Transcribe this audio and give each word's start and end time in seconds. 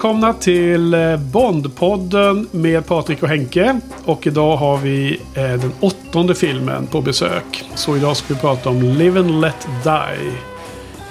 Välkomna 0.00 0.32
till 0.32 0.94
eh, 0.94 1.16
Bondpodden 1.16 2.48
med 2.50 2.86
Patrik 2.86 3.22
och 3.22 3.28
Henke. 3.28 3.80
Och 4.04 4.26
idag 4.26 4.56
har 4.56 4.76
vi 4.78 5.20
eh, 5.34 5.42
den 5.42 5.72
åttonde 5.80 6.34
filmen 6.34 6.86
på 6.86 7.00
besök. 7.00 7.64
Så 7.74 7.96
idag 7.96 8.16
ska 8.16 8.34
vi 8.34 8.40
prata 8.40 8.68
om 8.70 8.82
Live 8.82 9.20
and 9.20 9.40
Let 9.40 9.68
Die. 9.84 10.32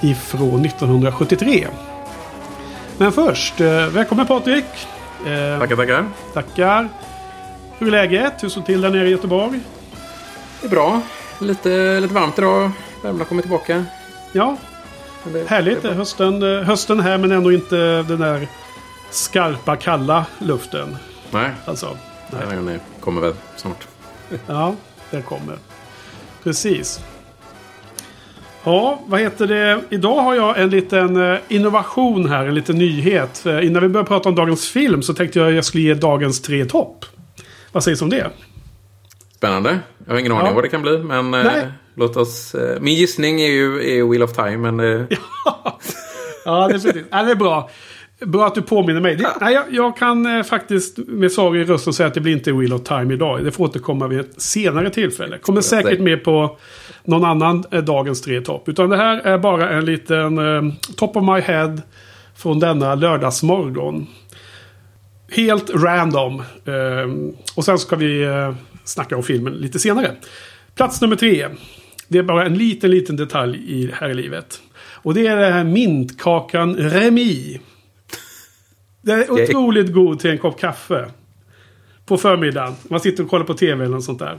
Ifrån 0.10 0.66
1973. 0.66 1.68
Men 2.98 3.12
först, 3.12 3.62
eh, 3.62 3.88
välkommen 3.88 4.28
Patrik. 4.28 4.66
Tackar, 5.60 5.76
tackar. 5.76 6.06
tackar. 6.34 6.90
Hur 7.78 7.88
är 7.88 7.92
läget? 7.92 8.44
Hur 8.44 8.50
står 8.50 8.62
det 8.62 8.66
till 8.68 8.82
där 8.82 8.90
nere 8.90 9.08
i 9.08 9.12
Göteborg? 9.12 9.60
Det 10.62 10.68
är 10.68 10.72
bra. 10.72 11.02
Lite, 11.40 12.00
lite 12.00 12.14
varmt 12.14 12.38
idag. 12.40 12.72
Värmland 13.04 13.28
kommer 13.30 13.42
tillbaka. 13.42 13.86
Ja, 14.32 14.58
det- 15.24 15.50
härligt. 15.50 15.82
det. 15.82 15.94
Hösten, 15.94 16.42
hösten 16.44 17.00
här 17.00 17.18
men 17.18 17.32
ändå 17.32 17.52
inte 17.52 17.76
den 18.04 18.20
där 18.20 18.48
skarpa 19.12 19.76
kalla 19.76 20.26
luften. 20.40 20.98
Nej, 21.32 21.52
Alltså, 21.66 21.98
nej. 22.32 22.42
den 22.56 22.68
här 22.68 22.80
kommer 23.00 23.22
väl 23.22 23.34
snart. 23.56 23.88
Ja, 24.48 24.76
den 25.12 25.22
kommer. 25.24 25.58
Precis. 26.44 27.00
Ja, 28.64 29.00
vad 29.06 29.20
heter 29.20 29.48
det? 29.48 29.82
Idag 29.90 30.16
har 30.22 30.36
jag 30.36 30.60
en 30.60 30.70
liten 30.70 31.32
eh, 31.32 31.40
innovation 31.48 32.30
här, 32.30 32.46
en 32.46 32.56
liten 32.56 32.78
nyhet. 32.78 33.38
För 33.38 33.62
Innan 33.62 33.82
vi 33.84 33.90
börjar 33.90 34.06
prata 34.06 34.30
om 34.30 34.36
dagens 34.36 34.70
film 34.70 35.02
så 35.02 35.14
tänkte 35.14 35.40
jag 35.40 35.48
att 35.48 35.56
jag 35.56 35.66
skulle 35.66 35.84
ge 35.84 35.94
dagens 35.94 36.42
tre 36.42 36.66
topp. 36.66 37.06
Vad 37.72 37.84
sägs 37.84 38.02
om 38.02 38.10
det? 38.10 38.30
Spännande. 39.36 39.80
Jag 40.06 40.14
har 40.14 40.20
ingen 40.20 40.32
aning 40.32 40.48
Ja. 40.48 40.54
vad 40.54 40.64
det 40.64 40.70
kan 40.70 40.82
bli. 40.82 40.98
Men 40.98 41.34
eh, 41.34 41.44
Nej. 41.44 41.68
låt 41.96 42.18
oss... 42.18 42.56
Eh, 42.56 42.82
min 42.82 42.96
gissning 42.96 43.42
är 43.42 43.48
ju 43.52 43.98
är 44.00 44.04
Wheel 44.10 44.24
of 44.24 44.34
Time. 44.34 44.58
Men 44.72 44.80
eh, 44.80 45.06
Ja, 46.46 46.68
det 46.68 46.74
är, 46.76 46.80
precis. 46.80 46.96
ja, 47.12 47.24
det 47.24 47.32
är 47.32 47.36
bra. 47.36 47.70
Bra 48.26 48.48
att 48.48 48.56
du 48.56 48.62
påminner 48.62 49.02
mig. 49.02 49.16
Det, 49.16 49.28
nej, 49.42 49.54
jag, 49.54 49.64
jag 49.70 49.98
kan 49.98 50.38
eh, 50.38 50.44
faktiskt 50.44 50.98
med 50.98 51.32
sorg 51.32 51.62
i 51.62 51.64
rösten 51.64 51.94
säga 51.94 52.08
att 52.08 52.14
det 52.14 52.22
blir 52.22 52.34
inte 52.34 52.52
Wheel 52.52 52.74
of 52.74 52.84
Time 52.84 53.14
idag. 53.14 53.44
Det 53.44 53.52
får 53.52 53.64
återkomma 53.64 54.08
vid 54.08 54.20
ett 54.20 54.42
senare 54.42 54.90
tillfälle. 54.90 55.38
Kommer 55.38 55.62
säkert 55.62 56.00
med 56.00 56.24
på 56.24 56.58
någon 57.04 57.26
annan 57.26 57.64
eh, 57.72 57.84
dagens 57.84 58.22
tre 58.22 58.42
topp. 58.42 58.70
Utan 58.70 58.90
det 58.90 58.98
här 58.98 59.18
är 59.20 59.38
bara 59.38 59.70
en 59.70 59.86
liten 59.86 60.38
eh, 60.38 60.74
top 60.96 61.18
of 61.18 61.24
my 61.24 61.40
head 61.40 61.78
från 62.36 62.60
denna 62.60 62.96
lördagsmorgon. 62.96 64.08
Helt 65.32 65.70
random. 65.70 66.40
Eh, 66.66 67.34
och 67.56 67.66
sen 67.66 67.80
ska 67.80 67.96
vi 67.96 68.24
eh, 68.24 68.54
snacka 68.84 69.18
om 69.18 69.24
filmen 69.24 69.54
lite 69.54 69.80
senare. 69.80 70.12
Plats 70.76 71.02
nummer 71.02 71.16
tre. 71.16 71.48
Det 72.08 72.18
är 72.18 72.24
bara 72.24 72.46
en 72.46 72.54
liten, 72.54 72.92
liten 72.92 73.16
detalj 73.16 73.60
i 73.68 73.92
här 73.94 74.10
i 74.10 74.14
livet. 74.14 74.62
Och 75.02 75.14
det 75.14 75.28
är 75.28 75.36
det 75.36 75.52
här 75.52 75.64
mintkakan 75.64 76.76
Remi. 76.76 77.60
Det 79.10 79.16
är 79.16 79.32
otroligt 79.32 79.94
god 79.94 80.20
till 80.20 80.32
en 80.32 80.38
kopp 80.38 80.60
kaffe. 80.60 81.06
På 82.06 82.18
förmiddagen. 82.18 82.76
Man 82.90 83.00
sitter 83.00 83.24
och 83.24 83.30
kollar 83.30 83.46
på 83.46 83.54
tv 83.54 83.86
eller 83.86 83.96
något 83.96 84.04
sånt 84.04 84.20
där. 84.20 84.34
I 84.34 84.38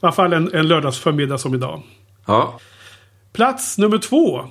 alla 0.00 0.12
fall 0.12 0.32
en, 0.32 0.54
en 0.54 0.68
lördagsförmiddag 0.68 1.38
som 1.38 1.54
idag. 1.54 1.82
ja, 2.26 2.60
Plats 3.32 3.78
nummer 3.78 3.98
två. 3.98 4.44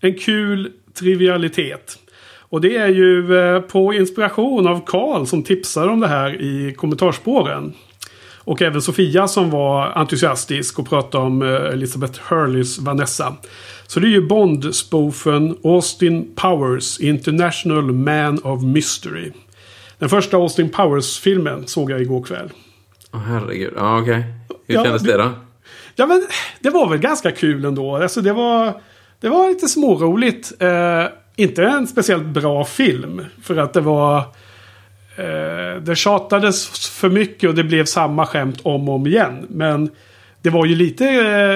En 0.00 0.18
kul 0.18 0.72
trivialitet. 0.98 1.98
Och 2.38 2.60
det 2.60 2.76
är 2.76 2.88
ju 2.88 3.38
eh, 3.38 3.60
på 3.60 3.94
inspiration 3.94 4.66
av 4.66 4.86
Karl 4.86 5.26
som 5.26 5.42
tipsar 5.42 5.88
om 5.88 6.00
det 6.00 6.08
här 6.08 6.40
i 6.40 6.74
kommentarspåren. 6.74 7.74
Och 8.38 8.62
även 8.62 8.82
Sofia 8.82 9.28
som 9.28 9.50
var 9.50 9.86
entusiastisk 9.86 10.78
och 10.78 10.88
pratade 10.88 11.24
om 11.24 11.42
eh, 11.42 11.48
Elizabeth 11.48 12.20
Hurleys 12.28 12.78
Vanessa. 12.78 13.36
Så 13.90 14.00
det 14.00 14.06
är 14.06 14.10
ju 14.10 14.28
Bond-spoofen 14.28 15.56
Austin 15.64 16.30
Powers 16.34 17.00
International 17.00 17.92
Man 17.92 18.38
of 18.38 18.62
Mystery. 18.62 19.32
Den 19.98 20.08
första 20.08 20.36
Austin 20.36 20.68
Powers-filmen 20.68 21.66
såg 21.66 21.90
jag 21.90 22.00
igår 22.00 22.22
kväll. 22.22 22.50
Åh, 23.12 23.20
herregud. 23.20 23.72
Ja, 23.76 24.00
okej. 24.00 24.24
Hur 24.66 24.74
Ja, 24.74 24.84
kändes 24.84 25.02
det- 25.02 25.12
det 25.16 25.22
då? 25.22 25.30
Ja, 25.96 26.06
men 26.06 26.26
det 26.60 26.70
var 26.70 26.88
väl 26.88 26.98
ganska 26.98 27.30
kul 27.30 27.64
ändå. 27.64 27.96
Alltså, 27.96 28.20
det, 28.20 28.32
var, 28.32 28.80
det 29.20 29.28
var 29.28 29.48
lite 29.48 29.68
småroligt. 29.68 30.52
Eh, 30.62 31.04
inte 31.36 31.64
en 31.64 31.86
speciellt 31.86 32.26
bra 32.26 32.64
film. 32.64 33.24
För 33.42 33.56
att 33.56 33.72
det 33.72 33.80
var... 33.80 34.18
Eh, 35.16 35.82
det 35.82 35.96
tjatades 35.96 36.88
för 36.90 37.08
mycket 37.08 37.48
och 37.48 37.54
det 37.54 37.64
blev 37.64 37.84
samma 37.84 38.26
skämt 38.26 38.60
om 38.62 38.88
och 38.88 38.94
om 38.94 39.06
igen. 39.06 39.46
Men 39.48 39.90
det 40.42 40.50
var 40.50 40.66
ju 40.66 40.74
lite... 40.74 41.04
Eh, 41.08 41.12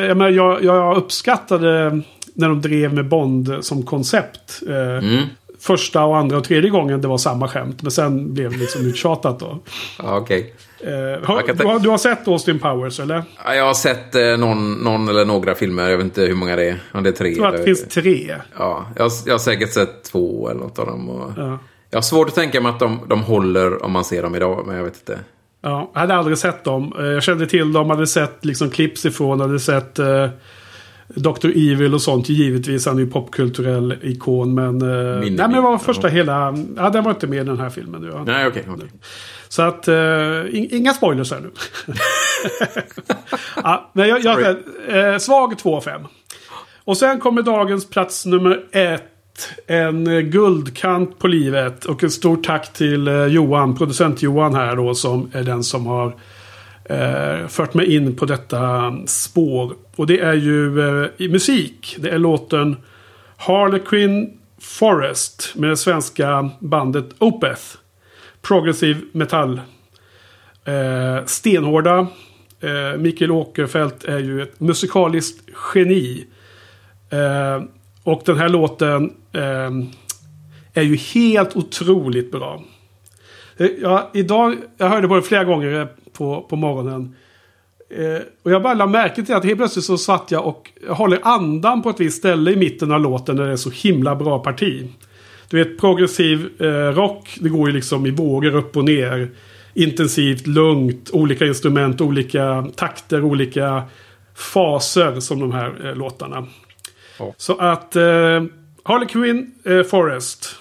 jag, 0.06 0.16
menar, 0.16 0.31
jag, 0.31 0.65
jag 0.65 0.97
uppskattade 0.97 2.01
när 2.34 2.49
de 2.49 2.61
drev 2.61 2.95
med 2.95 3.09
Bond 3.09 3.56
som 3.61 3.83
koncept. 3.83 4.61
Eh, 4.69 4.75
Mm. 5.05 5.22
Första 5.61 6.05
och 6.05 6.17
andra 6.17 6.37
och 6.37 6.45
tredje 6.45 6.71
gången 6.71 7.00
det 7.00 7.09
var 7.09 7.19
samma 7.19 7.49
skämt. 7.49 7.83
Men 7.83 7.91
sen 7.91 8.34
blev 8.34 8.50
det 8.50 8.56
liksom 8.59 8.87
uttjatat 8.87 9.39
då. 9.41 9.59
Okej. 9.99 10.55
Eh, 10.81 10.91
Jag 10.93 11.21
har, 11.21 11.43
kan 11.43 11.56
du, 11.56 11.65
har, 11.67 11.78
du 11.78 11.89
har 11.89 11.99
sett 11.99 12.28
Austin 12.28 12.59
Powers 12.59 13.00
eller? 13.00 13.22
Ja, 13.45 13.55
jag 13.55 13.65
har 13.65 13.75
sett 13.75 14.15
eh, 14.15 14.37
någon, 14.39 14.72
någon 14.75 15.09
eller 15.09 15.25
några 15.25 15.55
filmer. 15.55 15.89
Jag 15.91 15.97
vet 15.97 16.05
inte 16.05 16.22
hur 16.22 16.34
många 16.34 16.56
det 16.56 16.69
är. 16.69 16.83
Om 16.93 17.03
det 17.03 17.09
är 17.09 17.12
tre. 17.12 17.28
Jag 17.28 17.37
tror 17.37 17.47
att 17.47 17.56
det 17.56 17.65
finns 17.65 17.84
tre. 17.89 18.34
Ja, 18.59 18.87
jag, 18.97 19.03
har- 19.05 19.12
jag 19.27 19.34
har 19.34 19.39
säkert 19.39 19.72
sett 19.72 20.03
två 20.05 20.49
eller 20.51 20.61
något 20.61 20.78
av 20.78 20.87
dem. 20.87 21.09
Och... 21.11 21.31
Ja. 21.37 21.59
Jag 21.91 21.97
har 21.97 22.03
svårt 22.03 22.28
att 22.28 22.34
tänka 22.34 22.61
mig 22.61 22.71
att 22.71 22.78
de, 22.81 23.01
de 23.09 23.22
håller 23.22 23.84
om 23.84 23.93
man 23.93 24.05
ser 24.05 24.22
dem 24.22 24.34
idag, 24.34 24.65
men 24.66 24.77
jag 24.77 24.84
vet 24.84 24.97
inte. 24.97 25.19
Ja, 25.62 25.91
jag 25.95 26.01
hade 26.01 26.15
aldrig 26.15 26.39
sett 26.39 26.65
dem. 26.65 26.93
Eh, 26.99 27.05
Jag 27.05 27.22
kände 27.22 27.47
till 27.47 27.72
dem, 27.72 27.91
hade 27.91 28.06
sett 28.06 28.45
liksom 28.45 28.71
clips 28.71 29.05
ifrån, 29.06 29.41
hade 29.41 29.61
sett 29.61 29.99
eh, 29.99 30.28
Dr. 31.09 31.47
Evil 31.48 31.94
och 31.94 32.03
sånt. 32.03 32.28
Givetvis, 32.28 32.87
han 32.87 32.97
är 32.97 33.00
ju 33.00 33.10
popkulturell 33.10 33.94
ikon. 34.03 34.54
Men, 34.54 34.82
eh, 34.82 34.88
nej, 34.88 35.31
Minne- 35.31 35.37
men 35.37 35.53
det 35.53 35.60
var 35.60 35.72
ja. 35.72 35.78
första 35.78 36.09
hela... 36.09 36.56
Ja, 36.76 36.91
den 36.91 37.04
var 37.04 37.10
inte 37.10 37.26
med 37.26 37.41
i 37.42 37.44
den 37.44 37.59
här 37.59 37.70
filmen. 37.70 38.00
nu, 38.03 38.09
Ja. 38.09 38.25
Nej, 38.26 38.47
okej. 38.47 38.65
okej. 38.69 38.88
Så 39.48 39.62
att, 39.62 39.88
in, 39.88 40.69
inga 40.70 40.92
spoilers 40.94 41.32
här 41.32 41.41
nu. 41.41 41.50
ja, 43.62 43.91
men 43.92 44.09
jag, 44.09 44.25
jag, 44.25 44.56
eh, 44.88 45.19
svag 45.19 45.59
2 45.59 45.76
av 45.76 45.81
5. 45.81 46.00
Och 46.84 46.97
sen 46.97 47.21
kommer 47.21 47.42
dagens 47.42 47.91
plats 47.91 48.26
nummer 48.26 48.65
ett. 48.72 49.03
En 49.66 50.31
guldkant 50.31 51.19
på 51.19 51.26
livet. 51.28 51.84
Och 51.84 52.04
ett 52.04 52.12
stort 52.12 52.47
tack 52.47 52.72
till 52.72 53.09
eh, 53.09 53.26
Johan, 53.26 53.76
producent 53.76 54.22
Johan 54.22 54.54
här 54.54 54.76
då. 54.76 54.94
Som 54.94 55.31
är 55.32 55.42
den 55.42 55.65
som 55.65 55.86
har 55.86 56.15
eh, 56.84 57.47
fört 57.49 57.75
mig 57.75 57.95
in 57.95 58.17
på 58.17 58.25
detta 58.25 58.95
spår. 59.06 59.75
Och 59.97 60.06
det 60.06 60.21
är 60.21 60.34
ju 60.34 60.81
eh, 60.81 61.09
i 61.17 61.28
musik. 61.28 61.97
Det 61.99 62.11
är 62.11 62.19
låten 62.19 62.77
Harlequin 63.37 64.39
Forest 64.59 65.53
med 65.55 65.71
det 65.71 65.77
svenska 65.77 66.50
bandet 66.59 67.06
Opeth. 67.19 67.62
Progressiv 68.43 68.97
metall. 69.12 69.61
Eh, 70.65 71.25
stenhårda. 71.27 72.06
Eh, 72.61 72.99
Mikael 72.99 73.31
Åkerfeldt 73.31 74.05
är 74.05 74.19
ju 74.19 74.43
ett 74.43 74.61
musikaliskt 74.61 75.49
geni. 75.75 76.27
Eh, 77.11 77.62
och 78.03 78.22
den 78.25 78.39
här 78.39 78.49
låten 78.49 79.12
eh, 79.33 79.71
är 80.75 80.83
ju 80.83 80.97
helt 80.97 81.57
otroligt 81.57 82.33
bra. 82.33 82.63
Eh, 83.57 83.66
Ja, 83.83 84.10
idag, 84.15 84.57
jag 84.77 84.89
hörde 84.89 85.09
på 85.09 85.16
det 85.16 85.22
flera 85.22 85.45
gånger 85.45 85.81
eh, 85.81 85.86
på, 86.15 86.47
på 86.51 86.57
morgonen. 86.57 87.16
Eh, 87.91 88.22
och 88.43 88.51
jag 88.51 88.63
bara 88.63 88.75
lade 88.75 88.93
märke 88.93 89.22
till 89.25 89.34
att 89.34 89.45
helt 89.45 89.57
plötsligt 89.59 89.84
så 89.84 89.99
satt 89.99 90.31
jag 90.31 90.47
och 90.47 90.71
håller 90.89 91.19
andan 91.22 91.83
på 91.83 91.91
ett 91.91 92.01
visst 92.01 92.19
ställe 92.19 92.51
i 92.51 92.57
mitten 92.57 92.93
av 92.93 93.01
låten 93.01 93.37
när 93.37 93.47
det 93.47 93.53
är 93.53 93.57
så 93.57 93.71
himla 93.71 94.16
bra 94.16 94.39
parti. 94.39 94.89
Du 95.49 95.65
vet 95.65 95.78
progressiv 95.78 96.63
eh, 96.63 96.66
rock, 96.95 97.37
det 97.41 97.49
går 97.49 97.69
ju 97.69 97.75
liksom 97.75 98.07
i 98.07 98.11
vågor 98.11 98.55
upp 98.55 98.77
och 98.77 98.84
ner. 98.84 99.31
Intensivt, 99.75 100.47
lugnt, 100.47 101.11
olika 101.13 101.47
instrument, 101.47 102.01
olika 102.01 102.67
takter, 102.77 103.25
olika 103.25 103.83
faser 104.34 105.21
som 105.21 105.41
de 105.41 105.53
här 105.53 105.87
eh, 105.87 105.97
låtarna. 105.97 106.47
Ja. 107.19 107.34
Så 107.37 107.57
att 107.57 107.97
eh, 107.97 108.43
Harley 108.83 109.09
Quinn, 109.09 109.55
eh, 109.65 109.83
Forest. 109.83 110.57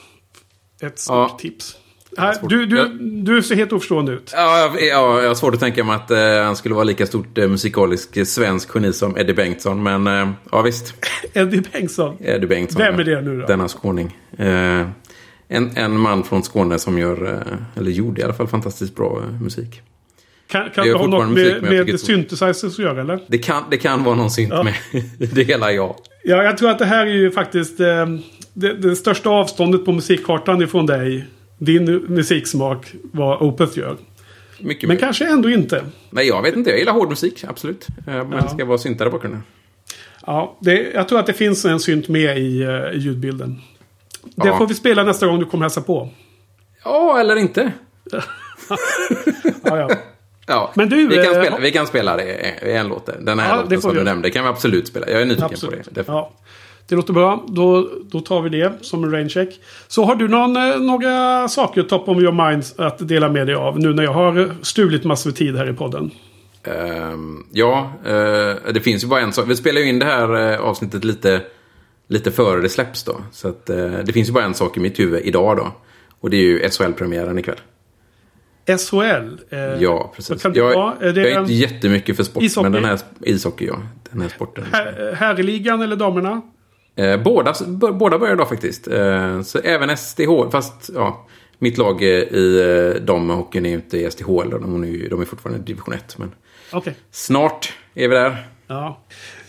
Ett 0.82 1.00
stort 1.00 1.14
Ja. 1.32 1.38
tips. 1.40 1.76
Svårt. 2.15 2.50
du, 2.50 2.65
du, 2.65 2.88
du 3.24 3.42
ser 3.44 3.56
helt 3.56 3.74
oförstående 3.74 4.12
ut. 4.12 4.31
Ja, 4.36 4.60
jag, 4.60 4.81
ja, 4.88 5.21
jag 5.21 5.27
har 5.27 5.36
svårt 5.36 5.54
att 5.54 5.60
tänka 5.60 5.83
mig 5.83 5.95
att 5.95 6.12
eh, 6.12 6.44
han 6.44 6.56
skulle 6.56 6.75
vara 6.75 6.83
lika 6.83 7.06
stort 7.06 7.38
eh, 7.38 7.48
musikalisk 7.48 8.18
eh, 8.18 8.24
svensk 8.25 8.69
geni 8.75 8.94
som 8.94 9.18
Eddie 9.18 9.33
Bengtsson. 9.33 9.83
Men 9.83 10.07
eh, 10.07 10.30
ja, 10.51 10.62
visst. 10.62 10.94
Eddie 11.33 11.62
Bengtsson. 11.74 12.18
Eddie 12.19 12.48
Bengtsson. 12.48 12.81
Vem 12.81 13.00
är 13.00 13.04
det 13.04 13.21
nu 13.21 13.39
då? 13.42 13.48
Denna 13.48 13.68
skåning. 13.68 14.18
Eh, 14.38 14.48
en, 15.48 15.77
en 15.77 16.00
man 16.00 16.24
från 16.24 16.44
Skåne 16.44 16.80
som 16.80 16.98
gör, 17.00 17.33
eh, 17.33 17.80
eller 17.80 17.92
gjorde 17.92 18.21
i 18.21 18.24
alla 18.24 18.33
fall, 18.33 18.48
fantastiskt 18.48 18.95
bra 18.95 19.21
eh, 19.24 19.42
musik. 19.42 19.81
Kan, 20.48 20.69
kan 20.69 20.88
Det 20.88 20.94
ha 20.94 21.07
något 21.07 21.30
med, 21.30 21.48
jag 21.48 21.62
med 21.63 21.74
inte- 21.89 21.98
synthesizers 21.98 22.63
att 22.74 22.80
göra 22.80 23.01
eller? 23.01 23.19
Det 23.27 23.38
kan, 23.38 23.63
det 23.71 23.77
kan 23.77 24.04
vara 24.04 24.15
någon 24.15 24.31
synt 24.31 24.54
Ja. 24.54 24.63
med 24.63 24.74
det 25.33 25.44
hela, 25.44 25.71
ja. 25.71 25.98
Ja, 26.24 26.44
jag 26.44 26.57
tror 26.57 26.69
att 26.69 26.80
det 26.80 26.86
här 26.86 27.06
är 27.06 27.12
ju 27.13 27.31
faktiskt 27.31 27.77
det, 28.54 28.74
det 28.74 28.95
största 28.95 29.30
avståndet 29.30 29.86
på 29.86 29.92
musikkartan 29.92 30.62
ifrån 30.62 30.86
dig. 30.86 31.25
Din 31.65 31.86
musiksmak, 32.07 32.94
vad 33.01 33.42
Opeth 33.42 33.77
gör. 33.80 33.98
Mycket 34.60 34.88
Men 34.88 34.95
mer. 34.95 35.00
kanske 35.00 35.27
ändå 35.27 35.50
inte. 35.50 35.86
Nej, 36.10 36.27
jag 36.27 36.42
vet 36.42 36.56
inte. 36.56 36.69
Jag 36.69 36.80
gillar 36.80 36.94
hård 36.94 37.10
musik, 37.10 37.44
absolut. 37.48 37.88
Eh, 38.07 38.13
Men 38.13 38.31
Ja. 38.31 38.42
det 38.42 38.50
ska 38.50 38.65
vara 38.65 38.77
syntare 38.77 39.10
bakgrunden. 39.10 39.44
Ja, 40.25 40.57
det, 40.62 40.92
jag 40.94 41.07
tror 41.07 41.19
att 41.19 41.25
det 41.25 41.33
finns 41.33 41.65
en 41.65 41.80
synt 41.80 42.07
med 42.07 42.38
i, 42.38 42.62
eh, 42.62 42.69
i 42.69 42.98
ljudbilden. 42.98 43.62
Det 44.36 44.48
Ja. 44.48 44.57
får 44.57 44.68
vi 44.68 44.74
spela 44.74 45.04
nästa 45.04 45.27
gång 45.27 45.39
du 45.39 45.45
kommer 45.45 45.63
hälsa 45.63 45.81
på. 45.81 46.10
Ja, 46.83 47.19
eller 47.19 47.36
inte. 47.36 47.71
Ja, 49.63 49.89
ja. 50.48 50.71
Men 50.75 50.89
du, 50.89 51.07
vi, 51.07 51.15
kan 51.15 51.36
eh, 51.36 51.42
spela, 51.42 51.57
vi 51.60 51.71
kan 51.71 51.88
spela 51.88 52.18
det 52.18 52.24
en 52.75 52.88
låt. 52.88 53.10
Den 53.21 53.39
här 53.39 53.50
Ja, 53.50 53.56
det 53.56 53.62
låten 53.63 53.81
som 53.81 53.95
du 53.95 54.04
nämnde 54.04 54.30
kan 54.30 54.44
vi 54.44 54.50
absolut 54.50 54.88
spela. 54.88 55.10
Jag 55.10 55.21
är 55.21 55.25
nyfiken 55.25 55.45
Absolut. 55.51 55.83
på 55.83 55.89
det. 55.94 56.04
Ja. 56.07 56.31
Det 56.88 56.96
låter 56.96 57.14
bra. 57.14 57.44
Då, 57.48 57.90
då 58.12 58.20
tar 58.20 58.42
vi 58.42 58.50
det 58.50 58.74
som 58.82 59.04
en 59.04 59.12
raincheck. 59.12 59.60
Så 59.88 60.06
har 60.06 60.16
du 60.16 60.28
någon, 60.28 60.58
eh, 60.58 60.80
några 60.80 61.48
saker 61.48 61.84
top 61.84 62.10
of 62.10 62.18
your 62.18 62.48
mind 62.48 62.64
att 62.78 63.08
dela 63.08 63.30
med 63.30 63.48
dig 63.48 63.56
av 63.56 63.80
nu 63.80 63.94
när 63.94 64.04
jag 64.04 64.14
har 64.14 64.56
stulit 64.62 65.04
massor 65.04 65.30
med 65.30 65.38
tid 65.38 65.58
här 65.58 65.70
i 65.70 65.74
podden? 65.74 66.12
Ehm, 66.64 67.46
ja, 67.52 67.92
eh, 68.06 68.74
det 68.74 68.82
finns 68.84 69.04
ju 69.04 69.08
bara 69.08 69.22
en 69.22 69.34
sak. 69.34 69.46
Vi 69.48 69.56
spelar 69.56 69.82
ju 69.82 69.90
in 69.90 70.00
det 70.00 70.06
här 70.06 70.52
eh, 70.52 70.60
avsnittet 70.60 71.04
lite, 71.04 71.42
lite 72.08 72.32
före 72.32 72.62
det 72.62 72.70
släpps 72.70 73.04
då. 73.04 73.22
Så 73.32 73.48
att, 73.48 73.70
eh, 73.70 73.92
det 74.06 74.14
finns 74.14 74.30
ju 74.30 74.34
bara 74.34 74.44
en 74.44 74.54
sak 74.54 74.78
i 74.78 74.80
mitt 74.80 75.00
huvud 75.00 75.22
idag 75.24 75.58
då. 75.58 75.72
Och 76.20 76.30
det 76.30 76.38
är 76.38 76.42
ju 76.42 76.70
SHL-premiären 76.70 77.40
ikväll. 77.40 77.60
SHL. 78.66 79.38
Eh, 79.50 79.60
Ja, 79.80 80.14
precis. 80.16 80.42
Kan 80.42 80.54
jag, 80.54 81.04
är 81.04 81.14
det 81.14 81.22
jag 81.22 81.32
är 81.32 81.40
inte 81.40 81.54
jättemycket 81.54 82.16
för 82.16 82.24
sport, 82.24 82.44
Ishockey? 82.44 82.64
men 82.64 82.72
den 82.72 82.86
här 82.86 83.00
ishockey, 83.22 83.66
ja. 83.66 83.78
Den 84.12 84.22
här 84.22 84.30
sporten. 84.30 84.66
Här, 84.72 85.40
eller 85.84 85.96
damerna? 85.96 86.42
Eh, 86.95 87.24
båda, 87.24 87.54
båda 87.94 88.19
börjar 88.19 88.34
idag 88.34 88.50
faktiskt. 88.50 88.88
Eh, 88.88 89.42
så 89.42 89.60
även 89.60 89.98
STH, 89.98 90.50
fast 90.51 90.90
ja, 90.95 91.28
mitt 91.60 91.78
lag 91.78 92.04
i 92.04 92.95
eh, 92.95 93.01
damhockeyn 93.01 93.66
är 93.66 93.69
ju 93.69 93.75
inte 93.75 94.10
då. 94.50 94.57
De 94.57 94.84
är, 94.84 95.10
de 95.10 95.22
är 95.22 95.25
fortfarande 95.25 95.60
i 95.60 95.63
division 95.63 95.94
1. 95.94 96.18
Men 96.18 96.31
Okej. 96.72 96.95
snart 97.12 97.74
är 97.94 98.07
vi 98.07 98.16
där. 98.16 98.48
Ja. 98.68 99.00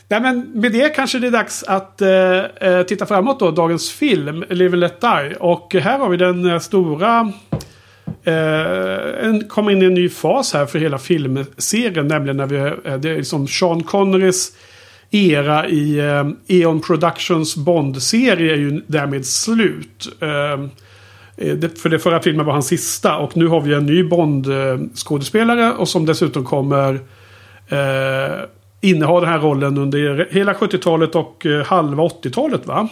Nej, 0.09 0.21
men 0.21 0.51
med 0.55 0.73
det 0.73 0.89
kanske 0.89 1.19
det 1.19 1.27
är 1.27 1.31
dags 1.31 1.63
att 1.63 2.01
eh, 2.01 2.83
titta 2.83 3.07
framåt 3.07 3.41
då. 3.41 3.51
Dagens 3.51 3.91
film, 3.91 4.45
Live 4.51 4.73
and 4.73 4.81
Let 4.81 5.01
Die. 5.01 5.37
Och 5.41 5.75
här 5.75 5.99
har 5.99 6.09
vi 6.09 6.17
den 6.17 6.61
stora... 6.61 7.33
Eh, 8.25 9.27
en, 9.27 9.49
kommer 9.49 9.71
in 9.71 9.83
i 9.83 9.85
en 9.85 9.95
ny 9.95 10.09
fas 10.09 10.55
här 10.55 10.67
för 10.67 10.79
hela 10.79 10.99
filmserien. 10.99 12.09
Nämligen 12.09 12.37
när 12.37 12.47
vi... 12.47 12.57
Eh, 12.57 12.99
det 12.99 13.11
är 13.11 13.17
liksom 13.17 13.49
Sean 13.49 13.83
Connerys 13.83 14.53
era 15.11 15.69
i 15.69 15.99
eh, 15.99 16.27
Eon 16.49 16.81
Productions 16.81 17.57
Bond-serie 17.57 18.53
är 18.53 18.57
ju 18.57 18.83
därmed 18.87 19.27
slut. 19.27 20.09
Eh, 20.21 20.53
eh, 21.37 21.55
det, 21.55 21.81
för 21.81 21.89
det 21.89 21.99
förra 21.99 22.23
filmen 22.23 22.47
var 22.47 22.53
hans 22.53 22.69
sista. 22.69 23.17
Och 23.17 23.37
nu 23.37 23.47
har 23.47 23.61
vi 23.61 23.75
en 23.75 23.87
ny 23.87 24.05
Bond-skådespelare. 24.05 25.73
Och 25.73 25.89
som 25.89 26.07
dessutom 26.07 26.45
kommer 26.45 26.95
eh, 27.69 28.45
inneha 28.81 29.21
den 29.21 29.29
här 29.29 29.39
rollen 29.39 29.79
under 29.79 30.29
hela 30.31 30.53
70-talet 30.53 31.15
och 31.15 31.47
eh, 31.47 31.65
halva 31.65 32.03
80-talet. 32.03 32.67
va? 32.67 32.89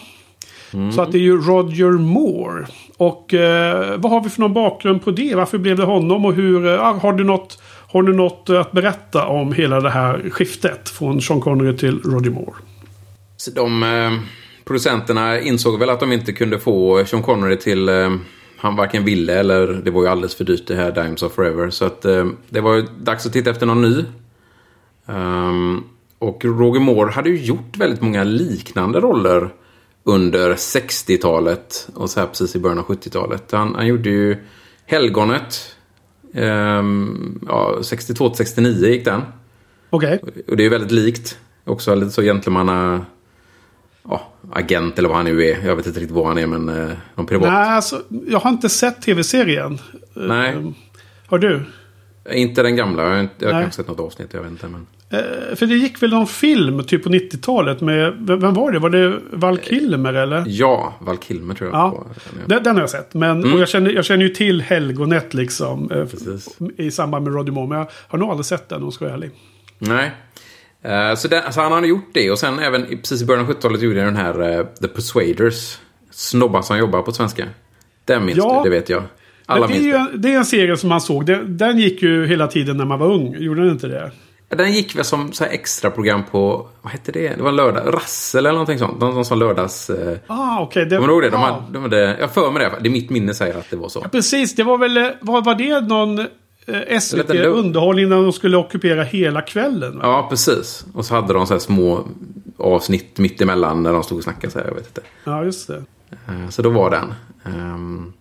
Så 0.93 1.03
att 1.03 1.13
det 1.13 1.19
är 1.19 1.23
ju 1.23 1.41
Roger 1.41 1.91
Moore. 1.91 2.67
Och 2.97 3.35
eh, 3.35 3.95
vad 3.97 4.13
har 4.13 4.21
vi 4.21 4.31
för 4.31 4.41
någon 4.41 4.53
bakgrund 4.53 5.05
på 5.05 5.11
det? 5.11 5.35
Varför 5.35 5.59
blev 5.59 5.77
det 5.77 5.85
honom? 5.85 6.25
Och 6.25 6.35
hur, 6.35 6.67
eh, 6.67 6.99
har, 6.99 7.13
du 7.13 7.25
något, 7.25 7.63
har 7.93 8.03
du 8.03 8.13
något 8.13 8.51
att 8.51 8.73
berätta 8.73 9.27
om 9.27 9.53
hela 9.53 9.81
det 9.81 9.91
här 9.91 10.31
skiftet 10.31 10.89
från 10.89 11.23
Sean 11.23 11.41
Connery 11.41 11.77
till 11.77 12.01
Roger 12.03 12.31
Moore? 12.31 12.55
Så 13.37 13.51
de 13.51 13.83
eh, 13.83 14.13
producenterna 14.65 15.41
insåg 15.41 15.79
väl 15.79 15.91
att 15.91 16.01
de 16.01 16.13
inte 16.13 16.33
kunde 16.33 16.59
få 16.59 17.05
Sean 17.05 17.23
Connery 17.23 17.57
till... 17.57 17.89
Eh, 17.89 18.11
han 18.57 18.77
varken 18.77 19.05
ville 19.05 19.35
eller 19.35 19.67
det 19.67 19.91
var 19.91 20.03
ju 20.03 20.09
alldeles 20.09 20.35
för 20.35 20.45
dyrt 20.45 20.67
det 20.67 20.75
här 20.75 20.93
Dimes 20.93 21.23
of 21.23 21.33
Forever. 21.33 21.71
Så 21.71 21.85
att 21.85 22.05
eh, 22.05 22.27
det 22.49 22.61
var 22.61 22.75
ju 22.75 22.87
dags 23.01 23.27
att 23.27 23.33
titta 23.33 23.51
efter 23.51 23.67
någon 23.67 23.83
ny. 23.83 24.05
Ehm, 25.07 25.85
och 26.19 26.45
Roger 26.45 26.81
Moore 26.81 27.13
hade 27.13 27.31
ju 27.31 27.45
gjort 27.45 27.77
väldigt 27.77 28.01
många 28.01 28.25
liknande 28.25 29.01
roller 29.01 29.51
under 30.05 30.55
60-talet 30.55 31.89
och 31.95 32.11
så 32.11 32.21
här 32.21 32.27
precis 32.27 32.57
i 32.57 32.59
början 32.59 32.79
av 32.79 32.85
70-talet. 32.85 33.53
Han, 33.53 33.75
han 33.75 33.87
gjorde 33.87 34.11
ju 34.11 34.37
Helgonet 34.87 35.77
ehm, 36.35 37.41
ja, 37.49 37.79
62 37.83 38.29
till 38.29 38.37
69 38.37 38.87
gick 38.87 39.05
den. 39.05 39.23
Okej. 39.91 40.21
Och 40.49 40.57
det 40.57 40.65
är 40.65 40.71
väldigt 40.71 40.91
likt. 40.91 41.39
Också 41.65 41.95
lite 41.95 42.11
så 42.11 42.23
gentlemanna... 42.23 43.07
Ja, 44.09 44.33
agent 44.53 44.99
eller 44.99 45.09
vad 45.09 45.17
han 45.17 45.27
nu 45.27 45.45
är. 45.45 45.67
Jag 45.67 45.77
vet 45.77 45.87
inte 45.87 46.01
riktigt 46.01 46.17
vad 46.17 46.27
han 46.27 46.39
är, 46.39 46.47
men 46.47 46.69
eh, 46.69 46.97
någon 47.15 47.27
privat. 47.27 47.53
Nej, 47.53 47.69
alltså, 47.69 48.03
jag 48.27 48.39
har 48.39 48.51
inte 48.51 48.69
sett 48.69 49.03
tv-serien. 49.03 49.79
Nej. 50.15 50.51
Eh, 50.51 50.71
Har 51.27 51.39
du? 51.39 51.65
Inte 52.31 52.63
den 52.63 52.77
gamla. 52.77 53.17
Jag 53.17 53.29
jag 53.39 53.53
har 53.53 53.61
kanske 53.63 53.77
sett 53.77 53.89
något 53.89 54.01
avsnitt, 54.01 54.29
jag 54.33 54.43
vet 54.43 54.51
inte. 54.51 54.69
Men... 54.69 54.87
Eh, 55.13 55.55
för 55.57 55.67
det 55.67 55.75
gick 55.75 56.03
väl 56.03 56.11
någon 56.11 56.27
film 56.27 56.85
typ 56.85 57.03
på 57.05 57.09
90-talet 57.09 57.81
med... 57.81 58.15
Vem 58.21 58.55
var 58.55 58.73
det? 58.73 58.79
Var 58.79 58.91
det 58.91 59.19
Val 59.33 59.59
Kilmer 59.59 60.15
eller? 60.15 60.45
Ja, 60.47 60.95
Val 61.01 61.17
Kilmer 61.19 61.55
tror 61.55 61.71
jag. 61.71 61.79
Ja, 61.79 61.89
var- 61.91 62.07
den, 62.47 62.63
den 62.63 62.75
har 62.75 62.83
jag 62.83 62.91
sett. 62.91 63.15
Men, 63.15 63.53
Och 63.55 63.61
jag 63.61 63.69
känner, 63.69 63.91
jag 63.91 64.05
känner 64.05 64.23
ju 64.25 64.29
till 64.29 64.61
Helgonet 64.63 65.35
liksom. 65.35 65.91
eh, 65.91 66.05
Precis. 66.05 66.59
I 66.77 66.91
samband 66.91 67.25
med 67.25 67.35
Roger 67.35 67.53
Moore. 67.53 67.69
Men 67.69 67.79
jag 67.79 67.87
har 68.09 68.19
nog 68.19 68.31
aldrig 68.31 68.47
sett 68.47 68.69
den 68.69 68.79
om 68.79 68.85
jag 68.85 68.93
ska 68.93 69.05
vara 69.05 69.15
ärlig. 69.15 69.31
Nej. 69.79 70.11
Eh, 70.83 71.15
så, 71.15 71.29
den, 71.29 71.53
så 71.53 71.61
han 71.61 71.73
hade 71.73 71.87
gjort 71.87 72.11
det. 72.15 72.31
Och 72.31 72.39
sen 72.39 72.59
även 72.59 72.87
precis 72.87 73.23
i 73.23 73.27
början 73.27 73.45
av 73.45 73.51
70-talet 73.53 73.83
gjorde 73.83 73.97
jag 73.99 74.07
den 74.07 74.17
här 74.17 74.59
eh, 74.59 74.65
The 74.67 74.89
Persuaders. 74.89 75.79
Snobbar 76.11 76.63
som 76.63 76.79
jobbar 76.79 77.03
på 77.03 77.13
svenska. 77.13 77.45
Den 78.05 78.25
minns 78.25 78.39
Ja. 78.39 78.63
du, 78.65 78.71
det 78.71 78.77
vet 78.77 78.89
jag. 78.89 79.03
Alla 79.47 79.67
det, 79.67 79.73
är 79.73 79.75
minns 79.75 79.87
ju 79.87 79.93
det. 79.93 79.99
en, 79.99 80.09
det 80.23 80.33
är 80.33 80.37
en 80.39 80.45
serie 80.45 80.77
som 80.77 80.89
man 80.89 81.01
såg. 81.01 81.27
Den, 81.27 81.57
den 81.57 81.79
gick 81.79 82.03
ju 82.03 82.27
hela 82.27 82.47
tiden 82.47 82.77
när 82.77 82.85
man 82.85 82.99
var 82.99 83.07
ung. 83.07 83.37
Gjorde 83.39 83.61
den 83.63 83.71
inte 83.71 83.87
det? 83.87 84.11
Den 84.57 84.73
gick 84.73 84.97
väl 84.97 85.05
som 85.05 85.33
så 85.33 85.45
extra 85.45 85.91
program 85.91 86.23
på, 86.31 86.69
vad 86.83 86.93
hette 86.93 87.13
det? 87.13 87.29
Det 87.37 87.43
var 87.43 87.53
lördag, 87.53 87.95
Rassel 87.95 88.39
eller 88.47 88.53
någonting 88.53 88.79
sånt. 88.79 89.01
De 89.01 89.25
som 89.25 89.39
lördags... 89.39 89.91
Eh, 89.91 90.19
Ah, 90.27 90.61
okej. 90.63 90.87
det- 90.87 90.97
Kommer 90.97 91.09
du 91.09 91.15
ihåg 91.15 91.23
det? 91.23 91.31
De 91.31 91.41
ja. 91.41 91.47
hade, 91.47 91.73
de 91.73 91.83
hade, 91.83 92.17
jag 92.21 92.31
för 92.35 92.51
mig 92.51 92.63
det. 92.63 92.73
Det 92.81 92.89
är 92.89 92.93
mitt 92.93 93.11
minne 93.11 93.35
säger 93.35 93.59
att 93.59 93.71
det 93.71 93.77
var 93.77 93.89
så. 93.89 94.01
Precis, 94.01 94.55
det 94.55 94.63
var 94.63 94.79
väl... 94.79 94.97
eh, 94.97 95.09
Var, 95.21 95.43
var 95.43 95.55
det 95.55 95.81
någon 95.81 96.19
eh, 96.19 96.99
SVT 97.01 97.29
lugnt. 97.35 97.57
underhållning 97.65 98.09
när 98.09 98.17
de 98.17 98.33
skulle 98.33 98.57
ockupera 98.57 99.03
hela 99.03 99.43
kvällen? 99.43 99.99
va? 99.99 100.01
Ja, 100.03 100.27
precis. 100.31 100.85
Och 100.95 101.05
så 101.05 101.15
hade 101.15 101.33
de 101.33 101.47
så 101.47 101.59
små 101.61 102.05
avsnitt 102.57 103.19
mitt 103.19 103.41
emellan 103.41 103.83
när 103.83 103.93
de 103.93 104.03
stod 104.03 104.19
och 104.19 104.25
snackade. 104.25 104.53
Så 104.53 104.59
här, 104.59 104.67
jag 104.67 104.75
vet 104.75 104.87
inte. 104.87 105.01
Ja, 105.25 105.45
just 105.45 105.69
det. 105.69 105.83
Eh, 106.29 106.49
Så 106.51 106.63
då 106.63 106.71
var 106.71 106.91
den. 106.91 107.15
Ehm, 107.45 108.13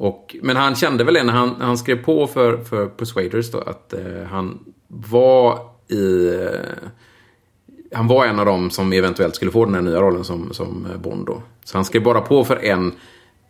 och, 0.00 0.36
men 0.42 0.56
han 0.56 0.74
kände 0.74 1.04
väl 1.04 1.14
det 1.14 1.22
när 1.22 1.32
han, 1.32 1.54
han 1.60 1.78
skrev 1.78 2.04
på 2.04 2.26
för, 2.26 2.64
för 2.64 2.86
Persuaders 2.86 3.50
då, 3.50 3.58
att 3.58 3.92
eh, 3.92 4.22
han 4.30 4.58
var 4.88 5.58
i... 5.88 6.28
Eh, 6.28 6.88
han 7.92 8.06
var 8.06 8.26
en 8.26 8.38
av 8.38 8.46
dem 8.46 8.70
som 8.70 8.92
eventuellt 8.92 9.34
skulle 9.34 9.50
få 9.50 9.64
den 9.64 9.74
här 9.74 9.82
nya 9.82 10.00
rollen 10.00 10.24
som, 10.24 10.52
som 10.52 10.86
eh, 10.92 10.98
Bond 10.98 11.26
då. 11.26 11.42
Så 11.64 11.78
han 11.78 11.84
skrev 11.84 12.02
bara 12.02 12.20
på 12.20 12.44
för 12.44 12.64
en, 12.64 12.92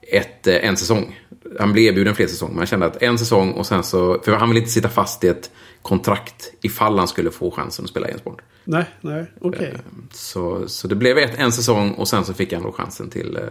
ett, 0.02 0.46
eh, 0.46 0.68
en 0.68 0.76
säsong. 0.76 1.20
Han 1.58 1.72
blev 1.72 1.84
erbjuden 1.84 2.14
fler 2.14 2.26
säsonger, 2.26 2.52
men 2.52 2.58
han 2.58 2.66
kände 2.66 2.86
att 2.86 3.02
en 3.02 3.18
säsong 3.18 3.52
och 3.52 3.66
sen 3.66 3.82
så... 3.82 4.20
För 4.24 4.32
han 4.32 4.48
ville 4.48 4.60
inte 4.60 4.72
sitta 4.72 4.88
fast 4.88 5.24
i 5.24 5.28
ett 5.28 5.50
kontrakt 5.82 6.52
ifall 6.60 6.98
han 6.98 7.08
skulle 7.08 7.30
få 7.30 7.50
chansen 7.50 7.84
att 7.84 7.90
spela 7.90 8.08
James 8.08 8.24
Bond. 8.24 8.38
Nej, 8.64 8.84
nej, 9.00 9.26
okej. 9.40 9.74
Så, 10.12 10.68
så 10.68 10.88
det 10.88 10.94
blev 10.94 11.18
ett, 11.18 11.38
en 11.38 11.52
säsong 11.52 11.90
och 11.90 12.08
sen 12.08 12.24
så 12.24 12.34
fick 12.34 12.52
han 12.52 12.62
då 12.62 12.72
chansen 12.72 13.10
till 13.10 13.36
eh, 13.36 13.42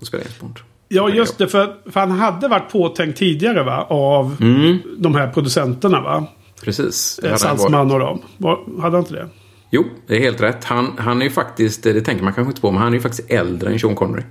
att 0.00 0.06
spela 0.06 0.22
James 0.22 0.40
Bond. 0.40 0.58
Ja, 0.94 1.08
just 1.08 1.38
det. 1.38 1.48
För, 1.48 1.76
för 1.90 2.00
han 2.00 2.10
hade 2.10 2.48
varit 2.48 2.72
påtänkt 2.72 3.18
tidigare 3.18 3.62
va? 3.62 3.86
Av 3.90 4.36
de 4.98 5.14
här 5.14 5.28
producenterna 5.30 6.00
va? 6.00 6.26
Varit. 6.66 6.94
Salzman 7.40 7.90
och 7.90 7.98
dem. 7.98 8.22
Var, 8.36 8.80
hade 8.80 8.96
han 8.96 9.04
inte 9.04 9.14
det? 9.14 9.28
Jo, 9.70 9.84
det 10.06 10.16
är 10.16 10.20
helt 10.20 10.40
rätt. 10.40 10.64
Han, 10.64 10.92
han 10.98 11.20
är 11.20 11.24
ju 11.24 11.30
faktiskt, 11.30 11.82
det 11.82 12.00
tänker 12.00 12.24
man 12.24 12.32
kanske 12.32 12.50
inte 12.50 12.60
på, 12.60 12.70
men 12.70 12.82
han 12.82 12.88
är 12.92 12.96
ju 12.96 13.00
faktiskt 13.00 13.30
äldre 13.30 13.72
än 13.72 13.78
Sean 13.78 13.94
Connery. 13.94 14.22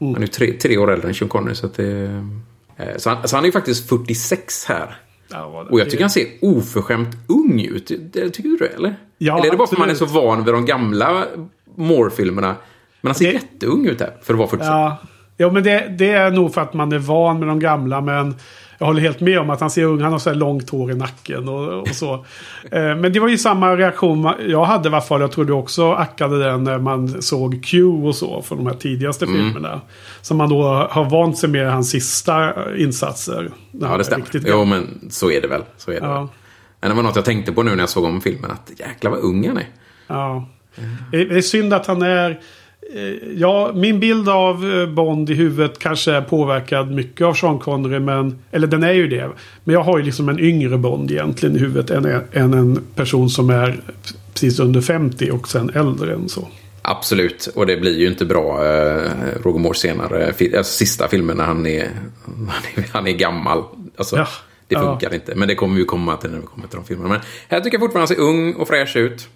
Mm. 0.00 0.12
Han 0.14 0.22
är 0.22 0.26
ju 0.26 0.32
tre, 0.32 0.52
tre 0.52 0.78
år 0.78 0.90
äldre 0.92 1.08
än 1.08 1.14
Sean 1.14 1.28
Connery. 1.28 1.54
Så, 1.54 1.66
att 1.66 1.74
det, 1.74 2.22
eh, 2.76 2.96
så, 2.96 3.10
han, 3.10 3.28
så 3.28 3.36
han 3.36 3.44
är 3.44 3.46
ju 3.48 3.52
faktiskt 3.52 3.88
46 3.88 4.64
här. 4.64 4.96
Ja, 5.30 5.66
Och 5.70 5.80
jag 5.80 5.90
tycker 5.90 6.04
han 6.04 6.10
ser 6.10 6.26
oförskämt 6.42 7.08
ung 7.28 7.60
ut. 7.60 7.90
Det, 8.12 8.30
tycker 8.30 8.48
du 8.48 8.56
det, 8.56 8.66
eller? 8.66 8.96
Ja, 9.18 9.36
eller 9.38 9.46
är 9.46 9.50
det 9.50 9.56
bara 9.56 9.68
för 9.68 9.74
att 9.74 9.78
man 9.80 9.90
är 9.90 9.94
så 9.94 10.04
absolut. 10.04 10.24
van 10.24 10.44
vid 10.44 10.54
de 10.54 10.66
gamla 10.66 11.24
Moore-filmerna? 11.76 12.54
Men 13.00 13.08
han 13.08 13.14
ser 13.14 13.26
Det- 13.26 13.32
jätteung 13.32 13.86
ut 13.86 14.00
här, 14.00 14.16
för 14.22 14.32
att 14.34 14.38
vara 14.38 14.48
46. 14.48 14.68
Ja, 14.68 14.96
ja 15.36 15.50
men 15.50 15.62
det, 15.62 15.94
det 15.98 16.10
är 16.10 16.30
nog 16.30 16.54
för 16.54 16.60
att 16.60 16.74
man 16.74 16.92
är 16.92 16.98
van 16.98 17.38
med 17.38 17.48
de 17.48 17.58
gamla. 17.58 18.00
Men 18.00 18.34
jag 18.78 18.86
håller 18.86 19.00
helt 19.00 19.20
med 19.20 19.38
om 19.38 19.50
att 19.50 19.60
han 19.60 19.70
ser 19.70 19.84
ung. 19.84 20.00
Han 20.00 20.12
har 20.12 20.18
så 20.18 20.30
här 20.30 20.36
långt 20.36 20.70
hår 20.70 20.90
i 20.90 20.94
nacken 20.94 21.48
och, 21.48 21.80
och 21.80 21.88
så. 21.88 22.14
Eh, 22.70 22.96
men 22.96 23.12
det 23.12 23.20
var 23.20 23.28
ju 23.28 23.38
samma 23.38 23.76
reaktion 23.76 24.30
jag 24.48 24.64
hade 24.64 24.88
i 24.88 24.92
alla 24.92 25.00
fall. 25.00 25.20
Jag 25.20 25.32
tror 25.32 25.44
du 25.44 25.52
också 25.52 25.92
ackade 25.92 26.38
den 26.44 26.64
när 26.64 26.78
man 26.78 27.22
såg 27.22 27.64
Q 27.64 27.84
och 27.84 28.14
så. 28.16 28.42
Från 28.42 28.58
de 28.58 28.66
här 28.66 28.74
tidigaste 28.74 29.24
Mm. 29.24 29.36
filmerna. 29.52 29.80
Som 30.22 30.36
man 30.36 30.48
då 30.48 30.62
har 30.90 31.10
vant 31.10 31.38
sig 31.38 31.48
med 31.48 31.72
hans 31.72 31.90
sista 31.90 32.52
insatser. 32.76 33.50
Ja, 33.70 33.96
det 33.96 34.04
stämmer. 34.04 34.26
Jo, 34.32 34.40
gammal. 34.40 34.66
men 34.66 35.10
så 35.10 35.30
är 35.30 35.40
det 35.40 35.48
väl. 35.48 35.62
Så 35.76 35.90
är 35.90 36.00
det 36.00 36.06
Ja. 36.06 36.18
väl. 36.20 36.28
Men 36.80 36.90
det 36.90 36.96
var 36.96 37.02
något 37.02 37.16
jag 37.16 37.24
tänkte 37.24 37.52
på 37.52 37.62
nu 37.62 37.70
när 37.70 37.78
jag 37.82 37.88
såg 37.88 38.04
om 38.04 38.20
filmen. 38.20 38.50
Att 38.50 38.70
jäklar 38.80 39.10
vad 39.10 39.20
ung 39.20 39.48
han 39.48 39.56
är. 39.56 39.66
Ja. 40.06 40.48
Det 41.10 41.20
är 41.20 41.40
synd 41.40 41.74
att 41.74 41.86
han 41.86 42.02
är... 42.02 42.40
eh, 42.94 43.28
Ja, 43.36 43.72
min 43.74 44.00
bild 44.00 44.28
av 44.28 44.70
eh, 44.70 44.88
Bond 44.88 45.30
i 45.30 45.34
huvudet 45.34 45.78
kanske 45.78 46.12
är 46.12 46.20
påverkad 46.20 46.90
mycket 46.90 47.26
av 47.26 47.34
Sean 47.34 47.58
Connery. 47.58 47.98
Men, 47.98 48.38
eller 48.50 48.66
den 48.66 48.82
är 48.82 48.92
ju 48.92 49.08
det. 49.08 49.30
Men 49.64 49.74
jag 49.74 49.82
har 49.82 49.98
ju 49.98 50.04
liksom 50.04 50.28
en 50.28 50.40
yngre 50.40 50.78
Bond 50.78 51.10
egentligen 51.10 51.56
i 51.56 51.58
huvudet. 51.58 51.90
Än, 51.90 52.22
än 52.32 52.54
en 52.54 52.82
person 52.94 53.30
som 53.30 53.50
är 53.50 53.80
precis 54.32 54.60
under 54.60 54.80
50 54.80 55.30
och 55.30 55.48
sen 55.48 55.70
äldre 55.74 56.14
än 56.14 56.28
så. 56.28 56.48
Absolut, 56.82 57.48
och 57.54 57.66
det 57.66 57.76
blir 57.76 57.98
ju 57.98 58.06
inte 58.06 58.24
bra 58.24 58.64
eh, 58.64 59.10
Roger 59.42 59.58
Moore 59.58 59.74
senare. 59.74 60.26
Alltså, 60.26 60.62
sista 60.62 61.08
filmen 61.08 61.36
när 61.36 61.44
han 61.44 61.66
är, 61.66 61.90
han 62.24 62.64
är, 62.76 62.88
han 62.92 63.06
är 63.06 63.12
gammal. 63.12 63.62
Alltså, 63.96 64.16
Ja, 64.16 64.26
det 64.68 64.76
funkar 64.76 65.14
inte. 65.14 65.34
Men 65.34 65.48
det 65.48 65.54
kommer 65.54 65.78
ju 65.78 65.84
komma 65.84 66.16
till 66.16 66.30
när 66.30 66.38
vi 66.38 66.46
kommer 66.46 66.68
till 66.68 66.76
de 66.76 66.84
filmerna. 66.84 67.08
Men 67.08 67.20
här 67.48 67.60
tycker 67.60 67.74
jag 67.74 67.80
fortfarande 67.80 68.00
han 68.00 68.16
ser 68.16 68.22
ung 68.22 68.54
och 68.54 68.68
fräsch 68.68 68.96
ut. 68.96 69.28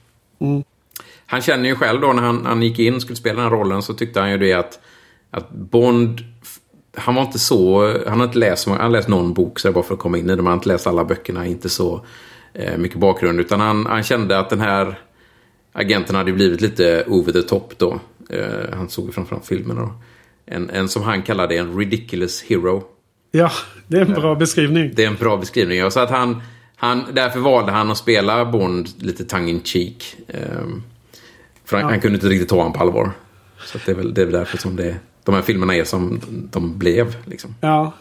Han 1.30 1.40
känner 1.40 1.68
ju 1.68 1.74
själv 1.74 2.00
då 2.00 2.12
när 2.12 2.22
han, 2.22 2.46
han 2.46 2.62
gick 2.62 2.78
in 2.78 2.94
och 2.94 3.02
skulle 3.02 3.16
spela 3.16 3.42
den 3.42 3.50
här 3.50 3.58
rollen 3.58 3.82
så 3.82 3.94
tyckte 3.94 4.20
han 4.20 4.30
ju 4.30 4.38
det 4.38 4.52
att, 4.52 4.80
att 5.30 5.50
Bond 5.50 6.20
han 6.94 7.14
var 7.14 7.22
inte 7.22 7.38
så, 7.38 7.86
han 8.08 8.20
har 8.20 8.26
inte 8.26 8.38
läst, 8.38 8.68
han 8.68 8.80
har 8.80 8.88
läst 8.88 9.08
någon 9.08 9.34
bok 9.34 9.58
så 9.58 9.68
det 9.68 9.74
bara 9.74 9.84
för 9.84 9.94
att 9.94 10.00
komma 10.00 10.18
in 10.18 10.24
i 10.24 10.28
det, 10.28 10.36
han 10.36 10.46
har 10.46 10.54
inte 10.54 10.68
läst 10.68 10.86
alla 10.86 11.04
böckerna, 11.04 11.46
inte 11.46 11.68
så 11.68 12.04
eh, 12.54 12.78
mycket 12.78 12.98
bakgrund. 12.98 13.40
Utan 13.40 13.60
han, 13.60 13.86
han 13.86 14.02
kände 14.02 14.38
att 14.38 14.50
den 14.50 14.60
här 14.60 14.98
agenten 15.72 16.16
hade 16.16 16.32
blivit 16.32 16.60
lite 16.60 17.04
over 17.06 17.32
the 17.32 17.42
top 17.42 17.78
då. 17.78 18.00
Eh, 18.30 18.74
han 18.76 18.88
såg 18.88 19.06
ju 19.06 19.12
framförallt 19.12 19.46
filmerna 19.46 19.80
då. 19.80 19.92
En, 20.46 20.70
en 20.70 20.88
som 20.88 21.02
han 21.02 21.22
kallade 21.22 21.56
en 21.56 21.78
ridiculous 21.78 22.42
hero. 22.42 22.84
Ja, 23.30 23.50
det 23.86 23.96
är 23.96 24.02
en 24.02 24.12
bra 24.12 24.34
beskrivning. 24.34 24.92
Det 24.94 25.04
är 25.04 25.08
en 25.08 25.16
bra 25.16 25.36
beskrivning. 25.36 25.78
Ja. 25.78 25.90
Så 25.90 26.00
att 26.00 26.10
han, 26.10 26.42
han, 26.76 27.04
därför 27.12 27.40
valde 27.40 27.72
han 27.72 27.90
att 27.90 27.98
spela 27.98 28.44
Bond 28.44 28.88
lite 28.98 29.24
tongue 29.24 29.50
in 29.50 29.62
cheek. 29.62 30.16
Ehm, 30.28 30.82
för 31.70 31.76
han, 31.76 31.86
Ja. 31.86 31.90
han 31.90 32.00
kunde 32.00 32.14
inte 32.14 32.28
riktigt 32.28 32.48
ta 32.48 32.56
honom 32.56 32.72
på 32.72 32.80
allvar. 32.80 33.10
Så 33.64 33.78
det, 33.86 33.92
är 33.92 33.96
väl, 33.96 34.14
det 34.14 34.20
är 34.22 34.26
väl 34.26 34.34
därför 34.34 34.58
som 34.58 34.76
det, 34.76 34.96
de 35.24 35.34
här 35.34 35.42
filmerna 35.42 35.74
är 35.76 35.84
som 35.84 36.20
de 36.52 36.78
blev. 36.78 37.16
Liksom. 37.24 37.54
Ja. 37.60 37.92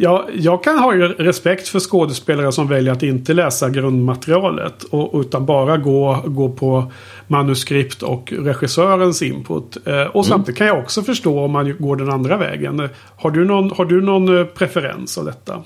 Ja, 0.00 0.28
jag 0.34 0.62
kan 0.64 0.78
ha 0.78 0.92
respekt 0.94 1.68
för 1.68 1.80
skådespelare 1.80 2.52
som 2.52 2.68
väljer 2.68 2.92
att 2.92 3.02
inte 3.02 3.34
läsa 3.34 3.70
grundmaterialet. 3.70 4.82
Och, 4.84 5.20
utan 5.20 5.46
bara 5.46 5.76
gå, 5.76 6.22
gå 6.26 6.48
på 6.52 6.92
manuskript 7.26 8.02
och 8.02 8.32
regissörens 8.32 9.22
input. 9.22 9.86
Eh, 9.86 10.02
och 10.02 10.26
samtidigt 10.26 10.58
kan 10.58 10.66
jag 10.66 10.78
också 10.78 11.02
förstå 11.02 11.44
om 11.44 11.50
man 11.50 11.76
går 11.78 11.96
den 11.96 12.10
andra 12.10 12.36
vägen. 12.36 12.88
Har 13.16 13.30
du 13.30 13.44
någon, 13.44 13.70
har 13.70 13.84
du 13.84 14.00
någon 14.02 14.38
eh, 14.38 14.44
preferens 14.44 15.18
av 15.18 15.24
detta? 15.24 15.62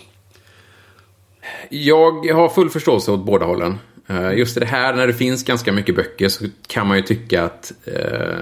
Jag 1.71 2.33
har 2.35 2.49
full 2.49 2.71
förståelse 2.71 3.13
åt 3.13 3.27
båda 3.27 3.47
hållen. 3.47 3.79
Eh, 4.07 4.33
Just 4.39 4.57
i 4.57 4.61
det 4.61 4.67
här, 4.67 4.95
när 4.95 5.07
det 5.07 5.13
finns 5.13 5.45
ganska 5.45 5.73
mycket 5.73 5.97
böcker 5.97 6.29
så 6.29 6.45
kan 6.67 6.87
man 6.87 6.97
ju 6.97 7.03
tycka 7.03 7.45
att 7.45 7.73
eh, 7.85 8.41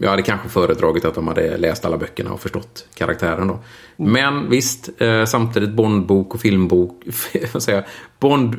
jag 0.00 0.10
hade 0.10 0.22
kanske 0.22 0.48
föredragit 0.48 1.04
att 1.04 1.14
de 1.14 1.28
hade 1.28 1.56
läst 1.56 1.84
alla 1.84 1.98
böckerna 1.98 2.32
och 2.32 2.40
förstått 2.40 2.88
karaktären 2.94 3.48
då. 3.48 3.58
Men 3.96 4.50
visst, 4.50 4.90
eh, 4.98 5.24
samtidigt 5.24 5.70
Bondbok 5.70 6.34
och 6.34 6.40
filmbok, 6.40 7.02
vad 7.52 7.62
säger 7.62 7.78
jag, 7.78 7.86
Bond, 8.20 8.56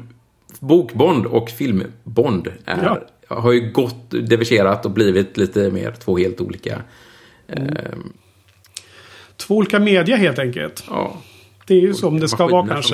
bokbond 0.60 1.26
och 1.26 1.50
filmbond 1.50 2.48
är, 2.66 3.04
har 3.28 3.52
ju 3.52 3.72
gått 3.72 4.10
divergerat 4.12 4.86
och 4.86 4.92
blivit 4.92 5.38
lite 5.38 5.72
mer 5.72 5.92
två 5.92 6.18
helt 6.18 6.42
olika. 6.42 6.82
Eh, 7.48 7.64
Två 9.38 9.56
olika 9.56 9.80
media 9.80 10.16
helt 10.16 10.40
enkelt. 10.40 10.84
ja, 10.90 11.18
Det 11.68 11.74
är 11.74 11.82
ju 11.82 11.94
som 11.94 12.20
det 12.20 12.28
ska 12.30 12.48
vara 12.48 12.68
kanske. 12.68 12.94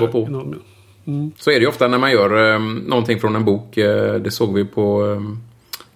Någon- 1.04 1.32
Så 1.38 1.50
är 1.52 1.56
det 1.56 1.60
ju 1.62 1.68
ofta 1.68 1.88
när 1.88 1.98
man 1.98 2.12
gör 2.12 2.54
eh, 2.54 2.60
någonting 2.88 3.20
från 3.20 3.36
en 3.36 3.46
bok. 3.46 3.78
Eh, 3.78 4.14
det 4.16 4.32
såg 4.32 4.54
vi 4.54 4.66
på 4.66 5.12
eh, 5.14 5.22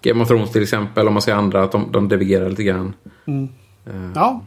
Game 0.02 0.22
of 0.22 0.28
Thrones 0.28 0.52
till 0.52 0.62
exempel. 0.62 1.06
Om 1.08 1.12
man 1.14 1.22
ser 1.22 1.34
andra, 1.34 1.62
att 1.62 1.72
de, 1.72 1.92
de 1.92 2.08
divergerar 2.08 2.48
lite 2.50 2.62
grann. 2.62 2.92
Ja. 4.14 4.44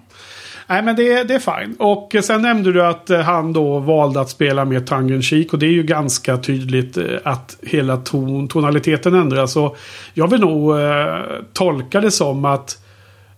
Nej 0.68 0.84
men 0.84 0.96
det, 0.96 1.24
det 1.24 1.34
är 1.34 1.40
fine. 1.60 1.76
Och 1.80 2.16
eh, 2.16 2.22
sen 2.22 2.42
nämnde 2.42 2.72
du 2.72 2.86
att 2.86 3.10
eh, 3.10 3.20
han 3.20 3.54
då 3.54 3.80
valde 3.80 4.22
att 4.22 4.30
spela 4.30 4.66
mer 4.66 4.80
tongue 4.80 5.16
in 5.16 5.22
cheek. 5.22 5.54
Och 5.54 5.60
det 5.60 5.66
är 5.66 5.72
ju 5.72 5.84
ganska 5.84 6.38
tydligt 6.38 6.98
eh, 6.98 7.06
att 7.24 7.58
hela 7.62 7.98
ton, 7.98 8.48
tonaliteten 8.48 9.16
ändras. 9.16 9.52
Så 9.52 9.76
jag 10.14 10.28
vill 10.28 10.42
nog 10.42 10.80
eh, 10.80 11.16
tolka 11.54 12.02
det 12.02 12.12
som 12.12 12.46
att 12.46 12.84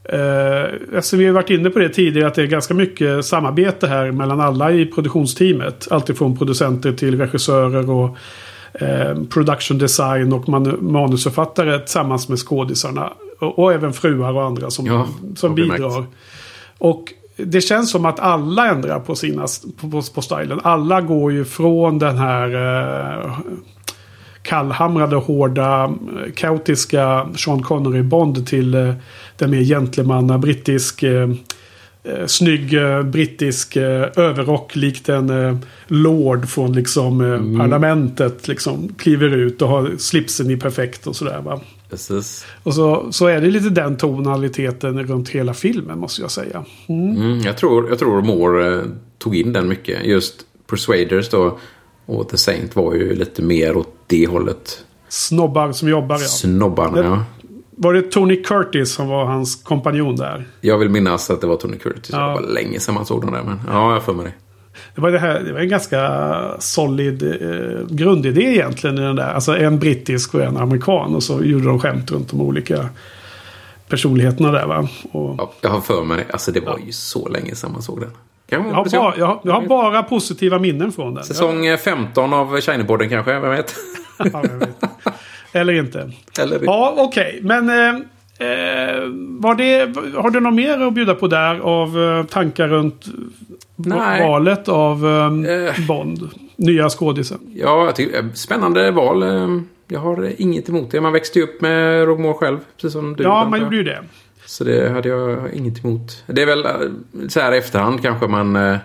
Eh, 0.10 0.64
eftersom 0.98 1.20
vi 1.20 1.26
har 1.26 1.34
varit 1.34 1.50
inne 1.50 1.70
på 1.70 1.80
det 1.80 1.90
tidigare 1.90 2.28
att 2.28 2.36
det 2.36 2.42
är 2.42 2.48
ganska 2.48 2.74
mycket 2.74 3.26
samarbete 3.26 3.88
här 3.88 4.12
mellan 4.12 4.42
alla 4.42 4.72
i 4.72 4.86
produktionsteamet. 4.86 5.88
Alltifrån 5.92 6.38
producenter 6.38 6.94
till 6.94 7.18
regissörer 7.20 7.90
och 7.90 8.18
eh, 8.74 9.24
production 9.30 9.78
design 9.78 10.34
och 10.34 10.50
man, 10.50 10.78
manusförfattare 10.82 11.80
tillsammans 11.80 12.30
med 12.30 12.40
skådisarna. 12.40 13.14
Och, 13.40 13.60
och 13.60 13.74
även 13.74 13.94
fruar 13.94 14.34
och 14.34 14.44
andra 14.44 14.70
som, 14.70 14.86
Ja, 14.86 15.08
som 15.36 15.56
märkt. 15.56 15.72
bidrar. 15.72 16.06
Och 16.78 17.14
det 17.38 17.62
känns 17.62 17.92
som 17.92 18.06
att 18.06 18.20
alla 18.20 18.68
ändrar 18.68 19.00
på 19.00 19.16
sina 19.16 19.46
på, 19.82 20.02
på, 20.14 20.22
stilen. 20.22 20.60
Alla 20.64 21.02
går 21.02 21.32
ju 21.32 21.46
från 21.46 22.00
den 22.00 22.18
här 22.18 22.56
eh, 23.26 23.38
kallhamrade, 24.42 25.16
hårda, 25.16 25.84
eh, 25.84 26.32
kaotiska 26.36 27.28
Sean 27.36 27.64
Connery-Bond 27.64 28.46
till 28.46 28.74
eh, 28.74 28.94
den 29.38 29.52
mer 29.52 29.62
gentlemanna, 29.64 30.38
brittisk, 30.38 31.04
eh, 31.04 31.30
eh, 32.04 32.26
snygg 32.28 32.74
eh, 32.74 33.04
brittisk 33.04 33.76
eh, 33.76 34.08
överrock 34.16 34.76
likt 34.76 35.10
en 35.10 35.30
eh, 35.30 35.58
lord 35.88 36.50
från 36.50 36.74
liksom 36.74 37.22
eh, 37.22 37.60
parlamentet. 37.60 38.48
Liksom 38.48 38.90
kliver 38.98 39.30
ut 39.38 39.62
och 39.62 39.68
har 39.70 39.92
slipsen 39.98 40.52
i 40.52 40.58
perfekt 40.58 41.08
och 41.08 41.16
sådär 41.16 41.42
va. 41.42 41.62
Precis. 41.90 42.46
Och 42.64 42.74
så, 42.74 43.08
så 43.12 43.28
är 43.28 43.42
det 43.42 43.48
lite 43.48 43.70
den 43.70 43.98
tonaliteten 43.98 45.04
runt 45.04 45.30
hela 45.30 45.54
filmen 45.54 46.00
måste 46.00 46.22
jag 46.22 46.32
säga. 46.32 46.66
Mm, 46.90 47.40
jag, 47.42 47.58
tror, 47.58 47.90
jag 47.90 48.00
tror 48.00 48.22
Moore 48.22 48.84
tog 49.18 49.36
in 49.36 49.54
den 49.54 49.68
mycket. 49.68 50.06
Just 50.06 50.36
Persuaders 50.70 51.30
då 51.30 51.58
och 52.06 52.30
The 52.30 52.38
Saint 52.38 52.76
var 52.76 52.94
ju 52.94 53.16
lite 53.16 53.42
mer 53.42 53.78
åt 53.78 53.94
det 54.08 54.28
hållet. 54.28 54.86
Snobbar 55.10 55.72
som 55.72 55.90
jobbar 55.90 56.16
ja. 56.16 56.20
Snobbarna, 56.28 57.02
Det- 57.02 57.08
ja. 57.08 57.26
Var 57.78 57.94
det 57.94 58.02
Tony 58.02 58.44
Curtis 58.44 58.92
som 58.94 59.08
var 59.08 59.26
hans 59.26 59.56
kompanjon 59.64 60.16
där? 60.16 60.46
Jag 60.62 60.78
vill 60.78 60.90
minnas 60.90 61.30
att 61.30 61.42
det 61.42 61.48
var 61.48 61.56
Tony 61.56 61.78
Curtis. 61.78 62.10
Ja. 62.12 62.28
Det 62.28 62.34
var 62.34 62.42
länge 62.54 62.80
sedan 62.80 62.96
man 62.96 63.06
såg 63.06 63.22
den 63.22 63.34
där. 63.34 63.44
Men 63.44 63.60
ja, 63.68 63.94
jag 63.94 64.04
för 64.04 64.14
mig 64.14 64.26
det. 64.26 64.34
Det 64.96 65.02
var, 65.02 65.12
det 65.12 65.20
här, 65.20 65.40
det 65.40 65.54
var 65.54 65.60
en 65.60 65.70
ganska 65.70 66.32
solid 66.60 67.24
eh, 67.24 67.88
grundidé 67.90 68.42
egentligen 68.42 68.98
i 68.98 69.02
den 69.02 69.16
där. 69.16 69.34
Alltså 69.34 69.58
en 69.58 69.80
brittisk 69.80 70.36
och 70.36 70.42
en 70.42 70.58
amerikan. 70.58 71.16
Och 71.16 71.24
så 71.24 71.44
gjorde 71.44 71.66
de 71.66 71.80
skämt 71.80 72.12
runt 72.12 72.30
de 72.30 72.42
olika 72.42 72.90
personligheterna 73.88 74.52
där 74.52 74.66
va. 74.68 74.88
Och 75.12 75.36
Ja, 75.38 75.54
jag 75.62 75.70
har 75.70 75.82
för 75.82 76.04
mig 76.04 76.18
det. 76.18 76.34
Alltså 76.34 76.52
det 76.52 76.60
var 76.60 76.80
ju 76.86 76.92
så 76.92 77.28
länge 77.30 77.56
sedan 77.56 77.72
man 77.72 77.82
såg 77.82 78.00
den. 78.02 78.12
Jag, 78.48 78.60
har 78.60 78.86
bara, 78.86 79.18
jag, 79.18 79.26
har, 79.26 79.40
jag 79.44 79.54
har 79.54 79.68
bara 79.68 80.04
positiva 80.04 80.60
minnen 80.60 80.92
från 80.92 81.14
den. 81.14 81.24
Säsong 81.24 81.66
eh, 81.66 81.78
15 81.78 82.34
av 82.34 82.62
Shinypodden 82.62 83.10
kanske, 83.10 83.40
vem 83.40 83.52
vet? 83.52 83.76
Ja, 84.18 84.30
jag 84.34 84.60
vet. 84.60 84.84
Eller 85.54 85.74
inte. 85.74 86.12
Eller 86.40 86.60
Ja, 86.64 86.94
okej. 86.98 87.40
Men 87.44 87.70
eh, 87.70 87.96
eh, 88.48 89.00
var 89.40 89.56
det, 89.56 89.96
har 90.22 90.30
du 90.30 90.40
något 90.40 90.54
mer 90.54 90.82
att 90.88 90.94
bjuda 90.94 91.16
på 91.16 91.28
där 91.28 91.60
av 91.60 92.00
eh, 92.04 92.26
tankar 92.26 92.68
runt 92.68 93.06
Nej. 93.76 94.28
valet 94.28 94.70
av 94.70 95.06
eh, 95.08 95.52
Eh. 95.54 95.86
Bond? 95.88 96.30
Nya 96.56 96.90
skådisen. 96.90 97.40
Ja, 97.56 97.86
jag 97.86 97.96
tycker, 97.96 98.30
spännande 98.34 98.92
val. 98.92 99.24
Jag 99.88 100.00
har 100.00 100.32
inget 100.38 100.70
emot 100.70 100.92
det. 100.92 101.02
Man 101.02 101.14
växte 101.14 101.40
ju 101.40 101.46
upp 101.46 101.62
med 101.62 102.06
Rogue 102.06 102.24
Moore 102.24 102.34
själv. 102.34 102.58
Precis 102.76 102.92
som 102.94 103.16
du. 103.16 103.24
Ja, 103.24 103.48
man 103.50 103.62
gjorde 103.62 103.76
ju 103.76 103.84
det. 103.84 104.00
Så 104.46 104.64
det 104.64 104.90
hade 104.90 105.10
jag 105.10 105.54
inget 105.54 105.86
emot. 105.86 106.24
Det 106.28 106.42
är 106.42 106.46
väl 106.46 106.66
så 107.30 107.40
här 107.40 107.52
i 107.54 107.58
efterhand 107.58 108.02
kanske 108.02 108.28
man 108.28 108.56
eh, 108.56 108.78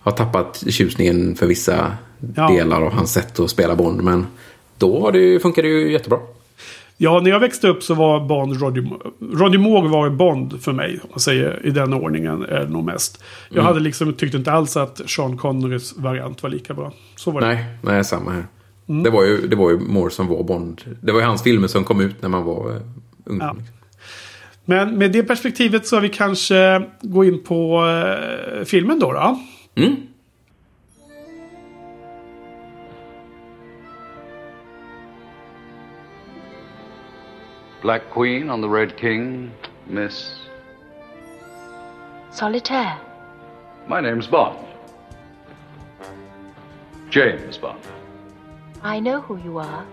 har 0.00 0.12
tappat 0.12 0.64
tjusningen 0.68 1.34
för 1.34 1.46
vissa 1.46 1.92
Ja. 2.36 2.48
delar 2.48 2.82
av 2.82 2.92
hans 2.92 3.12
sätt 3.12 3.40
att 3.40 3.50
spela 3.50 3.74
Bond. 3.76 4.02
Men 4.02 4.26
då 4.78 5.00
har 5.00 5.12
det 5.12 5.18
ju, 5.18 5.40
funkar 5.40 5.62
det 5.62 5.68
ju 5.68 5.92
jättebra. 5.92 6.18
Ja, 7.00 7.20
när 7.20 7.30
jag 7.30 7.40
växte 7.40 7.68
upp 7.68 7.82
så 7.82 7.94
var 7.94 8.20
Bond 8.20 8.60
Moore. 8.60 8.82
Roger 9.32 9.58
Moore 9.58 9.88
var 9.88 10.10
Bond 10.10 10.62
för 10.62 10.72
mig. 10.72 10.98
Om 11.02 11.08
man 11.10 11.20
säger 11.20 11.60
i 11.66 11.70
den 11.70 11.94
ordningen 11.94 12.42
är 12.44 12.60
det 12.60 12.68
nog 12.68 12.84
mest. 12.84 13.24
Jag 13.48 13.54
Mm. 13.56 13.66
hade 13.66 13.80
liksom 13.80 14.12
tyckte 14.12 14.36
inte 14.36 14.52
alls 14.52 14.76
att 14.76 15.00
Sean 15.10 15.36
Connerys 15.36 15.96
variant 15.96 16.42
var 16.42 16.50
lika 16.50 16.74
bra. 16.74 16.92
Så 17.16 17.30
var 17.30 17.40
det. 17.40 17.46
Nej, 17.46 17.64
nej 17.82 18.04
samma 18.04 18.30
här. 18.30 18.44
Mm. 18.88 19.02
Det, 19.02 19.10
var 19.10 19.24
ju, 19.24 19.46
det 19.48 19.56
var 19.56 19.70
ju 19.70 19.78
Moore 19.78 20.10
som 20.10 20.26
var 20.26 20.42
Bond. 20.42 20.80
Det 21.02 21.12
var 21.12 21.20
ju 21.20 21.26
hans 21.26 21.42
filmer 21.42 21.68
som 21.68 21.84
kom 21.84 22.00
ut 22.00 22.22
när 22.22 22.28
man 22.28 22.44
var 22.44 22.70
eh, 22.70 22.80
ung. 23.24 23.38
Ja. 23.40 23.56
Men 24.64 24.98
med 24.98 25.12
det 25.12 25.22
perspektivet 25.22 25.86
så 25.86 25.96
har 25.96 26.00
vi 26.00 26.08
kanske 26.08 26.82
gå 27.02 27.24
in 27.24 27.44
på 27.44 27.86
eh, 28.60 28.64
filmen 28.64 28.98
då. 28.98 29.12
då. 29.12 29.38
Mm. 29.82 29.96
Black 37.82 38.02
Queen 38.10 38.50
on 38.50 38.60
the 38.60 38.68
Red 38.68 38.98
King, 39.00 39.50
Miss. 39.86 40.34
Solitaire. 42.32 42.96
My 43.86 44.00
name's 44.00 44.26
Bond. 44.26 44.58
James 47.10 47.60
Bond. 47.60 47.78
I 48.82 49.00
know 49.00 49.20
who 49.20 49.38
you 49.44 49.58
are, 49.58 49.84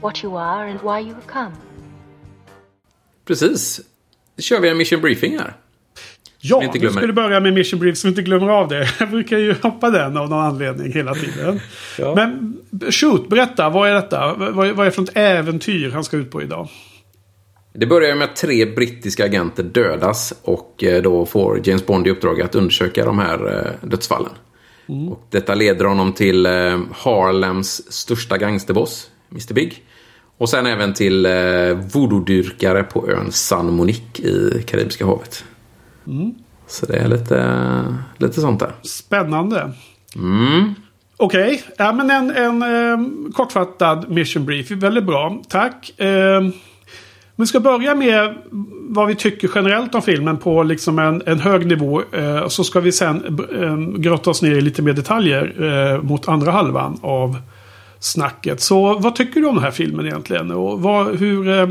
what 0.00 0.22
you 0.24 0.36
are, 0.36 0.66
and 0.66 0.80
why 0.80 1.00
you 1.00 1.14
have 1.14 1.26
come. 1.26 1.52
Precis. 3.24 3.80
Då 4.36 4.42
kör 4.42 4.60
vi 4.60 4.68
en 4.68 4.76
mission 4.76 5.00
briefing 5.00 5.38
här. 5.38 5.54
Ja, 6.46 6.72
vi 6.74 6.90
skulle 6.90 7.12
börja 7.12 7.40
med 7.40 7.52
Mission 7.52 7.80
Brief 7.80 7.96
så 7.96 8.06
vi 8.06 8.10
inte 8.10 8.22
glömmer 8.22 8.48
av 8.48 8.68
det. 8.68 8.88
Jag 9.00 9.10
brukar 9.10 9.38
ju 9.38 9.54
hoppa 9.62 9.90
den 9.90 10.16
av 10.16 10.28
någon 10.28 10.44
anledning 10.44 10.92
hela 10.92 11.14
tiden. 11.14 11.60
Ja. 11.98 12.14
Men 12.14 12.56
shoot, 12.90 13.28
berätta. 13.28 13.70
Vad 13.70 13.88
är 13.88 13.94
detta? 13.94 14.34
Vad, 14.34 14.54
vad 14.54 14.80
är 14.80 14.84
det 14.84 14.90
för 14.90 15.02
ett 15.02 15.16
äventyr 15.16 15.90
han 15.90 16.04
ska 16.04 16.16
ut 16.16 16.30
på 16.30 16.42
idag? 16.42 16.68
Det 17.78 17.86
börjar 17.86 18.16
med 18.16 18.24
att 18.24 18.36
tre 18.36 18.66
brittiska 18.66 19.24
agenter 19.24 19.62
dödas 19.62 20.34
och 20.42 20.84
eh, 20.84 21.02
då 21.02 21.26
får 21.26 21.68
James 21.68 21.86
Bond 21.86 22.06
i 22.06 22.10
uppdrag 22.10 22.40
att 22.40 22.54
undersöka 22.54 23.04
de 23.04 23.18
här 23.18 23.56
eh, 23.56 23.88
dödsfallen. 23.88 24.32
Och 25.10 25.26
detta 25.30 25.54
leder 25.54 25.84
honom 25.84 26.12
till 26.12 26.46
eh, 26.46 26.80
Harlems 26.92 27.92
största 27.92 28.38
gangsterboss, 28.38 29.10
Mr 29.30 29.54
Big. 29.54 29.82
Och 30.38 30.48
sen 30.48 30.66
även 30.66 30.94
till 30.94 31.26
voodoo-dyrkare 31.92 32.82
på 32.82 33.08
ön 33.08 33.32
San 33.32 33.72
Monique 33.72 34.22
i 34.22 34.64
Karibiska 34.66 35.06
havet. 35.06 35.44
Så 36.66 36.86
det 36.86 36.96
är 36.96 37.08
lite, 37.08 37.96
lite 38.18 38.40
sånt 38.40 38.60
där. 38.60 38.72
Spännande. 38.82 39.72
Mm. 40.16 40.74
Okej, 41.16 41.62
ja, 41.78 41.92
men 41.92 42.10
en, 42.10 42.30
en 42.30 42.62
eh, 42.62 43.32
kortfattad 43.32 44.10
mission 44.10 44.46
brief. 44.46 44.70
Väldigt 44.70 45.04
bra. 45.04 45.42
Tack. 45.48 46.00
Eh, 46.00 46.40
vi 47.36 47.46
ska 47.46 47.60
börja 47.60 47.94
med 47.94 48.34
vad 48.88 49.06
vi 49.06 49.14
tycker 49.14 49.50
generellt 49.54 49.94
om 49.94 50.02
filmen 50.02 50.36
på 50.36 50.62
liksom 50.62 50.98
en, 50.98 51.22
en 51.26 51.40
hög 51.40 51.66
nivå. 51.66 52.02
Eh, 52.12 52.48
så 52.48 52.64
ska 52.64 52.80
vi 52.80 52.92
sen 52.92 53.38
eh, 53.60 54.00
grotta 54.00 54.30
oss 54.30 54.42
ner 54.42 54.50
i 54.50 54.60
lite 54.60 54.82
mer 54.82 54.92
detaljer 54.92 55.62
eh, 55.62 56.02
mot 56.02 56.28
andra 56.28 56.50
halvan 56.50 56.98
av 57.02 57.36
snacket. 57.98 58.60
Så 58.60 58.98
vad 58.98 59.14
tycker 59.14 59.40
du 59.40 59.46
om 59.46 59.54
den 59.54 59.64
här 59.64 59.70
filmen 59.70 60.06
egentligen? 60.06 60.50
Och 60.50 60.82
vad, 60.82 61.16
hur, 61.16 61.48
eh, 61.48 61.68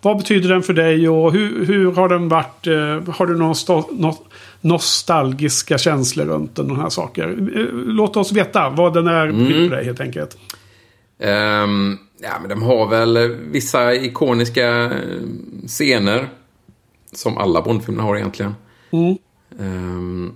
vad 0.00 0.16
betyder 0.16 0.48
den 0.48 0.62
för 0.62 0.72
dig? 0.72 1.08
Och 1.08 1.32
hur, 1.32 1.66
hur 1.66 1.92
har 1.92 2.08
den 2.08 2.28
varit? 2.28 2.66
Eh, 2.66 3.14
har 3.14 3.26
du 3.26 3.36
någon 3.36 3.54
sto- 3.54 4.00
nå- 4.00 4.24
nostalgiska 4.60 5.78
känslor 5.78 6.24
runt 6.24 6.56
den 6.56 6.76
här 6.76 6.88
saker? 6.88 7.28
Eh, 7.28 7.66
låt 7.72 8.16
oss 8.16 8.32
veta 8.32 8.68
vad 8.68 8.94
den 8.94 9.06
är 9.06 9.26
mm. 9.26 9.46
för 9.46 9.76
dig 9.76 9.84
helt 9.84 10.00
enkelt. 10.00 10.36
Ehm, 11.22 11.98
ja, 12.22 12.38
men 12.40 12.48
de 12.48 12.62
har 12.62 12.86
väl 12.86 13.36
vissa 13.50 13.94
ikoniska 13.94 14.84
eh, 14.84 14.90
scener. 15.66 16.28
Som 17.12 17.38
alla 17.38 17.62
Bondfilmer 17.62 18.02
har 18.02 18.16
egentligen. 18.16 18.54
Ehm, 19.58 20.32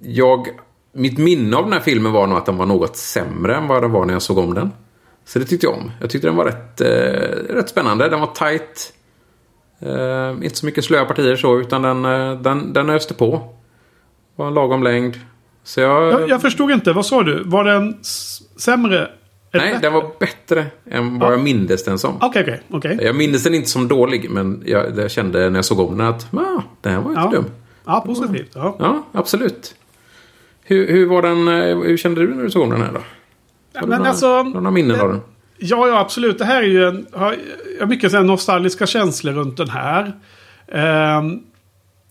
jag, 0.00 0.48
mitt 0.92 1.18
minne 1.18 1.56
av 1.56 1.64
den 1.64 1.72
här 1.72 1.80
filmen 1.80 2.12
var 2.12 2.26
nog 2.26 2.38
att 2.38 2.46
den 2.46 2.56
var 2.56 2.66
något 2.66 2.96
sämre 2.96 3.56
än 3.56 3.66
vad 3.66 3.82
den 3.82 3.92
var 3.92 4.04
när 4.04 4.12
jag 4.12 4.22
såg 4.22 4.38
om 4.38 4.54
den. 4.54 4.70
Så 5.24 5.38
det 5.38 5.44
tyckte 5.44 5.66
jag 5.66 5.74
om. 5.74 5.90
Jag 6.00 6.10
tyckte 6.10 6.28
den 6.28 6.36
var 6.36 6.44
rätt, 6.44 6.80
eh, 6.80 7.54
rätt 7.54 7.68
spännande. 7.68 8.08
Den 8.08 8.20
var 8.20 8.26
tight. 8.26 8.92
Eh, 9.80 10.44
inte 10.44 10.56
så 10.56 10.66
mycket 10.66 10.84
slöa 10.84 11.04
partier 11.04 11.36
så, 11.36 11.60
utan 11.60 11.82
den, 11.82 12.04
eh, 12.04 12.40
den, 12.40 12.72
den 12.72 12.90
öste 12.90 13.14
på. 13.14 13.54
Var 14.36 14.46
en 14.46 14.54
lagom 14.54 14.82
längd. 14.82 15.20
Så 15.64 15.80
jag... 15.80 16.12
Jag, 16.12 16.28
jag 16.28 16.42
förstod 16.42 16.70
inte, 16.70 16.92
vad 16.92 17.06
sa 17.06 17.22
du? 17.22 17.42
Var 17.44 17.64
den 17.64 17.98
sämre? 18.56 19.10
Nej, 19.56 19.78
den 19.82 19.92
var 19.92 20.04
bättre 20.20 20.66
än 20.90 21.18
vad 21.18 21.32
jag 21.32 21.40
mindes 21.40 21.84
den 21.84 21.98
som. 21.98 22.16
Okej, 22.20 22.42
okej, 22.42 22.60
okej. 22.70 22.98
Jag 23.02 23.16
minns 23.16 23.42
den 23.44 23.54
inte 23.54 23.68
som 23.68 23.88
dålig, 23.88 24.30
men 24.30 24.62
jag, 24.66 24.98
jag 24.98 25.10
kände 25.10 25.50
när 25.50 25.58
jag 25.58 25.64
såg 25.64 25.80
om 25.80 25.98
den 25.98 26.06
att 26.06 26.34
ah, 26.34 26.62
den 26.80 26.92
här 26.92 27.00
var 27.00 27.10
inte 27.10 27.20
Ja. 27.20 27.30
dum. 27.30 27.44
Ja, 27.84 28.00
positivt. 28.06 28.50
Ja. 28.54 28.76
Ja, 28.78 29.04
absolut. 29.12 29.74
Hur, 30.62 30.88
hur 30.88 31.06
var 31.06 31.22
den, 31.22 31.48
eh, 31.48 31.78
hur 31.78 31.96
kände 31.96 32.20
du 32.20 32.34
när 32.34 32.42
du 32.42 32.50
såg 32.50 32.62
om 32.62 32.70
den 32.70 32.82
här 32.82 32.92
då? 32.92 32.98
Har 33.74 33.80
du 33.82 33.86
Men 33.86 33.98
några, 33.98 34.10
alltså, 34.10 34.42
några 34.42 34.70
minnen 34.70 35.00
av 35.00 35.08
den? 35.08 35.20
Ja, 35.58 35.88
ja, 35.88 35.98
absolut. 36.00 36.38
Det 36.38 36.44
här 36.44 36.62
är 36.62 36.66
ju 36.66 36.84
en... 36.88 37.06
Har, 37.12 37.36
jag 37.78 37.80
har 37.80 37.86
mycket 37.86 38.12
så 38.12 38.22
nostalgiska 38.22 38.86
känslor 38.86 39.32
runt 39.32 39.56
den 39.56 39.70
här. 39.70 40.12
Ehm, 40.68 41.40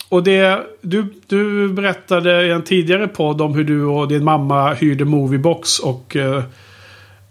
och 0.09 0.23
det... 0.23 0.63
Du, 0.81 1.13
du 1.27 1.69
berättade 1.69 2.45
i 2.45 2.51
en 2.51 2.63
tidigare 2.63 3.07
podd 3.07 3.41
om 3.41 3.53
hur 3.53 3.63
du 3.63 3.83
och 3.83 4.07
din 4.07 4.23
mamma 4.23 4.73
hyrde 4.73 5.05
Moviebox 5.05 5.79
och 5.79 6.15
eh, 6.15 6.43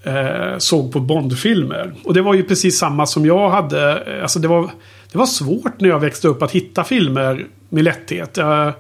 eh, 0.05 0.59
såg 0.59 0.93
på 0.93 1.01
Bondfilmer. 1.01 1.93
Och 2.05 2.15
det 2.15 2.23
var 2.23 2.35
ju 2.35 2.43
precis 2.43 2.79
samma 2.79 3.07
som 3.07 3.27
jag 3.27 3.51
hade. 3.51 4.03
Eh, 4.07 4.23
alltså 4.23 4.39
det 4.39 4.49
var, 4.49 4.71
det 5.13 5.19
var 5.19 5.27
svårt 5.27 5.81
när 5.81 5.89
jag 5.89 6.01
växte 6.01 6.29
upp 6.29 6.43
att 6.43 6.53
hitta 6.53 6.85
filmer 6.85 7.47
med 7.69 7.85
lätthet. 7.85 8.39
Eh, 8.39 8.71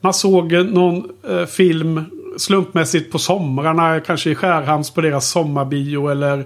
man 0.00 0.14
såg 0.14 0.52
någon 0.52 1.10
eh, 1.28 1.46
film 1.46 2.04
slumpmässigt 2.36 3.12
på 3.12 3.18
somrarna, 3.18 4.00
kanske 4.00 4.30
i 4.30 4.34
Skärhamns 4.34 4.90
på 4.90 5.00
deras 5.00 5.30
sommarbio 5.30 6.08
eller 6.10 6.44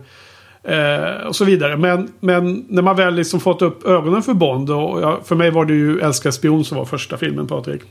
eh, 0.63 1.27
och 1.27 1.37
så 1.37 1.45
vidare. 1.45 1.77
Men, 1.77 2.09
men 2.21 2.65
när 2.69 2.83
man 2.83 2.97
väl 2.97 3.15
liksom 3.15 3.41
fått 3.41 3.63
upp 3.63 3.87
ögonen 3.87 4.23
för 4.23 4.35
Bond, 4.35 4.71
och 4.71 5.03
jag, 5.03 5.19
för 5.25 5.37
mig 5.37 5.51
var 5.51 5.65
det 5.65 5.75
ju 5.75 6.01
Älskar 6.01 6.31
spion 6.31 6.65
som 6.65 6.79
var 6.79 6.85
första 6.85 7.17
filmen 7.17 7.47
Patrik. 7.47 7.83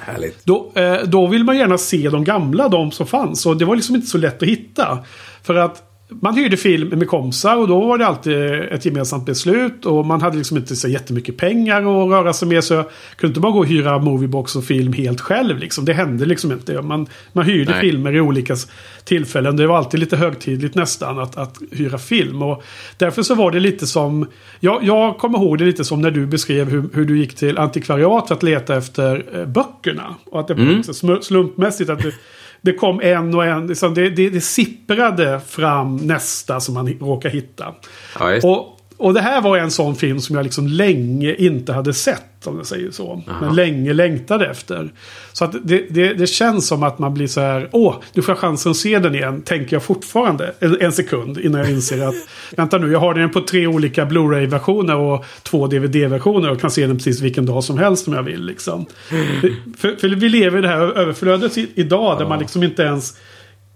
Härligt. 0.00 0.44
Då, 0.44 0.72
eh, 0.74 0.98
då 1.04 1.26
vill 1.26 1.44
man 1.44 1.56
gärna 1.56 1.78
se 1.78 2.08
de 2.08 2.24
gamla, 2.24 2.68
de 2.68 2.90
som 2.90 3.06
fanns. 3.06 3.46
Och 3.46 3.56
det 3.56 3.64
var 3.64 3.76
liksom 3.76 3.94
inte 3.94 4.06
så 4.06 4.18
lätt 4.18 4.42
att 4.42 4.48
hitta. 4.48 4.98
För 5.42 5.54
att 5.54 5.89
man 6.10 6.34
hyrde 6.34 6.56
film 6.56 6.88
med 6.88 7.08
kompisar 7.08 7.56
och 7.56 7.68
då 7.68 7.80
var 7.80 7.98
det 7.98 8.06
alltid 8.06 8.36
ett 8.52 8.84
gemensamt 8.84 9.26
beslut. 9.26 9.86
Och 9.86 10.06
man 10.06 10.20
hade 10.20 10.36
liksom 10.36 10.56
inte 10.56 10.76
så 10.76 10.88
jättemycket 10.88 11.36
pengar 11.36 11.78
att 11.80 12.10
röra 12.10 12.32
sig 12.32 12.48
med. 12.48 12.64
Så 12.64 12.74
jag 12.74 12.84
kunde 13.16 13.30
inte 13.30 13.40
bara 13.40 13.52
gå 13.52 13.58
och 13.58 13.66
hyra 13.66 13.98
Moviebox 13.98 14.56
och 14.56 14.64
film 14.64 14.92
helt 14.92 15.20
själv. 15.20 15.58
Liksom. 15.58 15.84
Det 15.84 15.92
hände 15.92 16.26
liksom 16.26 16.52
inte. 16.52 16.82
Man, 16.82 17.06
man 17.32 17.44
hyrde 17.44 17.70
Nej. 17.70 17.80
filmer 17.80 18.16
i 18.16 18.20
olika 18.20 18.56
tillfällen. 19.04 19.56
Det 19.56 19.66
var 19.66 19.78
alltid 19.78 20.00
lite 20.00 20.16
högtidligt 20.16 20.74
nästan 20.74 21.18
att, 21.18 21.36
att 21.36 21.58
hyra 21.70 21.98
film. 21.98 22.42
Och 22.42 22.62
därför 22.96 23.22
så 23.22 23.34
var 23.34 23.50
det 23.50 23.60
lite 23.60 23.86
som... 23.86 24.26
Jag, 24.60 24.84
jag 24.84 25.18
kommer 25.18 25.38
ihåg 25.38 25.58
det 25.58 25.64
lite 25.64 25.84
som 25.84 26.00
när 26.00 26.10
du 26.10 26.26
beskrev 26.26 26.70
hur, 26.70 26.88
hur 26.92 27.04
du 27.04 27.18
gick 27.18 27.36
till 27.36 27.58
antikvariat 27.58 28.28
för 28.28 28.34
att 28.34 28.42
leta 28.42 28.76
efter 28.76 29.24
eh, 29.34 29.46
böckerna. 29.46 30.14
Och 30.24 30.40
att 30.40 30.48
det 30.48 30.54
var 30.54 30.64
liksom 30.64 30.94
sm- 30.94 31.20
slumpmässigt. 31.20 31.90
att 31.90 32.02
det, 32.02 32.12
det 32.60 32.72
kom 32.72 33.00
en 33.00 33.34
och 33.34 33.44
en. 33.44 33.66
Liksom 33.66 33.94
det, 33.94 34.10
det, 34.10 34.30
det 34.30 34.40
sipprade 34.40 35.40
fram 35.46 35.96
nästa 35.96 36.60
som 36.60 36.74
man 36.74 36.88
hi- 36.88 37.00
råkade 37.00 37.34
hitta. 37.34 37.74
Ja. 38.18 38.36
Och, 38.42 38.79
och 39.00 39.14
det 39.14 39.20
här 39.20 39.40
var 39.40 39.58
en 39.58 39.70
sån 39.70 39.96
film 39.96 40.20
som 40.20 40.36
jag 40.36 40.42
liksom 40.42 40.66
länge 40.66 41.34
inte 41.34 41.72
hade 41.72 41.94
sett. 41.94 42.46
Om 42.46 42.56
jag 42.56 42.66
säger 42.66 42.90
så. 42.90 43.22
Men 43.40 43.54
länge 43.54 43.92
längtade 43.92 44.46
efter. 44.46 44.92
Så 45.32 45.44
att 45.44 45.52
det, 45.62 45.86
det, 45.90 46.14
det 46.14 46.26
känns 46.26 46.66
som 46.66 46.82
att 46.82 46.98
man 46.98 47.14
blir 47.14 47.26
så 47.26 47.40
här. 47.40 47.68
Åh, 47.72 47.94
nu 48.12 48.22
får 48.22 48.32
jag 48.32 48.38
chansen 48.38 48.70
att 48.70 48.76
se 48.76 48.98
den 48.98 49.14
igen. 49.14 49.42
Tänker 49.42 49.76
jag 49.76 49.82
fortfarande. 49.82 50.54
En, 50.60 50.80
en 50.80 50.92
sekund 50.92 51.38
innan 51.38 51.60
jag 51.60 51.70
inser 51.70 52.08
att. 52.08 52.14
vänta 52.56 52.78
nu, 52.78 52.92
jag 52.92 52.98
har 52.98 53.14
den 53.14 53.30
på 53.30 53.40
tre 53.40 53.66
olika 53.66 54.06
Blu-ray-versioner 54.06 54.96
och 54.96 55.24
två 55.42 55.66
DVD-versioner. 55.66 56.50
Och 56.50 56.60
kan 56.60 56.70
se 56.70 56.86
den 56.86 56.96
precis 56.96 57.20
vilken 57.20 57.46
dag 57.46 57.64
som 57.64 57.78
helst 57.78 58.08
om 58.08 58.14
jag 58.14 58.22
vill. 58.22 58.44
Liksom. 58.46 58.86
För, 59.78 59.96
för 59.96 60.08
vi 60.08 60.28
lever 60.28 60.58
i 60.58 60.62
det 60.62 60.68
här 60.68 60.98
överflödet 60.98 61.56
idag. 61.74 62.18
Där 62.18 62.26
man 62.26 62.38
liksom 62.38 62.62
inte 62.62 62.82
ens. 62.82 63.16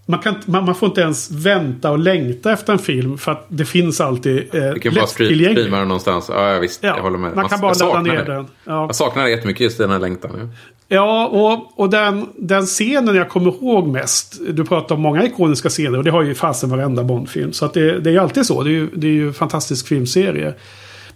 Man, 0.07 0.21
kan, 0.21 0.35
man, 0.47 0.65
man 0.65 0.75
får 0.75 0.89
inte 0.89 1.01
ens 1.01 1.31
vänta 1.31 1.91
och 1.91 1.99
längta 1.99 2.53
efter 2.53 2.73
en 2.73 2.79
film. 2.79 3.19
För 3.19 3.33
att 3.33 3.47
det 3.49 3.65
finns 3.65 4.01
alltid 4.01 4.55
eh, 4.55 4.71
Du 4.71 4.81
kan 4.81 4.95
bara 4.95 5.07
streama 5.07 5.79
den 5.79 5.89
någonstans. 5.89 6.27
Ja, 6.29 6.53
ja, 6.53 6.59
visst. 6.59 6.83
Jag 6.83 7.03
håller 7.03 7.19
med. 7.19 7.37
Man 7.37 7.49
kan 7.49 7.61
bara 7.61 7.73
jag 7.79 7.89
ladda 7.89 8.01
ner 8.01 8.25
den. 8.25 8.47
Ja, 8.65 8.87
Jag 8.87 8.95
saknar 8.95 9.25
det 9.25 9.31
jättemycket, 9.31 9.61
just 9.61 9.79
den 9.79 9.91
här 9.91 9.99
längtan. 9.99 10.31
Ja. 10.39 10.49
ja 10.97 11.27
och, 11.27 11.81
och 11.81 11.91
den, 11.91 12.29
den 12.37 12.67
scenen 12.67 13.15
jag 13.15 13.29
kommer 13.29 13.51
ihåg 13.51 13.89
mest. 13.89 14.41
Du 14.51 14.65
pratar 14.65 14.95
om 14.95 15.01
många 15.01 15.25
ikoniska 15.25 15.69
scener 15.69 15.99
och 15.99 16.05
det 16.05 16.11
har 16.11 16.23
ju 16.23 16.35
fasen 16.35 16.71
varenda 16.71 17.05
Bondfilm. 17.05 17.53
Så 17.53 17.65
att 17.65 17.75
det, 17.75 18.01
det 18.01 18.11
är 18.11 18.13
ju 18.13 18.19
alltid 18.19 18.47
så. 18.47 18.63
Det 18.63 18.71
är 18.71 18.73
ju, 18.73 18.89
det 18.95 19.07
är 19.07 19.13
ju 19.13 19.27
en 19.27 19.35
fantastisk 19.35 19.89
filmserie. 19.89 20.55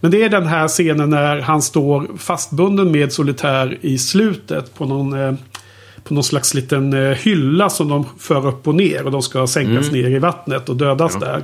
Men 0.00 0.10
det 0.10 0.22
är 0.22 0.28
den 0.28 0.46
här 0.46 0.68
scenen 0.68 1.10
när 1.10 1.40
han 1.40 1.62
står 1.62 2.16
fastbunden 2.18 2.92
med 2.92 3.12
solitär 3.12 3.78
i 3.80 3.98
slutet 3.98 4.74
på 4.74 4.86
någon, 4.86 5.12
eh, 5.12 5.34
på 6.08 6.14
någon 6.14 6.24
slags 6.24 6.54
liten 6.54 6.92
eh, 6.92 7.16
hylla 7.16 7.70
som 7.70 7.88
de 7.88 8.06
för 8.18 8.46
upp 8.46 8.68
och 8.68 8.74
ner. 8.74 9.04
Och 9.04 9.10
de 9.10 9.22
ska 9.22 9.46
sänkas 9.46 9.90
ner 9.92 10.10
i 10.10 10.18
vattnet 10.18 10.68
och 10.68 10.76
dödas 10.76 11.16
där. 11.20 11.42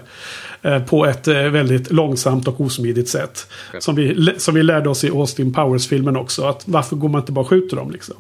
Eh, 0.62 0.83
på 0.85 1.07
ett 1.07 1.29
eh, 1.29 1.35
väldigt 1.42 1.92
långsamt 1.92 2.48
och 2.48 2.61
osmidigt 2.61 3.09
sätt. 3.09 3.46
Som 3.79 3.94
vi, 3.94 4.35
som 4.38 4.55
vi 4.55 4.62
lärde 4.62 4.88
oss 4.88 5.05
i 5.05 5.11
Austin 5.11 5.53
Powers-filmen 5.53 6.16
också. 6.16 6.44
Att 6.44 6.62
varför 6.64 6.96
går 6.96 7.09
man 7.09 7.20
inte 7.20 7.33
bara 7.33 7.40
och 7.40 7.48
skjuter 7.48 7.77
dem 7.77 7.90
liksom? 7.90 8.14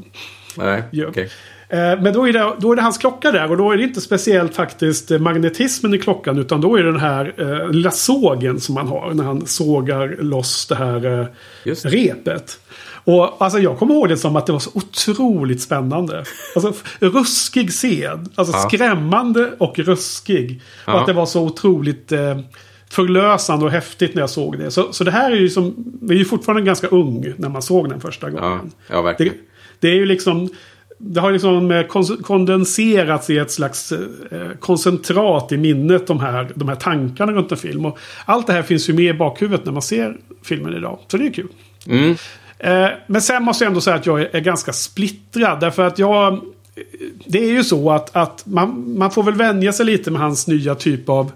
Nej, 0.56 0.82
Ja. 0.90 1.06
okej. 1.08 1.24
Eh, 1.24 1.30
Men 1.70 2.12
då 2.12 2.28
är, 2.28 2.32
det, 2.32 2.52
då 2.58 2.72
är 2.72 2.76
det 2.76 2.82
hans 2.82 2.98
klocka 2.98 3.32
där 3.32 3.50
och 3.50 3.56
då 3.56 3.70
är 3.72 3.76
det 3.76 3.82
inte 3.82 4.00
speciellt 4.00 4.54
faktiskt 4.54 5.10
eh, 5.10 5.18
magnetismen 5.18 5.94
i 5.94 5.98
klockan 5.98 6.38
utan 6.38 6.60
då 6.60 6.76
är 6.76 6.82
det 6.82 6.90
den 6.92 7.00
här 7.00 7.32
eh, 7.36 7.70
lilla 7.70 7.90
sågen 7.90 8.60
som 8.60 8.74
man 8.74 8.88
har 8.88 9.14
när 9.14 9.24
han 9.24 9.46
sågar 9.46 10.16
loss 10.22 10.66
det 10.66 10.74
här 10.74 11.20
eh, 11.20 11.26
det. 11.64 11.84
repet. 11.84 12.60
Och 13.06 13.42
alltså 13.42 13.58
jag 13.58 13.78
kommer 13.78 13.94
ihåg 13.94 14.08
det 14.08 14.16
som 14.16 14.36
att 14.36 14.46
det 14.46 14.52
var 14.52 14.58
så 14.60 14.70
otroligt 14.74 15.62
spännande. 15.62 16.24
Alltså 16.54 16.72
ruskig 17.00 17.70
scen. 17.70 18.28
Alltså 18.34 18.54
Ja. 18.56 18.68
skrämmande 18.68 19.50
och 19.58 19.78
ruskig. 19.78 20.62
Och 20.86 20.92
Ja. 20.92 21.00
att 21.00 21.06
det 21.06 21.12
var 21.12 21.26
så 21.26 21.42
otroligt 21.42 22.12
eh, 22.12 22.38
förlösande 22.90 23.64
och 23.64 23.70
häftigt 23.70 24.14
när 24.14 24.22
jag 24.22 24.30
såg 24.30 24.58
det. 24.58 24.70
Så, 24.70 24.92
så 24.92 25.04
det 25.04 25.10
här 25.10 25.30
är 25.30 25.36
ju 25.36 25.48
som, 25.50 25.74
vi 26.02 26.14
är 26.14 26.18
ju 26.18 26.24
fortfarande 26.24 26.62
ganska 26.62 26.86
ung 26.86 27.32
när 27.36 27.48
man 27.48 27.62
såg 27.62 27.88
den 27.88 28.00
första 28.00 28.30
Ja, 28.30 28.40
gången. 28.40 28.72
ja, 28.90 28.96
Det, 28.96 29.02
verkligen. 29.02 29.34
det 29.80 29.88
är 29.88 29.94
ju 29.94 30.06
liksom... 30.06 30.48
Det 30.98 31.20
har 31.20 31.32
liksom 31.32 31.70
eh, 31.70 31.86
kondenserats 32.22 33.30
i 33.30 33.38
ett 33.38 33.50
slags 33.50 33.92
eh, 33.92 34.50
koncentrat 34.60 35.52
i 35.52 35.56
minnet. 35.56 36.06
De 36.06 36.20
här, 36.20 36.52
de 36.54 36.68
här 36.68 36.76
tankarna 36.76 37.32
runt 37.32 37.52
en 37.52 37.58
film. 37.58 37.86
Och 37.86 37.98
allt 38.24 38.46
det 38.46 38.52
här 38.52 38.62
finns 38.62 38.88
ju 38.88 38.92
med 38.92 39.14
i 39.14 39.18
bakhuvudet 39.18 39.64
när 39.64 39.72
man 39.72 39.82
ser 39.82 40.16
filmen 40.42 40.74
idag. 40.74 40.98
Så 41.08 41.16
det 41.16 41.26
är 41.26 41.32
kul. 41.32 41.48
Mm. 41.86 42.16
Eh, 42.58 42.88
men 43.06 43.22
sen 43.22 43.42
måste 43.42 43.64
jag 43.64 43.68
ändå 43.68 43.80
säga 43.80 43.96
att 43.96 44.06
jag 44.06 44.20
är, 44.20 44.40
ganska 44.40 44.72
splittrad. 44.72 45.60
Därför 45.60 45.86
att 45.86 45.98
jag... 45.98 46.40
Det 47.26 47.38
är 47.38 47.52
ju 47.52 47.64
så 47.64 47.90
att, 47.90 48.16
att 48.16 48.46
man, 48.46 48.98
man 48.98 49.10
får 49.10 49.22
väl 49.22 49.34
vänja 49.34 49.72
sig 49.72 49.86
lite 49.86 50.10
med 50.10 50.20
hans 50.20 50.46
nya 50.46 50.74
typ 50.74 51.08
av 51.08 51.32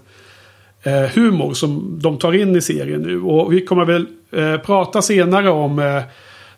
eh, 0.83 1.15
humor 1.15 1.53
som 1.53 1.99
de 2.01 2.17
tar 2.17 2.33
in 2.33 2.55
i 2.55 2.61
serien 2.61 3.01
nu. 3.01 3.21
Och 3.21 3.53
vi 3.53 3.65
kommer 3.65 3.85
väl 3.85 4.07
eh, 4.31 4.57
pratar 4.57 5.01
senare 5.01 5.49
om 5.49 5.79
eh, 5.79 6.01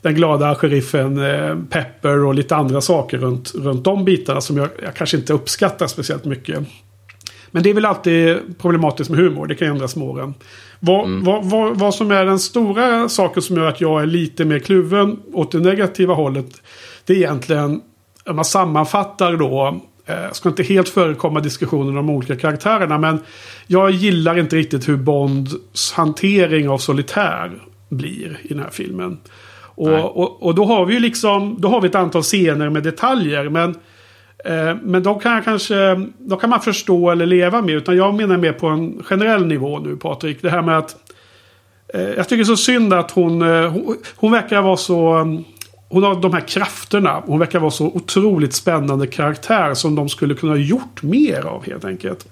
den 0.01 0.15
glada 0.15 0.55
sheriffen 0.55 1.17
eh, 1.17 1.57
Pepper 1.69 2.25
och 2.25 2.35
lite 2.35 2.55
andra 2.55 2.81
saker 2.81 3.17
runt, 3.17 3.55
runt 3.55 3.83
de 3.83 4.05
bitarna 4.05 4.41
som 4.41 4.57
jag, 4.57 4.69
jag 4.83 4.95
kanske 4.95 5.17
inte 5.17 5.33
uppskattar 5.33 5.87
speciellt 5.87 6.25
mycket. 6.25 6.59
Men 7.51 7.63
det 7.63 7.69
är 7.69 7.73
väl 7.73 7.85
alltid 7.85 8.37
problematiskt 8.57 9.09
med 9.09 9.19
humor. 9.19 9.47
Det 9.47 9.55
kan 9.55 9.67
ändras 9.67 9.95
med 9.95 10.07
åren. 10.07 10.33
Vad, 10.79 11.09
vad, 11.09 11.45
vad, 11.45 11.79
vad 11.79 11.95
som 11.95 12.11
är 12.11 12.25
den 12.25 12.39
stora 12.39 13.09
saken 13.09 13.41
som 13.41 13.57
gör 13.57 13.67
att 13.67 13.81
jag 13.81 14.01
är 14.01 14.05
lite 14.05 14.45
mer 14.45 14.59
kluven 14.59 15.19
åt 15.33 15.51
det 15.51 15.59
negativa 15.59 16.13
hållet. 16.13 16.61
Det 17.05 17.13
är 17.13 17.17
egentligen, 17.17 17.81
om 18.25 18.35
man 18.35 18.45
sammanfattar 18.45 19.37
då. 19.37 19.81
eh, 20.05 20.31
ska 20.31 20.49
inte 20.49 20.63
helt 20.63 20.89
förekomma 20.89 21.39
diskussionen 21.39 21.89
om 21.89 21.95
de 21.95 22.09
olika 22.09 22.35
karaktärerna. 22.35 22.97
Men 22.97 23.19
jag 23.67 23.91
gillar 23.91 24.39
inte 24.39 24.55
riktigt 24.55 24.89
hur 24.89 24.97
Bonds 24.97 25.91
hantering 25.93 26.69
av 26.69 26.77
solitär 26.77 27.51
blir 27.89 28.39
i 28.43 28.47
den 28.47 28.59
här 28.59 28.69
filmen. 28.71 29.17
Och, 29.75 30.17
och, 30.17 30.43
och 30.43 30.55
då 30.55 30.65
har 30.65 30.86
vi 30.86 30.93
ju 30.93 30.99
liksom, 30.99 31.55
då 31.60 31.67
har 31.67 31.81
vi 31.81 31.88
ett 31.88 31.95
antal 31.95 32.23
scener 32.23 32.69
med 32.69 32.84
detaljer. 32.84 33.49
Men 33.49 33.75
Eh, 34.45 34.75
Men 34.84 35.03
de 35.03 35.19
kan 35.19 35.41
kanske, 35.43 35.75
de 36.17 36.39
kan 36.39 36.49
man 36.49 36.62
förstå 36.62 37.10
eller 37.12 37.25
leva 37.25 37.62
med. 37.62 37.75
Utan 37.75 37.97
jag 37.97 38.13
menar 38.13 38.38
mer 38.38 38.53
på 38.53 38.67
en 38.67 39.03
generell 39.03 39.45
nivå 39.45 39.79
nu 39.79 39.95
Patrik. 39.95 40.41
Det 40.41 40.49
här 40.49 40.62
med 40.62 40.77
att 40.77 40.95
eh, 41.93 42.01
jag 42.01 42.29
tycker 42.29 42.38
det 42.38 42.43
är 42.43 42.45
så 42.45 42.57
synd 42.57 42.93
att 42.93 43.12
hon, 43.12 43.41
eh, 43.41 43.71
hon, 43.71 43.97
hon 44.15 44.31
verkar 44.31 44.62
vara 44.62 44.77
så... 44.77 45.13
mm, 45.13 45.43
Hon 45.89 46.03
har 46.03 46.15
de 46.15 46.34
här 46.34 46.47
krafterna. 46.47 47.23
Hon 47.25 47.39
verkar 47.39 47.60
vara 47.60 47.71
så 47.71 47.86
otroligt 47.86 48.53
spännande 48.53 49.07
karaktär 49.07 49.73
som 49.73 49.95
de 49.95 50.10
skulle 50.10 50.34
kunna 50.34 50.51
ha 50.51 50.57
gjort 50.57 51.01
mer 51.03 51.45
av 51.45 51.65
helt 51.65 51.86
enkelt. 51.86 52.27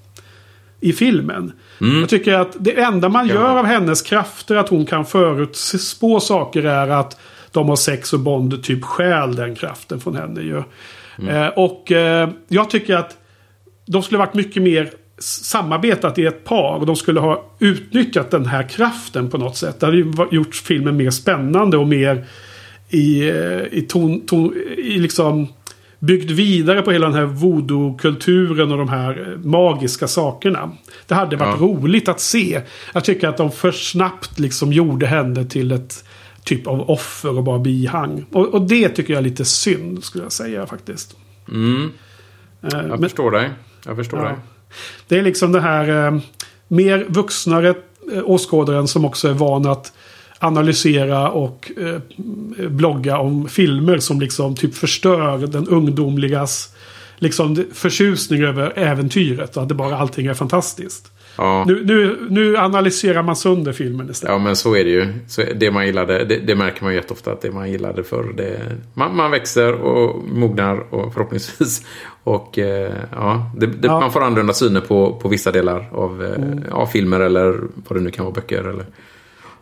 I 0.80 0.93
filmen. 0.93 1.52
Jag 1.99 2.10
tycker 2.10 2.34
att 2.34 2.56
det 2.60 2.80
enda 2.82 3.10
man 3.10 3.28
gör 3.28 3.58
av 3.60 3.65
hennes 3.65 4.02
krafter 4.02 4.56
att 4.56 4.69
hon 4.69 4.86
kan 4.86 5.06
förutspå 5.06 6.19
saker 6.19 6.63
är 6.63 6.88
att 6.88 7.17
de 7.52 7.70
har 7.70 7.76
sex 7.76 8.14
och 8.14 8.20
Bond 8.20 8.64
typ 8.64 8.84
stjäl 8.84 9.36
den 9.36 9.56
kraften 9.56 10.00
från 10.00 10.16
henne 10.16 10.42
ju. 10.42 10.64
Eh, 11.30 11.48
och 11.48 11.92
eh, 11.92 12.30
jag 12.48 12.70
tycker 12.70 12.96
att 12.96 13.18
de 13.86 14.04
skulle 14.04 14.18
varit 14.20 14.34
mycket 14.34 14.64
mer 14.64 14.92
samarbetat 15.20 16.20
i 16.20 16.26
ett 16.26 16.44
par. 16.44 16.76
Och 16.76 16.86
de 16.86 16.96
skulle 16.96 17.20
ha 17.20 17.44
utnyttjat 17.60 18.32
den 18.32 18.46
här 18.46 18.70
kraften 18.70 19.30
på 19.30 19.38
något 19.38 19.58
sätt. 19.58 19.80
Det 19.80 19.86
hade 19.86 19.98
ju 19.98 20.14
gjort 20.32 20.56
filmen 20.56 20.98
mer 20.98 21.10
spännande 21.10 21.78
och 21.78 21.88
mer 21.88 22.26
i, 22.90 23.30
eh, 23.30 23.62
i 23.72 23.86
ton, 23.90 24.22
ton, 24.26 24.54
i 24.78 24.98
liksom 25.00 25.48
byggt 26.00 26.32
vidare 26.32 26.82
på 26.82 26.92
hela 26.92 27.06
den 27.08 27.16
här 27.16 27.26
voodoo-kulturen 27.26 28.72
och 28.72 28.78
de 28.78 28.90
här 28.90 29.28
eh, 29.32 29.38
magiska 29.46 30.08
sakerna. 30.08 30.72
Det 31.08 31.16
hade 31.16 31.36
varit 31.36 31.60
Ja. 31.60 31.66
roligt 31.66 32.08
att 32.10 32.20
se. 32.20 32.62
Jag 32.94 33.04
tycker 33.04 33.28
att 33.28 33.38
de 33.38 33.52
för 33.52 33.72
snabbt 33.72 34.40
liksom 34.40 34.74
gjorde 34.74 35.08
henne 35.08 35.46
till 35.46 35.72
ett 35.72 36.04
typ 36.50 36.68
av 36.68 36.90
offer 36.90 37.38
och 37.38 37.44
bara 37.44 37.60
bihang. 37.60 38.26
Och, 38.32 38.48
och 38.48 38.62
det 38.62 38.90
tycker 38.90 39.14
jag 39.14 39.18
är 39.20 39.24
lite 39.24 39.46
synd 39.46 40.04
skulle 40.04 40.24
jag 40.24 40.32
säga 40.32 40.66
faktiskt. 40.68 41.16
Mm, 41.52 41.92
Eh, 42.62 42.70
jag 42.78 42.88
men- 42.90 43.02
förstår 43.02 43.32
dig. 43.32 43.50
Jag 43.86 43.96
förstår 43.96 44.20
Ja. 44.20 44.26
dig. 44.26 44.36
det 45.08 45.18
är 45.18 45.22
liksom 45.24 45.52
det 45.52 45.62
här 45.62 46.08
eh, 46.08 46.20
mer 46.68 47.06
vuxnare 47.10 47.70
eh, 48.14 48.22
åskådaren 48.26 48.88
som 48.88 49.06
också 49.06 49.28
är 49.30 49.34
van 49.34 49.66
att 49.68 49.94
analysera 50.40 51.30
och 51.30 51.72
eh, 51.78 52.00
blogga 52.70 53.18
om 53.18 53.48
filmer 53.50 53.98
som 53.98 54.20
liksom 54.22 54.56
typ 54.56 54.76
förstör 54.76 55.38
den 55.48 55.68
ungdomligas 55.68 56.74
liksom 57.18 57.66
förtjusning 57.74 58.44
över 58.44 58.74
äventyret. 58.76 59.58
Att 59.58 59.70
det 59.70 59.76
bara 59.76 59.98
allting 59.98 60.26
är 60.28 60.34
fantastiskt. 60.34 61.12
Ja. 61.41 61.63
Nu, 61.67 61.84
nu, 61.86 62.28
nu 62.30 62.58
analyserar 62.58 63.23
man 63.23 63.36
sönder 63.36 63.73
filmen 63.73 64.10
istället. 64.10 64.32
Ja, 64.34 64.38
men 64.39 64.56
så 64.56 64.75
är 64.75 64.84
det 64.84 64.89
ju. 64.89 65.13
Så 65.28 65.41
det 65.56 65.71
man 65.71 65.86
gillade, 65.86 66.25
det, 66.25 66.38
det 66.38 66.56
märker 66.56 66.84
man 66.84 66.91
ju 66.93 66.97
jätteofta 66.99 67.32
att 67.32 67.41
det 67.41 67.52
man 67.52 67.71
gillade 67.71 68.04
förr, 68.04 68.34
det... 68.38 68.60
Man, 68.93 69.15
man 69.15 69.32
växer 69.32 69.73
och 69.73 70.23
mognar 70.23 70.93
och 70.93 71.13
förhoppningsvis. 71.13 71.86
Och 72.23 72.60
eh, 72.60 72.93
ja, 73.12 73.52
det, 73.58 73.65
det, 73.67 73.78
Ja. 73.88 73.89
Mm. 73.91 73.99
man 73.99 74.12
får 74.12 74.23
annorlunda 74.23 74.54
syner 74.54 74.82
på, 74.82 75.13
på 75.21 75.30
vissa 75.30 75.52
delar 75.52 75.89
av, 75.91 76.23
eh, 76.25 76.73
av 76.75 76.86
filmer 76.86 77.19
eller 77.19 77.60
vad 77.88 77.99
det 77.99 78.04
nu 78.04 78.12
kan 78.12 78.25
vara, 78.25 78.34
böcker 78.36 78.63
eller... 78.63 78.86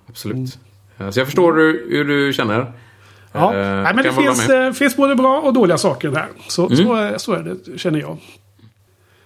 Absolut. 0.10 0.60
Eh, 0.98 1.10
Så 1.10 1.20
jag 1.20 1.28
förstår 1.28 1.54
hur, 1.54 1.86
hur 1.90 2.06
du 2.06 2.34
känner. 2.34 2.56
Mm. 2.60 2.68
Ja. 3.32 3.54
Eh, 3.56 3.84
Nej, 3.84 3.94
men 3.96 4.04
det 4.04 4.12
finns, 4.14 4.78
finns 4.78 4.96
både 4.98 5.16
bra 5.16 5.40
och 5.42 5.54
dåliga 5.54 5.78
saker 5.78 6.10
där. 6.10 6.26
Så, 6.48 6.66
Mm. 6.66 6.78
så, 6.78 7.14
så 7.20 7.34
är 7.34 7.40
det, 7.66 7.78
känner 7.80 8.00
jag. 8.00 8.18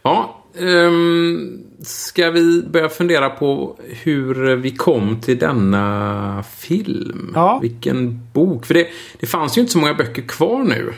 Ja, 0.03 0.40
ehm, 0.59 1.63
ska 1.81 2.29
vi 2.31 2.63
börja 2.63 2.89
fundera 2.89 3.29
på 3.29 3.77
hur 4.03 4.55
vi 4.55 4.71
kom 4.71 5.21
till 5.21 5.39
denna 5.39 6.43
film? 6.57 7.31
Ja. 7.35 7.59
Vilken 7.61 8.19
bok? 8.33 8.65
För 8.65 8.73
det, 8.73 8.87
det 9.19 9.25
fanns 9.25 9.57
ju 9.57 9.61
inte 9.61 9.73
så 9.73 9.79
många 9.79 9.93
böcker 9.93 10.21
kvar 10.21 10.63
nu. 10.63 10.93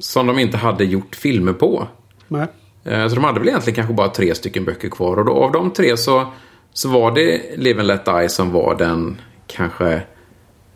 Som 0.00 0.26
de 0.26 0.38
inte 0.38 0.56
hade 0.56 0.84
gjort 0.84 1.16
filmer 1.16 1.52
på. 1.52 1.88
Nej. 2.28 2.46
Eh, 2.84 3.08
Så 3.08 3.14
de 3.14 3.24
hade 3.24 3.38
väl 3.38 3.48
egentligen 3.48 3.74
kanske 3.74 3.94
bara 3.94 4.08
tre 4.08 4.34
stycken 4.34 4.64
böcker 4.64 4.88
kvar. 4.88 5.16
Och 5.16 5.24
då, 5.24 5.32
av 5.32 5.52
de 5.52 5.70
tre 5.70 5.96
så, 5.96 6.26
så 6.72 6.88
var 6.88 7.14
det 7.14 7.42
Live 7.56 7.78
and 7.80 7.86
Let 7.86 8.04
Die 8.04 8.28
som 8.28 8.50
var 8.50 8.74
den 8.74 9.20
kanske 9.46 10.02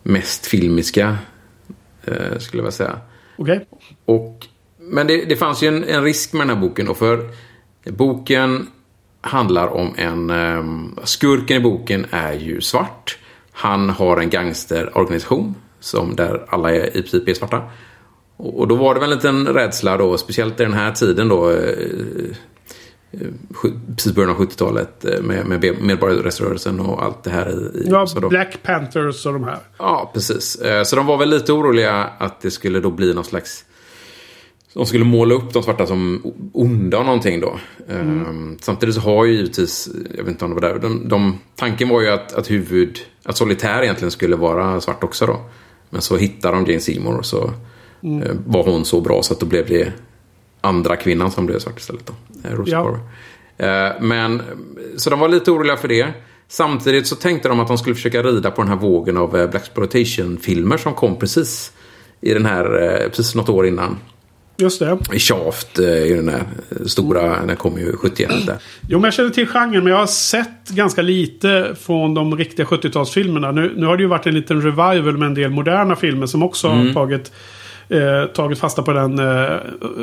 mest 0.03 0.45
filmiska. 0.45 1.17
Eh, 2.05 2.13
skulle 2.39 2.59
jag 2.59 2.63
vilja 2.63 2.71
säga. 2.71 2.99
Okej. 3.37 3.65
Och, 4.05 4.45
men 4.79 5.07
det, 5.07 5.25
det 5.25 5.35
fanns 5.35 5.63
ju 5.63 5.67
en, 5.67 5.83
en 5.83 6.03
risk 6.03 6.33
med 6.33 6.47
den 6.47 6.55
här 6.57 6.67
boken 6.67 6.85
då, 6.85 6.93
för 6.93 7.29
boken 7.91 8.67
handlar 9.21 9.67
om 9.67 9.93
en... 9.97 10.29
Um, 10.29 10.95
skurken 11.03 11.57
i 11.57 11.59
boken 11.59 12.05
är 12.09 12.33
ju 12.33 12.61
svart. 12.61 13.17
Han 13.51 13.89
har 13.89 14.17
en 14.17 14.29
gangsterorganisation 14.29 15.55
som 15.79 16.15
där 16.15 16.45
alla 16.49 16.75
är, 16.75 16.87
i 16.97 17.01
princip 17.01 17.27
är 17.27 17.33
svarta. 17.33 17.61
Och, 18.37 18.67
då 18.67 18.75
var 18.75 18.93
det 18.93 18.99
väl 18.99 19.11
en 19.11 19.15
liten 19.15 19.47
rädsla 19.47 19.97
då, 19.97 20.17
speciellt 20.17 20.59
i 20.59 20.63
den 20.63 20.73
här 20.73 20.91
tiden 20.91 21.27
då. 21.27 21.51
Eh, 21.51 21.57
eh, 23.11 23.27
precis 23.95 24.15
början 24.15 24.31
av 24.31 24.37
70-talet 24.37 25.05
eh, 25.05 25.21
med, 25.21 25.45
med 25.45 25.81
medborgarrättsrörelsen 25.81 26.79
och 26.79 27.03
allt 27.03 27.23
det 27.23 27.29
här 27.29 27.49
i. 27.49 27.83
Ja, 27.89 28.07
då- 28.21 28.29
Black 28.29 28.63
Panthers 28.63 29.25
och 29.25 29.33
de 29.33 29.43
här. 29.43 29.57
Ja, 29.77 30.11
precis. 30.13 30.57
Så 30.85 30.95
de 30.95 31.05
var 31.05 31.17
väl 31.17 31.29
lite 31.29 31.53
oroliga 31.53 32.09
att 32.17 32.41
det 32.41 32.51
skulle 32.51 32.79
då 32.79 32.91
bli 32.91 33.13
någon 33.13 33.23
slags... 33.23 33.65
De 34.73 34.85
skulle 34.85 35.05
måla 35.05 35.35
upp 35.35 35.53
de 35.53 35.63
svarta 35.63 35.85
som 35.85 36.21
onda 36.53 36.97
och 36.97 37.05
någonting 37.05 37.39
då. 37.39 37.59
Mm. 37.89 38.57
Samtidigt 38.61 38.95
så 38.95 39.01
har 39.01 39.25
ju 39.25 39.33
givetvis, 39.33 39.89
jag 40.17 40.23
vet 40.23 40.31
inte 40.31 40.45
om 40.45 40.55
det 40.55 40.61
var 40.61 40.73
där, 40.73 40.79
de, 40.79 41.09
de, 41.09 41.39
tanken 41.55 41.89
var 41.89 42.01
ju 42.01 42.09
att, 42.09 42.33
att 42.33 42.51
huvud, 42.51 42.99
att 43.23 43.37
solitär 43.37 43.83
egentligen 43.83 44.11
skulle 44.11 44.35
vara 44.35 44.81
svart 44.81 45.03
också 45.03 45.25
då. 45.25 45.39
Men 45.89 46.01
så 46.01 46.17
hittade 46.17 46.55
de 46.57 46.65
Jane 46.65 46.79
Seymour 46.79 47.17
och 47.17 47.25
så 47.25 47.43
eh, 48.03 48.35
var 48.45 48.63
hon 48.63 48.85
så 48.85 49.01
bra 49.01 49.23
så 49.23 49.33
att 49.33 49.39
då 49.39 49.45
blev 49.45 49.67
det 49.67 49.93
andra 50.61 50.95
kvinnan 50.95 51.31
som 51.31 51.45
blev 51.45 51.59
svart 51.59 51.79
istället 51.79 52.05
då. 52.05 52.13
Eh, 52.49 52.55
Rosa 52.55 52.71
Ja. 52.71 52.99
Eh, 53.65 54.01
Men, 54.01 54.41
så 54.97 55.09
de 55.09 55.19
var 55.19 55.27
lite 55.27 55.51
oroliga 55.51 55.77
för 55.77 55.87
det. 55.87 56.07
Samtidigt 56.47 57.07
så 57.07 57.15
tänkte 57.15 57.49
de 57.49 57.59
att 57.59 57.67
de 57.67 57.77
skulle 57.77 57.95
försöka 57.95 58.23
rida 58.23 58.51
på 58.51 58.61
den 58.61 58.69
här 58.69 58.77
vågen 58.77 59.17
av 59.17 59.37
eh, 59.37 59.49
Black 59.49 59.71
filmer 60.41 60.77
som 60.77 60.93
kom 60.93 61.15
precis 61.15 61.71
i 62.21 62.33
den 62.33 62.45
här, 62.45 63.09
precis 63.09 63.35
något 63.35 63.49
år 63.49 63.67
innan. 63.67 63.97
Just 64.59 64.79
det. 64.79 64.97
I 65.13 65.19
Shaft, 65.19 65.79
eh, 65.79 65.85
i 65.85 66.13
den 66.13 66.29
eh, 66.29 66.35
stora, 66.85 67.45
den 67.45 67.55
kom 67.55 67.77
ju 67.79 67.95
71 67.97 68.29
där. 68.47 68.57
Jo, 68.87 68.97
men 68.99 69.03
jag 69.03 69.13
känner 69.13 69.29
till 69.29 69.47
genren, 69.47 69.83
men 69.83 69.93
jag 69.93 69.99
har 69.99 70.07
sett 70.07 70.69
ganska 70.69 71.01
lite 71.01 71.75
från 71.81 72.13
de 72.13 72.37
riktiga 72.37 72.65
70-talsfilmerna. 72.65 73.51
Nu, 73.51 73.73
nu 73.77 73.85
har 73.85 73.97
det 73.97 74.03
ju 74.03 74.09
varit 74.09 74.25
en 74.27 74.33
liten 74.33 74.61
revival 74.61 75.17
med 75.17 75.27
en 75.27 75.33
del 75.33 75.49
moderna 75.51 75.95
filmer 75.95 76.25
som 76.25 76.43
också 76.43 76.67
Mm. 76.67 76.87
har 76.87 76.93
tagit, 76.93 77.31
eh, 77.89 78.25
tagit 78.33 78.59
fasta 78.59 78.81
på 78.83 78.91
den 78.93 79.19
eh, 79.19 79.57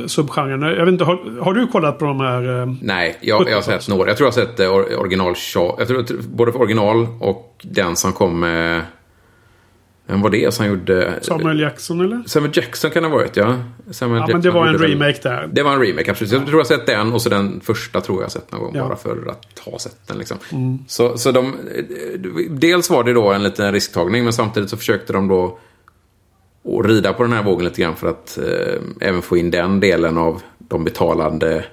subgenren. 0.07 0.62
Jag 0.62 0.85
vet 0.85 0.92
inte, 0.92 1.05
har, 1.05 1.40
har 1.45 1.55
du 1.55 1.66
kollat 1.66 1.99
på 1.99 2.05
de 2.05 2.21
här? 2.21 2.61
Eh, 2.62 2.73
Nej, 2.83 3.19
jag, 3.21 3.49
jag 3.51 3.55
har 3.55 3.62
sett 3.62 3.88
några. 3.88 4.09
Jag 4.11 4.16
tror 4.16 4.27
jag 4.35 4.42
har 4.42 4.47
sett 4.47 4.61
eh, 4.61 4.66
or- 4.66 4.97
original 5.01 5.35
Shaft. 5.35 5.75
Jag 5.79 5.88
tror, 5.88 6.05
både 6.35 6.53
original 6.53 7.07
och 7.21 7.57
den 7.62 7.97
som 7.97 8.12
kom 8.12 8.40
med... 8.40 8.83
Vem 10.07 10.21
var 10.21 10.31
det 10.31 10.55
som 10.55 10.66
gjorde... 10.66 11.14
Samuel 11.23 11.61
Jackson 11.61 12.01
eller? 12.01 12.23
Samuel 12.27 12.53
Jackson 12.55 12.90
kan 12.90 13.03
det 13.03 13.09
ha 13.09 13.16
varit, 13.16 13.37
ja. 13.37 13.57
Samuel 13.90 14.21
Ja, 14.21 14.27
men 14.27 14.29
Jackson 14.29 14.40
det 14.40 14.51
var 14.51 14.66
en 14.66 14.79
remake 14.79 15.19
där. 15.23 15.49
Det 15.53 15.62
var 15.62 15.73
en 15.73 15.81
remake, 15.81 16.11
absolut. 16.11 16.33
Jag 16.33 16.47
tror 16.47 16.61
jag 16.61 16.66
sett 16.66 16.87
den 16.87 17.12
och 17.12 17.23
så 17.23 17.29
den 17.29 17.61
första 17.61 18.01
tror 18.01 18.23
jag 18.23 18.33
sett 18.33 18.53
någon 18.53 18.61
gång. 18.61 18.71
Ja. 18.75 18.79
Mm. 18.79 18.88
Bara 18.88 18.99
för 18.99 19.31
att 19.31 19.59
ha 19.59 19.79
sett 19.79 20.07
den 20.07 20.19
liksom. 20.19 20.38
Så, 20.88 21.19
så 21.19 21.33
de... 21.33 21.55
Dels 22.51 22.90
var 22.90 23.05
det 23.05 23.12
då 23.12 23.33
en 23.33 23.42
liten 23.42 23.73
risktagning 23.73 24.25
men 24.25 24.33
samtidigt 24.33 24.71
så 24.71 24.77
försökte 24.77 25.12
de 25.12 25.29
då 25.29 25.59
att 26.64 26.87
rida 26.87 27.12
på 27.12 27.23
den 27.23 27.33
här 27.33 27.42
vågen 27.42 27.64
lite 27.64 27.81
grann 27.81 27.97
för 27.97 28.09
att 28.09 28.38
eh, 28.38 29.09
även 29.09 29.23
få 29.23 29.37
in 29.37 29.51
den 29.51 29.81
delen 29.81 30.19
av 30.19 30.42
de 30.59 30.85
betalande 30.85 31.64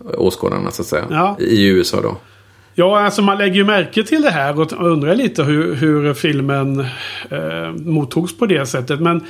åskådarna 0.00 0.70
så 0.70 0.82
att 0.82 0.88
säga. 0.88 1.04
Ja. 1.10 1.36
I 1.38 1.66
USA 1.66 2.00
då. 2.00 2.16
Ja, 2.74 3.00
alltså 3.00 3.22
man 3.22 3.38
lägger 3.38 3.54
ju 3.54 3.64
märke 3.64 4.04
till 4.04 4.22
det 4.22 4.30
här 4.30 4.60
och 4.60 4.72
undrar 4.72 5.14
lite 5.14 5.42
hur, 5.42 5.74
hur 5.74 6.14
filmen 6.14 6.80
eh, 7.30 7.72
mottogs 7.76 8.38
på 8.38 8.46
det 8.46 8.66
sättet. 8.66 9.00
Men 9.00 9.24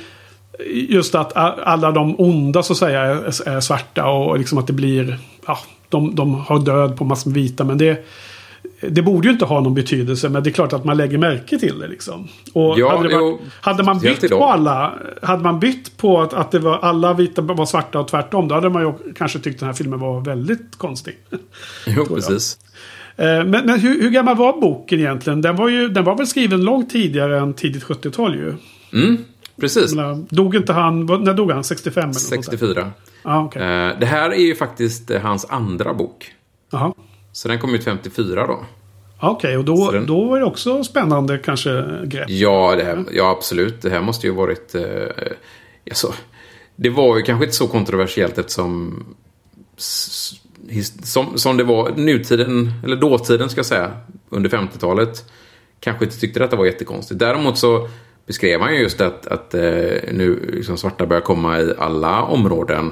just 0.89 1.15
att 1.15 1.35
alla 1.35 1.91
de 1.91 2.15
onda 2.19 2.63
så 2.63 2.73
att 2.73 2.79
säga 2.79 3.01
är, 3.01 3.49
är 3.49 3.59
svarta 3.59 4.05
och 4.05 4.37
liksom 4.37 4.57
att 4.57 4.67
det 4.67 4.73
blir... 4.73 5.17
Ja, 5.47 5.59
de, 5.89 6.15
de 6.15 6.33
har 6.33 6.59
död 6.59 6.97
på 6.97 7.03
massor 7.03 7.29
med 7.29 7.35
vita. 7.35 7.63
Men 7.63 7.77
det, 7.77 8.05
det 8.81 9.01
borde 9.01 9.27
ju 9.27 9.33
inte 9.33 9.45
ha 9.45 9.61
någon 9.61 9.73
betydelse 9.73 10.29
men 10.29 10.43
det 10.43 10.49
är 10.49 10.51
klart 10.51 10.73
att 10.73 10.85
man 10.85 10.97
lägger 10.97 11.17
märke 11.17 11.59
till 11.59 11.79
det 11.79 11.87
liksom. 11.87 12.27
Och 12.53 12.79
Ja, 12.79 12.89
hade, 12.89 13.03
varit, 13.03 13.13
jo, 13.13 13.39
hade 13.61 13.83
man 13.83 13.99
bytt 13.99 14.29
på 14.29 14.45
alla. 14.45 14.93
Hade 15.21 15.43
man 15.43 15.59
bytt 15.59 15.97
på 15.97 16.21
att, 16.21 16.33
att 16.33 16.51
det 16.51 16.59
var 16.59 16.77
alla 16.77 17.13
vita 17.13 17.41
var 17.41 17.65
svarta 17.65 17.99
och 17.99 18.07
tvärtom. 18.07 18.47
Då 18.47 18.55
hade 18.55 18.69
man 18.69 18.81
ju 18.81 19.13
kanske 19.13 19.39
tyckt 19.39 19.59
den 19.59 19.67
här 19.67 19.73
filmen 19.73 19.99
var 19.99 20.21
väldigt 20.21 20.77
konstig. 20.77 21.17
Jo, 21.87 22.05
precis. 22.15 22.57
Eh, 22.61 22.65
Men, 23.17 23.49
men 23.51 23.79
hur, 23.79 24.01
hur 24.01 24.09
gammal 24.09 24.35
var 24.37 24.61
boken 24.61 24.99
egentligen? 24.99 25.41
Den 25.41 25.55
var, 25.55 25.69
ju, 25.69 25.87
den 25.89 26.03
var 26.03 26.17
väl 26.17 26.27
skriven 26.27 26.61
långt 26.63 26.89
tidigare 26.89 27.39
än 27.39 27.53
tidigt 27.53 27.83
70-tal 27.83 28.35
ju. 28.35 28.53
Mm, 28.93 29.17
precis. 29.59 29.95
Menar, 29.95 30.25
Dog 30.29 30.55
inte 30.55 30.73
han, 30.73 31.05
när 31.05 31.33
dog 31.33 31.51
han? 31.51 31.63
65 31.63 32.01
eller 32.01 32.07
något 32.07 32.15
sånt 32.21 32.35
där? 32.45 32.57
64. 32.57 32.91
Ja, 33.23 33.43
okej. 33.45 33.61
Eh, 33.61 33.99
Det 33.99 34.05
här 34.05 34.29
är 34.29 34.35
ju 34.45 34.55
faktiskt 34.55 35.11
eh, 35.11 35.21
hans 35.21 35.45
andra 35.49 35.93
bok. 35.93 36.31
Jaha. 36.71 36.93
Så 37.31 37.47
den 37.47 37.59
kom 37.59 37.75
ut 37.75 37.83
54 37.83 38.47
då. 38.47 38.65
Ja, 39.21 39.29
Okej, 39.31 39.57
och 39.57 39.65
då, 39.65 39.91
den- 39.91 40.05
då 40.05 40.25
var 40.25 40.39
det 40.39 40.45
också 40.45 40.83
spännande 40.83 41.37
kanske 41.37 41.85
grepp. 42.05 42.29
Ja, 42.29 42.75
det 42.75 42.83
här, 42.83 43.03
ja 43.11 43.29
absolut. 43.31 43.81
Det 43.81 43.89
här 43.89 44.01
måste 44.01 44.27
ju 44.27 44.33
varit... 44.33 44.75
Eh, 44.75 44.83
alltså, 45.89 46.13
det 46.75 46.89
var 46.89 47.17
ju 47.17 47.23
kanske 47.23 47.45
inte 47.45 47.55
så 47.57 47.67
kontroversiellt 47.67 48.37
eftersom... 48.37 49.03
Som, 51.03 51.37
som 51.37 51.57
det 51.57 51.63
var 51.63 51.91
nutiden, 51.95 52.71
eller 52.83 52.95
dåtiden 52.95 53.49
ska 53.49 53.59
jag 53.59 53.65
säga, 53.65 53.91
under 54.29 54.49
50-talet. 54.49 55.25
Kanske 55.79 56.05
inte 56.05 56.19
tyckte 56.19 56.39
detta 56.39 56.55
var 56.55 56.65
jättekonstigt. 56.65 57.19
Däremot 57.19 57.57
så 57.57 57.89
beskrev 58.27 58.61
han 58.61 58.73
ju 58.73 58.79
just 58.81 59.01
att, 59.01 59.27
att 59.27 59.53
eh, 59.53 59.61
nu 60.11 60.49
liksom 60.53 60.77
svarta 60.77 61.05
börjar 61.05 61.21
komma 61.21 61.59
i 61.59 61.73
alla 61.77 62.23
områden. 62.23 62.91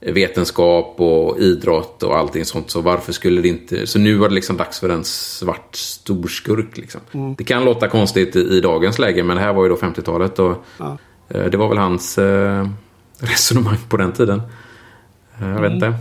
Vetenskap 0.00 0.94
och 1.00 1.38
idrott 1.38 2.02
och 2.02 2.16
allting 2.18 2.44
sånt. 2.44 2.70
Så 2.70 2.80
varför 2.80 3.12
skulle 3.12 3.40
det 3.40 3.48
inte... 3.48 3.86
Så 3.86 3.98
nu 3.98 4.14
var 4.14 4.28
det 4.28 4.34
liksom 4.34 4.56
dags 4.56 4.80
för 4.80 4.88
en 4.88 5.04
svart 5.04 5.76
storskurk. 5.76 6.76
Liksom. 6.78 7.00
Det 7.38 7.44
kan 7.44 7.64
låta 7.64 7.88
konstigt 7.88 8.36
i, 8.36 8.40
i 8.40 8.60
dagens 8.60 8.98
läge, 8.98 9.22
men 9.22 9.36
det 9.36 9.42
här 9.42 9.52
var 9.52 9.62
ju 9.62 9.68
då 9.68 9.76
50-talet. 9.76 10.38
Och, 10.38 10.64
Ja. 10.78 10.98
eh, 11.28 11.44
det 11.44 11.56
var 11.56 11.68
väl 11.68 11.78
hans 11.78 12.18
eh, 12.18 12.68
resonemang 13.18 13.76
på 13.88 13.96
den 13.96 14.12
tiden. 14.12 14.42
Jag 15.40 15.60
vet 15.62 15.72
inte. 15.72 15.94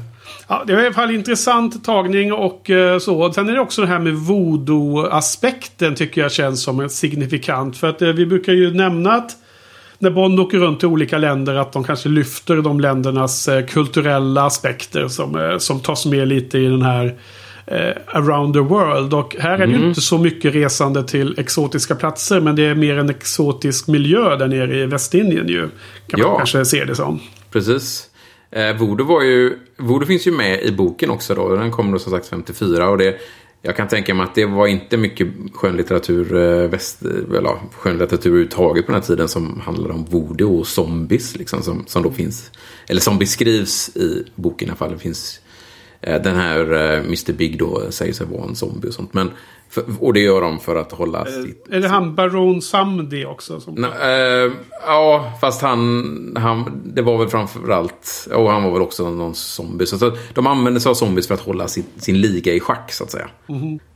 Ja, 0.51 0.63
det 0.67 0.75
var 0.75 0.81
i 0.81 0.85
alla 0.85 0.93
fall 0.93 1.11
intressant 1.15 1.83
tagning 1.85 2.33
och 2.33 2.69
eh, 2.69 2.99
så. 2.99 3.33
Sen 3.33 3.49
är 3.49 3.53
det 3.53 3.59
också 3.59 3.81
det 3.81 3.87
här 3.87 3.99
med 3.99 4.13
voodoo-aspekten 4.13 5.95
tycker 5.95 6.21
jag 6.21 6.31
känns 6.31 6.63
som 6.63 6.79
en 6.79 6.89
signifikant. 6.89 7.77
För 7.77 7.89
att 7.89 8.01
eh, 8.01 8.09
vi 8.09 8.25
brukar 8.25 8.53
ju 8.53 8.73
nämna 8.73 9.11
att 9.13 9.31
när 9.99 10.11
Bond 10.11 10.39
åker 10.39 10.57
runt 10.57 10.79
till 10.79 10.87
olika 10.87 11.17
länder 11.17 11.55
att 11.55 11.71
de 11.71 11.83
kanske 11.83 12.09
lyfter 12.09 12.55
de 12.55 12.79
ländernas 12.79 13.47
eh, 13.47 13.65
kulturella 13.65 14.43
aspekter 14.45 15.07
som, 15.07 15.55
som 15.59 15.79
tas 15.79 16.05
med 16.05 16.27
lite 16.27 16.57
i 16.57 16.65
den 16.65 16.81
här 16.81 17.15
eh, 17.67 17.95
around 18.07 18.53
the 18.53 18.59
world. 18.59 19.13
Och 19.13 19.35
här 19.39 19.59
är 19.59 19.67
det 19.67 19.73
ju 19.73 19.87
inte 19.87 20.01
så 20.01 20.17
mycket 20.17 20.55
resande 20.55 21.03
till 21.03 21.35
exotiska 21.39 21.95
platser 21.95 22.39
men 22.41 22.55
det 22.55 22.65
är 22.65 22.75
mer 22.75 22.97
en 22.97 23.09
exotisk 23.09 23.87
miljö 23.87 24.35
där 24.35 24.47
nere 24.47 24.77
i 24.79 24.85
Västindien 24.85 25.47
ju. 25.47 25.69
Kan 26.07 26.19
man 26.19 26.29
Ja. 26.31 26.37
kanske 26.37 26.65
se 26.65 26.85
det 26.85 26.95
som. 26.95 27.19
Precis. 27.51 28.07
Eh, 28.51 28.77
Voodoo, 28.77 29.07
var 29.07 29.21
ju, 29.21 29.59
Voodoo 29.77 30.07
finns 30.07 30.27
ju 30.27 30.31
med 30.31 30.63
i 30.63 30.71
boken 30.71 31.09
också 31.09 31.35
då. 31.35 31.55
Den 31.55 31.71
kom 31.71 31.91
då 31.91 31.99
som 31.99 32.11
sagt 32.11 32.27
54. 32.27 32.89
Och 32.89 32.97
det, 32.97 33.17
jag 33.61 33.75
kan 33.75 33.87
tänka 33.87 34.13
mig 34.13 34.23
att 34.23 34.35
det 34.35 34.45
var 34.45 34.67
inte 34.67 34.97
mycket 34.97 35.27
skönlitteratur, 35.53 36.35
eh, 36.35 36.69
väst, 36.69 37.01
eller, 37.37 37.59
skönlitteratur 37.71 38.29
överhuvudtaget 38.29 38.85
på 38.85 38.91
den 38.91 39.01
här 39.01 39.07
tiden 39.07 39.27
som 39.27 39.61
handlade 39.65 39.93
om 39.93 40.05
voodoo 40.05 40.59
och 40.59 40.67
zombies. 40.67 41.35
Liksom, 41.35 41.63
som, 41.63 41.83
som 41.87 42.03
då 42.03 42.11
finns, 42.11 42.51
eller 42.87 43.01
som 43.01 43.19
beskrivs 43.19 43.97
i 43.97 44.25
boken 44.35 44.67
i 44.67 44.71
alla 44.71 44.77
fall. 44.77 44.91
Det 44.91 44.97
finns 44.97 45.39
eh, 45.39 45.50
den 46.01 46.35
här 46.35 46.73
eh, 46.73 46.99
Mr 46.99 47.33
Big 47.33 47.59
då 47.59 47.91
säger 47.91 48.13
sig 48.13 48.27
vara 48.27 48.43
en 48.43 48.55
zombie 48.55 48.87
och 48.87 48.93
sånt. 48.93 49.13
Men, 49.13 49.31
för, 49.69 49.83
och 49.99 50.13
det 50.13 50.19
gör 50.19 50.41
de 50.41 50.59
för 50.59 50.75
att 50.75 50.91
hålla 50.91 51.25
sitt 51.25 51.67
Är 51.69 51.81
det 51.81 51.87
han 51.87 52.15
Baron 52.15 52.61
Samdi 52.61 53.25
också? 53.25 53.59
Som... 53.59 53.75
Nej, 53.75 53.91
eh, 54.01 54.51
ja, 54.85 55.33
fast 55.41 55.61
han, 55.61 56.37
han... 56.39 56.81
Det 56.85 57.01
var 57.01 57.17
väl 57.17 57.27
framförallt... 57.27 58.27
Och 58.33 58.51
han 58.51 58.63
var 58.63 58.71
väl 58.71 58.81
också 58.81 59.09
någon 59.09 59.35
zombie. 59.35 59.85
Så 59.85 60.07
att 60.07 60.17
de 60.33 60.47
använde 60.47 60.79
sig 60.79 60.89
av 60.89 60.93
zombies 60.93 61.27
för 61.27 61.33
att 61.33 61.41
hålla 61.41 61.67
sin, 61.67 61.83
sin 61.97 62.21
liga 62.21 62.53
i 62.53 62.59
schack, 62.59 62.93
så 62.93 63.03
att 63.03 63.11
säga. 63.11 63.29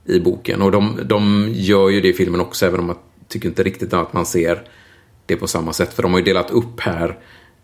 I 0.06 0.20
boken. 0.20 0.62
Och 0.62 0.72
de, 0.72 1.00
de 1.06 1.50
gör 1.52 1.89
ju 1.89 2.02
det 2.02 2.08
i 2.08 2.13
filmen 2.13 2.41
också, 2.41 2.65
även 2.65 2.80
om 2.80 2.88
jag 2.88 2.98
tycker 3.28 3.50
inte 3.50 3.63
riktigt 3.63 3.94
att 3.94 4.13
man 4.13 4.26
ser 4.26 4.62
det 5.26 5.36
på 5.36 5.48
samma 5.48 5.74
sätt. 5.74 5.94
För 5.94 6.04
de 6.04 6.12
har 6.12 6.20
ju 6.20 6.26
delat 6.26 6.52
upp 6.52 6.80
här 6.80 7.18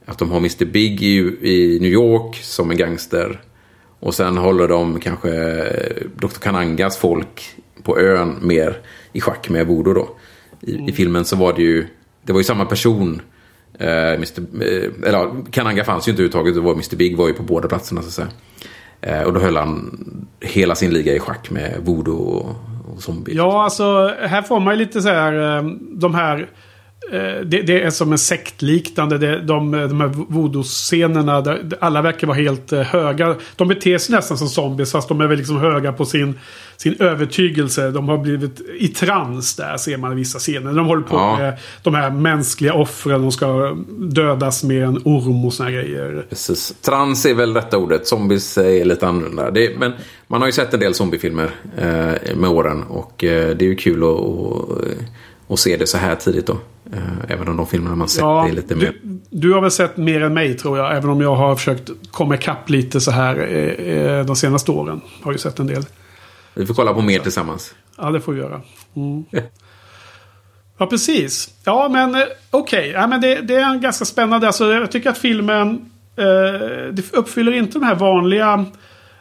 att 0.06 0.18
de 0.18 0.32
har 0.32 0.38
Mr 0.38 0.66
Big 0.66 1.04
i, 1.04 1.18
i 1.42 1.80
New 1.82 1.92
York 1.92 2.36
som 2.36 2.72
en 2.72 2.78
gangster. 2.78 3.42
Och 4.02 4.14
sen 4.14 4.38
håller 4.38 4.68
de 4.68 5.00
kanske 5.00 5.30
eh, 5.30 6.08
Dr. 6.16 6.40
Kanangas 6.42 6.98
folk 6.98 7.56
på 7.84 8.00
ön 8.00 8.36
mer 8.42 8.78
i 9.14 9.22
schack 9.22 9.50
med 9.50 9.68
voodoo 9.68 9.94
då. 9.94 10.10
I, 10.62 10.90
I 10.90 10.92
filmen 10.92 11.26
så 11.26 11.36
var 11.36 11.54
det 11.54 11.62
ju, 11.62 11.88
det 12.24 12.34
var 12.34 12.40
ju 12.40 12.44
samma 12.44 12.66
person. 12.66 13.22
Eh, 13.80 14.14
Mr, 14.14 14.40
eh, 14.40 15.10
eller 15.10 15.52
Kananga 15.52 15.84
fanns 15.84 16.08
ju 16.08 16.12
inte 16.12 16.22
överhuvudtaget, 16.22 16.56
det 16.56 16.62
var 16.62 16.74
Mr 16.74 16.96
Big 16.96 17.18
var 17.18 17.28
ju 17.28 17.34
på 17.34 17.44
båda 17.44 17.68
platserna 17.68 18.02
så 18.02 18.08
att 18.08 18.14
säga. 18.14 18.28
Eh, 19.02 19.24
och 19.24 19.34
då 19.34 19.40
höll 19.40 19.58
han 19.58 20.00
hela 20.40 20.76
sin 20.76 20.94
liga 20.94 21.16
i 21.16 21.20
schack 21.20 21.50
med 21.50 21.82
voodoo 21.84 22.18
och, 22.18 22.56
och 22.94 23.02
zombie. 23.02 23.36
Ja, 23.36 23.64
alltså 23.64 24.16
här 24.22 24.42
får 24.42 24.60
man 24.60 24.74
ju 24.74 24.80
lite 24.80 25.02
så 25.02 25.10
här 25.10 25.58
eh, 25.58 25.64
de 25.80 26.16
här 26.16 26.50
det, 27.46 27.62
det 27.62 27.82
är 27.84 27.90
som 27.90 28.12
en 28.12 28.18
sektliknande. 28.18 29.18
Det, 29.18 29.40
de, 29.42 29.72
de 29.72 30.02
här 30.02 30.08
voodoo-scenerna 30.08 31.42
där 31.42 31.78
alla 31.80 32.02
verkar 32.02 32.28
vara 32.28 32.38
helt 32.38 32.74
eh, 32.74 32.82
höga. 32.82 33.36
De 33.56 33.68
beter 33.68 33.98
sig 33.98 34.16
nästan 34.16 34.38
som 34.38 34.48
zombies 34.48 34.92
fast 34.92 35.08
de 35.08 35.22
är 35.22 35.28
väl 35.28 35.38
liksom 35.38 35.58
höga 35.58 35.94
på 35.94 36.06
sin, 36.06 36.40
sin 36.78 36.96
övertygelse. 37.00 37.92
De 37.92 38.10
har 38.10 38.18
blivit 38.18 38.62
i 38.80 38.88
trans 38.88 39.56
där 39.56 39.78
ser 39.78 39.98
man 39.98 40.12
i 40.12 40.16
vissa 40.16 40.40
scener. 40.40 40.74
De 40.74 40.86
håller 40.86 41.04
på 41.04 41.16
Ja. 41.16 41.38
med 41.38 41.58
de 41.84 41.96
här 41.96 42.10
mänskliga 42.10 42.74
offren. 42.74 43.22
De 43.22 43.32
ska 43.32 43.78
dödas 43.98 44.64
med 44.64 44.84
en 44.84 44.98
orm 45.06 45.46
och 45.46 45.54
såna 45.54 45.72
grejer. 45.72 46.26
Precis. 46.30 46.74
Trans 46.82 47.26
är 47.26 47.34
väl 47.34 47.54
rätta 47.54 47.78
ordet. 47.78 48.08
Zombies 48.08 48.58
är 48.58 48.86
lite 48.86 49.08
annorlunda. 49.08 49.52
Det, 49.52 49.80
men 49.80 49.94
man 50.28 50.42
har 50.42 50.48
ju 50.48 50.52
sett 50.52 50.74
en 50.74 50.80
del 50.80 50.94
zombiefilmer 50.94 51.50
eh, 51.78 52.36
med 52.36 52.50
åren. 52.50 52.84
Och 52.84 53.24
eh, 53.24 53.56
det 53.56 53.66
är 53.66 53.70
ju 53.70 53.76
kul 53.76 54.04
att, 54.04 55.54
att 55.54 55.60
se 55.60 55.78
det 55.78 55.88
så 55.88 55.98
här 55.98 56.16
tidigt 56.16 56.48
då. 56.48 56.58
Eh, 56.94 57.00
även 57.28 57.48
om 57.48 57.58
de 57.58 57.68
filmerna 57.68 57.96
man 57.96 58.10
sett 58.10 58.24
är 58.24 58.52
lite 58.52 58.76
mer... 58.76 58.94
du, 59.04 59.20
du 59.30 59.54
har 59.54 59.62
väl 59.62 59.72
sett 59.72 59.98
mer 59.98 60.22
än 60.22 60.34
mig 60.34 60.58
tror 60.58 60.78
jag. 60.78 60.98
Även 60.98 61.10
om 61.10 61.22
jag 61.22 61.36
har 61.36 61.56
försökt 61.56 61.92
komma 62.12 62.36
ikapp 62.36 62.70
lite 62.70 63.02
så 63.02 63.12
här 63.12 63.36
eh, 63.38 63.94
eh, 63.98 64.26
de 64.26 64.36
senaste 64.36 64.72
åren. 64.72 65.02
Har 65.24 65.32
ju 65.32 65.38
sett 65.38 65.60
en 65.60 65.68
del. 65.68 65.86
Vi 66.54 66.66
får 66.66 66.74
kolla 66.74 66.94
på 66.94 67.02
mer 67.02 67.20
tillsammans. 67.20 67.76
Ja, 67.98 68.12
det 68.12 68.22
får 68.22 68.34
vi 68.34 68.40
göra. 68.40 68.62
Mm. 68.96 69.26
Ja, 70.78 70.88
precis. 70.88 71.50
Ja, 71.64 71.90
men 71.90 72.24
okej. 72.50 72.90
Ja, 72.90 73.08
men 73.08 73.22
det, 73.22 73.42
det 73.42 73.56
är 73.56 73.76
ganska 73.76 74.06
spännande. 74.06 74.48
Alltså, 74.48 74.72
jag 74.72 74.92
tycker 74.92 75.10
att 75.10 75.18
filmen 75.18 75.92
eh, 76.16 76.94
det 76.94 77.14
uppfyller 77.14 77.52
inte 77.52 77.80
de 77.80 77.86
här 77.86 77.96
vanliga 77.96 78.66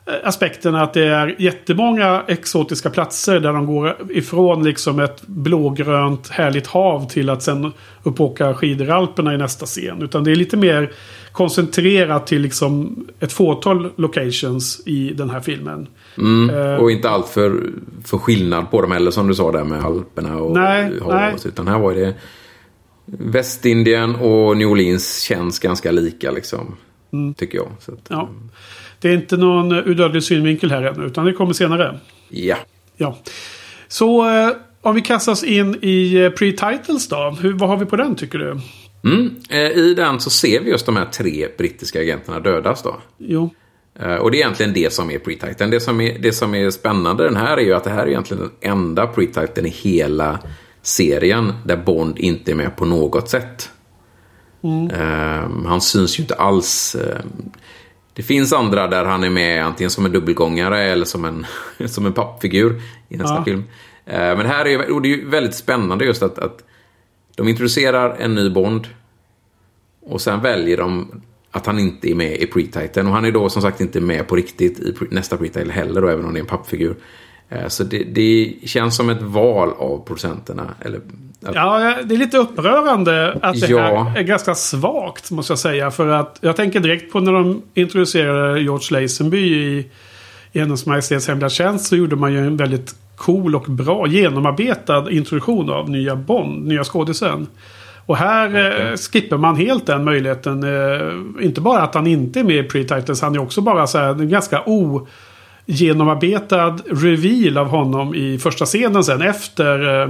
eh, 0.06 0.12
aspekterna. 0.24 0.82
Att 0.82 0.94
det 0.94 1.04
är 1.06 1.36
jättemånga 1.38 2.24
exotiska 2.28 2.90
platser 2.90 3.40
där 3.40 3.52
de 3.52 3.66
går 3.66 3.96
ifrån 4.10 4.64
liksom 4.64 5.00
ett 5.00 5.22
blågrönt 5.26 6.28
härligt 6.28 6.66
hav 6.66 7.08
till 7.08 7.30
att 7.30 7.42
sen 7.42 7.72
uppåka 8.02 8.54
skidor 8.54 8.86
i 8.88 8.90
Alperna 8.90 9.34
i 9.34 9.36
nästa 9.38 9.66
scen. 9.66 10.02
Utan 10.02 10.24
det 10.24 10.30
är 10.30 10.36
lite 10.36 10.56
mer 10.56 10.92
koncentrerat 11.32 12.26
till 12.26 12.42
liksom 12.42 13.04
ett 13.20 13.32
fåtal 13.32 13.90
locations 13.96 14.82
i 14.86 15.12
den 15.12 15.30
här 15.30 15.40
filmen. 15.40 15.86
Eh, 16.50 16.74
Och 16.82 16.90
inte 16.90 17.10
allt 17.10 17.28
för, 17.28 17.70
för 18.04 18.18
skillnad 18.18 18.70
på 18.70 18.80
dem 18.82 18.92
heller 18.92 19.10
som 19.10 19.28
du 19.28 19.34
sa 19.34 19.52
där 19.52 19.64
med 19.64 19.84
Alperna 19.84 20.36
och 20.36 20.52
Nej, 20.54 20.82
havet. 20.82 21.06
nej. 21.08 21.34
Utan 21.44 21.68
här 21.68 21.78
var 21.78 21.94
det 21.94 22.14
Västindien 23.06 24.14
och 24.16 24.56
New 24.56 24.68
Orleans 24.68 25.20
känns 25.20 25.58
ganska 25.58 25.90
lika 25.90 26.30
liksom. 26.30 26.76
Tycker 27.36 27.58
jag. 27.58 27.66
Att, 27.88 28.00
Ja. 28.08 28.28
Det 29.00 29.08
är 29.08 29.14
inte 29.14 29.36
någon 29.36 29.72
udödlig 29.72 30.22
synvinkel 30.22 30.70
här 30.70 30.82
ännu, 30.82 31.06
utan 31.06 31.24
det 31.24 31.32
kommer 31.32 31.52
senare. 31.52 31.98
ja. 32.28 32.56
Ja. 32.96 33.18
Så 33.88 34.28
eh, 34.30 34.50
om 34.82 34.94
vi 34.94 35.00
kastar 35.00 35.32
oss 35.32 35.44
in 35.44 35.78
i 35.82 36.14
eh, 36.14 36.30
pre-titles 36.30 37.08
då. 37.10 37.36
Hur, 37.40 37.52
vad 37.52 37.68
har 37.68 37.76
vi 37.76 37.86
på 37.86 37.96
den 37.96 38.14
tycker 38.14 38.38
du? 38.38 38.58
Mm. 39.10 39.34
Eh, 39.50 39.58
I 39.78 39.94
den 39.94 40.20
så 40.20 40.30
ser 40.30 40.60
vi 40.60 40.70
just 40.70 40.86
de 40.86 40.96
här 40.96 41.04
tre 41.04 41.48
brittiska 41.58 42.00
agenterna 42.00 42.40
dödas 42.40 42.82
då. 42.82 42.96
Jo. 43.18 43.50
Eh, 44.00 44.14
Och 44.14 44.30
det 44.30 44.36
är 44.36 44.40
egentligen 44.40 44.72
det 44.72 44.92
som 44.92 45.10
är 45.10 45.18
pre-titan. 45.18 45.70
Det 45.70 45.80
som 45.80 46.00
är, 46.00 46.18
det 46.18 46.32
som 46.32 46.54
är 46.54 46.70
spännande 46.70 47.24
den 47.24 47.36
här 47.36 47.56
är 47.56 47.60
ju 47.62 47.74
att 47.74 47.84
det 47.84 47.90
här 47.90 48.02
är 48.02 48.08
egentligen 48.08 48.42
den 48.42 48.70
enda 48.72 49.06
pre-titan 49.06 49.66
i 49.66 49.70
hela 49.70 50.38
serien 50.82 51.52
där 51.64 51.76
Bond 51.76 52.18
inte 52.18 52.50
är 52.50 52.54
med 52.54 52.76
på 52.76 52.84
något 52.84 53.28
sätt. 53.28 53.70
Eh, 54.92 55.50
han 55.66 55.80
syns 55.80 56.18
ju 56.18 56.22
inte 56.22 56.34
alls. 56.34 56.94
eh, 56.94 57.18
det 58.20 58.24
finns 58.24 58.52
andra 58.52 58.86
där 58.86 59.04
han 59.04 59.24
är 59.24 59.30
med 59.30 59.64
antingen 59.64 59.90
som 59.90 60.06
en 60.06 60.12
dubbelgångare 60.12 60.82
eller 60.82 61.04
som 61.04 61.24
en, 61.24 61.46
som 61.88 62.06
en 62.06 62.12
pappfigur 62.12 62.80
i 63.08 63.16
nästa 63.16 63.34
Ja. 63.34 63.44
film. 63.44 63.64
Eh, 64.06 64.18
men 64.18 64.38
det 64.38 64.48
här 64.48 64.66
är, 64.66 64.90
och 64.92 65.02
det 65.02 65.12
är 65.14 65.26
väldigt 65.26 65.54
spännande 65.54 66.04
just 66.04 66.22
att, 66.22 66.38
att 66.38 66.64
de 67.36 67.48
introducerar 67.48 68.16
en 68.18 68.34
ny 68.34 68.50
Bond. 68.50 68.86
Och 70.02 70.20
sen 70.20 70.40
väljer 70.42 70.76
de 70.76 71.22
att 71.50 71.66
han 71.66 71.78
inte 71.78 72.10
är 72.10 72.14
med 72.14 72.32
i 72.36 72.46
pre-titan. 72.46 73.06
Och 73.06 73.12
han 73.12 73.24
är 73.24 73.32
då 73.32 73.48
som 73.48 73.62
sagt 73.62 73.80
inte 73.80 74.00
med 74.00 74.28
på 74.28 74.36
riktigt 74.36 74.80
i 74.80 74.94
nästa 75.10 75.36
pre-title 75.36 75.72
heller, 75.72 76.00
då, 76.02 76.08
även 76.08 76.24
om 76.24 76.32
det 76.32 76.38
är 76.38 76.42
en 76.42 76.46
pappfigur. 76.46 76.96
Eh, 77.48 77.68
Så 77.68 77.84
det, 77.84 78.04
det 78.04 78.54
känns 78.64 78.96
som 78.96 79.10
ett 79.10 79.22
val 79.22 79.72
av 79.78 80.04
producenterna. 80.06 80.74
Eller, 80.80 81.00
Ja, 81.40 81.94
det 82.04 82.14
är 82.14 82.18
lite 82.18 82.38
upprörande 82.38 83.38
att 83.42 83.60
det 83.60 83.66
Ja. 83.70 83.78
här 84.02 84.18
är 84.18 84.22
ganska 84.22 84.54
svagt 84.54 85.30
måste 85.30 85.52
jag 85.52 85.58
säga. 85.58 85.90
För 85.90 86.08
att 86.08 86.38
jag 86.40 86.56
tänker 86.56 86.80
direkt 86.80 87.12
på 87.12 87.20
när 87.20 87.32
de 87.32 87.62
introducerade 87.74 88.60
George 88.60 89.00
Lazenby 89.02 89.38
i, 89.38 89.86
i 90.52 90.58
Hennes 90.58 90.86
Majestäts 90.86 91.28
Hemliga 91.28 91.48
Tjänst. 91.50 91.86
Så 91.86 91.96
gjorde 91.96 92.16
man 92.16 92.32
ju 92.32 92.38
en 92.46 92.56
väldigt 92.56 92.94
cool 93.16 93.54
och 93.54 93.62
bra 93.68 94.06
genomarbetad 94.06 95.10
introduktion 95.10 95.70
av 95.70 95.90
nya 95.90 96.16
Bond, 96.16 96.66
nya 96.66 96.84
skådisen. 96.84 97.46
Och 98.06 98.16
här 98.16 98.54
eh, 98.90 98.96
skippar 98.96 99.36
man 99.36 99.56
helt 99.56 99.86
den 99.86 100.04
möjligheten. 100.04 100.62
Eh, 100.64 101.00
inte 101.44 101.60
bara 101.60 101.82
att 101.82 101.94
han 101.94 102.06
inte 102.06 102.40
är 102.40 102.44
med 102.44 102.56
i 102.56 102.68
pre-titles. 102.68 103.22
Han 103.22 103.34
är 103.34 103.38
också 103.38 103.60
bara 103.60 103.86
så 103.86 103.98
här, 103.98 104.08
en 104.08 104.28
ganska 104.28 104.62
ogenomarbetad 105.66 106.78
reveal 106.90 107.58
av 107.58 107.66
honom 107.68 108.14
i 108.14 108.38
första 108.38 108.64
scenen 108.64 109.04
sen 109.04 109.22
efter 109.22 110.02
eh, 110.02 110.08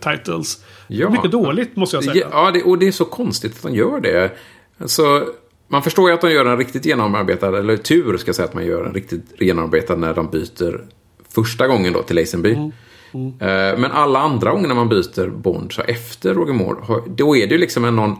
titles. 0.00 0.64
Ja. 0.86 1.10
Mycket 1.10 1.30
dåligt 1.30 1.76
måste 1.76 1.96
jag 1.96 2.04
säga. 2.04 2.26
Ja, 2.32 2.50
det, 2.50 2.62
och 2.62 2.78
det 2.78 2.88
är 2.88 2.92
så 2.92 3.04
konstigt 3.04 3.56
att 3.56 3.62
de 3.62 3.74
gör 3.74 4.00
det. 4.00 4.32
Alltså, 4.78 5.26
man 5.68 5.82
förstår 5.82 6.08
ju 6.08 6.14
att 6.14 6.20
de 6.20 6.30
gör 6.30 6.44
en 6.44 6.58
riktigt 6.58 6.86
genomarbetad, 6.86 7.58
eller 7.58 7.76
tur 7.76 8.16
ska 8.16 8.28
jag 8.28 8.36
säga 8.36 8.48
att 8.48 8.54
man 8.54 8.66
gör 8.66 8.84
en 8.84 8.94
riktigt 8.94 9.24
genomarbetad 9.40 9.96
när 9.96 10.14
de 10.14 10.30
byter 10.30 10.84
första 11.34 11.66
gången 11.66 11.92
då 11.92 12.02
till 12.02 12.16
Lazenby. 12.16 12.52
Mm. 13.14 13.32
Eh, 13.40 13.78
Men 13.78 13.92
alla 13.92 14.18
andra 14.18 14.50
gånger 14.50 14.68
när 14.68 14.74
man 14.74 14.88
byter 14.88 15.30
Bond 15.30 15.72
så 15.72 15.82
efter 15.82 16.34
Roger 16.34 16.52
Moore, 16.52 17.02
då 17.06 17.36
är 17.36 17.46
det 17.46 17.52
ju 17.54 17.58
liksom 17.58 17.84
en 17.84 17.96
någon... 17.96 18.16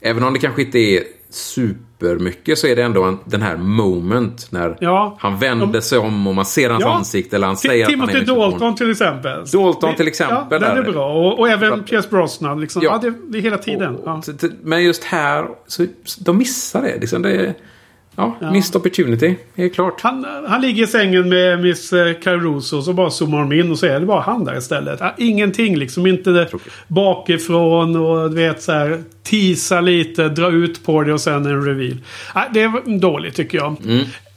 Även 0.00 0.22
om 0.22 0.32
det 0.32 0.38
kanske 0.38 0.62
inte 0.62 0.78
är 0.78 1.02
supermycket 1.34 2.58
så 2.58 2.66
är 2.66 2.76
det 2.76 2.82
ändå 2.82 3.02
en, 3.04 3.18
den 3.24 3.42
här 3.42 3.56
moment 3.56 4.46
när 4.50 4.76
Ja. 4.80 5.16
han 5.20 5.38
vänder 5.38 5.80
sig 5.80 5.98
om 5.98 6.26
och 6.26 6.34
man 6.34 6.44
ser 6.46 6.70
hans 6.70 6.82
Ja. 6.84 6.94
ansikte 6.94 7.36
eller 7.36 7.46
han 7.46 7.56
säger 7.56 7.84
att 7.86 7.90
han 7.92 8.00
är 8.00 8.06
Timothy. 8.12 8.26
Dalton 8.26 8.74
till 8.74 8.90
exempel. 8.90 9.44
Dalton 9.52 9.94
till 9.94 10.08
exempel, 10.08 10.46
Ja, 10.50 10.58
den 10.58 10.78
är 10.78 10.92
bra. 10.92 11.12
Och, 11.12 11.38
och 11.38 11.48
även 11.48 11.82
Pierce 11.84 12.10
Brosnan. 12.10 12.60
Liksom. 12.60 12.82
Ja. 12.82 13.00
Ja. 13.02 13.10
det, 13.10 13.16
det 13.28 13.38
är 13.38 13.42
hela 13.42 13.58
tiden. 13.58 13.98
Det- 14.40 14.50
men 14.62 14.84
just 14.84 15.04
här, 15.04 15.46
så, 15.66 15.86
de 16.18 16.38
missar 16.38 16.82
det. 16.82 16.98
Liksom 17.00 17.22
det 17.22 17.54
är, 18.16 18.32
ja, 18.40 18.52
missed 18.52 18.76
opportunity. 18.76 19.34
Helt 19.56 19.74
klart. 19.74 20.00
Han, 20.00 20.26
han 20.48 20.60
ligger 20.60 20.84
i 20.84 20.86
sängen 20.86 21.28
med 21.28 21.60
Miss 21.62 21.92
eh, 21.92 22.12
Caruso. 22.14 22.82
Så 22.82 22.92
bara 22.92 23.10
zoomar 23.10 23.38
de 23.40 23.52
in 23.60 23.70
och 23.70 23.78
så 23.78 23.86
är 23.86 24.00
det 24.00 24.06
bara 24.06 24.20
han 24.20 24.44
där 24.44 24.58
istället. 24.58 25.00
Ja, 25.00 25.14
ingenting 25.18 25.76
liksom. 25.76 26.06
Inte 26.06 26.30
det 26.30 26.48
bakifrån 26.88 27.96
och 27.96 28.30
du 28.30 28.36
vet 28.36 28.62
så 28.62 28.72
här. 28.72 29.02
Tisa 29.22 29.80
lite, 29.80 30.28
dra 30.28 30.50
ut 30.50 30.84
på 30.84 31.02
det 31.02 31.12
och 31.12 31.20
sen 31.20 31.46
en 31.46 31.64
reveal. 31.64 31.96
Ja, 32.34 32.44
det 32.54 32.62
är 32.62 32.98
dåligt 32.98 33.34
tycker 33.34 33.58
jag. 33.58 33.76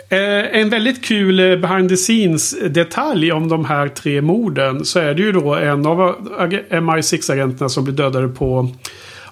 Eh, 0.09 0.59
en 0.61 0.69
väldigt 0.69 1.05
kul 1.05 1.39
eh, 1.39 1.57
behind 1.57 1.89
the 1.89 1.95
scenes 1.95 2.55
detalj 2.69 3.31
om 3.31 3.47
de 3.49 3.65
här 3.65 3.87
tre 3.87 4.21
morden. 4.21 4.85
Så 4.85 4.99
är 4.99 5.13
det 5.13 5.21
ju 5.21 5.31
då 5.31 5.55
en 5.55 5.85
av 5.85 6.01
ag- 6.39 6.63
MI6-agenterna 6.69 7.69
som 7.69 7.83
blir 7.83 7.93
dödade 7.93 8.27
på 8.27 8.71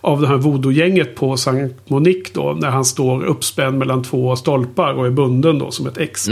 av 0.04 0.22
det 0.22 0.28
här 0.28 0.38
voodoo-gänget 0.38 1.16
på 1.16 1.38
Sankt 1.38 1.90
Monique 1.90 2.32
då. 2.34 2.54
När 2.54 2.70
han 2.70 2.86
står 2.86 3.26
uppspänd 3.26 3.78
mellan 3.78 4.04
två 4.04 4.36
stolpar 4.36 4.94
och 4.94 5.06
är 5.06 5.12
bunden 5.12 5.60
då 5.60 5.72
som 5.72 5.88
ett 5.88 5.98
X. 5.98 6.30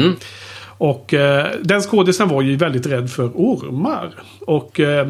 Och 0.82 1.14
eh, 1.14 1.48
den 1.62 1.82
skådisen 1.82 2.28
var 2.28 2.42
ju 2.42 2.56
väldigt 2.56 2.86
rädd 2.86 3.12
för 3.12 3.26
ormar. 3.28 4.14
Och 4.40 4.80
eh, 4.80 5.08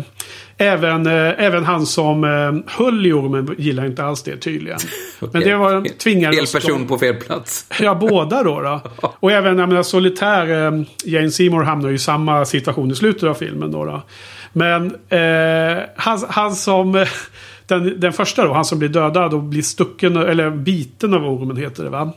även, 0.57 1.07
eh, 1.07 1.43
även 1.45 1.65
han 1.65 1.85
som 1.85 2.23
eh, 2.23 2.73
höll 2.77 3.05
i 3.05 3.11
ormen 3.13 3.55
gillar 3.57 3.85
inte 3.85 4.03
alls 4.03 4.23
det 4.23 4.37
tydligen. 4.37 4.79
Men 5.31 5.41
det 5.41 5.55
var 5.55 5.97
tvingade 5.97 6.37
Fel 6.37 6.61
person 6.61 6.87
på 6.87 6.97
fel 6.97 7.15
plats. 7.15 7.65
Ja, 7.81 7.95
båda 7.95 8.43
då. 8.43 8.61
då. 8.61 8.81
Och 9.19 9.31
även, 9.31 9.57
jag 9.57 9.69
menar, 9.69 9.83
Solitär, 9.83 10.67
eh, 10.67 10.83
Jane 11.05 11.31
Seymour 11.31 11.63
hamnar 11.63 11.89
ju 11.89 11.95
i 11.95 11.99
samma 11.99 12.45
situation 12.45 12.91
i 12.91 12.95
slutet 12.95 13.23
av 13.23 13.33
filmen 13.33 13.71
då. 13.71 13.85
då. 13.85 14.01
Men 14.53 14.95
eh, 15.09 15.83
han, 15.95 16.19
han 16.29 16.55
som... 16.55 17.05
eh, 17.71 17.81
Den, 17.81 17.99
den 17.99 18.13
första 18.13 18.45
då, 18.45 18.53
han 18.53 18.65
som 18.65 18.79
blir 18.79 18.89
dödad 18.89 19.33
och 19.33 19.43
blir 19.43 19.61
stucken, 19.61 20.17
eller 20.17 20.49
biten 20.49 21.13
av 21.13 21.25
ormen 21.25 21.57
heter 21.57 21.83
det 21.83 21.89
va. 21.89 22.13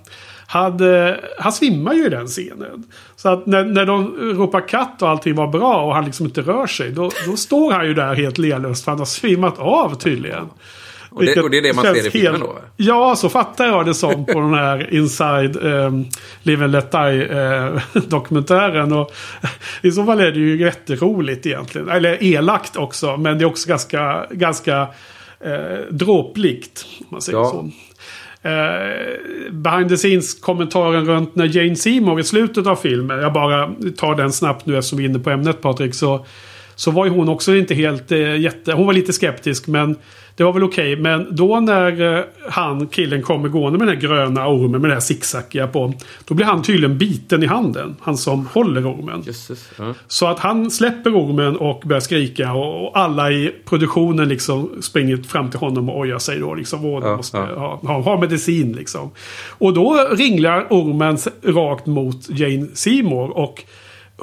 Hade, 0.47 1.21
han 1.38 1.53
svimmar 1.53 1.95
ju 1.95 2.07
i 2.07 2.09
den 2.09 2.27
scenen. 2.27 2.85
Så 3.17 3.29
att 3.29 3.47
när, 3.47 3.64
när 3.64 3.87
de 3.87 4.14
ropar 4.17 4.69
katt 4.69 5.03
och 5.03 5.09
allting 5.09 5.35
var 5.35 5.47
bra 5.47 5.85
och 5.85 5.95
han 5.95 6.05
liksom 6.05 6.27
inte 6.27 6.40
rör 6.40 6.67
sig. 6.67 6.90
Då, 6.90 7.11
då 7.27 7.37
står 7.37 7.73
han 7.73 7.87
ju 7.87 7.95
där 7.95 8.14
helt 8.14 8.38
lealöst 8.38 8.85
för 8.85 8.93
han 8.93 8.99
har 8.99 9.07
svimmat 9.07 9.59
av 9.59 9.95
tydligen. 9.95 10.49
Och 11.14 11.25
det, 11.25 11.40
och 11.40 11.51
det 11.51 11.59
är 11.59 11.62
det 11.62 11.73
man 11.73 11.85
ser 11.85 12.07
i 12.07 12.11
filmen 12.11 12.33
helt- 12.33 12.45
då? 12.45 12.59
Ja, 12.77 13.17
så 13.17 13.29
fattar 13.29 13.67
jag 13.67 13.87
det 13.87 13.95
som 13.95 14.27
på 14.27 14.40
den 14.40 14.55
här 14.55 14.95
Inside 14.95 15.57
um, 15.57 16.05
Live 16.43 16.64
and 16.64 16.73
Let 16.73 16.93
Die 16.93 17.27
eh, 17.31 18.03
dokumentären. 18.09 18.93
Och 18.93 19.12
I 19.83 19.90
så 19.90 20.05
fall 20.05 20.21
är 20.21 20.33
det 20.33 20.38
ju 20.38 20.61
jätteroligt 20.61 21.47
egentligen. 21.47 21.88
Eller 21.88 22.23
elakt 22.23 22.77
också. 22.77 23.17
Men 23.17 23.38
det 23.38 23.45
är 23.45 23.47
också 23.47 23.69
ganska, 23.69 24.27
ganska 24.31 24.88
eh, 25.45 25.79
dråpligt. 25.91 26.87
Om 27.01 27.07
man 27.11 27.23
säger 27.23 27.39
Ja. 27.39 27.51
så. 27.51 27.71
Eh, 28.49 29.51
behind 29.53 29.89
the 29.89 29.97
scenes-kommentaren 29.97 31.07
runt 31.07 31.35
när 31.35 31.57
Jane 31.57 31.77
Seymour 31.77 32.21
i 32.21 32.25
slutet 32.25 32.67
av 32.67 32.77
filmen. 32.77 33.19
Jag 33.21 33.33
bara 33.33 33.75
tar 33.97 34.15
den 34.15 34.33
snabbt 34.33 34.67
nu 34.67 34.79
eftersom 34.79 34.99
vi 34.99 35.05
är 35.05 35.09
inne 35.09 35.19
på 35.19 35.31
ämnet 35.31 35.61
Patrik. 35.63 35.95
Så, 35.95 36.27
så 36.75 36.91
var 36.91 37.05
ju 37.05 37.11
hon 37.11 37.29
också 37.29 37.57
inte 37.57 37.75
helt 37.75 38.13
eh, 38.13 38.37
jätte... 38.41 38.73
Hon 38.73 38.87
var 38.87 38.93
lite 38.93 39.13
skeptisk 39.13 39.67
men 39.67 39.97
det 40.37 40.45
var 40.45 40.53
väl 40.53 40.63
okej. 40.63 40.97
Men 40.97 41.37
då 41.37 41.61
när 41.61 42.17
eh, 42.19 42.25
han, 42.51 42.87
killen, 42.87 43.23
kommer 43.23 43.49
gående 43.49 43.79
med 43.79 43.89
den 43.89 43.97
här 43.97 44.03
gröna 44.03 44.49
ormen 44.49 44.71
med 44.71 44.81
den 44.81 44.91
här 44.91 45.01
zigzackiga 45.01 45.67
på. 45.67 45.93
Då 46.25 46.35
blir 46.35 46.47
han 46.47 46.63
tydligen 46.63 46.99
biten 46.99 47.43
i 47.43 47.47
handen. 47.47 47.97
Han 48.01 48.17
som 48.17 48.47
håller 48.47 48.93
ormen. 48.93 49.23
Jösses. 49.27 49.71
Ja. 49.79 49.95
Så 50.07 50.27
att 50.27 50.39
han 50.39 50.71
släpper 50.71 51.11
ormen 51.11 51.57
och 51.57 51.83
börjar 51.85 52.01
skrika 52.01 52.53
och, 52.53 52.89
och 52.89 52.99
alla 52.99 53.31
i 53.31 53.55
produktionen 53.65 54.29
liksom 54.29 54.71
springer 54.81 55.17
fram 55.17 55.51
till 55.51 55.61
honom 55.61 55.89
och 55.89 55.99
ojar 55.99 56.19
sig 56.19 56.39
då. 56.39 56.55
Liksom, 56.55 56.83
du 56.83 56.89
Ja, 56.89 57.17
måste 57.17 57.37
ja. 57.37 57.81
Ha, 57.83 58.01
ha, 58.01 58.21
medicin 58.21 58.73
liksom. 58.73 59.11
Och 59.49 59.75
då 59.75 60.09
ringlar 60.13 60.67
ormen 60.71 61.19
rakt 61.43 61.87
mot 61.87 62.29
Jane 62.31 62.67
Seymour 62.75 63.39
och 63.39 63.65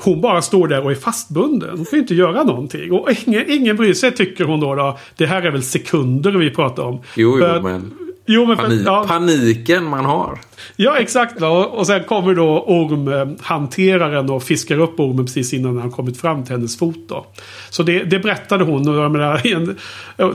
hon 0.03 0.21
bara 0.21 0.41
står 0.41 0.67
där 0.67 0.83
och 0.83 0.91
är 0.91 0.95
fastbunden. 0.95 1.69
Hon 1.69 1.85
kan 1.85 1.97
ju 1.97 1.99
inte 1.99 2.15
göra 2.15 2.43
någonting. 2.43 2.91
Och 2.91 3.09
ingen, 3.25 3.51
ingen 3.51 3.75
bryr 3.75 3.93
sig 3.93 4.11
tycker 4.11 4.43
hon 4.45 4.59
då, 4.59 4.75
då. 4.75 4.97
Det 5.17 5.25
här 5.25 5.41
är 5.41 5.51
väl 5.51 5.63
sekunder 5.63 6.31
vi 6.31 6.49
pratar 6.49 6.83
om. 6.83 7.01
Jo, 7.15 7.37
För- 7.39 7.55
jo, 7.55 7.61
men 7.63 7.93
Jo, 8.25 8.45
men 8.45 8.57
för, 8.57 8.63
panik, 8.63 8.81
ja, 8.85 9.05
paniken 9.07 9.85
man 9.85 10.05
har. 10.05 10.39
Ja, 10.75 10.97
exakt. 10.97 11.41
Va? 11.41 11.65
Och 11.65 11.87
sen 11.87 12.03
kommer 12.03 12.35
då 12.35 12.63
ormhanteraren 12.67 14.29
och 14.29 14.43
fiskar 14.43 14.79
upp 14.79 14.99
ormen 14.99 15.25
precis 15.25 15.53
innan 15.53 15.77
han 15.77 15.91
kommit 15.91 16.21
fram 16.21 16.43
till 16.43 16.55
hennes 16.55 16.77
fot. 16.77 17.09
Då. 17.09 17.25
Så 17.69 17.83
det, 17.83 18.03
det 18.03 18.19
berättade 18.19 18.63
hon. 18.63 18.87
Och 18.87 18.95
jag 18.95 19.11
menar, 19.11 19.47
en, 19.53 19.65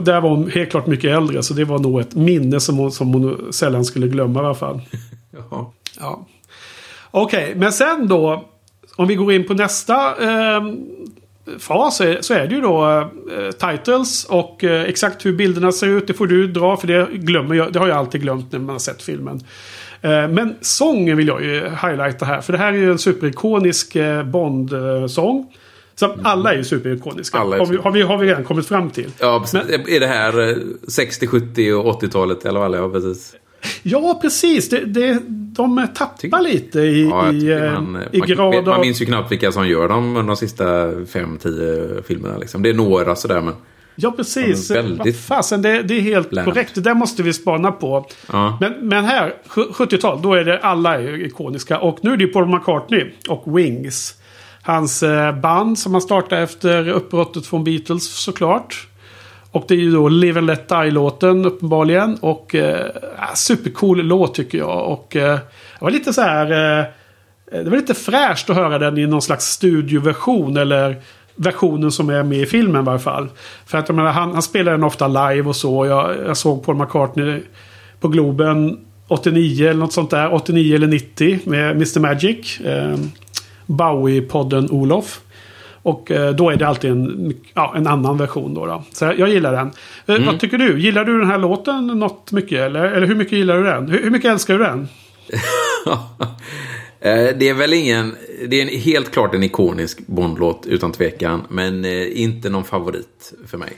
där 0.03 0.21
var 0.21 0.29
hon 0.29 0.51
helt 0.51 0.69
klart 0.71 0.87
mycket 0.87 1.11
äldre. 1.17 1.43
Så 1.43 1.53
det 1.53 1.65
var 1.65 1.79
nog 1.79 1.99
ett 1.99 2.15
minne 2.15 2.59
som 2.59 2.77
hon, 2.77 2.91
som 2.91 3.13
hon 3.13 3.53
sällan 3.53 3.85
skulle 3.85 4.07
glömma 4.07 4.41
i 4.41 4.45
alla 4.45 4.55
fall. 4.55 4.81
Ja. 5.51 5.73
Ja. 5.99 6.27
Okej, 7.11 7.53
men 7.55 7.71
sen 7.73 8.07
då. 8.07 8.45
Om 8.97 9.07
vi 9.07 9.15
går 9.15 9.33
in 9.33 9.47
på 9.47 9.53
nästa 9.53 10.23
eh, 10.23 10.61
fas 11.59 11.97
så 11.97 12.33
är, 12.33 12.47
det 12.47 12.55
ju 12.55 12.61
då 12.61 12.99
eh, 13.37 13.51
titles 13.51 14.25
och 14.25 14.63
eh, 14.63 14.81
exakt 14.81 15.25
hur 15.25 15.33
bilderna 15.33 15.71
ser 15.71 15.87
ut. 15.87 16.07
Det 16.07 16.13
får 16.13 16.27
du 16.27 16.47
dra 16.47 16.77
för 16.77 16.87
det 16.87 17.07
glömmer 17.11 17.55
jag. 17.55 17.73
Det 17.73 17.79
har 17.79 17.87
jag 17.87 17.97
alltid 17.97 18.21
glömt 18.21 18.51
när 18.51 18.59
man 18.59 18.69
har 18.69 18.79
sett 18.79 19.01
filmen. 19.01 19.39
Eh, 20.01 20.27
men 20.27 20.55
sången 20.61 21.17
vill 21.17 21.27
jag 21.27 21.43
ju 21.43 21.59
highlighta 21.59 22.25
här. 22.25 22.41
För 22.41 22.53
det 22.53 22.59
här 22.59 22.73
är 22.73 22.77
ju 22.77 22.91
en 22.91 22.97
superikonisk 22.97 23.95
eh, 23.95 24.23
Bond-sång. 24.23 25.53
Så 25.95 26.15
alla 26.23 26.53
är 26.53 26.57
ju 26.57 26.63
superikoniska. 26.63 27.37
Alla 27.37 27.55
är 27.55 27.59
har, 27.59 27.65
vi, 27.65 27.77
har, 27.77 27.91
vi, 27.91 28.01
har 28.01 28.17
vi 28.17 28.27
redan 28.27 28.43
kommit 28.43 28.67
fram 28.67 28.89
till. 28.89 29.11
Ja, 29.19 29.39
precis. 29.39 29.87
är 29.87 29.99
det 29.99 30.07
här 30.07 30.49
eh, 30.49 30.57
60, 30.87 31.27
70 31.27 31.73
och 31.73 32.01
80-talet 32.01 32.45
eller 32.45 32.59
vad? 32.59 32.75
Ja, 32.75 32.89
precis. 32.89 33.35
Ja, 33.83 34.19
precis. 34.21 34.69
Det, 34.69 34.85
det, 34.85 35.19
de 35.29 35.87
tappar 35.95 36.41
lite 36.41 36.79
i, 36.79 37.09
Ja, 37.09 37.31
i, 37.31 37.51
eh, 37.51 37.59
man, 37.81 38.03
i 38.11 38.19
man, 38.19 38.27
grad 38.27 38.65
man 38.65 38.73
av... 38.73 38.81
minns 38.81 39.01
ju 39.01 39.05
knappt 39.05 39.31
vilka 39.31 39.51
som 39.51 39.67
gör 39.67 39.87
dem 39.87 40.13
de 40.27 40.35
sista 40.37 40.87
5-10 40.91 42.03
filmerna. 42.03 42.37
Liksom. 42.37 42.63
Det 42.63 42.69
är 42.69 42.73
några 42.73 43.15
sådär, 43.15 43.41
men... 43.41 43.53
Ja, 43.99 44.11
precis. 44.11 44.71
Väldigt 44.71 45.19
fasen, 45.19 45.61
det, 45.61 45.81
det 45.81 45.93
är 45.97 46.01
helt 46.01 46.29
bland. 46.29 46.47
korrekt. 46.47 46.75
Det 46.75 46.81
där 46.81 46.93
måste 46.93 47.23
vi 47.23 47.33
spana 47.33 47.71
på. 47.71 48.05
Ja. 48.31 48.57
Men, 48.61 48.73
men 48.81 49.05
här, 49.05 49.33
sju- 49.47 49.71
70-tal, 49.73 50.21
då 50.21 50.33
är 50.33 50.43
det 50.43 50.59
alla 50.59 50.95
är 50.95 51.25
ikoniska. 51.25 51.79
Och 51.79 51.99
nu 52.01 52.13
är 52.13 52.17
det 52.17 52.23
ju 52.23 52.29
Paul 52.33 52.47
McCartney 52.47 53.11
och 53.29 53.57
Wings. 53.57 54.13
Hans 54.61 55.03
eh, 55.03 55.39
band 55.39 55.79
som 55.79 55.91
han 55.93 56.01
startade 56.01 56.41
efter 56.41 56.89
uppbrottet 56.89 57.45
från 57.45 57.63
Beatles 57.63 58.07
såklart. 58.09 58.87
Och 59.57 59.65
det 59.67 59.73
är 59.73 59.77
ju 59.77 59.91
då 59.91 60.09
Live 60.09 60.39
and 60.39 60.47
Let 60.47 60.69
Die-låten 60.69 61.45
uppenbarligen. 61.45 62.17
Och 62.21 62.55
eh, 62.55 62.85
ah, 63.17 63.35
supercool 63.35 64.01
låt 64.01 64.33
tycker 64.33 64.57
jag. 64.57 64.91
Och 64.91 65.15
eh, 65.15 65.33
det 65.33 65.85
var 65.85 65.91
lite 65.91 66.13
så 66.13 66.21
här... 66.21 66.79
Eh, 66.79 66.85
det 67.63 67.69
var 67.69 67.77
lite 67.77 67.93
fräscht 67.93 68.49
att 68.49 68.55
höra 68.55 68.79
den 68.79 68.97
i 68.97 69.07
någon 69.07 69.21
slags 69.21 69.45
studioversion. 69.45 70.57
Eller 70.57 70.95
versionen 71.35 71.91
som 71.91 72.09
är 72.09 72.23
med 72.23 72.37
i 72.37 72.45
filmen 72.45 72.81
i 72.81 72.85
varje 72.85 72.99
fall. 72.99 73.27
För 73.65 73.77
att 73.77 73.89
jag 73.89 73.95
menar, 73.95 74.11
han, 74.11 74.33
han 74.33 74.41
spelar 74.41 74.71
den 74.71 74.83
ofta 74.83 75.07
live 75.07 75.49
och 75.49 75.55
så. 75.55 75.85
Jag, 75.85 76.15
jag 76.25 76.37
såg 76.37 76.65
Paul 76.65 76.75
McCartney 76.75 77.41
på 77.99 78.07
Globen 78.07 78.77
89 79.07 79.69
eller 79.69 79.79
något 79.79 79.93
sånt 79.93 80.09
där. 80.09 80.33
89 80.33 80.75
eller 80.75 80.87
90 80.87 81.39
med 81.43 81.71
Mr 81.71 81.99
Magic. 81.99 82.59
Eh, 82.59 82.97
Bowie-podden 83.65 84.71
Olof. 84.71 85.21
Och 85.87 86.11
eh, 86.11 86.35
då 86.35 86.49
är 86.49 86.55
det 86.55 86.67
alltid 86.67 86.91
en, 86.91 87.33
ja, 87.53 87.73
en 87.77 87.87
annan 87.87 88.17
version 88.17 88.53
då. 88.53 88.65
då. 88.65 88.83
Så 88.91 89.05
jag 89.17 89.29
gillar 89.29 89.53
den. 89.53 89.71
Eh, 90.17 90.25
Vad 90.25 90.39
tycker 90.39 90.57
du? 90.57 90.81
Gillar 90.81 91.05
du 91.05 91.19
den 91.19 91.29
här 91.29 91.37
låten 91.37 91.87
något 91.87 92.31
mycket? 92.31 92.59
Eller, 92.59 92.83
eller 92.83 93.07
hur 93.07 93.15
mycket 93.15 93.37
gillar 93.37 93.57
du 93.57 93.63
den? 93.63 93.89
Hur, 93.89 94.03
hur 94.03 94.09
mycket 94.09 94.31
älskar 94.31 94.57
du 94.57 94.63
den? 94.63 94.87
Eh, 96.99 97.37
det 97.37 97.49
är 97.49 97.53
väl 97.53 97.73
ingen... 97.73 98.15
Det 98.47 98.55
är 98.55 98.61
en, 98.61 98.79
helt 98.81 99.11
klart 99.11 99.35
en 99.35 99.43
ikonisk 99.43 100.07
Bondlåt 100.07 100.65
utan 100.65 100.91
tvekan. 100.91 101.41
Men 101.49 101.85
inte 101.85 102.49
någon 102.49 102.63
favorit 102.63 103.33
för 103.47 103.57
mig. 103.57 103.73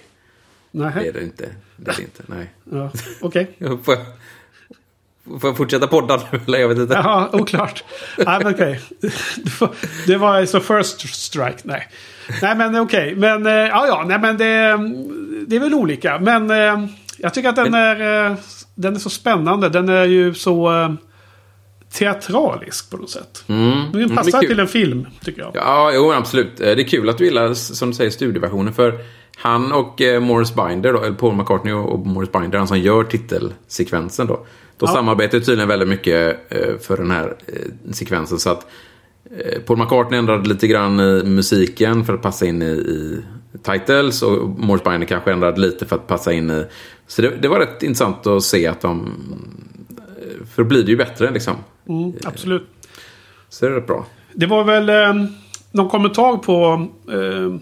Nej. 0.72 0.91
Det 0.95 1.07
är 1.07 1.14
det 1.14 1.24
inte. 1.24 1.49
Det 1.76 1.91
är 1.91 1.95
det 1.95 2.01
inte, 2.01 2.24
nej. 2.26 2.49
Ja, 2.72 2.91
Okej. 3.22 3.51
Jag, 3.57 3.80
får 5.41 5.49
jag 5.49 5.57
fortsätta 5.57 5.88
podda 5.88 6.21
nu? 6.32 6.39
Eller 6.47 6.59
jag 6.59 6.67
vet 6.67 6.77
inte. 6.77 6.93
Jaha, 6.93 7.30
oklart. 7.34 7.84
Nej, 8.17 8.39
men 8.43 8.53
okej. 8.53 8.82
Det 10.07 10.17
var 10.17 10.36
alltså 10.38 10.59
first 10.59 11.15
strike. 11.15 11.57
Nej. 11.63 11.88
Nej, 12.41 12.55
men 12.55 12.75
okej. 12.80 13.15
Men 13.15 13.45
eh, 13.45 13.53
ja, 13.53 13.88
ja. 13.88 14.05
Nej, 14.07 14.19
men 14.19 14.38
det, 14.38 14.77
det 15.47 15.55
är 15.55 15.59
väl 15.59 15.73
olika. 15.73 16.19
Men 16.19 16.51
eh, 16.51 16.86
jag 17.17 17.34
tycker 17.34 17.49
att 17.49 17.55
den 17.55 17.73
är, 17.73 18.25
eh, 18.32 18.36
den 18.75 18.95
är 18.95 18.99
så 18.99 19.09
spännande. 19.09 19.69
Den 19.69 19.89
är 19.89 20.05
ju 20.05 20.34
så 20.34 20.71
teatralisk 21.93 22.91
på 22.91 22.97
något 22.97 23.09
sätt. 23.09 23.43
Mm. 23.47 23.91
Den 23.91 24.03
Mm, 24.03 24.15
passar 24.15 24.39
till 24.39 24.59
en 24.59 24.67
film, 24.67 25.07
tycker 25.23 25.41
jag. 25.41 25.51
Ja, 25.53 25.91
jo, 25.93 26.11
absolut. 26.13 26.57
Det 26.57 26.71
är 26.71 26.84
kul 26.88 27.09
att 27.09 27.17
du 27.17 27.25
gillar, 27.25 27.53
som 27.53 27.89
du 27.89 27.95
säger, 27.95 28.11
studioversionen. 28.11 28.73
För 28.73 28.99
han 29.38 29.71
och 29.71 30.01
Morris 30.21 30.55
Binder, 30.55 30.93
då, 30.93 31.03
eller 31.03 31.15
Paul 31.15 31.36
McCartney 31.36 31.73
och 31.73 32.07
Morris 32.07 32.32
Binder, 32.32 32.57
han 32.57 32.67
som 32.67 32.80
gör 32.80 33.03
titelsekvensen 33.03 34.27
då. 34.27 34.45
De 34.80 34.86
Ja. 34.86 34.93
samarbetar 34.93 35.39
tydligen 35.39 35.67
väldigt 35.67 35.89
mycket 35.89 36.39
eh, 36.49 36.77
för 36.82 36.97
den 36.97 37.11
här 37.11 37.36
eh, 37.47 37.91
sekvensen. 37.91 38.39
Så 38.39 38.49
att 38.49 38.67
eh, 39.38 39.59
Paul 39.61 39.77
McCartney 39.77 40.19
ändrade 40.19 40.49
lite 40.49 40.67
grann 40.67 40.99
i 40.99 41.23
musiken 41.25 42.05
för 42.05 42.13
att 42.13 42.21
passa 42.21 42.45
in 42.45 42.61
i, 42.61 42.65
i 42.65 43.21
titles. 43.63 44.21
Och 44.21 44.49
Morris 44.49 44.84
Binder 44.84 45.07
kanske 45.07 45.32
ändrade 45.32 45.61
lite 45.61 45.86
för 45.86 45.95
att 45.95 46.07
passa 46.07 46.34
in 46.34 46.49
i... 46.51 46.65
Så 47.07 47.21
det, 47.21 47.30
det 47.41 47.47
var 47.47 47.59
rätt 47.59 47.84
intressant 47.84 48.27
att 48.27 48.43
se 48.43 48.67
att 48.67 48.82
de... 48.82 49.11
För 50.55 50.63
då 50.63 50.69
blir 50.69 50.84
det 50.84 50.91
ju 50.91 50.97
bättre 50.97 51.32
liksom. 51.32 51.55
Mm, 51.89 52.13
absolut. 52.25 52.67
Så 53.49 53.65
det 53.65 53.71
är 53.71 53.75
rätt 53.75 53.88
bra. 53.88 54.05
Det 54.34 54.45
var 54.45 54.63
väl 54.63 54.89
eh, 54.89 55.25
någon 55.71 55.89
kommentar 55.89 56.38
på 56.38 56.88
eh, 57.11 57.55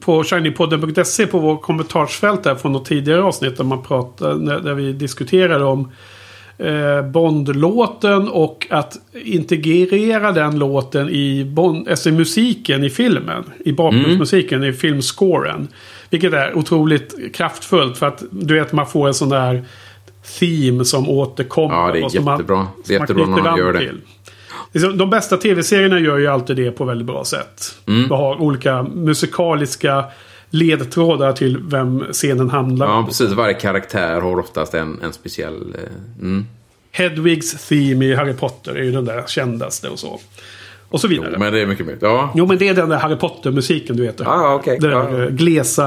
på 0.00 0.24
shinypodden.se 0.24 1.26
på 1.26 1.38
vår 1.38 1.56
kommentarsfält 1.56 2.42
där 2.42 2.54
från 2.54 2.72
något 2.72 2.84
tidigare 2.84 3.22
avsnitt 3.22 3.56
där 3.56 3.64
man 3.64 3.82
pratade, 3.82 4.60
där 4.60 4.74
vi 4.74 4.92
diskuterade 4.92 5.64
om 5.64 5.90
eh, 6.58 7.02
Bond-låten 7.02 8.28
och 8.28 8.66
att 8.70 8.96
integrera 9.24 10.32
den 10.32 10.58
låten 10.58 11.08
i, 11.08 11.44
Bond, 11.44 11.88
alltså 11.88 12.08
i 12.08 12.12
musiken 12.12 12.84
i 12.84 12.90
filmen. 12.90 13.44
I 13.64 13.72
bakgrundsmusiken, 13.72 14.64
i 14.64 14.72
filmscoren. 14.72 15.68
Vilket 16.10 16.32
är 16.32 16.56
otroligt 16.58 17.34
kraftfullt 17.34 17.98
för 17.98 18.06
att 18.06 18.22
du 18.30 18.54
vet 18.54 18.72
man 18.72 18.86
får 18.86 19.08
en 19.08 19.14
sån 19.14 19.28
där 19.28 19.64
theme 20.38 20.84
som 20.84 21.08
återkommer. 21.08 21.74
Ja, 21.74 21.92
det 21.92 21.98
är 22.00 22.08
som 22.08 22.24
man- 22.24 22.34
jättebra. 22.38 22.66
Det 22.86 22.94
är 22.94 22.98
man 22.98 23.02
jättebra 23.08 23.26
när 23.26 23.32
knyter 23.34 23.44
de 23.44 23.52
an 23.52 23.58
gör 23.58 23.72
det. 23.72 23.78
till. 23.78 24.00
Liksom, 24.74 24.98
De 24.98 25.10
bästa 25.10 25.36
tv-serierna 25.36 25.98
gör 26.00 26.18
ju 26.18 26.26
alltid 26.26 26.56
det 26.56 26.70
på 26.70 26.84
väldigt 26.84 27.06
bra 27.06 27.24
sätt. 27.24 27.74
Mm. 27.86 28.08
Du 28.08 28.14
har 28.14 28.40
olika 28.40 28.82
musikaliska 28.82 30.04
ledtrådar 30.50 31.32
till 31.32 31.58
vem 31.62 32.04
scenen 32.12 32.50
handlar 32.50 32.86
Ja, 32.86 32.94
om. 32.98 33.06
precis. 33.06 33.30
Varje 33.30 33.54
karaktär 33.54 34.20
har 34.20 34.38
oftast 34.38 34.74
en, 34.74 35.00
en 35.02 35.12
speciell... 35.12 35.74
eh, 35.74 36.20
Mm. 36.20 36.46
Hedwigs 36.90 37.68
theme 37.68 38.04
i 38.04 38.14
Harry 38.14 38.32
Potter 38.32 38.74
är 38.74 38.82
ju 38.82 38.92
den 38.92 39.04
där 39.04 39.24
kändaste 39.26 39.88
och 39.88 39.98
så. 39.98 40.20
Och 40.94 41.00
så 41.00 41.08
vidare. 41.08 41.30
Jo, 41.32 41.38
men 41.38 41.52
det 41.52 41.60
är 41.60 41.66
mycket 41.66 41.86
möjligt. 41.86 42.02
Ja. 42.02 42.30
Jo, 42.34 42.46
men 42.46 42.58
det 42.58 42.68
är 42.68 42.74
den 42.74 42.88
där 42.88 42.96
Harry 42.98 43.16
Potter-musiken, 43.16 43.96
du 43.96 44.02
vet. 44.02 44.20
Ah, 44.20 44.54
okej. 44.54 44.78
Det 44.80 44.88
där 44.88 44.94
Ja. 45.18 45.22
eh, 45.24 45.28
glesa... 45.30 45.82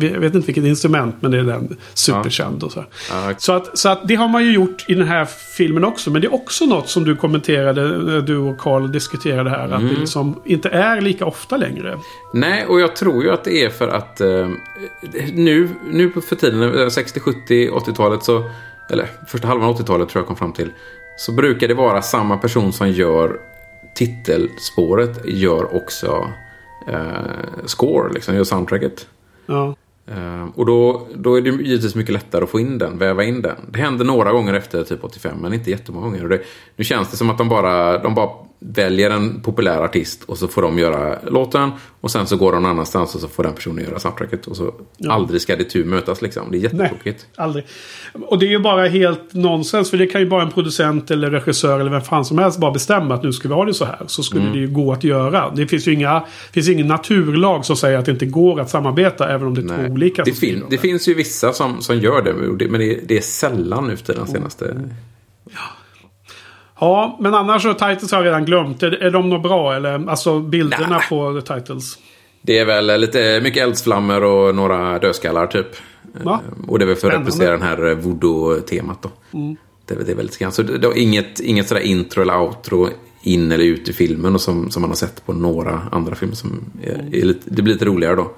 Jag 0.00 0.20
vet 0.20 0.34
inte 0.34 0.46
vilket 0.46 0.64
instrument, 0.64 1.14
men 1.20 1.30
det 1.30 1.38
är 1.38 1.42
den 1.42 1.76
superkänd 1.94 2.62
och 2.62 2.72
så. 2.72 2.80
här. 2.80 2.88
Ja. 3.28 3.34
Så, 3.38 3.52
att, 3.52 3.78
så 3.78 3.88
att 3.88 4.08
det 4.08 4.14
har 4.14 4.28
man 4.28 4.44
ju 4.44 4.52
gjort 4.52 4.84
i 4.88 4.94
den 4.94 5.06
här 5.08 5.24
filmen 5.56 5.84
också. 5.84 6.10
Men 6.10 6.20
det 6.20 6.26
är 6.26 6.34
också 6.34 6.64
något 6.64 6.88
som 6.88 7.04
du 7.04 7.16
kommenterade, 7.16 7.82
när 7.98 8.20
du 8.20 8.36
och 8.36 8.58
Carl 8.58 8.92
diskuterade 8.92 9.50
här. 9.50 9.64
Att 9.68 9.80
Mm. 9.80 9.94
det 9.94 10.00
liksom 10.00 10.40
inte 10.44 10.68
är 10.68 11.00
lika 11.00 11.26
ofta 11.26 11.56
längre. 11.56 11.98
Nej, 12.34 12.66
och 12.66 12.80
jag 12.80 12.96
tror 12.96 13.22
ju 13.24 13.30
att 13.30 13.44
det 13.44 13.64
är 13.64 13.70
för 13.70 13.88
att 13.88 14.20
eh, 14.20 14.48
nu, 15.34 15.68
nu 15.90 16.10
för 16.28 16.36
tiden, 16.36 16.78
eh, 16.82 16.88
60, 16.88 17.20
70, 17.20 17.70
80-talet 17.70 18.22
så... 18.22 18.50
Eller 18.90 19.06
första 19.28 19.48
halvan 19.48 19.68
av 19.68 19.78
80-talet 19.80 20.08
tror 20.08 20.20
jag 20.20 20.26
kom 20.26 20.36
fram 20.36 20.52
till. 20.52 20.68
Så 21.18 21.32
brukar 21.32 21.68
det 21.68 21.74
vara 21.74 22.02
samma 22.02 22.36
person 22.36 22.72
som 22.72 22.90
gör 22.90 23.36
titelspåret 23.96 25.24
gör 25.24 25.76
också 25.76 26.30
eh, 26.88 27.64
score, 27.64 28.12
liksom, 28.12 28.34
gör 28.34 28.44
soundtracket. 28.44 29.06
Ja. 29.46 29.76
Eh, 30.06 30.48
och 30.54 30.66
då, 30.66 31.06
då 31.14 31.34
är 31.34 31.40
det 31.40 31.50
ju 31.50 31.62
givetvis 31.62 31.94
mycket 31.94 32.12
lättare 32.12 32.44
att 32.44 32.50
få 32.50 32.60
in 32.60 32.78
den, 32.78 32.98
väva 32.98 33.24
in 33.24 33.42
den. 33.42 33.56
Det 33.70 33.78
händer 33.78 34.04
några 34.04 34.32
gånger 34.32 34.54
efter 34.54 34.84
typ 34.84 35.04
85, 35.04 35.38
men 35.40 35.54
inte 35.54 35.70
jättemånga 35.70 36.06
gånger. 36.06 36.22
Och 36.22 36.28
det, 36.28 36.40
nu 36.76 36.84
känns 36.84 37.10
det 37.10 37.16
som 37.16 37.30
att 37.30 37.38
de 37.38 37.48
bara, 37.48 37.98
de 37.98 38.14
bara 38.14 38.30
väljer 38.74 39.10
en 39.10 39.40
populär 39.40 39.78
artist 39.80 40.22
och 40.26 40.38
så 40.38 40.48
får 40.48 40.62
de 40.62 40.78
göra 40.78 41.18
låten. 41.26 41.70
Och 42.00 42.10
sen 42.10 42.26
så 42.26 42.36
går 42.36 42.52
de 42.52 42.62
någon 42.62 42.70
annanstans 42.70 43.14
och 43.14 43.20
så 43.20 43.28
får 43.28 43.42
den 43.42 43.52
personen 43.52 43.84
göra 43.84 43.98
soundtracket. 43.98 44.46
Och 44.46 44.56
så 44.56 44.74
aldrig 45.08 45.40
ska 45.40 45.56
det 45.56 45.64
tu 45.64 45.84
mötas 45.84 46.22
liksom. 46.22 46.50
Det 46.50 46.56
är 46.56 46.60
Nej, 46.60 46.70
jättetråkigt. 46.72 47.26
aldrig. 47.36 47.64
Och 48.12 48.38
det 48.38 48.46
är 48.46 48.50
ju 48.50 48.58
bara 48.58 48.86
helt 48.88 49.34
nonsens. 49.34 49.90
För 49.90 49.98
det 49.98 50.06
kan 50.06 50.20
ju 50.20 50.26
bara 50.28 50.42
en 50.42 50.50
producent 50.50 51.10
eller 51.10 51.30
regissör 51.30 51.80
eller 51.80 51.90
vem 51.90 52.00
fan 52.00 52.24
som 52.24 52.38
helst 52.38 52.58
bara 52.58 52.70
bestämma 52.70 53.14
att 53.14 53.22
nu 53.22 53.32
ska 53.32 53.48
vi 53.48 53.54
ha 53.54 53.64
det 53.64 53.74
så 53.74 53.84
här. 53.84 54.00
Så 54.06 54.22
skulle 54.22 54.48
det 54.52 54.58
ju 54.58 54.68
gå 54.68 54.92
att 54.92 55.04
göra. 55.04 55.50
Det 55.56 55.66
finns 55.66 55.88
ju 55.88 55.92
inga, 55.92 56.24
finns 56.52 56.68
ingen 56.68 56.86
naturlag 56.86 57.64
som 57.64 57.76
säger 57.76 57.98
att 57.98 58.04
det 58.04 58.12
inte 58.12 58.26
går 58.26 58.60
att 58.60 58.70
samarbeta 58.70 59.28
även 59.28 59.46
om 59.46 59.54
det 59.54 59.60
är 59.60 59.68
två 59.68 59.74
Nej. 59.82 59.90
olika. 59.90 60.24
Det, 60.24 60.32
fin, 60.32 60.64
det 60.70 60.78
finns 60.78 61.08
ju 61.08 61.14
vissa 61.14 61.52
som, 61.52 61.82
som 61.82 61.98
gör 61.98 62.22
det, 62.22 62.32
men 62.34 62.58
det- 62.58 62.68
men 62.68 62.80
det, 62.80 63.16
är 63.16 63.20
sällan 63.20 63.86
nu 63.86 63.96
för 63.96 64.14
den 64.14 64.26
senaste... 64.26 64.76
Ja, 66.80 67.16
men 67.20 67.34
annars 67.34 67.62
så 67.62 67.74
titles 67.74 68.12
har 68.12 68.18
jag 68.18 68.26
redan 68.26 68.44
glömt. 68.44 68.82
Är, 68.82 69.02
är 69.02 69.10
de 69.10 69.28
något 69.30 69.42
bra 69.42 69.74
eller? 69.74 70.08
Alltså 70.10 70.40
bilderna 70.40 70.88
Nej. 70.88 71.00
på 71.08 71.40
the 71.40 71.54
titles. 71.54 71.98
Det 72.42 72.58
är 72.58 72.64
väl 72.64 73.00
lite 73.00 73.40
mycket 73.42 73.62
eldsflammor 73.62 74.24
och 74.24 74.54
några 74.54 74.98
dödskallar 74.98 75.46
typ. 75.46 75.66
Va? 76.22 76.40
Eh, 76.58 76.68
Och 76.68 76.78
det 76.78 76.84
är 76.84 76.86
väl 76.86 76.96
för 76.96 77.08
att 77.08 77.20
representera 77.20 77.50
den 77.50 77.62
här 77.62 77.86
eh, 77.90 77.96
voodoo-temat 77.96 79.02
då. 79.02 79.10
Det, 79.86 79.94
är 79.94 79.98
det 80.04 80.12
är 80.12 80.16
väl 80.16 80.26
lite 80.26 80.38
grann. 80.38 80.52
Så 80.52 80.62
det, 80.62 80.78
det 80.78 81.00
inget, 81.00 81.40
inget 81.40 81.68
sådär 81.68 81.80
intro 81.80 82.22
eller 82.22 82.40
outro 82.40 82.88
in 83.22 83.52
eller 83.52 83.64
ut 83.64 83.88
i 83.88 83.92
filmen 83.92 84.34
och 84.34 84.40
som, 84.40 84.70
som 84.70 84.82
man 84.82 84.90
har 84.90 84.96
sett 84.96 85.26
på 85.26 85.32
några 85.32 85.82
andra 85.92 86.14
filmer 86.14 86.34
som 86.34 86.64
är, 86.82 87.14
är 87.14 87.24
lite, 87.24 87.40
det 87.44 87.62
blir 87.62 87.72
lite 87.74 87.84
roligare 87.84 88.16
då. 88.16 88.30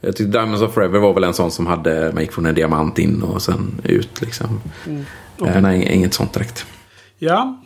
Jag 0.00 0.16
tyckte 0.16 0.38
Diamonds 0.38 0.62
of 0.62 0.74
Forever 0.74 0.98
var 0.98 1.14
väl 1.14 1.24
en 1.24 1.34
sån 1.34 1.50
som 1.50 1.66
hade, 1.66 2.10
man 2.12 2.22
gick 2.22 2.32
från 2.32 2.46
en 2.46 2.54
diamant 2.54 2.98
in 2.98 3.22
och 3.22 3.42
sen 3.42 3.80
ut 3.84 4.20
liksom. 4.20 4.60
Eh, 5.46 5.60
nej, 5.60 5.88
inget 5.92 6.14
sånt 6.14 6.32
direkt. 6.34 6.66
Ja. 7.18 7.60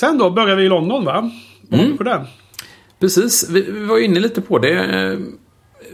Sen 0.00 0.18
då 0.18 0.30
börjar 0.30 0.56
vi 0.56 0.62
i 0.64 0.68
London 0.68 1.04
va? 1.04 1.30
Vad 1.68 1.80
vi 1.80 1.96
på 1.96 2.02
den? 2.02 2.24
Precis, 3.00 3.50
vi, 3.50 3.70
vi 3.70 3.84
var 3.84 3.98
inne 3.98 4.20
lite 4.20 4.40
på 4.40 4.58
det. 4.58 5.18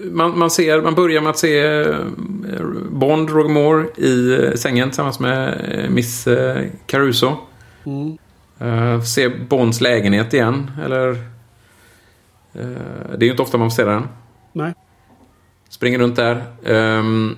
Man, 0.04 0.38
man, 0.38 0.50
ser, 0.50 0.80
man 0.80 0.94
börjar 0.94 1.20
med 1.20 1.30
att 1.30 1.38
se 1.38 1.60
eh, 1.60 1.96
Bond, 2.90 3.30
Roger 3.30 3.48
Moore, 3.48 3.86
i 3.96 4.44
eh, 4.44 4.52
sängen 4.54 4.88
tillsammans 4.88 5.20
med 5.20 5.70
eh, 5.84 5.90
Miss 5.90 6.28
Caruso. 6.86 7.36
Eh, 8.58 9.00
Se 9.02 9.28
Bonds 9.28 9.80
lägenhet 9.80 10.34
igen, 10.34 10.70
eller... 10.84 11.08
eh, 11.10 11.16
Det 13.18 13.24
är 13.24 13.24
ju 13.24 13.30
inte 13.30 13.42
ofta 13.42 13.58
man 13.58 13.70
får 13.70 13.74
se 13.76 13.84
den. 13.84 14.08
Nej. 14.52 14.74
Springer 15.68 15.98
runt 15.98 16.16
där. 16.16 16.42
Um, 16.64 17.36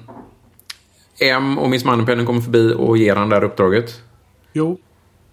M 1.21 1.59
och 1.59 1.71
Miss 1.71 1.85
Moneypenny 1.85 2.25
kommer 2.25 2.41
förbi 2.41 2.75
och 2.79 2.97
ger 2.99 3.17
han 3.17 3.29
det 3.29 3.37
här 3.37 3.45
uppdraget. 3.45 4.03
Jo. 4.53 4.79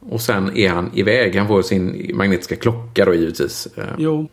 Och 0.10 0.22
sen 0.22 0.58
är 0.58 0.70
han 0.70 0.90
iväg. 0.94 1.36
Han 1.36 1.48
får 1.48 1.62
sin 1.62 2.12
magnetiska 2.14 2.56
klocka 2.56 3.06
då 3.06 3.14
givetvis. 3.14 3.68
Eh, 3.78 3.84
Jo. 3.98 4.30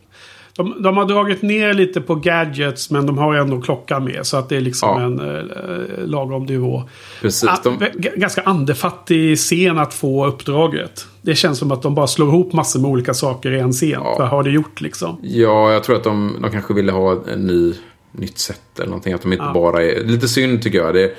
De, 0.56 0.82
de 0.82 0.96
har 0.96 1.04
dragit 1.04 1.42
ner 1.42 1.74
lite 1.74 2.00
på 2.00 2.14
gadgets 2.14 2.90
men 2.90 3.06
de 3.06 3.18
har 3.18 3.34
ändå 3.34 3.60
klockan 3.60 4.04
med. 4.04 4.26
Så 4.26 4.36
att 4.36 4.48
det 4.48 4.56
är 4.56 4.60
liksom 4.60 4.88
Ja. 4.88 5.00
en 5.06 5.20
eh, 5.20 6.06
lagom 6.06 6.44
nivå. 6.46 6.82
Precis. 7.22 7.48
Ah, 7.48 7.60
De, 7.64 7.78
ganska 8.16 8.42
andefattig 8.42 9.38
scen 9.38 9.78
att 9.78 9.94
få 9.94 10.26
uppdraget. 10.26 11.06
Det 11.22 11.34
känns 11.34 11.58
som 11.58 11.72
att 11.72 11.82
de 11.82 11.94
bara 11.94 12.06
slår 12.06 12.28
ihop 12.28 12.52
massor 12.52 12.80
med 12.80 12.90
olika 12.90 13.14
saker 13.14 13.50
i 13.52 13.58
en 13.60 13.72
scen. 13.72 13.90
Ja. 13.90 14.16
Vad 14.18 14.28
har 14.28 14.42
det 14.42 14.50
gjort 14.50 14.80
liksom? 14.80 15.16
Ja, 15.22 15.72
jag 15.72 15.84
tror 15.84 15.96
att 15.96 16.04
de, 16.04 16.36
de 16.42 16.50
kanske 16.50 16.74
ville 16.74 16.92
ha 16.92 17.16
en 17.32 17.46
ny, 17.46 17.74
nytt 18.12 18.38
sätt 18.38 18.60
eller 18.78 18.86
någonting. 18.88 19.12
Att 19.12 19.22
de 19.22 19.32
inte 19.32 19.44
Ja. 19.44 19.52
bara 19.54 19.82
är... 19.84 20.04
Lite 20.04 20.28
synd 20.28 20.62
tycker 20.62 20.78
jag. 20.78 20.94
Det 20.94 21.12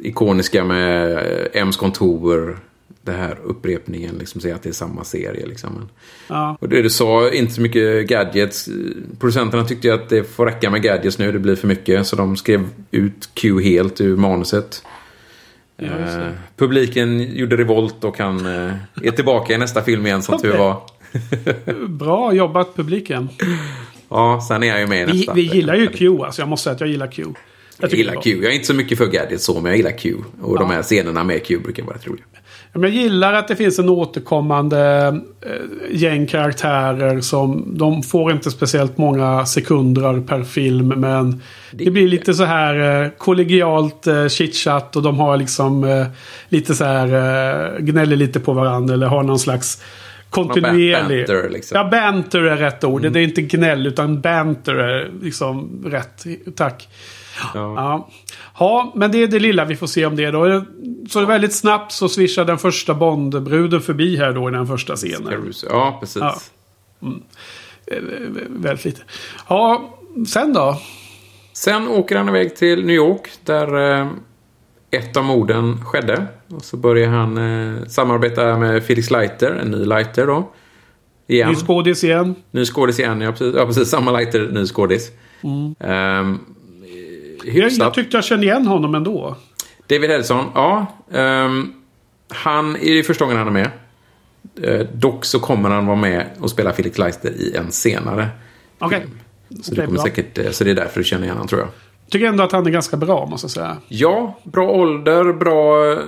ikoniska 0.00 0.64
med 0.64 1.18
M's 1.54 1.78
kontor. 1.78 2.58
Det 3.04 3.12
här 3.12 3.38
upprepningen, 3.44 4.14
liksom 4.18 4.40
säga 4.40 4.54
att 4.54 4.62
det 4.62 4.68
är 4.68 4.72
samma 4.72 5.04
serie. 5.04 5.46
Liksom. 5.46 5.88
Ja. 6.28 6.56
och 6.60 6.68
det 6.68 6.82
du 6.82 6.90
sa, 6.90 7.30
inte 7.30 7.52
så 7.54 7.60
mycket 7.60 8.08
gadgets. 8.08 8.68
Producenterna 9.20 9.64
tyckte 9.64 9.88
ju 9.88 9.94
att 9.94 10.08
det 10.08 10.24
får 10.24 10.46
räcka 10.46 10.70
med 10.70 10.82
gadgets 10.82 11.18
nu, 11.18 11.32
det 11.32 11.38
blir 11.38 11.56
för 11.56 11.68
mycket. 11.68 12.06
Så 12.06 12.16
de 12.16 12.36
skrev 12.36 12.68
ut 12.90 13.28
Q 13.34 13.62
helt 13.62 14.00
ur 14.00 14.16
manuset. 14.16 14.82
Ja. 15.76 15.86
Eh, 15.86 16.32
publiken 16.56 17.36
gjorde 17.36 17.56
revolt 17.56 18.04
och 18.04 18.18
han 18.18 18.46
eh, 18.46 18.72
är 19.02 19.10
tillbaka 19.10 19.54
i 19.54 19.58
nästa 19.58 19.82
film 19.82 20.06
igen 20.06 20.22
som 20.22 20.38
tur 20.38 20.56
var. 20.56 20.82
Bra 21.88 22.32
jobbat 22.32 22.76
publiken. 22.76 23.28
Ja, 24.08 24.44
sen 24.48 24.62
är 24.62 24.66
jag 24.66 24.80
ju 24.80 24.86
med 24.86 25.08
i 25.08 25.12
Vi, 25.12 25.18
nästa. 25.18 25.34
vi 25.34 25.42
gillar 25.42 25.74
ju 25.74 25.86
Q 25.86 26.22
alltså. 26.22 26.42
Jag 26.42 26.48
måste 26.48 26.64
säga 26.64 26.74
att 26.74 26.80
jag 26.80 26.90
gillar 26.90 27.06
Q. 27.12 27.24
Jag 27.80 27.92
är 27.92 27.96
gillar. 27.96 28.22
Q. 28.22 28.38
Jag 28.42 28.50
är 28.50 28.54
inte 28.54 28.66
så 28.66 28.74
mycket 28.74 28.98
för 28.98 29.06
gadgets 29.06 29.44
så, 29.44 29.54
men 29.54 29.64
jag 29.64 29.76
gillar 29.76 29.98
Q. 29.98 30.14
Och 30.42 30.58
de 30.58 30.70
här 30.70 30.82
scenerna 30.82 31.24
med 31.24 31.46
Q 31.46 31.58
brukar 31.58 31.82
vara 31.82 31.96
rätt 31.96 32.06
roliga. 32.06 32.24
Jag 32.74 32.90
gillar 32.90 33.32
att 33.32 33.48
det 33.48 33.56
finns 33.56 33.78
en 33.78 33.88
återkommande 33.88 35.06
eh, 35.46 35.96
gäng 35.96 36.26
karaktärer 36.26 37.20
som... 37.20 37.64
De 37.78 38.02
får 38.02 38.32
inte 38.32 38.50
speciellt 38.50 38.98
många 38.98 39.46
sekunder 39.46 40.20
per 40.20 40.42
film 40.42 40.88
men 40.88 41.42
det 41.70 41.90
blir 41.90 42.08
lite 42.08 42.34
så 42.34 42.44
här 42.44 43.02
eh, 43.04 43.10
kollegialt 43.18 44.06
eh, 44.06 44.28
chitchat 44.28 44.96
och 44.96 45.02
de 45.02 45.18
har 45.18 45.36
liksom 45.36 46.06
lite 46.48 46.74
så 46.74 46.84
här 46.84 47.80
gnäller 47.80 48.16
lite 48.16 48.40
på 48.40 48.52
varandra 48.52 48.94
eller 48.94 49.06
har 49.06 49.22
någon 49.22 49.38
slags 49.38 49.82
kontinuerlig... 50.30 51.26
Banter, 51.26 51.48
liksom. 51.50 51.76
Ja, 51.76 51.88
banter 51.90 52.42
är 52.42 52.56
rätt 52.56 52.84
ord. 52.84 53.02
Det 53.02 53.20
är 53.20 53.24
inte 53.24 53.42
gnäll 53.42 53.86
utan 53.86 54.20
banter 54.20 54.74
är 54.74 55.10
liksom 55.22 55.82
rätt. 55.86 56.26
Tack. 56.56 56.88
Ja. 57.38 57.50
Ja. 57.54 58.08
ja, 58.58 58.92
men 58.94 59.12
det 59.12 59.22
är 59.22 59.26
det 59.26 59.38
lilla 59.38 59.64
vi 59.64 59.76
får 59.76 59.86
se 59.86 60.06
om 60.06 60.16
det 60.16 60.30
då. 60.30 60.64
Så 61.08 61.24
väldigt 61.24 61.54
snabbt 61.54 61.92
så 61.92 62.08
swishar 62.08 62.44
den 62.44 62.58
första 62.58 62.94
Bondbruden 62.94 63.80
förbi 63.80 64.16
här 64.16 64.32
då 64.32 64.48
i 64.48 64.52
den 64.52 64.66
första 64.66 64.96
scenen. 64.96 65.52
Ja, 65.70 65.96
precis. 66.00 66.22
Ja. 66.22 66.36
Eh, 67.86 67.98
Väldigt 68.48 68.84
lite. 68.84 69.02
Ja, 69.48 69.94
sen 70.28 70.52
då? 70.52 70.78
Sen 71.52 71.88
åker 71.88 72.16
han 72.16 72.28
iväg 72.28 72.56
till 72.56 72.86
New 72.86 72.96
York 72.96 73.30
där 73.44 74.00
eh, 74.00 74.08
ett 74.90 75.16
av 75.16 75.24
morden 75.24 75.84
skedde. 75.84 76.26
Och 76.48 76.64
så 76.64 76.76
börjar 76.76 77.08
han 77.08 77.38
eh, 77.38 77.86
samarbeta 77.86 78.58
med 78.58 78.84
Felix 78.84 79.10
Leiter, 79.10 79.52
en 79.52 79.70
ny 79.70 79.84
Leiter 79.84 80.26
då. 80.26 80.52
Igen. 81.26 81.48
Ny 81.48 81.54
skådis 81.54 82.04
igen. 82.04 82.34
Ny 82.50 82.64
skådis 82.64 82.98
igen, 82.98 83.20
ja 83.20 83.30
precis, 83.32 83.54
ja, 83.56 83.66
precis. 83.66 83.88
Samma 83.88 84.10
Leiter, 84.10 84.48
ny 84.52 84.66
skådis. 84.66 85.10
Mm. 85.42 85.74
Ehm, 85.80 86.38
Jag, 87.44 87.70
jag 87.72 87.94
tyckte 87.94 88.16
jag 88.16 88.24
kände 88.24 88.46
igen 88.46 88.66
honom 88.66 88.94
ändå. 88.94 89.36
David 89.88 90.10
Edison, 90.10 90.44
ja. 90.54 90.86
ehm, 91.12 91.72
han 92.28 92.76
är 92.76 92.92
ju 92.92 93.02
första 93.02 93.24
gången 93.24 93.38
han 93.38 93.46
är 93.46 93.52
med. 93.52 93.70
Eh, 94.62 94.86
dock 94.92 95.24
så 95.24 95.40
kommer 95.40 95.70
han 95.70 95.86
vara 95.86 95.96
med 95.96 96.26
och 96.40 96.50
spela 96.50 96.72
Felix 96.72 96.98
Leiter 96.98 97.30
i 97.30 97.56
en 97.56 97.72
senare. 97.72 98.28
Okej. 98.78 99.06
Så, 99.48 99.54
Okej, 99.56 99.64
det 99.70 99.76
kommer 99.76 99.94
bra. 99.96 100.02
säkert, 100.04 100.38
eh, 100.38 100.50
så 100.50 100.64
det 100.64 100.70
är 100.70 100.74
därför 100.74 101.00
du 101.00 101.04
känner 101.04 101.22
igen 101.24 101.36
honom 101.36 101.48
tror 101.48 101.60
jag. 101.60 101.68
Tycker 102.10 102.26
ändå 102.26 102.44
att 102.44 102.52
han 102.52 102.66
är 102.66 102.70
ganska 102.70 102.96
bra 102.96 103.26
måste 103.26 103.44
jag 103.44 103.50
säga. 103.50 103.76
Ja, 103.88 104.38
bra 104.42 104.70
ålder, 104.70 105.32
bra... 105.32 105.92
eh, 105.92 105.98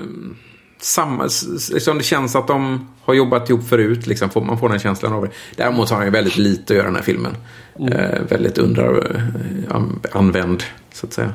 Samma, 0.78 1.28
liksom 1.72 1.98
det 1.98 2.04
känns 2.04 2.36
att 2.36 2.46
de 2.48 2.88
har 3.04 3.14
jobbat 3.14 3.50
ihop 3.50 3.68
förut. 3.68 4.06
Liksom, 4.06 4.30
man 4.34 4.58
får 4.58 4.68
den 4.68 4.78
känslan 4.78 5.12
av 5.12 5.22
det. 5.22 5.30
Däremot 5.56 5.90
har 5.90 5.96
han 5.96 6.06
ju 6.06 6.10
väldigt 6.12 6.36
lite 6.36 6.72
att 6.72 6.76
göra 6.76 6.84
i 6.84 6.88
den 6.88 6.96
här 6.96 7.02
filmen. 7.02 7.36
Eh, 7.80 8.22
väldigt 8.28 8.58
underanvänd, 8.58 10.62
så 10.92 11.06
att 11.06 11.12
säga. 11.12 11.34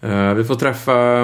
Eh, 0.00 0.34
vi 0.34 0.44
får 0.44 0.54
träffa... 0.54 1.22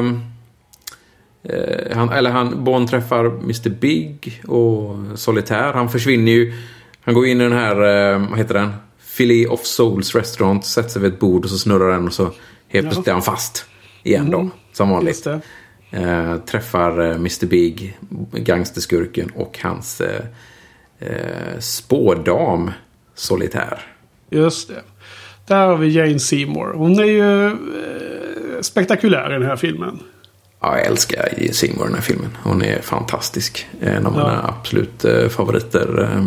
Eh, 1.42 1.96
han, 1.96 2.08
eller 2.08 2.30
han, 2.30 2.64
Bond 2.64 2.88
träffar 2.88 3.24
Mr 3.24 3.70
Big 3.70 4.42
och 4.46 4.96
Solitär. 5.14 5.72
Han 5.72 5.88
försvinner 5.88 6.32
ju. 6.32 6.52
Han 7.00 7.14
går 7.14 7.26
in 7.26 7.40
i 7.40 7.44
den 7.44 7.52
här, 7.52 7.76
eh, 8.12 8.28
vad 8.28 8.38
heter 8.38 8.54
den? 8.54 8.72
Filet 8.98 9.48
of 9.48 9.64
Souls 9.64 10.14
restaurant. 10.14 10.64
Sätter 10.64 10.88
sig 10.88 11.02
vid 11.02 11.12
ett 11.12 11.20
bord 11.20 11.44
och 11.44 11.50
så 11.50 11.58
snurrar 11.58 11.92
den 11.92 12.06
och 12.06 12.12
så 12.12 12.30
helt 12.68 12.86
plötsligt 12.86 13.08
är 13.08 13.12
han 13.12 13.22
fast. 13.22 13.66
Igen 14.02 14.30
då, 14.30 14.50
som 14.72 14.90
vanligt. 14.90 15.26
Eh, 15.90 16.36
träffar 16.36 17.00
eh, 17.00 17.14
Mr 17.14 17.46
Big, 17.46 17.98
gangsterskurken 18.32 19.30
och 19.34 19.58
hans 19.62 20.00
eh, 20.00 20.24
eh, 20.98 21.58
spådam 21.58 22.70
Solitär. 23.14 23.93
Just 24.30 24.68
det. 24.68 24.82
Där 25.46 25.66
har 25.66 25.76
vi 25.76 25.88
Jane 25.88 26.18
Seymour. 26.18 26.74
Hon 26.74 26.98
är 26.98 27.04
ju 27.04 27.46
eh, 27.46 27.52
spektakulär 28.60 29.30
i 29.30 29.32
den 29.32 29.48
här 29.48 29.56
filmen. 29.56 29.98
Ja, 30.60 30.78
jag 30.78 30.86
älskar 30.86 31.52
Seymour 31.52 31.84
i 31.84 31.86
den 31.86 31.94
här 31.94 32.02
filmen. 32.02 32.30
Hon 32.42 32.62
är 32.62 32.80
fantastisk. 32.80 33.66
En 33.80 34.06
av 34.06 34.12
mina 34.12 34.54
absolut 34.58 35.04
eh, 35.04 35.28
favoriter 35.28 36.02
eh, 36.02 36.24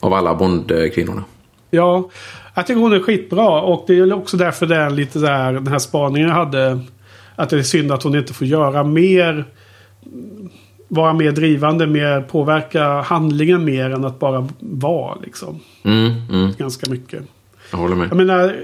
av 0.00 0.14
alla 0.14 0.34
Bond-kvinnorna. 0.34 1.24
Ja, 1.70 2.10
jag 2.54 2.66
tycker 2.66 2.80
hon 2.80 2.92
är 2.92 3.00
skitbra. 3.00 3.60
Och 3.60 3.84
det 3.86 3.98
är 3.98 4.12
också 4.12 4.36
därför 4.36 4.66
det 4.66 4.76
är 4.76 4.90
lite 4.90 5.20
så 5.20 5.26
här, 5.26 5.52
den 5.52 5.66
här 5.66 5.78
spaningen 5.78 6.28
jag 6.28 6.34
hade. 6.34 6.80
Att 7.36 7.50
det 7.50 7.58
är 7.58 7.62
synd 7.62 7.92
att 7.92 8.02
hon 8.02 8.14
inte 8.14 8.34
får 8.34 8.46
göra 8.46 8.84
mer. 8.84 9.44
Vara 10.88 11.12
mer 11.12 11.32
drivande, 11.32 11.86
mer 11.86 12.20
påverka 12.20 13.00
handlingen 13.00 13.64
mer 13.64 13.90
än 13.90 14.04
att 14.04 14.18
bara 14.18 14.48
vara 14.60 15.14
liksom. 15.24 15.60
Mm, 15.82 16.12
mm, 16.30 16.52
Ganska 16.58 16.90
mycket. 16.90 17.22
jag 17.70 17.78
håller 17.78 17.96
med. 17.96 18.08
Jag 18.10 18.16
menar, 18.16 18.56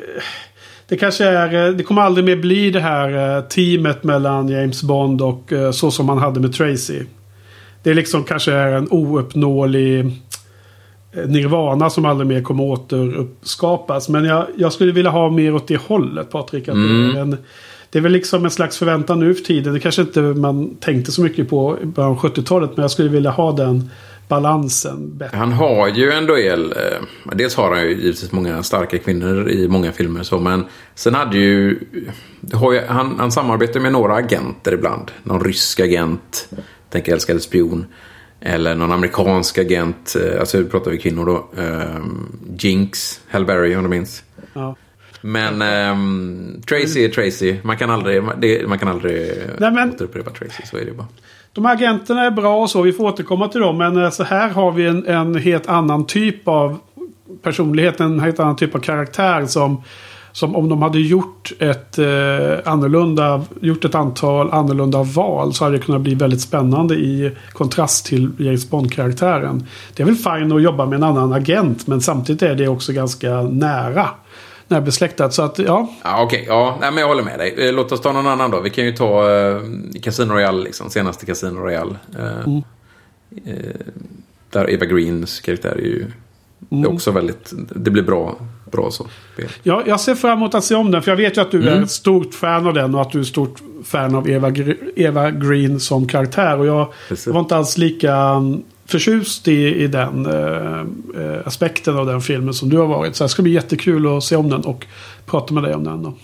det 0.89 0.97
kanske 0.97 1.25
är, 1.25 1.73
det 1.73 1.83
kommer 1.83 2.03
aldrig 2.03 2.25
mer 2.25 2.37
bli 2.37 2.71
det 2.71 2.81
här 2.81 3.37
eh, 3.37 3.45
teamet 3.45 4.05
mellan 4.05 4.49
James 4.49 4.83
Bond 4.83 5.23
och 5.23 5.53
eh, 5.53 5.71
så 5.71 5.91
som 5.91 6.07
man 6.07 6.19
hade 6.19 6.41
med 6.41 6.55
Tracy. 6.55 7.03
Det 7.83 7.91
är 7.91 7.95
liksom 7.95 8.25
kanske 8.25 8.53
är 8.53 8.73
en 8.73 8.89
ouppnåelig 8.91 10.01
eh, 11.13 11.27
nirvana 11.27 11.91
som 11.91 12.05
aldrig 12.05 12.29
mer 12.29 12.43
kommer 12.43 12.65
återuppskapas. 12.65 14.09
Men 14.09 14.25
jag, 14.25 14.47
jag 14.57 14.73
skulle 14.73 14.93
vilja 14.93 15.11
ha 15.11 15.31
mer 15.31 15.55
åt 15.55 15.69
det 15.69 15.81
hållet 15.81 16.31
Patrik. 16.31 16.69
Att 16.69 16.75
är 16.75 17.21
en, 17.21 17.37
det 17.91 17.99
är 17.99 18.03
väl 18.03 18.13
liksom 18.13 18.45
en 18.45 18.51
slags 18.51 18.79
förväntan 18.79 19.21
nu 19.21 19.35
för 19.35 19.45
tiden. 19.45 19.75
Det 19.75 19.81
kanske 19.81 20.03
inte 20.03 20.21
man 20.21 20.75
tänkte 20.75 21.13
så 21.13 21.23
mycket 21.23 21.49
på 21.51 21.79
i 21.83 21.87
början 21.87 22.11
av 22.13 22.19
70-talet. 22.19 22.71
Men 22.77 22.83
jag 22.83 22.91
skulle 22.91 23.09
vilja 23.09 23.31
ha 23.31 23.53
den 23.53 23.91
balansen 24.29 25.19
bättre. 25.19 25.37
Han 25.37 25.53
har 25.53 25.89
ju 25.89 26.11
en 26.13 26.27
duell. 26.27 26.73
Eh, 26.73 27.33
dels 27.37 27.55
har 27.57 27.71
han 27.75 27.83
ju 27.83 27.89
givetvis 27.91 28.33
många 28.33 28.63
starka 28.63 28.99
kvinnor 28.99 29.49
i 29.51 29.69
många 29.69 29.93
filmer. 29.93 30.23
Så, 30.23 30.39
men 30.39 30.65
sen 30.95 31.15
hade 31.15 31.39
ju... 31.39 31.79
ju 32.53 32.81
han, 32.89 33.15
han 33.19 33.33
samarbetar 33.33 33.81
med 33.81 33.93
några 33.93 34.15
agenter 34.15 34.73
ibland. 34.73 35.11
Någon 35.23 35.45
rysk 35.45 35.81
agent. 35.81 36.49
Tänker 36.91 37.13
älskade 37.13 37.41
spion. 37.41 37.87
Eller 38.41 38.75
någon 38.75 38.93
amerikansk 38.93 39.59
agent. 39.59 40.17
eh, 40.21 40.41
Alltså 40.41 40.65
pratar 40.65 40.91
vi 40.91 40.99
kvinnor 40.99 41.27
då. 41.27 41.63
Eh, 41.63 42.05
Jinx. 42.59 43.21
Hal 43.29 43.45
Berry 43.45 43.77
om 43.77 43.83
du 43.83 43.89
minns. 43.89 44.23
Ja. 44.53 44.77
Men 45.21 45.63
ehm, 45.63 46.63
Tracy 46.69 47.05
är 47.05 47.09
Tracy. 47.09 47.57
Man 47.63 47.77
kan 47.77 47.91
aldrig, 47.91 48.23
det, 48.39 48.69
man 48.69 48.79
kan 48.79 48.89
aldrig 48.89 49.33
Nej, 49.59 49.71
men- 49.71 49.91
återupprepa 49.95 50.31
Tracy. 50.31 50.63
Så 50.65 50.77
är 50.77 50.85
det 50.85 50.93
bara. 50.93 51.07
De 51.53 51.65
här 51.65 51.75
agenterna 51.75 52.25
är 52.25 52.31
bra 52.31 52.63
och 52.63 52.71
så, 52.71 52.83
vi 52.83 52.93
får 52.93 53.05
återkomma 53.05 53.49
till 53.49 53.61
dem. 53.61 53.79
Men 53.79 53.97
eh, 54.05 54.11
så 54.11 54.25
här 54.25 54.49
har 54.49 54.73
vi 54.73 54.87
en, 54.87 55.07
en 55.07 55.35
helt 55.35 55.67
annan 55.69 56.07
typ 56.07 56.49
av 56.49 56.79
personlighet, 57.43 58.01
en 58.01 58.21
helt 58.21 58.41
annan 58.41 58.57
typ 58.57 58.75
av 58.75 58.79
karaktär 58.79 59.47
som, 59.47 59.83
som 60.33 60.57
om 60.57 60.69
de 60.69 60.83
hade 60.83 61.01
gjort 61.01 61.53
ett, 61.59 61.99
eh, 61.99 62.07
annorlunda, 62.73 63.43
gjort 63.61 63.85
ett 63.85 63.95
antal 63.95 64.51
annorlunda 64.51 65.03
val 65.03 65.55
så 65.55 65.65
hade 65.65 65.77
det 65.77 65.83
kunnat 65.83 66.01
bli 66.01 66.15
väldigt 66.15 66.41
spännande 66.41 66.95
i 66.95 67.31
kontrast 67.53 68.07
till 68.07 68.31
James 68.39 68.71
Bond-karaktären. 68.71 69.67
Det 69.95 70.03
är 70.03 70.07
väl 70.07 70.17
fint 70.17 70.53
att 70.53 70.63
jobba 70.63 70.87
med 70.87 70.97
en 70.97 71.03
annan 71.03 71.33
agent 71.33 71.87
men 71.87 72.01
samtidigt 72.01 72.43
är 72.43 72.55
det 72.55 72.69
också 72.69 72.93
ganska 72.93 73.43
nära. 73.43 74.09
Närbesläktat. 74.71 75.35
Så 75.35 75.43
att 75.43 75.59
ja, 75.59 75.89
Ja, 76.03 76.23
Okej, 76.23 76.45
ja, 76.49 76.79
nej, 76.81 76.91
men 76.91 77.01
jag 77.01 77.09
håller 77.09 77.23
med 77.23 77.39
dig. 77.39 77.69
Eh, 77.69 77.73
Låt 77.73 77.93
oss 77.93 78.01
ta 78.01 78.13
någon 78.13 78.27
annan 78.27 78.51
då. 78.51 78.61
Vi 78.61 78.71
kan 78.71 78.85
ju 78.85 78.93
ta 78.93 79.31
eh, 79.31 79.61
Casino 80.03 80.33
Royale, 80.33 80.65
liksom, 80.65 80.91
senaste 80.91 81.27
Casino 81.27 81.59
Royale. 81.59 81.95
Eh, 82.19 82.55
eh, 83.45 83.55
där 84.51 84.71
Eva 84.71 84.87
Greens 84.87 85.41
karaktär 85.41 85.71
är 85.71 85.83
ju 85.83 86.07
är 86.71 86.87
också 86.87 87.11
väldigt... 87.11 87.53
Det 87.75 87.91
blir 87.91 88.03
bra, 88.03 88.37
bra 88.73 88.91
så. 88.91 89.07
Ja, 89.63 89.83
jag 89.87 90.01
ser 90.01 90.15
fram 90.15 90.39
emot 90.39 90.55
att 90.55 90.65
se 90.65 90.75
om 90.75 90.91
den. 90.91 91.03
För 91.03 91.11
jag 91.11 91.17
vet 91.17 91.37
ju 91.37 91.41
att 91.41 91.51
du 91.51 91.69
är 91.69 91.83
ett 91.83 91.91
stort 91.91 92.35
fan 92.35 92.67
av 92.67 92.75
den. 92.75 92.95
Och 92.95 93.01
att 93.01 93.11
du 93.11 93.19
är 93.19 93.23
ett 93.23 93.29
stort 93.29 93.63
fan 93.85 94.15
av 94.15 94.31
Eva, 94.31 94.53
Eva 94.97 95.31
Green 95.31 95.81
som 95.81 96.09
karaktär. 96.09 96.59
Och 96.59 96.67
jag 96.67 96.93
Precis. 97.09 97.27
var 97.27 97.41
inte 97.41 97.57
alls 97.57 97.79
lika 97.79 98.15
mm, 98.15 98.63
förtjust 98.91 99.49
i, 99.49 99.75
i 99.75 99.87
den 99.87 100.27
eh, 100.27 100.81
eh, 101.25 101.47
aspekten 101.47 101.97
av 101.99 102.07
den 102.07 102.21
filmen 102.21 102.55
som 102.55 102.69
du 102.69 102.77
har 102.79 102.87
varit. 102.87 103.17
Så 103.17 103.25
det 103.25 103.29
ska 103.29 103.43
bli 103.43 103.53
jättekul 103.53 104.17
att 104.17 104.25
se 104.25 104.37
om 104.37 104.49
den 104.51 104.61
och 104.65 104.87
prata 105.27 105.55
med 105.55 105.63
dig 105.63 105.75
om 105.75 105.85
den. 105.85 106.03
Då. 106.03 106.15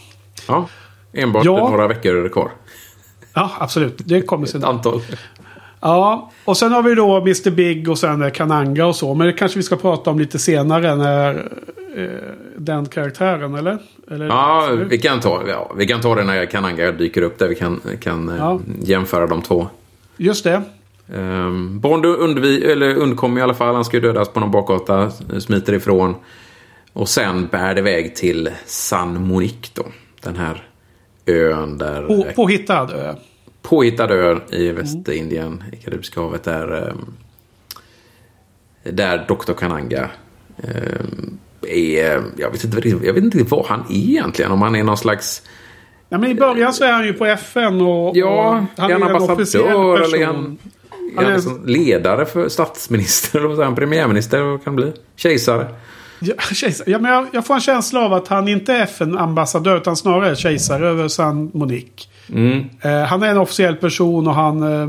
Ja, 0.49 0.69
enbart 1.12 1.45
Ja. 1.45 1.69
några 1.71 1.89
veckor 1.89 2.29
kvar. 2.29 2.51
Ja, 3.35 3.51
absolut. 3.59 3.95
Det 4.05 4.23
kommer 4.23 4.47
sen. 4.47 4.61
Ett 4.61 4.67
antal. 4.67 5.01
Ja, 5.81 6.31
och 6.45 6.57
sen 6.57 6.73
har 6.73 6.83
vi 6.83 6.95
då 6.95 7.17
Mr 7.17 7.51
Big 7.51 7.89
och 7.91 7.99
sen 7.99 8.23
eh, 8.23 8.31
Kananga 8.31 8.87
och 8.87 8.97
så. 8.97 9.14
Men 9.14 9.27
det 9.27 9.33
kanske 9.33 9.59
vi 9.59 9.62
ska 9.62 9.77
prata 9.77 10.11
om 10.11 10.19
lite 10.19 10.39
senare 10.39 10.95
när 10.97 11.35
eh, 11.97 12.09
den 12.57 12.87
karaktären, 12.87 13.55
eller? 13.55 13.79
eller 14.11 14.27
Ja, 14.27 14.69
vi 14.91 14.99
kan 14.99 15.21
ta, 15.21 15.43
ja, 15.49 15.73
vi 15.77 15.87
kan 15.87 16.01
ta 16.01 16.14
det 16.14 16.25
när 16.25 16.47
Kananga 16.47 16.93
dyker 16.93 17.23
upp 17.23 17.39
där 17.39 17.49
vi 17.49 17.55
kan, 17.55 17.81
kan 18.01 18.29
eh, 18.29 18.37
Ja. 18.37 18.61
jämföra 18.83 19.27
de 19.27 19.43
två. 19.43 19.69
Just 20.17 20.45
det. 20.45 20.62
Um, 21.09 21.80
Bond 21.80 22.07
undvi, 22.07 22.64
eller 22.64 22.94
undkom 22.94 23.38
i 23.38 23.42
alla 23.42 23.54
fall. 23.54 23.74
Han 23.74 23.84
ska 23.84 23.96
ju 23.96 24.00
dödas 24.00 24.28
på 24.28 24.40
någon 24.40 24.50
bakgata. 24.50 25.11
Smiter 25.40 25.72
ifrån. 25.72 26.14
Och 26.92 27.09
sen 27.09 27.46
bär 27.46 27.74
det 27.74 27.80
iväg 27.80 28.16
till 28.16 28.50
San 28.66 29.22
Monique 29.22 29.70
då. 29.74 29.82
Den 30.22 30.36
här 30.36 30.68
ön 31.26 31.78
där... 31.78 32.02
På, 32.02 32.26
påhittad 32.36 32.92
ö. 32.92 33.14
påhittad 33.62 34.11
ö 34.11 34.38
i 34.50 34.72
Västindien, 34.72 35.64
i 35.72 35.76
Karibiska 35.76 36.20
havet. 36.20 36.44
Där, 36.44 36.88
ehm, 36.88 37.14
Där 38.82 39.24
Dr. 39.28 39.52
Kananga 39.52 40.11
eh, 40.57 41.07
är... 41.62 42.22
Jag 42.36 42.50
vet, 42.50 42.64
inte, 42.64 42.88
jag 42.88 43.12
vet 43.12 43.24
inte 43.24 43.42
vad 43.42 43.66
han 43.66 43.80
är 43.80 43.94
egentligen. 43.94 44.52
Om 44.52 44.62
han 44.62 44.76
är 44.76 44.84
någon 44.84 44.96
slags... 44.96 45.42
Ja, 46.09 46.18
men 46.18 46.30
I 46.30 46.34
början 46.34 46.72
så 46.72 46.84
är 46.84 46.92
han 46.92 47.07
ju 47.07 47.12
på 47.12 47.26
FN 47.26 47.80
och... 47.80 48.16
Ja, 48.16 48.66
och 48.76 48.82
han 48.82 48.90
är 48.90 48.94
en 48.94 49.02
officiell 49.02 49.64
ambassadör 49.64 49.98
person. 49.98 50.14
eller 50.14 50.26
han, 50.26 50.59
är 51.18 51.24
Han 51.24 51.32
liksom 51.32 51.66
ledare 51.66 52.26
för 52.26 52.48
statsminister? 52.48 53.62
Han? 53.64 53.74
Premiärminister? 53.74 54.40
Vad 54.40 54.64
kan 54.64 54.76
det 54.76 54.82
bli? 54.82 54.92
Kejsare? 55.16 55.68
Ja, 56.18 56.34
kejsare. 56.54 56.90
ja, 56.90 56.98
men 56.98 57.12
jag, 57.12 57.26
jag 57.32 57.46
får 57.46 57.54
en 57.54 57.61
känsla 57.61 58.00
av 58.00 58.12
att 58.12 58.28
han 58.28 58.48
inte 58.48 58.72
är 58.72 58.82
FN-ambassadör 58.82 59.76
utan 59.76 59.96
snarare 59.96 60.36
kejsare 60.36 60.88
över 60.88 61.09
San 61.09 61.50
Monique. 61.54 62.07
Eh, 62.80 63.02
han 63.02 63.22
är 63.22 63.28
en 63.28 63.38
officiell 63.38 63.76
person 63.76 64.26
och 64.26 64.34
han... 64.34 64.62
Eh, 64.62 64.88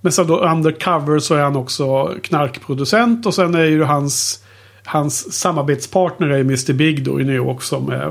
men 0.00 0.12
så 0.12 0.24
då 0.24 0.38
undercover 0.38 1.18
så 1.18 1.34
är 1.34 1.42
han 1.42 1.56
också 1.56 2.14
knarkproducent 2.22 3.26
och 3.26 3.34
sen 3.34 3.54
är 3.54 3.64
ju 3.64 3.82
hans... 3.82 4.44
Hans 4.84 5.32
samarbetspartner 5.32 6.28
är 6.28 6.40
Mr 6.40 6.72
Big 6.72 7.04
då 7.04 7.20
i 7.20 7.24
New 7.24 7.34
York 7.34 7.62
som 7.62 7.90
är 7.90 8.06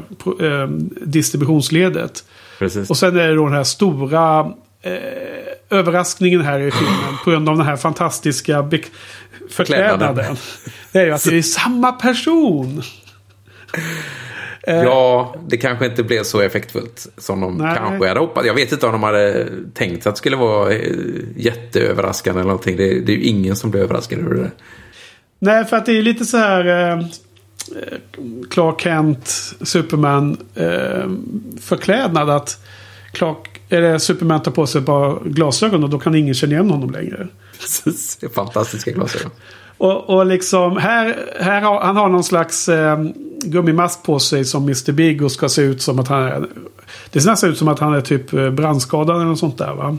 eh, 0.52 0.68
distributionsledet. 1.06 2.24
Precis. 2.60 2.90
Och 2.90 2.98
sen 2.98 3.18
är 3.18 3.28
det 3.28 3.36
då 3.36 3.46
den 3.46 3.54
här 3.54 3.64
stora 3.64 4.52
eh, 4.94 5.78
överraskningen 5.78 6.42
här 6.42 6.60
i 6.60 6.72
filmen 6.72 7.18
på 7.24 7.32
grund 7.32 7.50
av 7.50 7.58
den 7.58 7.66
här 7.66 7.76
fantastiska 7.76 8.70
förklädnaden. 9.50 10.38
Det 10.92 11.00
är 11.00 11.06
ju 11.06 11.12
att 11.12 11.24
det 11.24 11.38
är 11.38 11.42
samma 11.42 11.92
person. 11.92 12.82
Ja, 14.68 15.36
det 15.48 15.58
kanske 15.58 15.86
inte 15.86 16.04
blev 16.04 16.24
så 16.24 16.42
effektfullt 16.42 17.08
som 17.18 17.42
de 17.42 17.58
Nej. 17.58 17.78
kanske 17.78 18.08
hade 18.08 18.20
hoppats. 18.20 18.48
Jag 18.48 18.54
vet 18.54 18.72
inte 18.72 18.86
om 18.86 18.92
de 18.92 19.04
hade 19.04 19.48
tänkt 19.74 20.08
att 20.08 20.16
det 20.16 20.18
skulle 20.18 20.36
vara 20.36 20.74
eh, 20.74 20.94
jätteöverraskande 21.36 22.40
eller 22.40 22.50
någonting. 22.50 22.78
Det, 22.78 23.00
det 23.00 23.12
är 23.12 23.16
ju 23.18 23.24
ingen 23.24 23.56
som 23.56 23.72
blir 23.72 23.82
överraskad 23.82 24.20
över 24.20 24.36
det. 24.36 24.52
Nej, 25.40 25.66
för 25.66 25.78
att 25.78 25.86
det 25.86 25.98
är 25.98 26.02
lite 26.02 26.26
så 26.26 26.38
här 26.38 26.92
eh, 26.92 27.06
Clark 28.50 28.82
Kent, 28.82 29.28
Superman 29.62 30.38
eh, 30.56 31.10
förklädnad. 31.62 32.30
Att 32.30 32.66
Clark, 33.12 33.57
eller 33.70 33.98
Superman 33.98 34.42
tar 34.42 34.52
på 34.52 34.68
sig 34.68 34.82
bara 34.82 35.20
glasögon 35.26 35.84
och 35.84 35.90
då 35.90 36.00
kan 36.00 36.16
ingen 36.16 36.34
känna 36.34 36.54
igen 36.54 36.70
honom 36.70 36.92
längre. 36.92 37.28
Det 37.84 37.90
är 38.26 38.30
fantastiska 38.34 38.92
glasögon. 38.92 39.32
Och, 39.78 40.10
och 40.10 40.26
liksom 40.26 40.78
här, 40.78 41.18
här 41.40 41.62
har, 41.62 41.82
han 41.82 41.98
har 41.98 42.10
någon 42.10 42.24
slags 42.24 42.70
eh, 42.70 43.04
gummimask 43.42 44.04
på 44.04 44.20
sig 44.20 44.46
som 44.46 44.64
Mr 44.64 44.92
Big 44.92 45.22
och 45.22 45.32
ska 45.32 45.50
se 45.50 45.62
ut 45.62 45.82
som 45.82 46.00
att 46.00 46.08
han 46.08 46.24
är... 46.24 46.48
Det 47.12 47.22
ser 47.22 47.30
nästan 47.30 47.50
ut 47.50 47.58
som 47.58 47.68
att 47.68 47.80
han 47.80 47.94
är 47.94 48.02
typ 48.02 48.34
eh, 48.34 48.50
brandskadad 48.50 49.16
eller 49.16 49.26
något 49.26 49.40
sånt 49.40 49.58
där 49.58 49.74
va? 49.74 49.98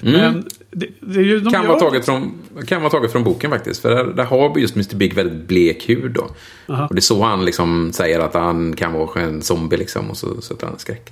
Men 0.00 0.44
det, 0.70 0.86
det 1.00 1.20
är 1.20 1.24
ju... 1.24 1.40
De 1.40 1.52
Kan 1.52 1.62
gör- 1.62 1.68
vara, 1.68 1.80
taget 1.80 2.04
från, 2.04 2.32
kan 2.66 2.80
vara 2.82 2.90
taget 2.90 3.12
från 3.12 3.24
boken 3.24 3.50
faktiskt. 3.50 3.82
För 3.82 3.90
där, 3.90 4.04
där 4.04 4.24
har 4.24 4.58
just 4.58 4.76
Mr. 4.76 4.96
Big 4.96 5.14
väldigt 5.14 5.48
blek 5.48 5.88
hud 5.88 6.12
då. 6.12 6.28
Och 6.88 6.94
det 6.94 6.98
är 6.98 7.00
så 7.00 7.22
han 7.24 7.44
liksom 7.44 7.92
säger 7.92 8.20
att 8.20 8.34
han 8.34 8.76
kan 8.76 8.92
vara 8.92 9.20
en 9.20 9.42
zombie 9.42 9.76
liksom. 9.76 10.10
Och 10.10 10.16
så 10.16 10.40
sätter 10.40 10.66
han 10.66 10.78
skräck 10.78 11.10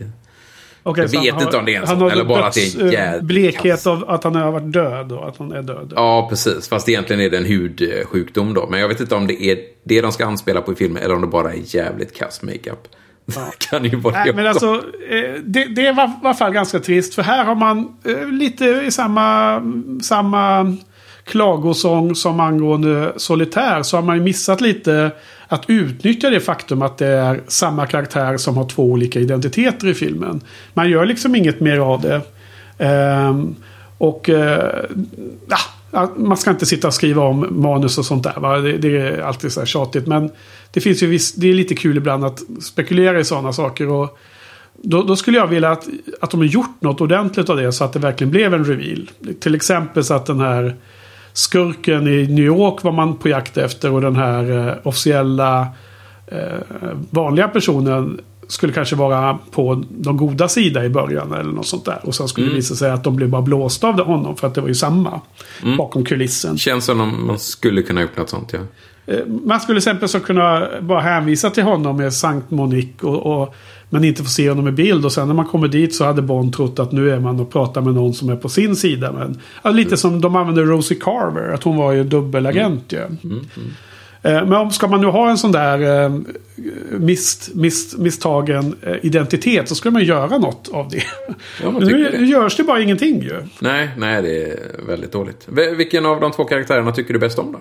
Okej, 0.89 1.05
Jag 1.12 1.20
vet 1.22 1.34
han 1.34 1.43
inte 1.43 1.57
om 1.57 1.64
det 1.64 1.74
är 1.74 1.80
en 1.80 1.87
sån, 1.87 2.11
eller 2.11 2.24
bara 2.24 2.47
att 2.47 2.55
det 2.55 2.61
är 2.61 2.78
döds- 2.78 2.93
jävligt 2.93 3.20
eh, 3.22 3.26
Blekhet 3.26 3.62
kass. 3.72 3.87
av 3.87 4.11
att 4.11 4.24
han 4.24 4.34
har 4.34 4.53
varit 4.53 4.72
död 4.72 5.12
och 5.12 5.28
att 5.28 5.37
han 5.39 5.53
är 5.53 5.62
död. 5.62 5.93
Ja, 5.97 6.26
precis. 6.30 6.68
Fast 6.68 6.89
egentligen 6.89 7.22
är 7.22 7.30
det 7.30 7.37
en 7.37 7.45
hudsjukdom 7.45 8.55
då. 8.55 8.66
Men 8.70 8.80
jag 8.80 8.89
vet 8.89 9.01
inte 9.01 9.14
om 9.14 9.26
det 9.26 9.43
är 9.43 9.59
det 9.84 10.01
de 10.01 10.12
ska 10.12 10.26
anspela 10.26 10.61
på 10.61 10.72
i 10.72 10.76
filmen 10.76 11.03
eller 11.03 11.14
om 11.14 11.20
det 11.20 11.26
bara 11.26 11.53
är 11.53 11.59
jävligt 11.76 12.16
kass 12.18 12.43
makeup. 12.43 12.89
Det 13.26 13.34
kan 13.70 13.84
ju 13.84 13.97
vara 13.97 14.14
Nej, 14.24 14.32
men 14.34 14.47
alltså, 14.47 14.74
eh, 15.11 15.34
det, 15.45 15.64
det 15.64 15.93
var 15.93 16.05
i 16.05 16.11
alla 16.22 16.34
fall 16.34 16.53
ganska 16.53 16.78
trist. 16.78 17.14
För 17.14 17.22
här 17.22 17.45
har 17.45 17.55
man 17.55 17.97
eh, 18.05 18.28
lite 18.28 18.64
i 18.64 18.91
samma, 18.91 19.61
samma 20.03 20.76
klagosång 21.24 22.14
som 22.14 22.41
angående 22.41 23.12
Solitär. 23.16 23.82
Så 23.82 23.97
har 23.97 24.03
man 24.03 24.16
ju 24.16 24.22
missat 24.22 24.61
lite 24.61 25.11
att 25.49 25.64
utnyttja 25.68 26.30
det 26.30 26.40
faktum 26.40 26.82
att 26.82 26.99
det 26.99 27.07
är 27.07 27.40
samma 27.49 27.86
karaktär 27.86 28.36
som 28.36 28.57
har 28.57 28.68
två 28.68 28.84
olika 28.84 29.20
identiteter 29.20 29.88
i 29.88 29.94
filmen. 29.94 30.40
Man 30.74 30.90
gör 30.90 31.07
liksom 31.07 31.34
inget 31.34 31.61
mer 31.61 31.78
av 31.78 32.01
det. 32.01 32.20
Ehm, 32.78 33.55
och 33.99 34.28
eh, 34.28 34.84
ja, 35.49 36.12
man 36.16 36.36
ska 36.36 36.51
inte 36.51 36.66
sitta 36.66 36.86
och 36.86 36.94
skriva 36.94 37.22
om 37.22 37.47
manus 37.51 37.99
och 37.99 38.05
sånt 38.05 38.24
där. 38.24 38.40
Va? 38.40 38.59
Det, 38.59 38.78
det 38.78 38.97
är 38.97 39.20
alltid 39.20 39.53
så 39.53 39.61
här 39.61 39.66
tjatigt. 39.66 40.07
Men 40.07 40.30
det 40.70 40.80
finns 40.80 41.03
ju 41.03 41.07
viss, 41.07 41.32
det 41.32 41.49
är 41.49 41.55
lite 41.55 41.74
kul 41.74 41.97
ibland 41.97 42.24
att 42.24 42.42
spekulera 42.62 43.20
i 43.20 43.24
sådana 43.24 43.53
saker. 43.53 43.88
Och 43.88 44.18
då, 44.82 45.03
då 45.03 45.16
skulle 45.16 45.38
jag 45.38 45.47
vilja 45.47 45.70
att, 45.70 45.88
att 46.20 46.30
de 46.30 46.40
har 46.40 46.47
gjort 46.47 46.80
något 46.80 47.01
ordentligt 47.01 47.49
av 47.49 47.57
det 47.57 47.72
så 47.72 47.84
att 47.84 47.92
det 47.92 47.99
verkligen 47.99 48.30
blev 48.30 48.55
en 48.55 48.64
reveal. 48.64 49.11
Till 49.40 49.55
exempel 49.55 50.05
så 50.05 50.14
att 50.14 50.26
den 50.26 50.40
här 50.40 50.76
skurken 51.37 52.09
i 52.09 52.26
New 52.26 52.45
York 52.45 52.82
var 52.82 52.93
man 52.93 53.16
på 53.16 53.28
jakt 53.28 53.57
efter 53.57 53.93
och 53.93 54.01
den 54.01 54.16
här 54.16 54.68
eh, 54.68 54.74
officiella 54.82 55.68
eh, 56.26 56.39
vanliga 57.11 57.49
personen 57.49 58.20
skulle 58.49 58.72
kanske 58.72 58.97
vara 58.97 59.39
på 59.51 59.84
de 59.91 60.16
goda 60.16 60.49
sida 60.49 60.84
i 60.84 60.89
början 60.89 61.32
eller 61.32 61.53
något 61.53 61.66
sånt 61.66 61.84
där. 61.84 62.01
Och 62.03 62.14
sen 62.14 62.28
skulle 62.28 62.49
det 62.49 62.55
visa 62.55 62.74
sig 62.74 62.91
att 62.91 63.05
de 63.05 63.16
blev 63.16 63.28
bara 63.28 63.43
blåsta 63.43 63.89
av 63.89 64.01
honom 64.01 64.37
för 64.37 64.47
att 64.47 64.55
det 64.55 64.61
var 64.61 64.68
ju 64.68 64.74
samma 64.74 65.20
bakom 65.78 66.05
kulissen. 66.05 66.59
Känns 66.59 66.84
som 66.84 67.01
om 67.01 67.26
man 67.26 67.39
skulle 67.39 67.82
kunna 67.82 68.03
gjort 68.03 68.16
något 68.16 68.30
sånt, 68.30 68.53
ja. 68.53 68.61
Eh, 69.07 69.26
Man 69.26 69.61
skulle 69.61 69.80
till 69.80 69.91
exempel 69.91 70.09
så 70.09 70.20
kunna 70.20 70.68
bara 70.80 71.01
hänvisa 71.01 71.51
till 71.51 71.62
honom 71.62 71.97
med 71.97 72.14
Sankt 72.14 72.51
Monique 72.51 73.07
och, 73.07 73.43
och, 73.43 73.55
men 73.91 74.05
inte 74.05 74.22
få 74.22 74.28
se 74.28 74.49
honom 74.49 74.68
i 74.68 74.72
bild. 74.72 75.05
Och 75.05 75.12
sen 75.12 75.26
när 75.28 75.34
man 75.34 75.47
kommer 75.47 75.68
dit 75.68 75.95
så 75.95 76.05
hade 76.05 76.22
Bond 76.22 76.55
trott 76.55 76.78
att 76.78 76.93
nu 76.93 77.11
är 77.11 77.20
man 77.20 77.41
och 77.41 77.53
pratar 77.53 77.80
med 77.80 77.95
någon 77.95 78.14
som 78.14 78.28
är 78.28 78.37
på 78.37 78.49
sin 78.49 78.76
sida. 78.76 79.12
Men, 79.12 79.41
ja, 79.62 79.70
lite 79.70 79.97
som 79.97 80.20
de 80.20 80.37
använde 80.37 80.62
Rosie 80.62 80.99
Carver. 81.01 81.55
Att 81.55 81.62
hon 81.62 81.76
var 81.76 81.93
ju 81.93 82.05
dubbelagent 82.05 82.93
ju. 82.93 82.99
Eh, 84.22 84.47
Men 84.47 84.53
om 84.53 84.70
ska 84.70 84.87
man 84.89 85.01
nu 85.01 85.07
ha 85.07 85.30
en 85.30 85.39
sån 85.39 85.53
där 85.53 86.05
eh, 86.05 86.18
mist, 86.91 87.55
mist, 87.55 87.99
misstagen 87.99 88.76
eh, 88.82 88.95
identitet 89.03 89.68
så 89.68 89.74
ska 89.74 89.91
man 89.91 90.05
göra 90.05 90.39
något 90.39 90.68
av 90.72 90.89
det. 90.89 91.03
Ja, 91.62 91.70
nu, 91.70 92.11
det. 92.11 92.24
görs 92.24 92.57
det 92.57 92.62
bara 92.62 92.80
ingenting 92.80 93.22
ju. 93.22 93.43
Nej, 93.59 93.91
nej, 93.97 94.22
det 94.22 94.45
är 94.45 94.59
väldigt 94.87 95.12
dåligt. 95.12 95.49
Vilken 95.76 96.07
av 96.07 96.20
de 96.20 96.32
två 96.32 96.45
karaktärerna 96.45 96.93
tycker 96.93 97.12
du 97.12 97.18
bäst 97.18 97.39
om 97.39 97.53
då? 97.53 97.59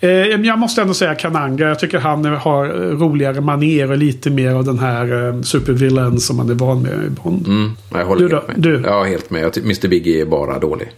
Eh, 0.00 0.10
jag 0.10 0.58
måste 0.58 0.80
ändå 0.82 0.94
säga 0.94 1.14
Kananga. 1.14 1.68
Jag 1.68 1.78
tycker 1.78 1.98
han 1.98 2.24
har 2.24 2.64
eh, 2.66 2.70
roligare 2.98 3.40
manér 3.40 3.90
och 3.90 3.96
lite 3.96 4.30
mer 4.30 4.50
av 4.54 4.64
den 4.64 4.78
här 4.78 5.28
eh, 5.28 5.40
supervillain 5.42 6.20
som 6.20 6.36
man 6.36 6.50
är 6.50 6.54
van 6.54 6.82
med 6.82 6.92
i 7.06 7.10
Bond. 7.10 7.46
Mm, 7.46 7.70
jag 7.92 8.04
håller 8.06 8.22
Du 8.22 8.28
då? 8.28 8.36
helt 8.36 8.48
med. 8.48 8.56
Du? 8.58 8.82
Ja, 8.86 9.02
helt 9.04 9.30
med. 9.30 9.58
Mr. 9.58 9.88
Big 9.88 10.06
är 10.08 10.26
bara 10.26 10.58
dålig. 10.58 10.90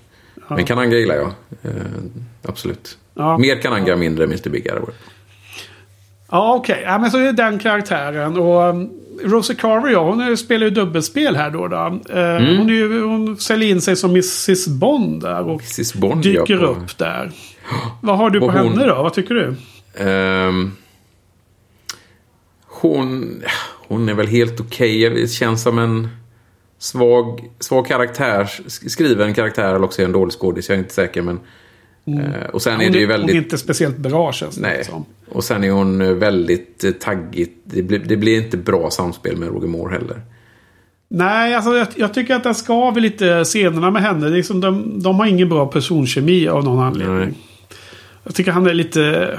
Men 0.48 0.64
Kananga 0.64 0.96
gillar 0.96 1.14
jag. 1.14 1.26
Eh, 1.62 1.70
absolut. 2.48 2.98
Ja. 3.14 3.38
Mer 3.38 3.62
Kananga, 3.62 3.96
mindre 3.96 4.24
Mr. 4.24 4.50
Big 4.50 4.68
hade 4.68 4.80
det 4.80 4.86
varit. 4.86 4.96
Ja, 6.30 6.54
okej. 6.54 6.82
Ja, 6.84 6.98
men 6.98 7.10
så 7.10 7.18
är 7.18 7.22
det 7.22 7.32
den 7.32 7.58
karaktären. 7.58 8.36
Och 8.36 8.68
um, 8.70 8.90
Rosie 9.24 9.56
Carver, 9.56 9.88
ja, 9.92 10.04
hon 10.10 10.36
spelar 10.36 10.64
ju 10.64 10.70
dubbelspel 10.70 11.36
här 11.36 11.50
då. 11.50 11.68
då. 11.68 11.76
Eh, 12.10 12.36
Mm. 12.36 12.56
hon, 12.58 12.68
är 12.70 12.74
ju, 12.74 13.02
hon 13.02 13.36
säljer 13.36 13.68
in 13.70 13.80
sig 13.80 13.96
som 13.96 14.10
Mrs 14.10 14.66
Bond 14.68 15.22
där 15.22 15.40
och 15.48 15.62
Mrs. 15.78 15.94
Bond, 15.94 16.24
ja, 16.26 16.40
dyker 16.40 16.64
upp 16.64 16.98
där. 16.98 17.30
Vad 18.02 18.16
har 18.18 18.30
du 18.30 18.40
på 18.40 18.46
hon- 18.46 18.54
henne 18.54 18.86
då? 18.86 18.94
Vad 19.02 19.12
tycker 19.14 19.34
du? 19.34 19.54
Ehm, 20.04 20.72
hon, 22.66 23.42
hon 23.88 24.08
är 24.08 24.14
väl 24.14 24.26
helt 24.26 24.60
okej. 24.60 25.10
Det 25.10 25.28
känns 25.30 25.62
som 25.62 25.78
en 25.78 26.08
svag, 26.78 27.44
svag 27.60 27.86
karaktär. 27.86 28.44
sk- 28.44 28.88
Skriven 28.88 29.34
karaktär 29.34 29.68
eller 29.74 29.84
också 29.84 30.02
är 30.02 30.06
en 30.06 30.12
dålig 30.12 30.32
skådis. 30.32 30.68
Jag 30.68 30.74
är 30.76 30.78
inte 30.78 30.94
säker. 30.94 31.22
Men, 31.22 31.40
eh, 32.06 32.46
och 32.52 32.62
sen 32.62 32.80
är 32.80 32.84
Hon 32.84 32.92
det 32.92 32.98
ju 32.98 33.04
är, 33.04 33.06
hon 33.08 33.14
är 33.14 33.18
väldigt... 33.18 33.36
inte 33.36 33.58
speciellt 33.58 33.96
bra 33.96 34.32
känns 34.32 34.54
det 34.56 34.62
Nej. 34.62 34.84
som. 34.84 35.04
Och 35.32 35.44
sen 35.44 35.64
är 35.64 35.70
hon 35.70 36.00
eh, 36.00 36.12
väldigt 36.12 36.84
eh, 36.84 36.90
taggigt. 36.90 37.56
Det 37.64 37.82
blir, 37.82 37.98
det 37.98 38.16
blir 38.16 38.42
inte 38.44 38.56
bra 38.56 38.90
samspel 38.90 39.36
med 39.36 39.48
Roger 39.48 39.68
Moore 39.68 39.92
heller. 39.92 40.20
Nej, 41.10 41.54
alltså 41.54 41.76
jag, 41.76 41.86
jag 41.96 42.14
tycker 42.14 42.34
att 42.34 42.42
den 42.44 42.54
skaver 42.54 43.00
lite 43.00 43.44
scenerna 43.44 43.90
med 43.90 44.02
henne. 44.02 44.26
Är 44.26 44.30
liksom, 44.30 44.60
de, 44.60 45.00
de 45.02 45.16
har 45.18 45.26
ingen 45.26 45.48
bra 45.48 45.66
personkemi 45.66 46.48
av 46.48 46.64
någon 46.64 46.84
anledning. 46.84 47.16
Nej. 47.18 47.34
Jag 48.28 48.34
tycker 48.34 48.52
han 48.52 48.66
är 48.66 48.74
lite... 48.74 49.30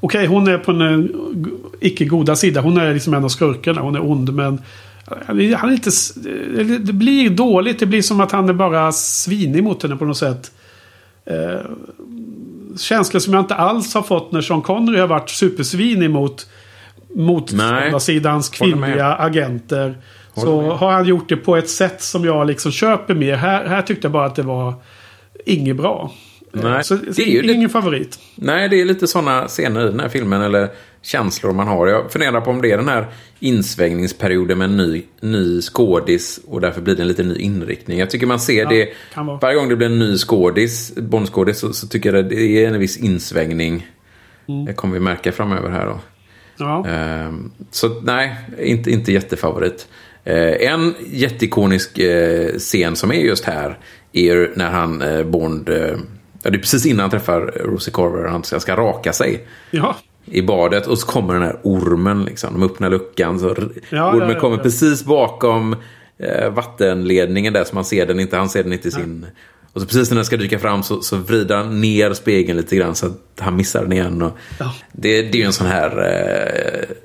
Okej, 0.00 0.26
hon 0.26 0.48
är 0.48 0.58
på 0.58 0.72
den 0.72 1.04
eh, 1.04 1.88
icke 1.88 2.04
goda 2.04 2.36
sida. 2.36 2.60
Hon 2.60 2.76
är 2.76 2.94
liksom 2.94 3.14
en 3.14 3.24
av 3.24 3.28
skurkarna. 3.28 3.80
Hon 3.80 3.96
är 3.96 4.10
ond, 4.10 4.34
men... 4.34 4.62
Han 5.26 5.40
är, 5.40 5.70
lite... 5.70 5.88
s- 5.88 6.12
Det 6.80 6.92
blir 6.92 7.30
dåligt. 7.30 7.78
Det 7.78 7.86
blir 7.86 8.02
som 8.02 8.20
att 8.20 8.32
han 8.32 8.48
är 8.48 8.52
bara 8.52 8.92
svinig 8.92 9.62
mot 9.64 9.82
henne 9.82 9.96
på 9.96 10.04
något 10.04 10.16
sätt. 10.16 10.52
Eh, 11.26 11.60
känslor 12.78 13.20
som 13.20 13.34
jag 13.34 13.42
inte 13.42 13.54
alls 13.54 13.94
har 13.94 14.02
fått 14.02 14.32
när 14.32 14.40
Sean 14.40 14.62
Connery 14.62 15.00
har 15.00 15.06
varit 15.06 15.30
supersvinig 15.30 16.10
mot 16.10 16.46
motståndarsidans 17.14 18.48
kvinnliga 18.48 19.14
agenter. 19.14 19.98
Håller 20.34 20.50
så 20.52 20.62
med. 20.62 20.70
har 20.70 20.92
han 20.92 21.04
gjort 21.04 21.28
det 21.28 21.36
på 21.36 21.56
ett 21.56 21.70
sätt 21.70 22.02
som 22.02 22.24
jag 22.24 22.46
liksom 22.46 22.72
köper 22.72 23.14
mer. 23.14 23.34
Här, 23.36 23.66
här 23.66 23.82
tyckte 23.82 24.04
jag 24.04 24.12
bara 24.12 24.26
att 24.26 24.34
det 24.36 24.42
var 24.42 24.74
inget 25.46 25.76
bra. 25.76 26.12
Nej, 26.62 26.84
så, 26.84 26.94
det 26.94 27.18
är 27.22 27.26
ju 27.26 27.42
ingen 27.42 27.60
lite- 27.60 27.72
favorit. 27.72 28.18
Nej, 28.34 28.68
det 28.68 28.80
är 28.80 28.84
lite 28.84 29.06
sådana 29.06 29.48
scener 29.48 29.80
i 29.86 29.90
den 29.90 30.00
här 30.00 30.08
filmen, 30.08 30.42
eller 30.42 30.68
känslor 31.02 31.52
man 31.52 31.68
har. 31.68 31.86
Jag 31.86 32.12
funderar 32.12 32.40
på 32.40 32.50
om 32.50 32.62
det 32.62 32.72
är 32.72 32.76
den 32.76 32.88
här 32.88 33.06
insvängningsperioden 33.40 34.58
med 34.58 34.64
en 34.64 34.76
ny, 34.76 35.02
ny 35.20 35.60
skådis 35.62 36.40
och 36.46 36.60
därför 36.60 36.80
blir 36.80 36.96
det 36.96 37.02
en 37.02 37.08
lite 37.08 37.22
ny 37.22 37.34
inriktning. 37.34 37.98
Jag 37.98 38.10
tycker 38.10 38.26
man 38.26 38.40
ser 38.40 38.66
det, 38.66 38.88
kan 39.14 39.26
vara. 39.26 39.38
varje 39.42 39.56
gång 39.56 39.68
det 39.68 39.76
blir 39.76 39.86
en 39.86 39.98
ny 39.98 40.16
skådis, 40.16 40.94
Bondskådis, 40.96 41.58
så, 41.58 41.72
så 41.72 41.86
tycker 41.86 42.12
jag 42.12 42.28
det 42.28 42.64
är 42.64 42.68
en 42.68 42.78
viss 42.78 42.96
insvängning. 42.96 43.86
Mm. 44.48 44.64
Det 44.64 44.72
kommer 44.72 44.94
vi 44.94 45.00
märka 45.00 45.32
framöver 45.32 45.70
här 45.70 45.86
då. 45.86 46.00
Ja. 46.56 46.86
Ehm, 46.86 47.50
så 47.70 48.00
nej, 48.02 48.36
inte, 48.58 48.90
inte 48.90 49.12
jättefavorit. 49.12 49.88
Eh, 50.24 50.72
en 50.72 50.94
jätteikonisk 51.06 51.98
eh, 51.98 52.52
scen 52.58 52.96
som 52.96 53.10
är 53.10 53.14
just 53.20 53.44
här 53.44 53.78
är 54.12 54.52
när 54.56 54.70
han, 54.70 55.02
eh, 55.02 55.22
Bond, 55.24 55.68
eh, 55.68 55.96
ja, 56.42 56.50
det 56.50 56.56
är 56.56 56.60
precis 56.60 56.86
innan 56.86 57.00
han 57.00 57.10
träffar 57.10 57.40
Rosie 57.40 57.92
Corver, 57.92 58.28
han 58.28 58.44
ska, 58.44 58.60
ska 58.60 58.76
raka 58.76 59.12
sig 59.12 59.46
ja. 59.70 59.96
i 60.24 60.42
badet 60.42 60.86
och 60.86 60.98
så 60.98 61.06
kommer 61.06 61.34
den 61.34 61.42
här 61.42 61.60
ormen. 61.62 62.24
Liksom. 62.24 62.52
De 62.52 62.62
öppnar 62.62 62.90
luckan 62.90 63.40
så 63.40 63.56
Ja, 63.90 64.12
ormen 64.12 64.40
kommer 64.40 64.56
precis 64.56 65.04
bakom 65.04 65.76
eh, 66.18 66.50
vattenledningen 66.50 67.52
där 67.52 67.64
så 67.64 67.74
man 67.74 67.84
ser 67.84 68.06
den 68.06 68.20
inte. 68.20 68.36
Han 68.36 68.48
ser 68.48 68.62
den 68.62 68.72
inte 68.72 68.88
i 68.88 68.90
sin... 68.90 69.26
Och 69.72 69.80
så 69.80 69.86
precis 69.86 70.10
när 70.10 70.14
den 70.14 70.24
ska 70.24 70.36
dyka 70.36 70.58
fram 70.58 70.82
så, 70.82 71.00
så 71.00 71.16
vrider 71.16 71.56
han 71.56 71.80
ner 71.80 72.12
spegeln 72.12 72.58
lite 72.58 72.76
grann 72.76 72.94
så 72.94 73.06
att 73.06 73.40
han 73.40 73.56
missar 73.56 73.82
den 73.82 73.92
igen. 73.92 74.22
Och 74.22 74.38
det, 74.92 75.22
det 75.22 75.38
är 75.38 75.40
ju 75.40 75.44
en 75.44 75.52
sån 75.52 75.66
här... 75.66 75.98
Eh, 75.98 76.96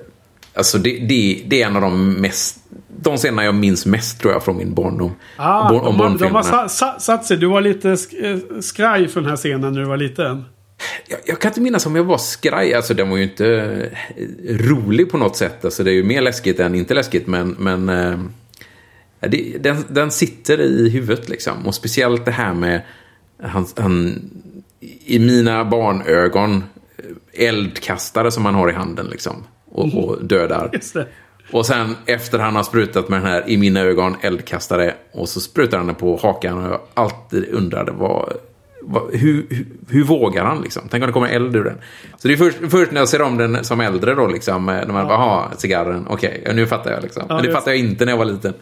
alltså 0.54 0.78
det, 0.78 0.90
det, 0.98 1.42
det 1.46 1.62
är 1.62 1.66
en 1.66 1.76
av 1.76 1.82
de 1.82 2.12
mest... 2.12 2.58
De 3.04 3.16
scenerna 3.16 3.44
jag 3.44 3.54
minns 3.54 3.86
mest 3.86 4.20
tror 4.20 4.32
jag 4.32 4.44
från 4.44 4.56
min 4.56 4.74
barndom. 4.74 5.12
Ah, 5.36 5.70
Om- 5.70 5.76
om 5.76 5.82
de, 5.84 5.92
de 5.96 6.00
har 6.02 6.08
Bondfilmerna. 6.08 6.42
sa, 6.42 6.68
sa, 6.68 6.98
satt 6.98 7.24
sig. 7.26 7.36
Du 7.36 7.46
var 7.46 7.60
lite 7.60 7.90
eh, 7.90 8.60
skraj 8.60 9.08
för 9.08 9.20
den 9.20 9.30
här 9.30 9.36
scenen 9.36 9.72
när 9.72 9.80
du 9.80 9.86
var 9.86 9.96
liten. 9.96 10.44
Jag, 11.08 11.18
jag 11.24 11.40
kan 11.40 11.50
inte 11.50 11.60
minnas 11.60 11.86
om 11.86 11.96
jag 11.96 12.04
var 12.04 12.18
skraj. 12.18 12.74
Alltså 12.74 12.94
den 12.94 13.10
var 13.10 13.16
ju 13.16 13.22
inte 13.22 13.46
eh, 14.16 14.56
rolig 14.56 15.10
på 15.10 15.18
något 15.18 15.36
sätt. 15.36 15.64
Alltså 15.64 15.84
det 15.84 15.90
är 15.90 15.94
ju 15.94 16.04
mer 16.04 16.20
läskigt 16.22 16.60
än 16.60 16.74
inte 16.74 16.94
läskigt. 16.94 17.26
Men, 17.26 17.56
men 17.58 17.88
eh, 17.88 18.18
det, 19.20 19.56
den, 19.60 19.84
den 19.88 20.10
sitter 20.10 20.60
i 20.60 20.88
huvudet 20.90 21.28
liksom. 21.28 21.66
Och 21.66 21.74
speciellt 21.74 22.24
det 22.24 22.30
här 22.30 22.54
med 22.54 22.82
han, 23.42 23.66
han 23.76 24.22
i 25.06 25.18
mina 25.18 25.64
barnögon 25.64 26.64
eldkastare 27.32 28.30
som 28.30 28.44
han 28.44 28.54
har 28.54 28.70
i 28.70 28.72
handen 28.72 29.06
liksom. 29.06 29.44
Och, 29.70 29.94
och 29.94 30.24
dödar. 30.24 30.70
Och 31.50 31.66
sen 31.66 31.96
efter 32.06 32.38
han 32.38 32.56
har 32.56 32.62
sprutat 32.62 33.08
med 33.08 33.20
den 33.20 33.26
här, 33.26 33.44
i 33.46 33.56
mina 33.56 33.80
ögon, 33.80 34.16
eldkastare. 34.20 34.94
Och 35.12 35.28
så 35.28 35.40
sprutar 35.40 35.78
han 35.78 35.86
den 35.86 35.96
på 35.96 36.16
hakan. 36.22 36.58
Och 36.58 36.72
jag 36.72 36.80
alltid 36.94 37.48
undrade 37.52 37.92
vad... 37.92 38.32
vad 38.82 39.02
hur, 39.14 39.46
hur, 39.50 39.66
hur 39.88 40.04
vågar 40.04 40.44
han 40.44 40.62
liksom? 40.62 40.82
Tänk 40.90 41.02
om 41.02 41.06
det 41.06 41.12
kommer 41.12 41.28
eld 41.28 41.56
ur 41.56 41.64
den. 41.64 41.78
Så 42.18 42.28
det 42.28 42.34
är 42.34 42.38
först, 42.38 42.58
först 42.70 42.92
när 42.92 43.00
jag 43.00 43.08
ser 43.08 43.22
om 43.22 43.36
den 43.36 43.64
som 43.64 43.80
äldre 43.80 44.14
då 44.14 44.26
liksom. 44.26 44.68
eh, 44.68 44.74
När 44.74 44.92
man 44.92 45.06
bara, 45.06 45.18
aha, 45.18 45.50
cigarren. 45.56 46.06
Okej, 46.10 46.42
ja, 46.46 46.52
nu 46.52 46.66
fattar 46.66 46.90
jag 46.92 47.02
liksom. 47.02 47.22
Men 47.28 47.42
det 47.42 47.52
fattade 47.52 47.76
jag 47.76 47.86
inte 47.86 48.04
när 48.04 48.12
jag 48.12 48.18
var 48.18 48.24
liten. 48.24 48.54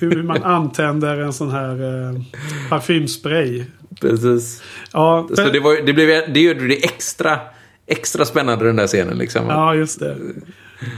Hur 0.00 0.22
man 0.22 0.42
antänder 0.42 1.18
en 1.18 1.32
sån 1.32 1.50
här 1.50 1.72
eh, 2.10 2.20
parfymspray. 2.68 3.64
Precis. 4.00 4.62
Ja, 4.92 5.28
Så 5.34 5.48
det, 5.48 5.60
var, 5.60 5.86
det, 5.86 5.92
blev, 5.92 6.32
det 6.32 6.40
gjorde 6.40 6.68
det 6.68 6.84
extra, 6.84 7.40
extra 7.86 8.24
spännande 8.24 8.64
den 8.64 8.76
där 8.76 8.86
scenen 8.86 9.18
liksom. 9.18 9.46
ja, 9.48 9.74
just 9.74 10.00
det. 10.00 10.16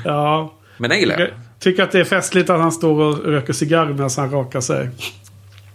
Ja. 0.05 0.55
Men 0.77 0.91
den 0.91 0.99
gillar 0.99 1.19
jag. 1.21 1.29
Tycker 1.59 1.83
att 1.83 1.93
det 1.93 2.01
är 2.01 2.05
festligt 2.05 2.51
att 2.51 2.61
han 2.61 2.73
står 2.73 3.01
och 3.01 3.25
röker 3.25 3.53
cigarr 3.53 3.87
medan 3.87 4.11
han 4.17 4.31
rakar 4.31 4.61
sig. 4.61 4.89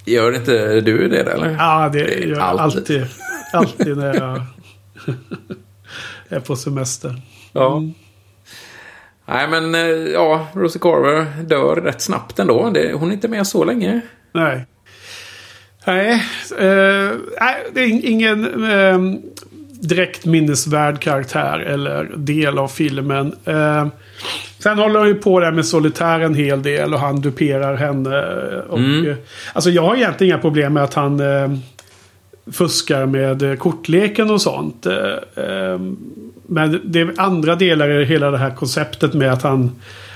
Gör 0.05 0.35
inte 0.35 0.81
du 0.81 1.07
det 1.07 1.21
eller? 1.21 1.55
Ja, 1.59 1.89
det 1.93 1.99
gör 1.99 2.29
jag 2.29 2.39
Alltid. 2.39 3.05
alltid. 3.53 3.97
När 3.97 4.13
jag 4.19 4.45
är 6.29 6.39
på 6.39 6.55
semester. 6.55 7.21
Ja. 7.51 7.81
Nej 9.25 9.47
men 9.47 9.75
eh, 9.75 9.81
ja, 10.13 10.47
Rosie 10.53 10.79
Carver 10.81 11.25
dör 11.43 11.75
rätt 11.75 12.01
snabbt 12.01 12.39
ändå. 12.39 12.69
Det, 12.69 12.93
hon 12.93 13.09
är 13.09 13.13
inte 13.13 13.27
med 13.27 13.47
så 13.47 13.63
länge. 13.63 14.01
Nej. 14.33 14.65
Nej, 15.87 16.11
eh, 16.57 17.11
nej 17.41 17.55
det 17.73 17.81
är 17.81 17.87
in- 17.87 18.01
ingen 18.03 18.63
eh, 18.71 18.99
direkt 19.81 20.25
minnesvärd 20.25 20.99
karaktär 20.99 21.59
eller 21.59 22.11
del 22.15 22.57
av 22.59 22.67
filmen. 22.67 23.35
Eh, 23.45 23.87
sen 24.59 24.77
håller 24.77 24.99
han 24.99 25.07
ju 25.07 25.15
på 25.15 25.39
där 25.39 25.51
med 25.51 25.65
solitär 25.65 26.19
en 26.19 26.35
hel 26.35 26.63
del 26.63 26.93
och 26.93 26.99
han 26.99 27.21
duperar 27.21 27.75
henne. 27.75 28.23
Och, 28.69 28.79
eh, 28.79 29.15
alltså 29.53 29.69
jag 29.69 29.81
har 29.81 29.95
egentligen 29.95 30.33
inga 30.33 30.41
problem 30.41 30.73
med 30.73 30.83
att 30.83 30.93
han 30.93 31.19
eh, 31.19 31.51
fuskar 32.51 33.05
med 33.05 33.41
eh, 33.43 33.55
kortleken 33.55 34.29
och 34.31 34.41
sånt. 34.41 34.85
Eh, 34.85 34.93
eh, 35.45 35.79
men 36.47 36.81
det 36.83 36.99
är 36.99 37.13
andra 37.17 37.55
delar 37.55 37.89
i 38.01 38.05
hela 38.05 38.31
det 38.31 38.37
här 38.37 38.55
konceptet 38.55 39.13
med 39.13 39.33
att 39.33 39.43
han 39.43 39.71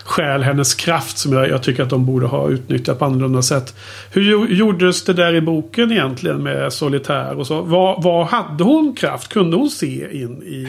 stjäl 0.05 0.43
hennes 0.43 0.73
kraft 0.75 1.17
som 1.17 1.33
jag, 1.33 1.49
jag 1.49 1.63
tycker 1.63 1.83
att 1.83 1.89
de 1.89 2.05
borde 2.05 2.25
ha 2.25 2.49
utnyttjat 2.49 2.99
på 2.99 3.05
annorlunda 3.05 3.41
sätt. 3.41 3.75
Hur 4.11 4.21
gjo- 4.21 4.47
gjordes 4.53 5.03
det 5.03 5.13
där 5.13 5.35
i 5.35 5.41
boken 5.41 5.91
egentligen 5.91 6.43
med 6.43 6.73
solitär 6.73 7.39
och 7.39 7.47
så? 7.47 7.61
Vad, 7.61 8.03
vad 8.03 8.25
hade 8.25 8.63
hon 8.63 8.95
kraft? 8.95 9.33
Kunde 9.33 9.57
hon 9.57 9.69
se 9.69 10.21
in 10.21 10.43
i... 10.43 10.67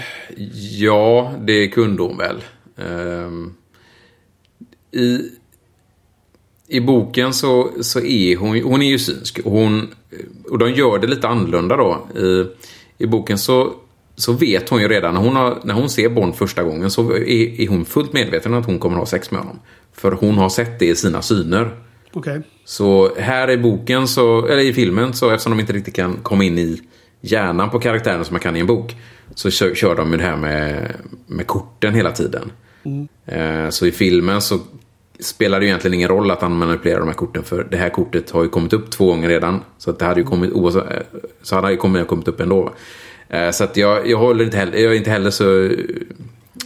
Ja, 0.78 1.32
det 1.40 1.68
kunde 1.68 2.02
hon 2.02 2.18
väl. 2.18 2.36
Ehm, 2.88 3.52
I, 4.94 5.30
I 6.68 6.80
boken 6.80 7.32
så, 7.32 7.70
så 7.80 8.00
är 8.00 8.36
hon, 8.36 8.62
hon 8.62 8.82
är 8.82 8.86
ju 8.86 8.98
synsk. 8.98 9.40
Hon, 9.44 9.94
och 10.50 10.58
de 10.58 10.70
gör 10.70 10.98
det 10.98 11.06
lite 11.06 11.28
annorlunda 11.28 11.76
då. 11.76 12.06
I, 12.20 12.46
i 13.04 13.06
boken 13.06 13.38
så, 13.38 13.72
så 14.16 14.32
vet 14.32 14.68
hon 14.68 14.80
ju 14.80 14.88
redan, 14.88 15.14
när 15.14 15.20
hon, 15.20 15.36
har, 15.36 15.58
när 15.64 15.74
hon 15.74 15.90
ser 15.90 16.08
Bond 16.08 16.34
första 16.34 16.62
gången 16.62 16.90
så 16.90 17.10
är, 17.10 17.60
är 17.60 17.68
hon 17.68 17.84
fullt 17.84 18.12
medveten 18.12 18.54
om 18.54 18.60
att 18.60 18.66
hon 18.66 18.78
kommer 18.78 18.96
ha 18.96 19.06
sex 19.06 19.30
med 19.30 19.40
honom. 19.40 19.58
För 19.92 20.12
hon 20.12 20.34
har 20.34 20.48
sett 20.48 20.78
det 20.78 20.86
i 20.86 20.96
sina 20.96 21.22
syner. 21.22 21.76
Okej. 22.12 22.42
Så 22.64 23.14
här 23.18 23.50
i 23.50 23.58
boken, 23.58 24.08
så, 24.08 24.46
eller 24.46 24.62
i 24.62 24.72
filmen, 24.72 25.12
så 25.12 25.30
eftersom 25.30 25.52
de 25.52 25.60
inte 25.60 25.72
riktigt 25.72 25.94
kan 25.94 26.16
komma 26.22 26.44
in 26.44 26.58
i 26.58 26.80
hjärnan 27.20 27.70
på 27.70 27.80
karaktären 27.80 28.24
som 28.24 28.34
man 28.34 28.40
kan 28.40 28.56
i 28.56 28.60
en 28.60 28.66
bok. 28.66 28.96
Så 29.34 29.50
kör, 29.50 29.74
kör 29.74 29.94
de 29.94 30.12
ju 30.12 30.16
det 30.16 30.24
här 30.24 30.36
med, 30.36 30.92
med 31.26 31.46
korten 31.46 31.94
hela 31.94 32.12
tiden. 32.12 32.52
Eh, 33.26 33.68
så 33.70 33.86
i 33.86 33.92
filmen 33.92 34.40
så 34.42 34.58
spelar 35.20 35.60
det 35.60 35.64
ju 35.64 35.68
egentligen 35.68 35.94
ingen 35.94 36.08
roll 36.08 36.30
att 36.30 36.42
han 36.42 36.56
manipulerar 36.56 36.98
de 36.98 37.08
här 37.08 37.14
korten. 37.14 37.42
För 37.42 37.66
det 37.70 37.76
här 37.76 37.90
kortet 37.90 38.30
har 38.30 38.42
ju 38.42 38.48
kommit 38.48 38.72
upp 38.72 38.90
två 38.90 39.06
gånger 39.06 39.28
redan. 39.28 39.60
Så 39.78 39.90
att 39.90 39.98
det 39.98 40.04
hade 40.04 40.20
ju 40.20 40.26
kommit, 40.26 40.52
oavsett, 40.52 40.90
eh, 40.90 40.98
så 41.42 41.54
hade 41.54 41.68
det 41.68 41.72
ju 41.72 41.76
kommit, 41.76 42.08
kommit 42.08 42.28
upp 42.28 42.40
ändå. 42.40 42.72
Eh, 43.28 43.50
så 43.50 43.64
att 43.64 43.76
jag, 43.76 44.08
jag 44.08 44.18
håller 44.18 44.44
inte 44.44 44.56
heller, 44.56 44.78
jag 44.78 44.92
är 44.92 44.96
inte 44.96 45.10
heller 45.10 45.30
så... 45.30 45.70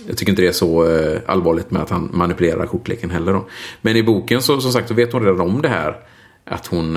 Jag 0.06 0.16
tycker 0.16 0.32
inte 0.32 0.42
det 0.42 0.48
är 0.48 0.52
så 0.52 0.90
eh, 0.90 1.20
allvarligt 1.26 1.70
med 1.70 1.82
att 1.82 1.90
han 1.90 2.10
manipulerar 2.12 2.66
kortleken 2.66 3.10
heller. 3.10 3.32
Då. 3.32 3.46
Men 3.80 3.96
i 3.96 4.02
boken 4.02 4.42
så 4.42 4.60
som 4.60 4.72
sagt 4.72 4.88
så 4.88 4.94
vet 4.94 5.12
hon 5.12 5.24
redan 5.24 5.40
om 5.40 5.62
det 5.62 5.68
här. 5.68 5.96
Att 6.44 6.66
hon... 6.66 6.96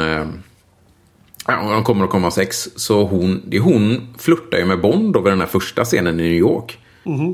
Ja, 1.47 1.73
hon 1.73 1.83
kommer 1.83 2.05
att 2.05 2.11
komma 2.11 2.31
sex. 2.31 2.69
Så 2.75 3.03
hon, 3.03 3.51
hon 3.61 4.13
flörtar 4.17 4.57
ju 4.57 4.65
med 4.65 4.81
Bond 4.81 5.15
över 5.15 5.29
den 5.29 5.39
här 5.39 5.47
första 5.47 5.85
scenen 5.85 6.19
i 6.19 6.23
New 6.23 6.33
York. 6.33 6.79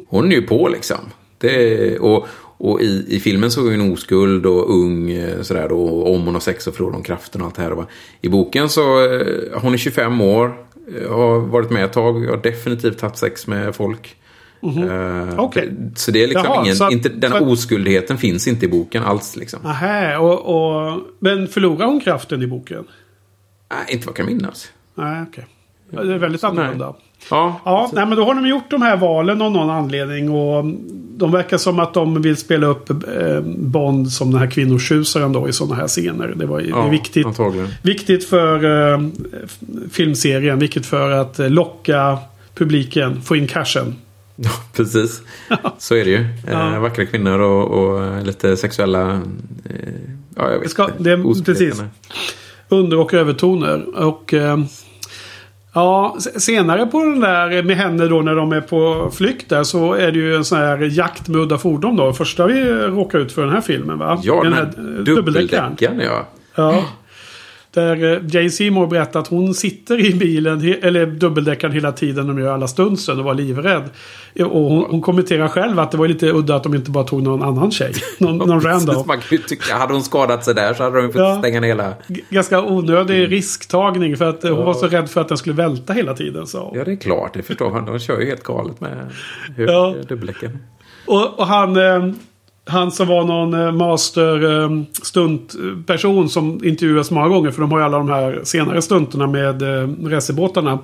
Hon 0.08 0.32
är 0.32 0.36
ju 0.36 0.42
på 0.42 0.68
liksom. 0.68 0.98
Det, 1.38 2.00
och 2.00 2.28
och 2.58 2.82
i, 2.82 3.06
i 3.08 3.20
filmen 3.20 3.52
så 3.52 3.68
är 3.68 3.78
hon 3.78 3.94
oskuld 3.94 4.46
och 4.46 4.70
ung. 4.74 5.12
eh, 5.12 5.42
Sådär, 5.42 5.70
då, 5.70 5.80
och 5.82 6.16
om 6.16 6.26
hon 6.26 6.34
har 6.34 6.42
sex 6.42 6.64
så 6.64 6.72
förlorar 6.72 6.94
hon 6.94 7.04
kraften 7.04 7.42
och 7.42 7.48
allt 7.48 7.56
det 7.56 7.62
här. 7.62 7.86
I 8.22 8.30
boken 8.30 8.70
så 8.70 9.04
eh, 9.14 9.60
hon 9.62 9.74
är 9.74 9.78
25 9.78 10.22
år. 10.22 10.58
eh, 11.02 11.12
Har 11.12 11.40
varit 11.40 11.70
med 11.70 11.86
ett 11.86 11.94
tag. 11.94 12.26
Har 12.26 12.38
definitivt 12.38 13.02
haft 13.02 13.18
sex 13.18 13.48
med 13.48 13.76
folk. 13.76 14.16
Eh, 14.62 15.40
Okej. 15.40 15.72
Så 15.96 16.12
det 16.12 16.24
är 16.24 16.28
liksom 16.28 16.46
Jaha, 16.46 16.64
ingen, 16.66 16.82
att- 16.84 16.92
inte, 16.92 17.10
den 17.10 17.34
att- 17.34 17.42
oskuldheten 17.42 18.18
finns 18.18 18.48
inte 18.48 18.66
i 18.66 18.70
boken 18.70 19.04
alls. 19.04 19.36
Liksom. 19.36 19.60
Aha, 19.66 20.18
och, 20.18 20.40
och, 20.96 21.00
men 21.20 21.48
förlorar 21.48 21.86
hon 21.86 22.00
kraften 22.00 22.42
i 22.42 22.48
boken? 22.48 22.84
Nej, 23.72 23.86
inte 23.94 24.08
vad 24.08 24.12
jag 24.20 24.26
kan 24.28 24.36
minnas. 24.36 24.72
Nej, 24.96 25.26
okej. 25.30 25.46
Ja, 25.48 25.57
Det 25.92 26.14
är 26.14 26.18
väldigt 26.18 26.44
annorlunda. 26.44 26.94
Ja, 27.30 27.62
Ja, 27.66 27.92
nej, 27.94 28.06
men 28.06 28.18
då 28.18 28.26
har 28.26 28.34
de 28.36 28.48
gjort 28.48 28.70
de 28.72 28.82
här 28.82 28.98
valen 28.98 29.42
av 29.42 29.52
någon 29.52 29.70
anledning. 29.70 30.32
Och 30.32 30.66
de 31.18 31.32
verkar 31.32 31.58
som 31.58 31.80
att 31.80 31.94
de 31.94 32.22
vill 32.22 32.38
spela 32.38 32.68
upp 32.68 32.90
eh, 32.90 33.42
Bond 33.58 34.12
som 34.12 34.32
den 34.32 34.40
här 34.40 34.52
kvinnotjusaren 34.52 35.34
då 35.34 35.50
i 35.50 35.54
sådana 35.54 35.76
här 35.76 35.88
scener. 35.88 36.28
Det, 36.36 36.46
var, 36.46 36.60
ja 36.62 36.88
viktigt, 36.88 37.26
antagligen. 37.26 37.68
viktigt 37.82 38.26
för 38.30 38.64
f- 39.44 39.60
filmserien. 39.92 40.60
Viktigt 40.60 40.86
för 40.86 41.12
att 41.12 41.40
eh, 41.40 41.50
locka 41.50 42.18
publiken. 42.56 43.22
Få 43.22 43.36
in 43.36 43.48
cashen. 43.48 43.96
Ja, 44.36 44.50
precis. 44.76 45.22
Så 45.78 45.96
är 45.96 46.06
det 46.06 46.12
ju. 46.12 46.26
Ja. 46.52 46.74
Eh, 46.74 46.80
vackra 46.80 47.06
kvinnor 47.06 47.40
och, 47.40 47.68
och 47.72 48.26
lite 48.26 48.58
sexuella... 48.58 49.12
Eh, 49.12 49.20
ja, 50.36 50.44
jag 50.52 50.60
vet 50.60 50.64
Det 50.64 50.70
ska- 50.70 50.90
det 50.98 51.24
precis. 51.46 51.84
Under 52.70 53.00
och 53.00 53.14
övertoner. 53.14 54.00
Och 54.04 54.34
eh, 54.34 54.58
ja, 55.78 56.18
senare 56.20 56.86
på 56.86 57.04
den 57.04 57.20
där 57.20 57.64
med 57.64 57.78
henne 57.78 58.08
då 58.08 58.22
när 58.22 58.36
de 58.36 58.52
är 58.52 58.62
på 58.62 59.12
flykt 59.16 59.50
där 59.50 59.64
så 59.64 59.94
är 59.94 60.12
det 60.12 60.20
ju 60.20 60.36
en 60.36 60.46
sån 60.46 60.58
här 60.58 60.78
jakt 60.78 61.28
med 61.28 61.42
udda 61.42 61.58
fordon 61.58 61.96
då. 61.96 62.14
Första 62.14 62.48
vi 62.48 62.64
råkar 62.72 63.20
ut 63.20 63.32
för 63.32 63.42
den 63.42 63.52
här 63.52 63.62
filmen 63.62 63.98
va? 63.98 64.20
Ja, 64.24 64.44
den 64.44 64.54
här 64.54 64.66
dubbeldeckaren. 64.66 65.06
dubbeldeckaren. 65.06 66.00
Ja. 66.00 66.26
Ja. 66.56 66.84
Där 67.78 68.04
eh, 68.14 68.20
Jane 68.36 68.50
Seymour 68.50 68.88
berättar 68.88 69.20
att 69.20 69.28
hon 69.28 69.54
sitter 69.54 70.06
i 70.06 70.14
bilen, 70.14 70.74
eller 70.82 71.06
dubbeldäckaren 71.06 71.74
hela 71.74 71.92
tiden 71.92 72.28
när 72.28 72.34
de 72.34 72.42
gör 72.42 72.54
alla 72.54 72.68
stunsen 72.68 73.20
och 73.20 73.26
var 73.26 73.34
livrädd. 73.34 73.84
Och 74.40 74.62
hon, 74.70 74.86
hon 74.90 75.02
kommenterar 75.02 75.48
själv 75.48 75.80
att 75.80 75.92
det 75.92 75.98
var 75.98 76.08
lite 76.08 76.32
udda 76.32 76.56
att 76.56 76.64
de 76.64 76.76
inte 76.76 76.92
bara 76.92 77.04
tog 77.04 77.24
någon 77.24 77.44
annan 77.44 77.72
tjej. 77.72 77.94
Någon, 78.20 78.38
någon 78.38 78.62
random. 78.62 79.04
Man 79.08 79.18
kan 79.18 79.38
ju 79.38 79.44
tycka, 79.44 79.76
hade 79.76 79.94
hon 79.94 80.04
skadat 80.04 80.46
sig 80.46 80.56
där 80.56 80.74
så 80.74 80.84
hade 80.84 81.02
de 81.02 81.08
fått 81.08 81.16
Ja. 81.16 81.38
stänga 81.40 81.60
ner 81.60 81.68
hela... 81.68 81.94
Ganska 82.30 82.62
onödig 82.64 83.32
risktagning 83.32 84.18
för 84.18 84.30
att 84.30 84.44
eh, 84.44 84.56
hon 84.56 84.66
var 84.66 84.74
så 84.74 84.88
rädd 84.88 85.10
för 85.10 85.22
att 85.22 85.28
den 85.28 85.38
skulle 85.38 85.56
välta 85.56 85.94
hela 85.94 86.14
tiden. 86.14 86.48
Så. 86.48 86.72
Ja, 86.76 86.84
det 86.84 86.92
är 86.92 86.96
klart. 86.96 87.34
Det 87.34 87.44
förstår 87.44 87.72
man. 87.72 87.86
De 87.86 88.00
kör 88.00 88.20
ju 88.20 88.26
helt 88.26 88.44
galet 88.44 88.82
med 88.82 89.10
Ja. 89.58 89.96
dubbeldäcken. 90.10 90.60
Och, 91.06 91.40
och 91.40 91.48
han, 91.48 91.76
eh, 91.78 92.14
han 92.68 92.92
som 92.92 93.08
var 93.08 93.24
någon 93.24 93.54
eh, 93.54 93.72
master 93.72 94.62
eh, 94.64 94.70
stuntperson 95.04 96.30
som 96.30 96.64
intervjuas 96.64 97.12
många 97.12 97.28
gånger. 97.28 97.52
För 97.52 97.62
de 97.62 97.72
har 97.72 97.80
ju 97.80 97.86
alla 97.86 97.98
de 97.98 98.10
här 98.10 98.42
senare 98.44 98.82
stunterna 98.82 99.28
med 99.28 99.62
eh, 99.62 99.90
racerbåtarna. 100.04 100.80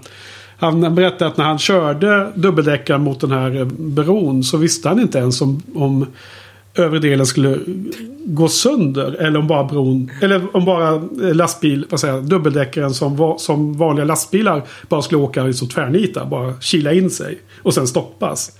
Han 0.58 0.96
berättade 0.96 1.32
att 1.32 1.38
när 1.38 1.46
han 1.46 1.60
körde 1.60 2.32
dubbeldäckaren 2.36 3.02
mot 3.02 3.20
den 3.20 3.32
här 3.32 3.66
bron 3.66 4.44
så 4.44 4.58
visste 4.58 4.90
han 4.90 5.00
inte 5.00 5.18
ens 5.18 5.42
om, 5.42 5.62
om 5.76 6.06
övre 6.76 7.00
delen 7.00 7.26
skulle 7.26 7.60
gå 8.26 8.48
sönder. 8.48 9.16
Eller 9.20 9.40
om 9.40 9.48
bara 9.48 9.64
bron, 9.64 10.12
eller 10.22 10.56
om 10.56 10.66
bara 10.66 11.02
lastbil, 11.34 11.86
vad 11.90 12.00
säger 12.00 12.14
jag, 12.14 12.24
dubbeldäckaren 12.24 12.94
som, 12.94 13.36
som 13.40 13.78
vanliga 13.78 14.06
lastbilar 14.06 14.62
bara 14.90 15.02
skulle 15.02 15.22
åka 15.22 15.48
i 15.48 15.54
så 15.54 15.66
tvärnita. 15.66 16.26
Bara 16.26 16.54
kila 16.62 16.94
in 16.94 17.10
sig 17.10 17.40
och 17.64 17.74
sen 17.74 17.88
stoppas. 17.88 18.52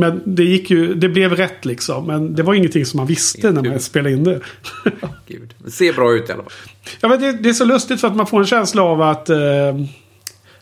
Men 0.00 0.22
det 0.24 0.44
gick 0.44 0.70
ju, 0.70 0.94
det 0.94 1.08
blev 1.08 1.36
rätt 1.36 1.64
liksom. 1.64 2.06
Men 2.06 2.34
det 2.34 2.42
var 2.42 2.54
ingenting 2.54 2.86
som 2.86 2.96
man 2.96 3.06
visste 3.06 3.50
när 3.50 3.62
man 3.62 3.80
spelade 3.80 4.14
in 4.14 4.24
det. 4.24 4.40
Gud. 5.26 5.54
Det 5.64 5.70
ser 5.70 5.92
bra 5.92 6.12
ut 6.12 6.28
i 6.28 6.32
alla 6.32 6.42
fall. 6.42 6.52
Ja, 7.00 7.08
men 7.08 7.20
det, 7.20 7.32
det 7.32 7.48
är 7.48 7.52
så 7.52 7.64
lustigt 7.64 8.00
för 8.00 8.08
att 8.08 8.16
man 8.16 8.26
får 8.26 8.40
en 8.40 8.46
känsla 8.46 8.82
av 8.82 9.02
att 9.02 9.28
eh, 9.28 9.38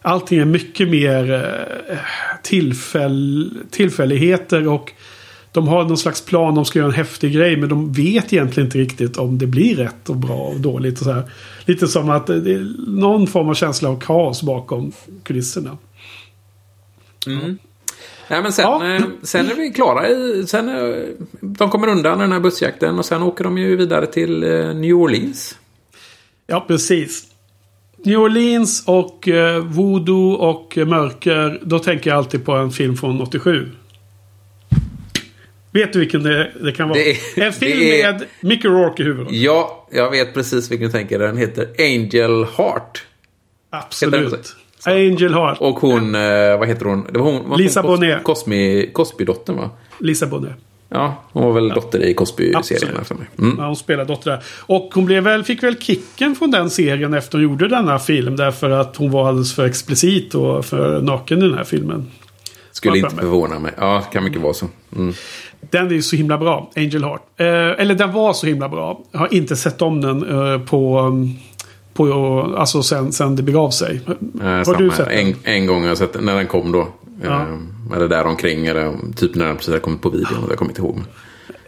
allting 0.02 0.38
är 0.38 0.44
mycket 0.44 0.88
mer 0.88 1.32
eh, 1.90 1.96
tillfäll, 2.42 3.50
tillfälligheter 3.70 4.68
och 4.68 4.92
de 5.52 5.68
har 5.68 5.84
någon 5.84 5.98
slags 5.98 6.24
plan, 6.24 6.54
de 6.54 6.64
ska 6.64 6.78
göra 6.78 6.88
en 6.88 6.94
häftig 6.94 7.32
grej 7.32 7.56
men 7.56 7.68
de 7.68 7.92
vet 7.92 8.32
egentligen 8.32 8.66
inte 8.66 8.78
riktigt 8.78 9.16
om 9.16 9.38
det 9.38 9.46
blir 9.46 9.76
rätt 9.76 10.08
och 10.08 10.16
bra 10.16 10.38
och 10.38 10.60
dåligt. 10.60 10.98
Och 10.98 11.04
så 11.04 11.12
här. 11.12 11.30
Lite 11.64 11.88
som 11.88 12.10
att 12.10 12.26
det 12.26 12.34
är 12.34 12.90
någon 12.90 13.26
form 13.26 13.48
av 13.48 13.54
känsla 13.54 13.88
av 13.88 14.00
kaos 14.00 14.42
bakom 14.42 14.92
kulisserna. 15.22 15.78
Nej, 18.30 18.42
men 18.42 18.52
sen, 18.52 18.64
Ja. 18.64 18.94
eh, 18.96 19.02
sen 19.22 19.50
är 19.50 19.54
vi 19.54 19.70
klara. 19.70 20.08
I, 20.08 20.44
sen, 20.46 20.68
eh, 20.68 21.04
de 21.40 21.70
kommer 21.70 21.88
undan 21.88 22.18
den 22.18 22.32
här 22.32 22.40
bussjakten 22.40 22.98
och 22.98 23.04
sen 23.04 23.22
åker 23.22 23.44
de 23.44 23.58
ju 23.58 23.76
vidare 23.76 24.06
till 24.06 24.42
eh, 24.42 24.74
New 24.74 24.94
Orleans. 24.94 25.58
Ja, 26.46 26.64
precis. 26.68 27.24
New 28.04 28.18
Orleans 28.18 28.84
och 28.86 29.28
eh, 29.28 29.64
voodoo 29.64 30.32
och 30.32 30.76
mörker. 30.86 31.60
Då 31.62 31.78
tänker 31.78 32.10
jag 32.10 32.16
alltid 32.16 32.44
på 32.44 32.52
en 32.52 32.70
film 32.70 32.96
från 32.96 33.20
87. 33.20 33.68
Vet 35.72 35.92
du 35.92 35.98
vilken 35.98 36.22
det, 36.22 36.52
det 36.60 36.72
kan 36.72 36.88
vara? 36.88 36.98
Det 36.98 37.10
är- 37.10 37.42
en 37.46 37.52
film 37.52 37.80
är- 37.82 38.12
med 38.12 38.24
Mickey 38.40 38.68
Rourke 38.68 39.02
i 39.02 39.06
huvudet. 39.06 39.32
Ja, 39.32 39.86
jag 39.92 40.10
vet 40.10 40.34
precis 40.34 40.70
vilken 40.70 40.86
du 40.86 40.92
tänker. 40.92 41.18
Den 41.18 41.36
heter 41.36 41.68
Angel 41.78 42.44
Heart. 42.56 43.04
Heter 44.02 44.28
Absolut. 44.86 45.12
Angel 45.12 45.34
Heart. 45.34 45.58
Och 45.60 45.78
hon, 45.78 46.14
eh, 46.14 46.58
vad 46.58 46.68
heter 46.68 46.84
hon? 46.84 47.06
Det 47.12 47.18
var 47.18 47.32
hon 47.32 47.48
var 47.48 47.58
Lisa 47.58 47.80
hon 47.80 47.90
Bonet. 47.90 48.24
Cosby, 48.24 48.90
Cosby-dottern 48.92 49.56
va? 49.56 49.70
Lisa 50.00 50.26
Bonet. 50.26 50.52
Ja, 50.88 51.22
hon 51.32 51.44
var 51.44 51.52
väl 51.52 51.68
dotter 51.68 52.04
i 52.04 52.14
Cosby-serien. 52.14 52.96
Mm. 53.38 53.56
Ja, 53.58 53.66
hon 53.66 53.76
spelar 53.76 54.04
dotter 54.04 54.30
där. 54.30 54.42
Och 54.60 54.90
hon 54.94 55.06
blev 55.06 55.22
väl, 55.22 55.44
fick 55.44 55.62
väl 55.62 55.76
kicken 55.76 56.34
från 56.34 56.50
den 56.50 56.70
serien 56.70 57.14
efter 57.14 57.38
hon 57.38 57.42
gjorde 57.42 57.68
denna 57.68 57.98
film. 57.98 58.36
Därför 58.36 58.70
att 58.70 58.96
hon 58.96 59.10
var 59.10 59.28
alldeles 59.28 59.54
för 59.54 59.66
explicit 59.66 60.34
och 60.34 60.64
för 60.64 61.00
naken 61.00 61.38
i 61.38 61.40
den 61.40 61.54
här 61.54 61.64
filmen. 61.64 62.06
Skulle 62.72 62.98
inte 62.98 63.16
förvåna 63.16 63.58
mig. 63.58 63.72
Ja, 63.78 64.00
kan 64.00 64.24
mycket 64.24 64.40
vara 64.40 64.54
så. 64.54 64.66
Mm. 64.96 65.14
Den 65.70 65.86
är 65.86 65.92
ju 65.92 66.02
så 66.02 66.16
himla 66.16 66.38
bra, 66.38 66.70
Angel 66.76 67.04
Heart. 67.04 67.22
Eh, 67.36 67.46
eller 67.46 67.94
den 67.94 68.12
var 68.12 68.32
så 68.32 68.46
himla 68.46 68.68
bra. 68.68 69.00
Jag 69.12 69.18
har 69.18 69.34
inte 69.34 69.56
sett 69.56 69.82
om 69.82 70.00
den 70.00 70.52
eh, 70.52 70.60
på... 70.60 71.12
på 71.96 72.54
alltså 72.58 72.82
sen, 72.82 73.12
sen 73.12 73.36
det 73.36 73.42
begav 73.42 73.70
sig. 73.70 74.00
Eh, 74.40 74.46
har 74.46 74.64
samma 74.64 74.78
du 74.78 74.90
sett 74.90 75.08
den? 75.08 75.18
en, 75.26 75.34
en 75.44 75.66
gång 75.66 75.80
har 75.82 75.88
jag 75.88 75.98
sett 75.98 76.12
den, 76.12 76.24
när 76.24 76.36
den 76.36 76.46
kom 76.46 76.72
då. 76.72 76.88
Ja. 77.22 77.42
Eh, 77.42 77.96
eller 77.96 78.08
där 78.08 78.24
omkring. 78.26 78.66
Eller 78.66 78.94
typ 79.16 79.34
när 79.34 79.44
den 79.46 79.56
precis 79.56 79.68
hade 79.68 79.80
kommit 79.80 80.02
på 80.02 80.10
video. 80.10 80.46
Jag 80.48 80.58
kommer 80.58 80.70
inte 80.70 80.80
ihåg. 80.82 81.00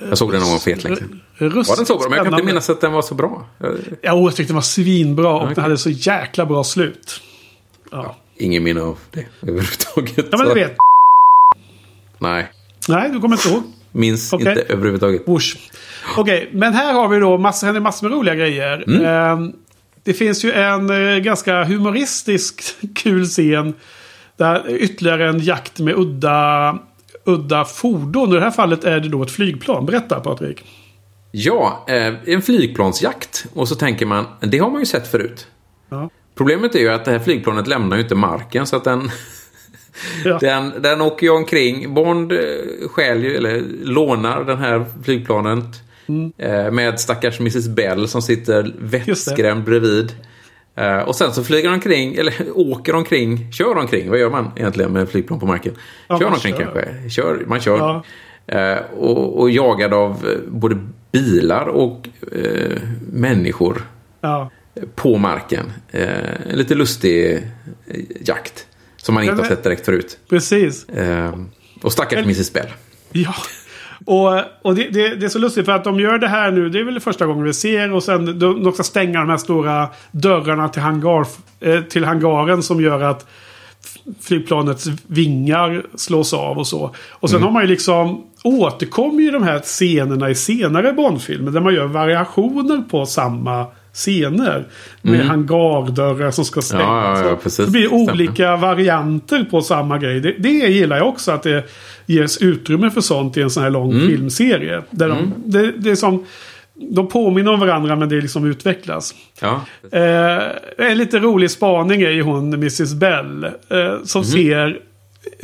Jag 0.09 0.19
såg 0.19 0.33
den 0.33 0.41
någon 0.41 0.51
gång 0.51 0.59
för 0.59 0.71
jättelänge 0.71 0.97
sedan. 0.97 1.21
Var 1.39 1.77
den 1.77 1.87
så 1.87 1.99
bra? 1.99 2.09
Men 2.09 2.17
jag 2.17 2.27
kan 2.27 2.35
inte 2.35 2.47
minnas 2.47 2.71
att 2.71 2.81
den 2.81 2.93
var 2.93 3.03
så 3.03 3.15
bra. 3.15 3.47
Jag- 3.59 3.75
Ja, 4.03 4.17
jag 4.17 4.37
tyckte 4.37 4.51
den 4.51 4.55
var 4.55 4.63
svinbra 4.63 5.29
och 5.31 5.43
Okej. 5.43 5.55
den 5.55 5.63
hade 5.65 5.79
så 5.79 5.91
jäkla 5.91 6.47
bra 6.47 6.65
slut. 6.65 7.21
Ja, 7.91 8.17
Ingen 8.37 8.63
minne 8.63 8.81
av 8.81 8.99
det 9.11 9.21
överhuvudtaget. 9.43 10.27
ja 10.31 10.39
men 10.39 10.49
du 10.49 10.55
vet. 10.55 10.77
Nej, 12.19 12.53
Nej, 12.89 13.11
du 13.13 13.21
kommer 13.21 13.37
inte 13.37 13.49
ihåg. 13.49 13.63
minns 13.93 14.33
Okej. 14.33 14.49
inte 14.49 14.63
överhuvudtaget. 14.73 15.23
Okej, 16.17 16.51
men 16.53 16.73
här 16.75 16.93
har 16.93 17.09
vi 17.09 17.19
då 17.19 17.39
massor, 17.39 17.67
händer 17.67 17.81
massor 17.81 18.09
med 18.09 18.19
roliga 18.19 18.35
grejer. 18.35 18.85
Mm. 18.89 19.53
Det 20.09 20.15
finns 20.15 20.45
ju 20.45 20.53
en 20.53 20.91
eh, 20.91 21.19
ganska 21.19 21.65
humoristisk 21.65 22.63
kul 22.95 23.27
scen. 23.27 23.75
Där 24.37 24.71
ytterligare 24.71 25.29
en 25.29 25.39
jakt 25.39 25.79
med 25.79 25.95
udda, 25.95 26.79
udda 27.25 27.65
fordon. 27.65 28.33
I 28.33 28.35
det 28.35 28.41
här 28.41 28.51
fallet 28.51 28.85
är 28.85 29.01
det 29.01 29.09
då 29.09 29.23
ett 29.23 29.31
flygplan. 29.31 29.87
Berätta 29.87 30.21
Patrik. 30.21 30.65
Ja, 31.31 31.85
eh, 31.89 32.15
en 32.27 32.43
flygplansjakt. 32.43 33.47
Och 33.55 33.69
så 33.69 33.75
tänker 33.75 34.07
man, 34.07 34.25
det 34.41 34.59
har 34.59 34.71
man 34.71 34.81
ju 34.81 34.87
sett 34.87 35.11
förut. 35.11 35.47
Ja. 35.89 36.11
Problemet 36.35 36.75
är 36.75 36.79
ju 36.79 36.89
att 36.89 37.05
det 37.05 37.11
här 37.11 37.19
flygplanet 37.19 37.67
lämnar 37.67 37.97
ju 37.97 38.03
inte 38.03 38.15
marken 38.15 38.67
så 38.67 38.77
att 38.77 38.85
den... 38.85 39.11
Ja. 40.25 40.39
Den, 40.41 40.83
den 40.83 41.01
åker 41.01 41.27
ju 41.27 41.33
omkring. 41.33 41.95
Bond 41.95 42.33
eh, 42.33 42.39
stjäl 42.89 43.25
ju, 43.25 43.37
eller 43.37 43.63
lånar 43.83 44.45
den 44.45 44.59
här 44.59 44.85
flygplanet. 45.05 45.88
Mm. 46.09 46.33
Eh, 46.39 46.71
med 46.71 47.01
stackars 47.01 47.41
Mrs 47.41 47.69
Bell 47.69 48.09
som 48.09 48.23
sitter 48.23 48.75
vettskrämd 48.79 49.65
bredvid. 49.65 50.13
Eh, 50.77 50.99
och 50.99 51.17
sen 51.17 51.33
så 51.33 51.45
flyger 51.45 51.69
de 51.69 51.75
omkring, 51.75 52.15
eller 52.15 52.35
åker 52.55 52.95
omkring, 52.95 53.53
kör 53.53 53.77
omkring. 53.77 54.11
Vad 54.11 54.19
gör 54.19 54.31
man 54.31 54.51
egentligen 54.57 54.93
med 54.93 55.09
flygplan 55.09 55.41
på 55.41 55.47
marken? 55.47 55.75
Ja, 56.09 56.19
kör 56.19 56.25
man 56.27 56.35
omkring 56.35 56.55
kanske. 56.59 57.11
Kör, 57.11 57.45
man 57.47 57.61
kör. 57.61 57.79
Ja. 57.79 58.03
Eh, 58.59 58.79
och, 58.99 59.41
och 59.41 59.51
jagad 59.51 59.95
av 59.95 60.27
både 60.49 60.79
bilar 61.13 61.67
och 61.67 62.09
människor 63.13 63.87
Ja. 64.21 64.51
på 64.95 65.17
marken. 65.19 65.73
En 65.91 66.59
lite 66.59 66.75
lustig 66.75 67.43
jakt. 68.21 68.67
Som 68.97 69.15
man 69.15 69.23
inte 69.25 69.35
Men- 69.35 69.45
har 69.45 69.51
sett 69.51 69.63
direkt 69.65 69.85
förut. 69.85 70.19
Precis. 70.29 70.87
Och 71.83 71.93
stackars 71.93 72.19
Mrs 72.25 72.53
Bell. 72.53 72.69
Ja. 73.13 73.35
Och, 74.05 74.41
och 74.63 74.75
det, 74.75 74.89
det, 74.91 75.15
det 75.15 75.27
är 75.27 75.29
så 75.29 75.39
lustigt 75.39 75.65
för 75.65 75.73
att 75.73 75.85
de 75.85 76.01
gör 76.01 76.19
det 76.19 76.29
här 76.29 76.51
nu. 76.51 76.69
Det 76.69 76.81
är 76.81 76.85
väl 76.85 76.95
det 76.95 77.01
första 77.01 77.27
gången 77.27 77.45
vi 77.45 77.53
ser. 77.53 77.93
Och 77.93 78.03
sen 78.03 78.39
de, 78.39 78.63
de 78.63 78.73
ska 78.73 78.83
stänga 78.83 79.21
de 79.21 79.31
här 79.31 79.37
stora 79.37 79.89
dörrarna 80.11 80.69
till, 80.69 80.83
hangar, 80.83 81.27
eh, 81.61 81.81
till 81.81 82.05
hangaren 82.05 82.63
som 82.63 82.81
gör 82.81 83.01
att 83.01 83.27
flygplanets 84.21 84.87
vingar 85.07 85.83
slås 85.95 86.35
av 86.35 86.59
och 86.59 86.67
så. 86.67 86.95
Och 87.11 87.31
sen 87.31 87.43
har 87.43 87.51
man 87.51 87.63
ju 87.63 87.69
liksom 87.69 88.25
återkommer 88.45 89.23
ju 89.23 89.31
de 89.31 89.43
här 89.43 89.59
scenerna 89.59 90.31
i 90.31 90.35
senare 90.35 90.93
Bondfilmer. 90.93 91.51
Där 91.51 91.61
man 91.61 91.75
gör 91.75 91.87
variationer 91.87 92.83
på 92.91 93.07
samma 93.07 93.67
scener. 93.93 94.67
Med 95.03 95.27
hangardörrar 95.27 96.31
som 96.31 96.45
ska 96.45 96.63
stängas. 96.63 97.21
Ja, 97.21 97.25
ja, 97.25 97.39
ja. 97.59 97.65
Det 97.65 97.71
blir 97.71 97.93
olika 97.93 98.57
varianter 98.57 99.45
på 99.51 99.63
samma 99.63 99.99
grej. 99.99 100.21
Det, 100.21 100.35
det 100.39 100.49
gillar 100.49 100.97
jag 100.97 101.09
också 101.09 101.33
att 101.33 101.43
det 101.43 101.65
ges 102.09 102.39
utrymme 102.39 102.91
för 102.91 103.01
sånt 103.01 103.37
i 103.37 103.43
en 103.43 103.51
sån 103.51 103.63
här 103.63 103.71
lång 103.71 103.93
Mm. 103.93 104.07
filmserie. 104.09 104.83
Där 104.91 105.09
de, 105.09 105.35
det, 105.47 105.73
det 105.73 105.91
är 105.91 105.95
som, 105.97 106.25
de 106.75 107.09
påminner 107.09 107.53
om 107.53 107.61
varandra 107.61 107.97
men 107.97 108.09
det 108.09 108.21
liksom 108.21 108.45
utvecklas. 108.47 109.15
Ja. 109.41 109.61
Eh, 109.93 110.89
en 110.91 110.99
lite 110.99 111.19
rolig 111.19 111.51
spaning 111.51 112.03
är 112.03 112.11
ju 112.11 112.23
hon 112.23 112.53
Mrs 112.55 112.95
Bell. 112.95 113.45
Eh, 113.45 113.51
som 114.05 114.21
Mhm. 114.21 114.25
ser... 114.29 114.79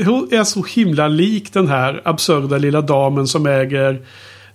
Hon 0.05 0.29
är 0.33 0.45
så 0.45 0.63
himla 0.63 1.09
lik 1.09 1.53
den 1.53 1.69
här 1.69 2.01
absurda 2.05 2.59
lilla 2.59 2.81
damen 2.81 3.27
som 3.27 3.47
äger 3.47 4.01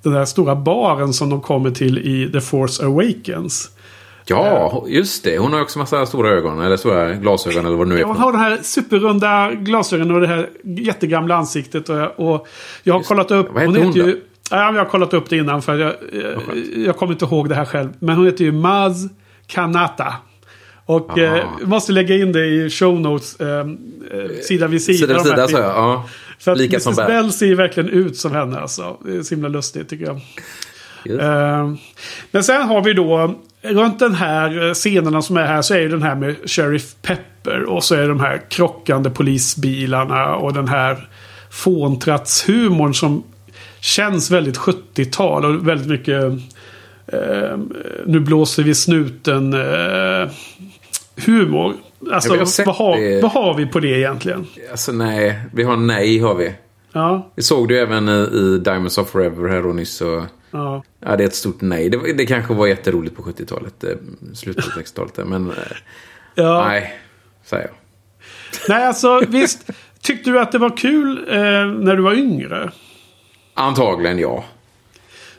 den 0.04 0.14
här 0.14 0.26
stora 0.26 0.56
baren 0.56 1.14
som 1.14 1.30
de 1.30 1.42
kommer 1.42 1.72
till 1.72 1.98
i 1.98 2.30
The 2.34 2.42
Force 2.42 2.86
Awakens. 2.86 3.70
Ja, 4.30 4.86
just 4.88 5.24
det. 5.24 5.38
Hon 5.38 5.54
har 5.54 5.62
också 5.62 5.80
massa 5.80 6.06
stora 6.06 6.30
ögon. 6.30 6.62
Eller 6.62 6.78
stora 6.78 7.14
glasögon 7.14 7.66
eller 7.66 7.78
vad 7.78 7.88
det 7.88 7.94
nu 7.94 8.00
är. 8.00 8.04
Hon 8.04 8.18
har 8.18 8.32
de 8.32 8.38
här 8.38 8.60
superrunda 8.62 9.52
glasögonen 9.52 10.16
och 10.16 10.22
det 10.22 10.28
här 10.28 10.50
jättegamla 10.64 11.36
ansiktet. 11.36 11.90
Och 11.90 11.98
jag, 11.98 12.12
och 12.20 12.48
jag 12.84 12.94
har 12.94 13.02
kollat 13.02 13.32
upp... 13.32 13.48
Vad 13.54 13.64
heter 13.64 13.84
hon 13.84 13.92
då? 13.92 13.98
ju, 13.98 14.22
ja, 14.52 14.58
jag 14.58 14.74
har 14.74 14.86
kollat 14.86 15.14
upp 15.14 15.30
det 15.30 15.38
innan 15.38 15.62
för 15.62 15.78
jag, 15.78 15.94
jag, 16.12 16.42
jag 16.86 16.98
kommer 16.98 17.14
inte 17.14 17.26
ihåg 17.26 17.50
det 17.50 17.56
här 17.56 17.66
själv. 17.66 17.90
Men 18.00 18.16
hon 18.16 18.26
heter 18.26 18.44
ju 18.44 18.52
Maz 18.52 18.96
Kanata. 19.48 20.14
Och 20.86 21.20
Aha. 21.20 21.38
eh, 21.38 21.46
måste 21.62 21.92
lägga 21.92 22.16
in 22.16 22.32
det 22.32 22.46
i 22.46 22.70
show 22.70 23.00
notes. 23.00 23.40
Eh, 23.40 23.60
eh, 23.60 23.66
sida 24.42 24.68
vid 24.68 24.84
sida. 24.84 24.98
Sida 24.98 25.14
vid 25.14 25.24
sida 25.24 25.42
så 25.42 25.48
filmerna. 25.48 25.74
ja. 25.74 26.10
För 26.40 26.52
att 26.52 26.58
Lika 26.58 26.80
som 26.80 26.94
Mrs 26.94 27.08
Bell. 27.08 27.24
Bell 27.24 27.32
ser 27.32 27.56
verkligen 27.56 27.90
ut 27.90 28.18
som 28.18 28.32
henne 28.32 28.60
alltså. 28.60 28.98
Det 29.06 29.16
är 29.16 29.24
så 29.24 29.36
himla 29.36 29.50
lustigt 29.50 29.90
tycker 29.90 30.06
jag. 30.06 30.22
Just. 31.06 31.22
Eh, 31.22 31.74
men 32.32 32.44
sen 32.44 32.62
har 32.62 32.84
vi 32.84 32.94
då 32.94 33.36
runt 33.62 34.00
den 34.00 34.16
här 34.16 34.68
eh, 34.68 34.74
scenerna 34.74 35.22
som 35.22 35.38
är 35.38 35.46
här 35.46 35.62
så 35.62 35.74
är 35.74 35.80
ju 35.80 35.90
den 35.90 36.04
här 36.04 36.16
med 36.16 36.36
Sheriff 36.46 36.96
Pepper. 37.02 37.64
Och 37.64 37.84
så 37.84 37.96
är 37.96 38.08
de 38.08 38.20
här 38.20 38.42
krockande 38.50 39.10
polisbilarna 39.10 40.36
och 40.36 40.54
den 40.54 40.68
här 40.68 41.10
fåntratshumorn 41.50 42.94
som 42.94 43.24
känns 43.80 44.32
väldigt 44.32 44.58
70-tal 44.58 45.46
och 45.46 45.68
väldigt 45.68 45.88
mycket 45.88 46.24
eh, 47.08 47.58
nu 48.06 48.20
blåser 48.20 48.64
vi 48.64 48.76
snuten 48.76 49.54
eh, 49.54 50.30
humor. 51.26 51.74
Alltså, 52.12 52.64
vad, 52.66 52.76
har, 52.76 53.22
vad 53.22 53.32
har 53.32 53.54
vi 53.54 53.66
på 53.66 53.80
det 53.80 54.00
egentligen? 54.00 54.48
Alltså 54.72 54.92
nej, 54.92 55.40
vi 55.54 55.64
har 55.64 55.78
nej 55.78 56.20
har 56.20 56.36
vi. 56.36 56.54
Ja, 56.94 57.32
Vi 57.36 57.44
såg 57.44 57.68
det 57.68 57.74
ju 57.74 57.80
även 57.80 58.10
i, 58.10 58.12
i 58.12 58.58
Diamonds 58.58 58.98
of 58.98 59.10
Forever 59.10 59.50
här 59.50 59.62
då 59.62 59.70
nyss. 59.70 60.02
Och, 60.02 60.24
ja. 60.52 60.84
ja, 61.00 61.16
det 61.16 61.24
är 61.24 61.28
ett 61.28 61.36
stort 61.36 61.62
nej. 61.62 61.90
Det, 61.90 62.14
det 62.14 62.26
kanske 62.26 62.54
var 62.54 62.68
jätteroligt 62.68 63.16
på 63.16 63.22
70-talet. 63.24 63.84
eh, 63.84 63.90
Slutet 64.34 64.66
av 64.66 64.72
60-talet. 64.72 65.14
där, 65.14 65.26
Men 65.26 65.50
eh, 65.50 65.56
ja. 66.36 66.66
nej, 66.68 66.94
säger 67.46 67.64
jag. 67.68 67.76
Nej, 68.70 68.86
alltså 68.88 69.22
visst. 69.28 69.70
Tyckte 70.02 70.30
du 70.30 70.40
att 70.40 70.52
det 70.52 70.58
var 70.58 70.78
kul 70.78 71.18
eh, 71.30 71.36
när 71.66 71.96
du 71.96 72.02
var 72.02 72.14
yngre? 72.14 72.72
Antagligen 73.54 74.20
ja. 74.20 74.44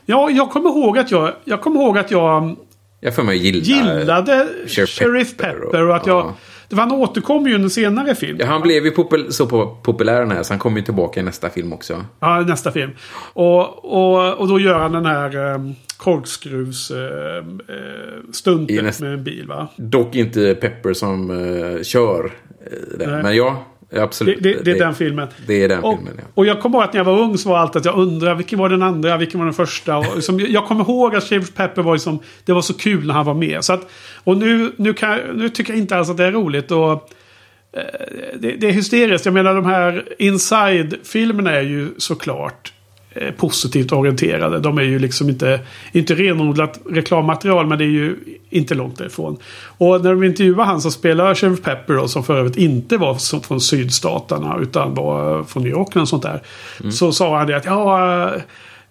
Ja, 0.05 0.29
jag 0.29 0.49
kommer 0.49 0.69
ihåg 0.69 0.97
att 0.97 1.11
jag, 1.11 1.33
jag, 1.43 1.61
kommer 1.61 1.81
ihåg 1.81 1.97
att 1.97 2.11
jag 2.11 2.55
Jag 3.03 3.15
får 3.15 3.23
mig 3.23 3.37
gilla... 3.37 3.59
gillade 3.99 4.47
Sheriff 4.67 4.89
Sheriff 4.89 5.37
Pepper 5.37 5.61
och- 5.63 5.89
Och 5.89 5.95
att 5.95 6.07
jag, 6.07 6.17
ja. 6.25 6.35
det 6.69 6.75
var, 6.75 6.83
han 6.83 6.91
återkom 6.91 7.47
ju 7.47 7.51
i 7.51 7.55
en 7.55 7.69
senare 7.69 8.15
film. 8.15 8.37
Ja, 8.39 8.45
han 8.45 8.61
blev 8.61 8.85
ju 8.85 8.91
popul 8.91 9.33
så 9.33 9.45
po- 9.45 9.75
populär 9.81 10.19
den 10.19 10.31
här, 10.31 10.43
så 10.43 10.53
han 10.53 10.59
kommer 10.59 10.77
ju 10.79 10.85
tillbaka 10.85 11.19
i 11.19 11.23
nästa 11.23 11.49
film 11.49 11.73
också. 11.73 12.05
Ja, 12.19 12.39
nästa 12.41 12.71
film. 12.71 12.91
Och, 13.33 13.85
och, 13.85 14.33
och 14.39 14.47
då 14.47 14.59
gör 14.59 14.79
han 14.79 14.91
den 14.91 15.05
här 15.05 15.35
um, 15.55 15.75
korkskruvs 15.97 16.91
eh, 16.91 16.97
eh, 17.37 17.43
I 18.29 18.33
stuntet 18.33 18.83
nästa- 18.83 19.03
med 19.03 19.13
en 19.13 19.23
bil 19.23 19.47
va? 19.47 19.67
Dock 19.77 20.15
inte 20.15 20.55
Pepper 20.55 20.93
som 20.93 21.31
eh, 21.31 21.83
kör 21.83 22.25
eh, 22.71 22.97
den. 22.99 23.21
Men 23.21 23.35
ja, 23.35 23.65
Det, 23.91 23.99
absolut. 23.99 24.43
det, 24.43 24.65
det 24.65 24.71
är 24.71 24.79
den 24.79 24.95
filmen. 24.95 25.27
Det 25.47 25.63
är 25.63 25.69
den 25.69 25.83
och, 25.83 25.95
filmen, 25.95 26.13
ja. 26.17 26.23
och 26.33 26.45
jag 26.45 26.61
kommer 26.61 26.77
ihåg 26.77 26.83
att 26.83 26.93
när 26.93 26.99
jag 26.99 27.05
var 27.05 27.19
ung 27.19 27.37
så 27.37 27.49
var 27.49 27.57
allt 27.57 27.75
att 27.75 27.85
jag 27.85 27.97
undrar 27.97 28.35
vilken 28.35 28.59
var 28.59 28.69
den 28.69 28.81
andra, 28.81 29.17
vilken 29.17 29.39
var 29.39 29.45
den 29.45 29.53
första. 29.53 29.97
Och 29.97 30.15
liksom, 30.15 30.39
jag 30.39 30.65
kommer 30.65 30.83
ihåg 30.83 31.15
att 31.15 31.23
Sheriff 31.23 31.53
Pepper 31.53 31.81
var 31.81 31.93
liksom, 31.93 32.19
det 32.45 32.53
var 32.53 32.61
så 32.61 32.73
kul 32.73 33.07
när 33.07 33.13
han 33.13 33.25
var 33.25 33.33
med. 33.33 33.63
Så 33.63 33.73
att, 33.73 33.89
och 34.23 34.37
nu, 34.37 34.71
nu, 34.75 34.93
kan, 34.93 35.19
nu 35.33 35.49
tycker 35.49 35.73
jag 35.73 35.79
inte 35.79 35.97
alls 35.97 36.09
att 36.09 36.17
det 36.17 36.25
är 36.25 36.31
roligt. 36.31 36.71
Och, 36.71 36.91
eh, 36.91 36.99
det, 38.35 38.51
det 38.51 38.67
är 38.67 38.71
hysteriskt. 38.71 39.25
Jag 39.25 39.33
menar 39.33 39.55
de 39.55 39.65
här 39.65 40.05
Inside-filmerna 40.19 41.51
är 41.51 41.61
ju 41.61 41.89
såklart 41.97 42.73
positivt 43.37 43.91
orienterade. 43.91 44.59
De 44.59 44.77
är 44.77 44.81
ju 44.81 44.99
liksom 44.99 45.29
inte, 45.29 45.59
inte 45.91 46.15
renodlat 46.15 46.79
reklammaterial 46.89 47.67
men 47.67 47.77
det 47.77 47.83
är 47.83 47.87
ju 47.87 48.15
inte 48.49 48.75
långt 48.75 48.97
därifrån. 48.97 49.37
Och 49.65 50.03
när 50.03 50.09
de 50.09 50.23
intervjuar 50.23 50.65
han 50.65 50.81
som 50.81 50.91
spelar 50.91 51.35
Sheriff 51.35 51.61
Pepper 51.61 51.93
då, 51.93 52.07
som 52.07 52.23
för 52.23 52.37
övrigt 52.37 52.57
inte 52.57 52.97
var 52.97 53.15
som 53.15 53.41
från 53.41 53.61
sydstaterna 53.61 54.57
utan 54.61 54.93
var 54.93 55.43
från 55.43 55.63
New 55.63 55.71
York 55.71 55.95
eller 55.95 56.05
sånt 56.05 56.23
där. 56.23 56.41
Så 56.91 57.11
sa 57.11 57.37
han 57.37 57.47
det 57.47 57.57
att 57.57 57.65
ja, 57.65 58.25
eh, 58.33 58.41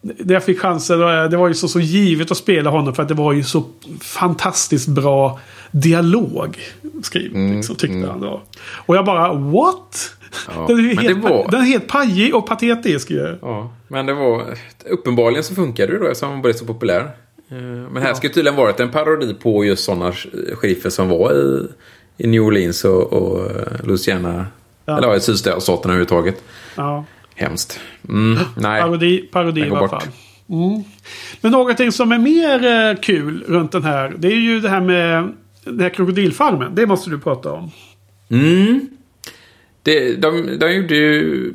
när 0.03 0.35
jag 0.35 0.45
fick 0.45 0.61
chansen, 0.61 1.01
eh, 1.01 1.25
det 1.25 1.37
var 1.37 1.49
ju 1.49 1.55
så, 1.55 1.69
så 1.69 1.81
givet 1.81 2.31
att 2.31 2.37
spela 2.37 2.71
honom 2.71 2.95
för 2.95 3.03
att 3.03 3.09
det 3.09 3.15
var 3.15 3.33
ju 3.33 3.45
så 3.45 3.65
fantastiskt 4.01 4.89
bra 4.89 5.39
dialog 5.71 6.59
skriven. 7.03 7.57
liksom, 7.57 7.77
tyckte 7.77 8.09
han 8.11 8.21
då. 8.21 8.43
Och 8.87 8.97
jag 8.97 9.05
bara 9.05 9.33
what? 9.33 10.11
Ja, 10.55 10.65
Den, 10.69 10.79
är 10.91 10.97
helt, 10.97 11.23
det 11.23 11.29
var- 11.29 11.49
den 11.51 11.61
är 11.61 11.65
helt 11.65 11.89
pajig 11.89 12.35
och 12.35 12.47
patetisk 12.47 13.11
ju. 13.11 13.39
Ja, 13.43 13.75
men 13.89 14.07
det 14.07 14.15
var... 14.15 14.45
Uppenbarligen 14.91 15.45
så 15.45 15.55
funkar 15.55 15.87
det 15.87 15.99
då 15.99 16.05
eftersom 16.07 16.31
han 16.31 16.43
blev 16.43 16.53
så 16.53 16.65
populär. 16.65 17.01
Eh, 17.51 17.57
Men 17.91 18.03
här 18.03 18.15
skulle 18.15 18.33
tydligen 18.33 18.57
varit 18.57 18.81
en 18.81 18.91
parodi 18.91 19.35
på 19.35 19.65
just 19.65 19.85
sådana 19.85 20.13
sheriffer 20.55 20.91
som 20.91 21.09
var 21.09 21.33
i, 21.33 21.69
i 22.25 22.27
New 22.27 22.43
Orleans 22.43 22.85
och, 22.85 23.13
och 23.13 23.51
eh, 23.51 23.57
Louisiana. 23.85 24.47
Ja. 24.85 24.99
Eller 24.99 25.09
ja, 25.09 25.17
i 25.17 25.21
sydstaterna 25.21 25.95
överhuvudtaget. 25.95 26.43
Ja. 26.75 27.05
Hemskt. 27.35 27.81
Mm, 28.09 28.39
nej. 28.57 28.83
Parodi, 28.83 29.19
parodi 29.33 29.61
i 29.61 29.71
alla 29.71 29.89
fall. 29.89 30.03
Mm. 30.49 30.83
Men 31.41 31.53
någonting 31.53 31.93
som 31.93 32.13
är 32.13 32.19
mer 32.19 32.67
eh, 32.91 33.01
kul 33.01 33.45
runt 33.49 33.73
den 33.73 33.85
här. 33.85 34.15
Det 34.19 34.29
är 34.29 34.37
ju 34.41 34.61
det 34.61 34.69
här 34.69 34.81
med 34.81 35.33
den 35.71 35.81
här 35.81 35.89
krokodilfarmen. 35.91 36.75
Det 36.75 36.87
måste 36.87 37.11
du 37.11 37.19
prata 37.19 37.53
om. 37.53 37.71
Mm. 38.31 38.89
Det, 39.83 40.15
de, 40.15 40.59
de 40.59 40.73
gjorde 40.73 40.95
ju 40.95 41.53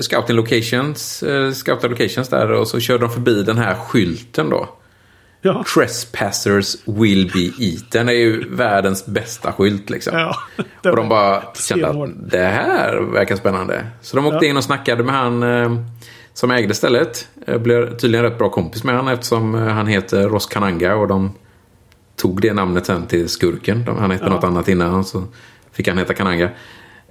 scouting 0.00 0.36
locations, 0.36 1.22
eh, 1.22 1.52
scouting 1.52 1.90
locations 1.90 2.28
där 2.28 2.50
och 2.52 2.68
så 2.68 2.80
körde 2.80 3.04
de 3.04 3.10
förbi 3.12 3.42
den 3.42 3.58
här 3.58 3.74
skylten 3.74 4.50
då. 4.50 4.68
Ja. 5.42 5.64
Trespassers 5.74 6.76
will 6.84 7.30
be 7.34 7.64
eaten 7.64 8.08
är 8.08 8.12
ju 8.12 8.48
världens 8.48 9.06
bästa 9.06 9.52
skylt 9.52 9.90
liksom. 9.90 10.18
Ja, 10.18 10.36
och 10.90 10.96
de 10.96 11.08
bara 11.08 11.42
kände 11.68 11.88
att 11.88 12.30
det 12.30 12.38
här 12.38 13.00
verkar 13.00 13.36
spännande. 13.36 13.86
Så 14.02 14.16
de 14.16 14.26
åkte 14.26 14.46
Ja. 14.46 14.50
in 14.50 14.56
och 14.56 14.64
snackade 14.64 15.04
med 15.04 15.14
han 15.14 15.42
eh, 15.42 15.76
som 16.34 16.50
ägde 16.50 16.74
stället. 16.74 17.28
Eh, 17.46 17.58
blev 17.58 17.96
tydligen 17.96 18.24
rätt 18.24 18.38
bra 18.38 18.48
kompis 18.50 18.84
med 18.84 18.94
han 18.94 19.08
eftersom 19.08 19.54
eh, 19.54 19.60
han 19.60 19.86
heter 19.86 20.28
Ross 20.28 20.46
Kananga 20.46 20.94
och 20.96 21.08
de 21.08 21.32
tog 22.16 22.40
det 22.40 22.52
namnet 22.52 22.86
sen 22.86 23.06
till 23.06 23.28
skurken. 23.28 23.84
Han 23.98 24.10
hette 24.10 24.24
Ja. 24.24 24.30
något 24.30 24.44
annat 24.44 24.68
innan 24.68 25.04
så 25.04 25.24
fick 25.72 25.88
han 25.88 25.98
heta 25.98 26.14
Kananga. 26.14 26.50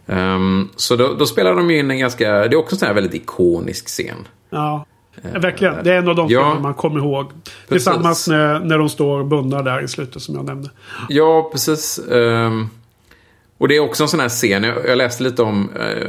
Ehm, 0.08 0.70
så 0.76 0.96
då, 0.96 1.14
då 1.14 1.26
spelar 1.26 1.56
de 1.56 1.72
ju 1.72 1.80
in 1.80 1.92
en 1.92 2.00
ganska, 2.00 2.30
det 2.32 2.56
är 2.56 2.56
också 2.56 2.76
en 2.76 2.80
sån 2.80 2.88
här 2.88 2.96
väldigt 2.96 3.14
ikonisk 3.14 3.88
scen. 3.88 4.28
Ja. 4.50 4.86
Verkligen. 5.34 5.84
Det 5.84 5.94
är 5.94 5.98
en 5.98 6.08
av 6.10 6.16
de 6.16 6.28
Ja. 6.30 6.60
man 6.60 6.74
kommer 6.74 7.00
ihåg. 7.00 7.32
Tillsammans 7.68 8.28
när, 8.28 8.60
när 8.60 8.78
de 8.78 8.90
står 8.90 9.24
bundna 9.24 9.62
där 9.62 9.84
i 9.84 9.88
slutet 9.88 10.22
som 10.22 10.36
jag 10.36 10.46
nämnde. 10.46 10.70
Ja, 11.10 11.50
precis. 11.52 12.00
Ehm, 12.12 12.70
och 13.58 13.68
det 13.68 13.76
är 13.76 13.80
också 13.80 14.04
en 14.04 14.10
sån 14.10 14.20
här 14.20 14.30
scen. 14.30 14.64
Jag, 14.64 14.88
jag 14.88 14.98
läste 14.98 15.24
lite 15.24 15.42
om 15.44 15.70
eh, 15.80 16.08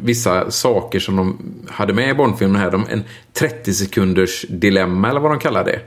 vissa 0.00 0.50
saker 0.50 1.00
som 1.00 1.16
de 1.16 1.38
hade 1.70 1.92
med 1.92 2.10
i 2.10 2.14
Bondfilmen 2.14 2.60
här. 2.60 2.70
De, 2.70 2.86
en 2.90 3.02
30 3.32 3.72
sekunders 3.74 4.44
dilemma 4.48 5.10
eller 5.10 5.20
vad 5.20 5.30
de 5.30 5.38
kallar 5.38 5.64
det. 5.64 5.80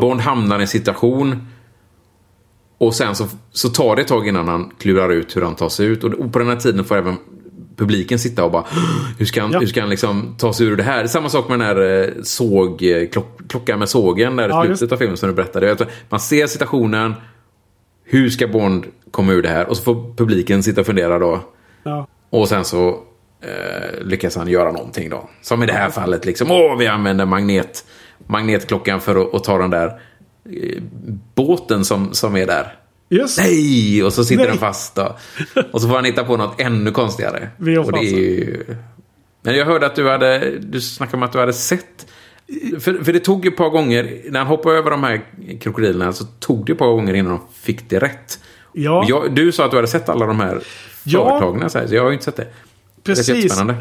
Bond 0.00 0.20
hamnar 0.20 0.58
i 0.58 0.62
en 0.62 0.68
situation. 0.68 1.46
Och 2.78 2.94
sen 2.94 3.14
så, 3.14 3.26
så 3.52 3.68
tar 3.68 3.96
det 3.96 4.02
ett 4.02 4.08
tag 4.08 4.28
innan 4.28 4.48
han 4.48 4.70
klurar 4.78 5.08
ut 5.12 5.36
hur 5.36 5.42
han 5.42 5.54
tar 5.54 5.68
sig 5.68 5.86
ut. 5.86 6.04
Och, 6.04 6.32
på 6.32 6.38
den 6.38 6.48
här 6.48 6.56
tiden 6.56 6.84
får 6.84 6.96
även 6.96 7.16
publiken 7.76 8.18
sitta 8.18 8.44
och 8.44 8.50
bara 8.50 8.64
hur 9.18 9.26
ska 9.26 9.42
han, 9.42 9.52
Ja. 9.52 9.58
hur 9.58 9.66
ska 9.66 9.80
han 9.80 9.90
liksom 9.90 10.34
ta 10.38 10.52
sig 10.52 10.66
ur 10.66 10.76
det 10.76 10.82
här? 10.82 10.96
Det 10.96 11.02
är 11.02 11.06
samma 11.06 11.28
sak 11.28 11.48
med 11.48 11.58
den 11.58 11.66
här 11.66 12.02
eh, 12.02 12.08
såg, 12.22 12.82
eh, 12.82 13.08
klock, 13.08 13.38
klockan 13.48 13.78
med 13.78 13.88
sågen 13.88 14.36
där 14.36 14.46
i 14.48 14.50
Ja, 14.50 14.62
slutet 14.64 14.80
just- 14.80 14.92
av 14.92 14.96
filmen 14.96 15.16
som 15.16 15.28
du 15.28 15.34
berättade. 15.34 15.86
Man 16.08 16.20
ser 16.20 16.46
situationen, 16.46 17.14
hur 18.04 18.30
ska 18.30 18.48
Bond 18.48 18.84
komma 19.10 19.32
ur 19.32 19.42
det 19.42 19.48
här? 19.48 19.68
Och 19.68 19.76
så 19.76 19.82
får 19.82 20.14
publiken 20.16 20.62
sitta 20.62 20.80
och 20.80 20.86
fundera 20.86 21.18
då. 21.18 21.40
Ja. 21.82 22.06
Och 22.30 22.48
sen 22.48 22.64
så 22.64 22.88
eh, 23.42 24.00
lyckas 24.04 24.36
han 24.36 24.48
göra 24.48 24.72
någonting 24.72 25.10
då. 25.10 25.28
Som 25.42 25.62
i 25.62 25.66
det 25.66 25.72
här 25.72 25.90
fallet 25.90 26.24
liksom. 26.24 26.50
Åh, 26.50 26.76
vi 26.78 26.86
använder 26.86 27.26
magnet, 27.26 27.84
magnetklockan 28.26 29.00
för 29.00 29.16
att, 29.22 29.34
att 29.34 29.44
ta 29.44 29.58
den 29.58 29.70
där 29.70 30.00
båten 31.34 31.84
som, 31.84 32.14
som 32.14 32.36
är 32.36 32.46
där. 32.46 32.76
Just 33.08 33.38
Nej! 33.38 34.04
Och 34.04 34.12
så 34.12 34.24
sitter 34.24 34.42
Nej. 34.42 34.50
den 34.50 34.58
fast 34.58 34.94
då. 34.94 35.16
Och 35.72 35.80
så 35.80 35.88
får 35.88 35.94
han 35.94 36.04
hitta 36.04 36.24
på 36.24 36.36
något 36.36 36.60
ännu 36.60 36.90
konstigare. 36.90 37.48
Vi 37.56 37.76
har 37.76 37.84
och 37.84 37.92
det 37.92 37.98
är 37.98 38.18
ju... 38.18 38.64
Men 39.42 39.56
jag 39.56 39.66
hörde 39.66 39.86
att 39.86 39.94
du 39.94 40.08
hade... 40.08 40.58
Du 40.58 40.80
snackade 40.80 41.16
om 41.16 41.22
att 41.22 41.32
du 41.32 41.38
hade 41.38 41.52
sett... 41.52 42.06
För, 42.80 43.04
för 43.04 43.12
det 43.12 43.20
tog 43.20 43.44
ju 43.44 43.50
ett 43.50 43.56
par 43.56 43.70
gånger, 43.70 44.22
när 44.30 44.38
han 44.38 44.48
hoppade 44.48 44.78
över 44.78 44.90
de 44.90 45.04
här 45.04 45.20
krokodilerna 45.60 46.12
så 46.12 46.24
tog 46.24 46.66
det 46.66 46.72
ett 46.72 46.78
par 46.78 46.92
gånger 46.92 47.14
innan 47.14 47.32
de 47.32 47.40
fick 47.60 47.90
det 47.90 47.98
rätt. 47.98 48.40
Ja. 48.72 49.04
Jag, 49.08 49.34
du 49.34 49.52
sa 49.52 49.64
att 49.64 49.70
du 49.70 49.76
hade 49.76 49.88
sett 49.88 50.08
alla 50.08 50.26
de 50.26 50.40
här 50.40 50.60
Ja. 51.04 51.28
företagna, 51.28 51.68
så, 51.68 51.78
här, 51.78 51.86
så 51.86 51.94
jag 51.94 52.02
har 52.02 52.08
ju 52.08 52.12
inte 52.12 52.24
sett 52.24 52.36
det. 52.36 52.46
Det 53.02 53.12
är 53.12 53.14
Precis. 53.14 53.28
jättespännande. 53.28 53.74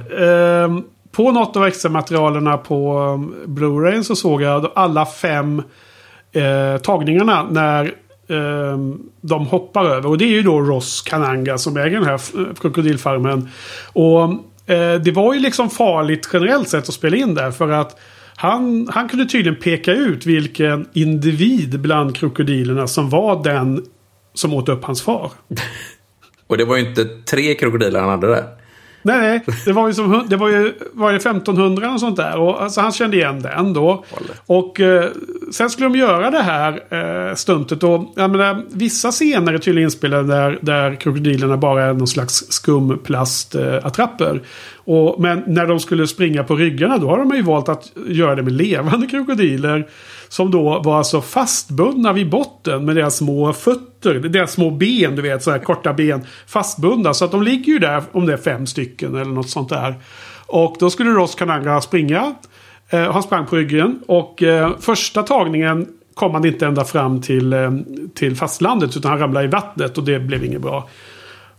Ehm, 0.65 0.83
på 1.11 1.31
något 1.31 1.55
av 1.55 1.65
extra 1.65 1.91
materialerna 1.91 2.57
på 2.57 2.99
um, 2.99 3.35
Blu-ray 3.45 4.03
så 4.03 4.15
såg 4.15 4.41
jag 4.41 4.71
alla 4.75 5.05
fem 5.05 5.61
eh, 6.31 6.81
tagningarna 6.81 7.43
när 7.43 7.85
eh, 8.27 8.77
de 9.21 9.47
hoppar 9.47 9.85
över. 9.85 10.09
Och 10.09 10.17
det 10.17 10.25
är 10.25 10.29
ju 10.29 10.43
då 10.43 10.61
Ross 10.61 11.01
Kananga 11.01 11.57
som 11.57 11.77
äger 11.77 11.99
den 11.99 12.05
här 12.05 12.19
krokodilfarmen. 12.61 13.49
Och 13.93 14.23
eh, 14.73 15.01
det 15.01 15.11
var 15.11 15.33
ju 15.33 15.39
liksom 15.39 15.69
farligt 15.69 16.29
generellt 16.33 16.69
sett 16.69 16.89
att 16.89 16.93
spela 16.93 17.17
in 17.17 17.35
där. 17.35 17.51
För 17.51 17.69
att 17.69 17.99
han, 18.35 18.87
han 18.91 19.09
kunde 19.09 19.25
tydligen 19.25 19.59
peka 19.59 19.91
ut 19.91 20.25
vilken 20.25 20.87
individ 20.93 21.79
bland 21.79 22.15
krokodilerna 22.15 22.87
som 22.87 23.09
var 23.09 23.43
den 23.43 23.85
som 24.33 24.53
åt 24.53 24.69
upp 24.69 24.83
hans 24.83 25.01
far. 25.01 25.31
Och 26.47 26.57
det 26.57 26.65
var 26.65 26.77
ju 26.77 26.89
inte 26.89 27.05
tre 27.05 27.53
krokodiler 27.53 27.99
han 27.99 28.09
hade 28.09 28.27
där. 28.27 28.43
Nej, 29.07 29.19
nej. 29.45 29.55
Det 29.65 29.71
var 29.71 29.87
ju, 29.87 29.93
som, 29.93 30.25
det 30.27 30.37
var 30.37 30.49
ju 30.49 30.73
var 30.93 31.11
det 31.11 31.17
1500 31.17 31.93
och 31.93 31.99
sånt 31.99 32.17
där. 32.17 32.37
Och, 32.37 32.61
alltså, 32.61 32.81
han 32.81 32.91
kände 32.91 33.17
igen 33.17 33.41
den 33.41 33.73
då. 33.73 34.03
Och 34.45 34.79
eh, 34.79 35.09
sen 35.51 35.69
skulle 35.69 35.89
de 35.89 35.97
göra 35.97 36.31
det 36.31 36.41
här 36.41 36.83
eh, 37.29 37.35
stuntet. 37.35 37.83
Och, 37.83 38.13
jag 38.15 38.31
menar, 38.31 38.63
vissa 38.69 39.11
scener 39.11 39.53
är 39.53 39.57
tydligen 39.57 39.87
inspelade 39.87 40.27
där, 40.27 40.59
där 40.61 40.95
krokodilerna 40.95 41.57
bara 41.57 41.83
är 41.83 41.93
någon 41.93 42.07
slags 42.07 42.33
skumplastattrapper. 42.49 44.41
Och, 44.75 45.21
men 45.21 45.43
när 45.47 45.65
de 45.65 45.79
skulle 45.79 46.07
springa 46.07 46.43
på 46.43 46.55
ryggarna 46.55 46.97
då 46.97 47.09
har 47.09 47.17
de 47.17 47.35
ju 47.35 47.41
valt 47.41 47.69
att 47.69 47.91
göra 48.07 48.35
det 48.35 48.43
med 48.43 48.53
levande 48.53 49.07
krokodiler. 49.07 49.87
Som 50.29 50.51
då 50.51 50.79
var 50.79 50.97
alltså 50.97 51.21
fastbundna 51.21 52.13
vid 52.13 52.29
botten 52.29 52.85
med 52.85 52.95
deras 52.95 53.17
små 53.17 53.53
fötter. 53.53 54.13
Deras 54.13 54.51
små 54.51 54.71
ben, 54.71 55.15
du 55.15 55.21
vet, 55.21 55.43
så 55.43 55.51
här 55.51 55.59
korta 55.59 55.93
ben. 55.93 56.25
Fastbundna. 56.47 57.13
Så 57.13 57.25
att 57.25 57.31
de 57.31 57.43
ligger 57.43 57.73
ju 57.73 57.79
där 57.79 58.03
om 58.11 58.25
det 58.25 58.33
är 58.33 58.37
fem 58.37 58.67
stycken 58.67 59.15
eller 59.15 59.31
något 59.31 59.49
sånt 59.49 59.69
där. 59.69 59.95
Och 60.45 60.75
då 60.79 60.89
skulle 60.89 61.09
Ross 61.09 61.35
Kananga 61.35 61.81
springa. 61.81 62.35
Eh, 62.89 63.11
han 63.11 63.23
sprang 63.23 63.45
på 63.45 63.55
ryggen. 63.55 63.99
Och 64.07 64.43
eh, 64.43 64.71
första 64.79 65.23
tagningen 65.23 65.87
kom 66.13 66.33
han 66.33 66.45
inte 66.45 66.65
ända 66.65 66.85
fram 66.85 67.21
till, 67.21 67.53
eh, 67.53 67.71
till 68.15 68.35
fastlandet. 68.35 68.97
Utan 68.97 69.11
han 69.11 69.19
ramlade 69.19 69.45
i 69.45 69.49
vattnet 69.49 69.97
och 69.97 70.03
det 70.03 70.19
blev 70.19 70.45
inget 70.45 70.61
bra. 70.61 70.89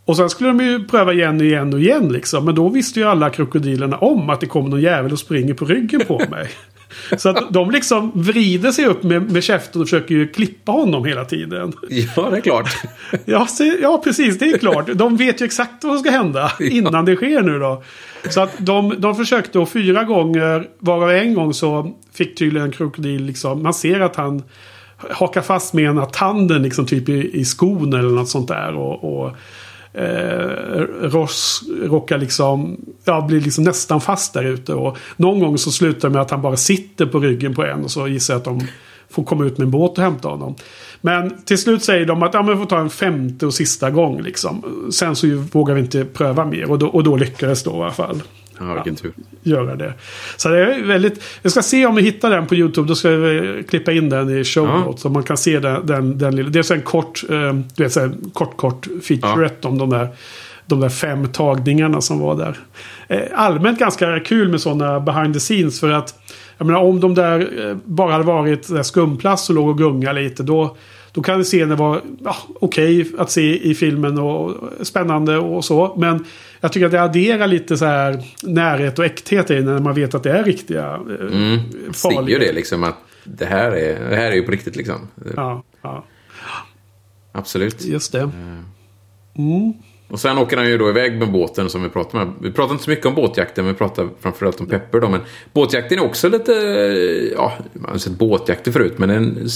Och 0.09 0.16
sen 0.16 0.30
skulle 0.30 0.48
de 0.48 0.61
ju 0.61 0.84
pröva 0.84 1.12
igen 1.12 1.40
och 1.40 1.46
igen 1.46 1.74
och 1.74 1.80
igen 1.80 2.09
liksom. 2.09 2.44
Men 2.44 2.54
då 2.54 2.68
visste 2.68 3.00
ju 3.00 3.06
alla 3.06 3.30
krokodilerna 3.30 3.96
om 3.96 4.30
att 4.30 4.40
det 4.40 4.46
kommer 4.46 4.68
någon 4.70 4.80
jävel 4.80 5.12
och 5.12 5.18
springer 5.18 5.54
på 5.54 5.64
ryggen 5.64 6.00
på 6.06 6.22
mig. 6.30 6.50
Så 7.18 7.28
att 7.28 7.50
de 7.50 7.70
liksom 7.70 8.12
vrider 8.14 8.72
sig 8.72 8.86
upp 8.86 9.02
med, 9.02 9.32
med 9.32 9.44
käften 9.44 9.80
och 9.80 9.86
försöker 9.86 10.14
ju 10.14 10.28
klippa 10.28 10.72
honom 10.72 11.04
hela 11.04 11.24
tiden. 11.24 11.72
Ja, 11.88 12.30
det 12.30 12.36
är 12.36 12.40
klart. 12.40 12.76
Ja, 13.24 13.46
se, 13.46 13.78
ja, 13.82 14.00
precis. 14.04 14.38
Det 14.38 14.50
är 14.50 14.59
klart. 14.59 14.86
De 14.94 15.16
vet 15.16 15.40
ju 15.40 15.44
exakt 15.44 15.84
vad 15.84 15.92
som 15.92 16.04
ska 16.04 16.11
hända 16.11 16.52
innan 16.61 17.04
det 17.04 17.16
sker 17.16 17.42
nu 17.42 17.59
då. 17.59 17.82
Så 18.30 18.40
att 18.40 18.54
de, 18.59 18.94
de 18.98 19.16
försökte 19.16 19.59
och 19.59 19.68
fyra 19.68 20.04
gånger, 20.04 20.66
varav 20.78 21.11
en 21.11 21.34
gång 21.34 21.54
så 21.54 21.96
fick 22.12 22.38
tydligen 22.38 22.66
en 22.66 22.72
krokodil 22.72 23.24
liksom, 23.24 23.62
man 23.62 23.74
ser 23.74 24.00
att 24.00 24.16
han 24.16 24.42
hakar 25.11 25.42
fast 25.42 25.74
med 25.74 25.84
ena 25.84 26.06
tanden 26.06 26.62
liksom 26.62 26.86
typ 26.86 27.09
i, 27.09 27.30
i 27.32 27.44
skon 27.44 27.92
eller 27.92 28.11
något 28.11 28.28
sånt 28.28 28.48
där. 28.48 28.76
och, 28.76 29.22
och 29.22 29.36
eh, 29.93 30.82
Ross 31.03 31.62
råkar 31.82 32.18
liksom, 32.18 32.80
ja, 33.05 33.26
blir 33.28 33.41
liksom 33.41 33.64
nästan 33.64 34.01
fast 34.01 34.34
där 34.34 34.45
ute. 34.45 34.74
Och 34.74 34.97
någon 35.16 35.41
gång 35.41 35.59
så 35.59 35.70
slutar 35.70 36.09
det 36.09 36.12
med 36.12 36.22
att 36.22 36.30
han 36.30 36.43
bara 36.43 36.57
sitter 36.57 37.07
på 37.07 37.20
ryggen 37.20 37.55
på 37.55 37.64
en 37.64 37.84
och 37.84 37.91
så 37.91 38.09
gissar 38.09 38.34
jag 38.34 38.39
att 38.39 38.45
de 38.45 38.61
får 39.11 39.24
komma 39.24 39.45
ut 39.45 39.59
med 39.59 39.64
en 39.64 39.70
båt 39.70 39.99
och 39.99 40.05
hämta 40.05 40.28
honom. 40.28 40.55
Men 41.01 41.43
till 41.45 41.59
slut 41.59 41.84
säger 41.84 42.07
de 42.07 42.22
att 42.22 42.34
ja, 42.34 42.43
men 42.43 42.55
vi 42.55 42.61
får 42.61 42.70
ta 42.70 42.78
en 42.78 42.91
femte 42.91 43.47
och 43.47 43.55
sista 43.55 43.91
gång. 43.91 44.22
Liksom. 44.22 44.89
Sen 44.93 45.16
så 45.16 45.26
vågar 45.53 45.74
vi 45.74 45.80
inte 45.80 46.05
pröva 46.05 46.45
mer 46.45 46.70
och 46.70 46.78
då, 46.78 46.86
och 46.86 47.05
då 47.05 47.16
lyckades 47.16 47.62
då 47.62 47.70
i 47.70 47.74
alla 47.74 47.91
fall. 47.91 48.22
Ja, 48.61 48.74
vilken 48.74 48.96
tur. 48.96 49.12
Göra 49.42 49.76
det. 49.76 49.92
Så 50.36 50.48
det 50.48 50.74
är 50.74 50.82
väldigt... 50.82 51.22
Jag 51.42 51.52
ska 51.52 51.62
se 51.62 51.86
om 51.86 51.94
vi 51.94 52.02
hittar 52.02 52.30
den 52.30 52.46
på 52.46 52.54
YouTube. 52.54 52.88
Då 52.88 52.94
ska 52.94 53.11
vi 53.11 53.64
klippa 53.68 53.92
in 53.92 54.09
den 54.09 54.38
i 54.38 54.44
show. 54.44 54.66
Ja. 54.66 54.94
Så 54.96 55.09
man 55.09 55.22
kan 55.22 55.36
se 55.36 55.59
den, 55.59 55.86
den, 55.86 56.18
den 56.18 56.36
lilla. 56.36 56.48
Det 56.48 56.59
är 56.59 56.62
så 56.62 56.74
en 56.74 56.82
kort, 56.82 57.22
eh, 57.30 57.52
du 57.76 57.82
vet, 57.82 57.92
så 57.92 58.00
en 58.00 58.30
kort, 58.32 58.56
kort 58.56 58.86
featurette 59.02 59.59
ja. 59.61 59.68
om 59.68 59.78
de 59.78 59.90
där, 59.90 60.09
de 60.66 60.80
där 60.80 60.88
fem 60.88 61.28
tagningarna 61.28 62.00
som 62.00 62.18
var 62.18 62.36
där. 62.36 62.59
Eh, 63.09 63.22
allmänt 63.34 63.78
ganska 63.78 64.20
kul 64.20 64.48
med 64.48 64.61
sådana 64.61 65.00
behind 65.00 65.34
the 65.34 65.40
scenes. 65.40 65.80
För 65.80 65.90
att 65.90 66.14
jag 66.59 66.66
menar, 66.66 66.80
om 66.80 67.00
de 67.00 67.14
där 67.14 67.68
eh, 67.68 67.76
bara 67.84 68.12
hade 68.12 68.24
varit 68.24 68.86
skumplast 68.86 69.48
och 69.48 69.54
låg 69.54 69.68
och 69.68 69.78
gungade 69.78 70.20
lite. 70.20 70.42
Då, 70.42 70.76
då 71.12 71.22
kan 71.22 71.44
scenen 71.44 71.76
vara 71.76 72.00
ja, 72.24 72.36
okej 72.54 73.00
okay 73.00 73.12
att 73.18 73.30
se 73.30 73.70
i 73.70 73.74
filmen 73.74 74.18
och 74.18 74.54
spännande 74.82 75.38
och 75.38 75.64
så. 75.64 75.94
Men 75.96 76.24
jag 76.61 76.72
tycker 76.72 76.86
att 76.86 76.92
det 76.92 77.02
adderar 77.02 77.46
lite 77.46 77.76
så 77.76 77.84
här 77.84 78.24
närhet 78.42 78.98
och 78.98 79.04
äkthet 79.04 79.50
i 79.50 79.61
när 79.61 79.78
man 79.78 79.94
vet 79.94 80.14
att 80.14 80.22
det 80.22 80.30
är 80.30 80.44
riktiga 80.44 81.00
eh, 81.20 81.36
mm. 81.36 81.59
farliga. 81.92 82.24
Ser 82.24 82.28
ju 82.28 82.38
det 82.38 82.52
liksom 82.52 82.84
att 82.84 82.96
det 83.24 83.46
här 83.46 83.72
är, 83.72 84.11
det 84.11 84.16
här 84.16 84.30
är 84.30 84.34
ju 84.34 84.42
på 84.42 84.50
riktigt 84.50 84.76
liksom. 84.76 85.09
Ja, 85.36 85.62
ja. 85.82 86.04
Absolut. 87.32 87.84
Just 87.84 88.12
det. 88.12 88.20
Eh. 88.20 88.30
Mm. 89.38 89.74
Och 90.09 90.20
sen 90.20 90.38
åker 90.38 90.56
han 90.56 90.66
ju 90.66 90.78
då 90.78 90.88
iväg 90.88 91.18
med 91.18 91.32
båten 91.32 91.70
som 91.70 91.82
vi 91.82 91.88
pratar 91.88 92.18
med. 92.18 92.34
Vi 92.40 92.52
pratar 92.52 92.72
inte 92.72 92.84
så 92.84 92.90
mycket 92.90 93.06
om 93.06 93.14
båtjakten, 93.14 93.64
men 93.64 93.74
vi 93.74 93.78
pratar 93.78 94.09
framförallt 94.20 94.61
om 94.61 94.66
Pepper 94.66 95.00
då. 95.00 95.09
Men 95.09 95.20
båtjakten 95.52 95.98
är 95.98 96.04
också 96.04 96.28
lite, 96.28 96.52
ja, 97.34 97.52
man 97.72 97.90
har 97.90 97.98
sett 97.98 98.12
båtjakter 98.12 98.72
förut, 98.72 98.94
men 98.96 99.11
en 99.11 99.48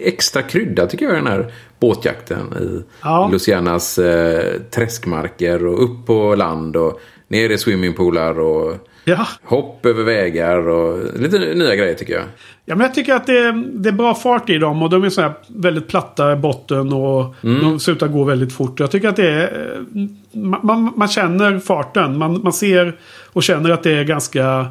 extra 0.00 0.42
krydda 0.42 0.86
tycker 0.86 1.04
jag 1.04 1.14
den 1.14 1.26
här 1.26 1.52
båtjakten 1.80 2.52
i 2.60 2.82
ja. 3.02 3.28
Lucianas 3.32 3.98
eh, 3.98 4.60
träskmarker 4.70 5.66
och 5.66 5.84
upp 5.84 6.06
på 6.06 6.34
land 6.34 6.76
och 6.76 7.00
ner 7.28 7.50
i 7.50 7.58
swimmingpoolar 7.58 8.40
och 8.40 8.76
ja. 9.04 9.26
hopp 9.44 9.86
över 9.86 10.04
vägar 10.04 10.68
och 10.68 11.20
lite 11.20 11.38
nya 11.38 11.76
grejer 11.76 11.94
tycker 11.94 12.14
jag. 12.14 12.24
Ja, 12.64 12.74
men 12.74 12.80
jag 12.80 12.94
tycker 12.94 13.14
att 13.14 13.26
det 13.26 13.38
är, 13.38 13.52
det 13.72 13.88
är 13.88 13.92
bra 13.92 14.14
fart 14.14 14.50
i 14.50 14.58
dem 14.58 14.82
och 14.82 14.90
de 14.90 15.04
är 15.04 15.10
så 15.10 15.20
här 15.20 15.32
väldigt 15.46 15.88
platta 15.88 16.32
i 16.32 16.36
botten 16.36 16.92
och 16.92 17.34
mm. 17.44 17.62
de 17.62 17.80
ser 17.80 17.92
ut 17.92 18.02
att 18.02 18.12
gå 18.12 18.24
väldigt 18.24 18.52
fort. 18.52 18.80
Jag 18.80 18.90
tycker 18.90 19.08
att 19.08 19.16
det 19.16 19.30
är... 19.30 19.84
Man, 20.62 20.92
man 20.96 21.08
känner 21.08 21.58
farten. 21.58 22.18
Man, 22.18 22.42
man 22.42 22.52
ser 22.52 22.98
och 23.32 23.42
känner 23.42 23.70
att 23.70 23.82
det 23.82 23.92
är 23.92 24.04
ganska 24.04 24.66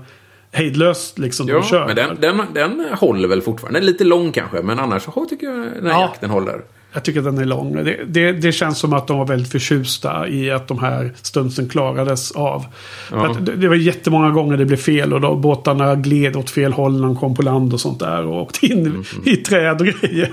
hejdlöst 0.51 1.19
liksom. 1.19 1.47
Ja, 1.47 1.63
de 1.71 1.85
men 1.85 1.95
den, 1.95 2.17
den, 2.19 2.37
den 2.53 2.85
håller 2.93 3.27
väl 3.27 3.41
fortfarande. 3.41 3.79
Den 3.79 3.87
är 3.87 3.91
lite 3.91 4.03
lång 4.03 4.31
kanske, 4.31 4.61
men 4.61 4.79
annars 4.79 5.03
så 5.03 5.25
tycker 5.29 5.47
jag 5.47 5.55
den 5.55 5.85
här 5.85 5.93
ja. 5.93 6.01
jakten 6.01 6.29
håller. 6.29 6.61
Jag 6.93 7.03
tycker 7.03 7.21
den 7.21 7.37
är 7.37 7.45
lång. 7.45 7.75
Det, 7.75 7.99
det, 8.07 8.31
det, 8.31 8.51
känns 8.51 8.79
som 8.79 8.93
att 8.93 9.07
de 9.07 9.17
var 9.17 9.27
väldigt 9.27 9.51
förtjusta 9.51 10.27
i 10.27 10.51
att 10.51 10.67
de 10.67 10.79
här 10.79 11.13
stunsen 11.21 11.69
klarades 11.69 12.31
av. 12.31 12.65
Ja. 13.11 13.35
Det, 13.41 13.55
det 13.55 13.67
var 13.67 13.75
jättemånga 13.75 14.29
gånger 14.29 14.57
det 14.57 14.65
blev 14.65 14.77
fel 14.77 15.13
och 15.13 15.21
då 15.21 15.35
båtarna 15.35 15.95
gled 15.95 16.35
åt 16.35 16.49
fel 16.49 16.73
håll 16.73 16.99
när 16.99 17.07
de 17.07 17.15
kom 17.15 17.35
på 17.35 17.41
land 17.41 17.73
och 17.73 17.81
sånt 17.81 17.99
där. 17.99 18.25
Och 18.25 18.41
åkte 18.41 18.65
in 18.65 18.85
mm. 18.85 19.03
i 19.25 19.35
träd 19.35 19.81
och 19.81 19.87
grejer. 19.87 20.31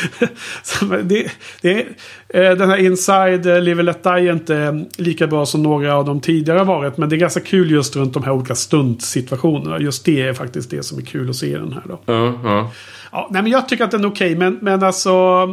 det, 1.02 1.30
det, 1.60 1.86
eh, 2.28 2.56
den 2.56 2.70
här 2.70 2.76
Inside 2.76 3.46
uh, 3.46 3.60
Live 3.60 3.82
Let 3.82 4.02
Die 4.02 4.10
är 4.10 4.32
inte 4.32 4.86
lika 4.96 5.26
bra 5.26 5.46
som 5.46 5.62
några 5.62 5.96
av 5.96 6.04
de 6.04 6.20
tidigare 6.20 6.64
varit. 6.64 6.96
Men 6.96 7.08
det 7.08 7.16
är 7.16 7.18
ganska 7.18 7.40
kul 7.40 7.70
just 7.70 7.96
runt 7.96 8.14
de 8.14 8.22
här 8.22 8.32
olika 8.32 8.54
stuntsituationerna. 8.54 9.80
Just 9.80 10.04
det 10.04 10.22
är 10.22 10.32
faktiskt 10.32 10.70
det 10.70 10.82
som 10.82 10.98
är 10.98 11.02
kul 11.02 11.30
att 11.30 11.36
se 11.36 11.58
den 11.58 11.72
här. 11.72 11.82
Då. 11.88 12.00
Ja, 12.06 12.34
ja. 12.44 12.70
Ja, 13.12 13.28
nej, 13.30 13.42
men 13.42 13.52
jag 13.52 13.68
tycker 13.68 13.84
att 13.84 13.90
den 13.90 14.04
är 14.04 14.08
okej, 14.08 14.36
okay, 14.36 14.38
men, 14.38 14.58
men 14.62 14.82
alltså... 14.82 15.46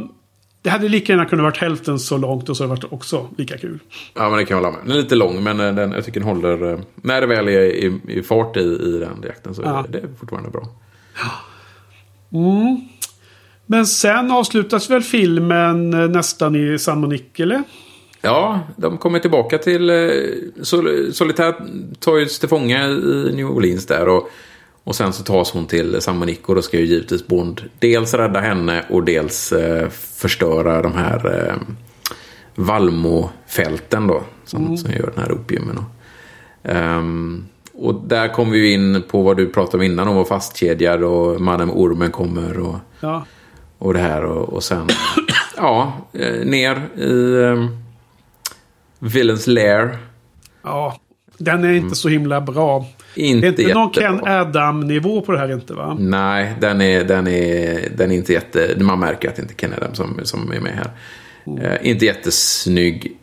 Det 0.61 0.71
hade 0.71 0.89
lika 0.89 1.13
gärna 1.13 1.25
kunnat 1.25 1.43
varit 1.43 1.57
hälften 1.57 1.99
så 1.99 2.17
långt 2.17 2.49
och 2.49 2.57
så 2.57 2.63
hade 2.63 2.75
det 2.75 2.81
varit 2.81 2.93
också 2.93 3.27
lika 3.37 3.57
kul. 3.57 3.79
Ja, 4.13 4.29
men 4.29 4.37
det 4.37 4.45
kan 4.45 4.57
jag 4.57 4.63
hålla 4.63 4.77
med. 4.77 4.87
Den 4.87 4.97
är 4.97 5.01
lite 5.01 5.15
lång, 5.15 5.43
men 5.43 5.57
den, 5.57 5.91
jag 5.91 6.05
tycker 6.05 6.19
den 6.19 6.29
håller... 6.29 6.79
När 6.95 7.21
det 7.21 7.27
väl 7.27 7.47
är 7.47 7.61
i, 7.61 7.99
i 8.07 8.23
fart 8.23 8.57
i, 8.57 8.59
i 8.59 8.97
den 8.99 9.23
jakten 9.27 9.55
så 9.55 9.61
ja. 9.61 9.85
är 9.87 9.91
det 9.91 10.01
fortfarande 10.19 10.49
bra. 10.49 10.67
Mm. 12.33 12.81
Men 13.65 13.87
sen 13.87 14.31
avslutas 14.31 14.89
väl 14.89 15.01
filmen 15.01 15.93
eh, 15.93 16.09
nästan 16.09 16.55
i 16.55 16.79
San 16.79 16.99
Monique, 16.99 17.43
eller? 17.43 17.63
Ja, 18.21 18.59
de 18.77 18.97
kommer 18.97 19.19
tillbaka 19.19 19.57
till 19.57 19.89
eh, 19.89 20.09
Sol 20.61 21.13
Solitär 21.13 21.55
tas 21.99 22.39
till 22.39 22.49
fånga 22.49 22.87
i 22.87 23.31
New 23.35 23.45
Orleans 23.45 23.85
där. 23.85 24.07
Och 24.07 24.29
och 24.85 24.95
sen 24.95 25.13
så 25.13 25.23
tas 25.23 25.51
hon 25.51 25.65
till 25.65 26.01
San 26.01 26.17
Monique 26.17 26.43
och 26.45 26.55
då 26.55 26.61
ska 26.61 26.79
ju 26.79 26.85
givetvis 26.85 27.27
Bond 27.27 27.61
dels 27.79 28.13
rädda 28.13 28.39
henne 28.39 28.85
och 28.89 29.03
dels 29.03 29.51
eh, 29.51 29.89
förstöra 29.89 30.81
de 30.81 30.93
här 30.93 31.47
eh, 31.47 31.55
Valmofälten 32.55 34.07
då. 34.07 34.23
Som, 34.43 34.65
mm. 34.65 34.77
som 34.77 34.91
gör 34.91 35.11
den 35.15 35.23
här 35.23 35.31
opiumen. 35.31 35.77
Och, 35.77 35.85
um, 36.71 37.45
och 37.73 37.95
där 38.07 38.27
kommer 38.27 38.51
vi 38.51 38.73
in 38.73 39.03
på 39.07 39.21
vad 39.21 39.37
du 39.37 39.47
pratade 39.49 39.77
om 39.77 39.91
innan 39.91 40.07
om 40.07 40.17
att 40.17 40.27
fastkedjad 40.27 41.03
och 41.03 41.41
mannen 41.41 41.67
med 41.67 41.77
ormen 41.77 42.11
kommer. 42.11 42.59
Och, 42.59 42.75
ja. 42.99 43.25
Och 43.77 43.93
det 43.93 43.99
här 43.99 44.23
och, 44.23 44.53
och 44.53 44.63
sen 44.63 44.87
ja, 45.57 45.93
eh, 46.13 46.45
ner 46.45 46.89
i 46.95 47.03
um, 47.03 47.77
Villains 48.99 49.47
Lair. 49.47 49.97
Ja, 50.63 50.99
den 51.37 51.63
är 51.63 51.71
inte 51.71 51.79
mm. 51.79 51.95
så 51.95 52.09
himla 52.09 52.41
bra. 52.41 52.85
Inte 53.15 53.51
det 53.51 53.63
är 53.63 53.63
inte 53.63 53.73
någon 53.73 53.91
Ken 53.91 54.27
Adam-nivå 54.27 55.21
på 55.21 55.31
det 55.31 55.37
här 55.37 55.53
inte 55.53 55.73
va? 55.73 55.97
Nej, 55.99 56.55
den 56.59 56.81
är, 56.81 57.03
den 57.03 57.27
är, 57.27 57.89
den 57.97 58.11
är 58.11 58.15
inte 58.15 58.33
jätte... 58.33 58.75
Man 58.79 58.99
märker 58.99 59.29
att 59.29 59.35
det 59.35 59.41
inte 59.41 59.53
är 59.53 59.55
Ken 59.55 59.73
Adam 59.73 59.95
som, 59.95 60.19
som 60.23 60.51
är 60.51 60.59
med 60.59 60.71
här. 60.71 60.91
Mm. 61.47 61.65
Uh, 61.65 61.87
inte 61.87 62.05
jättesnygg 62.05 63.17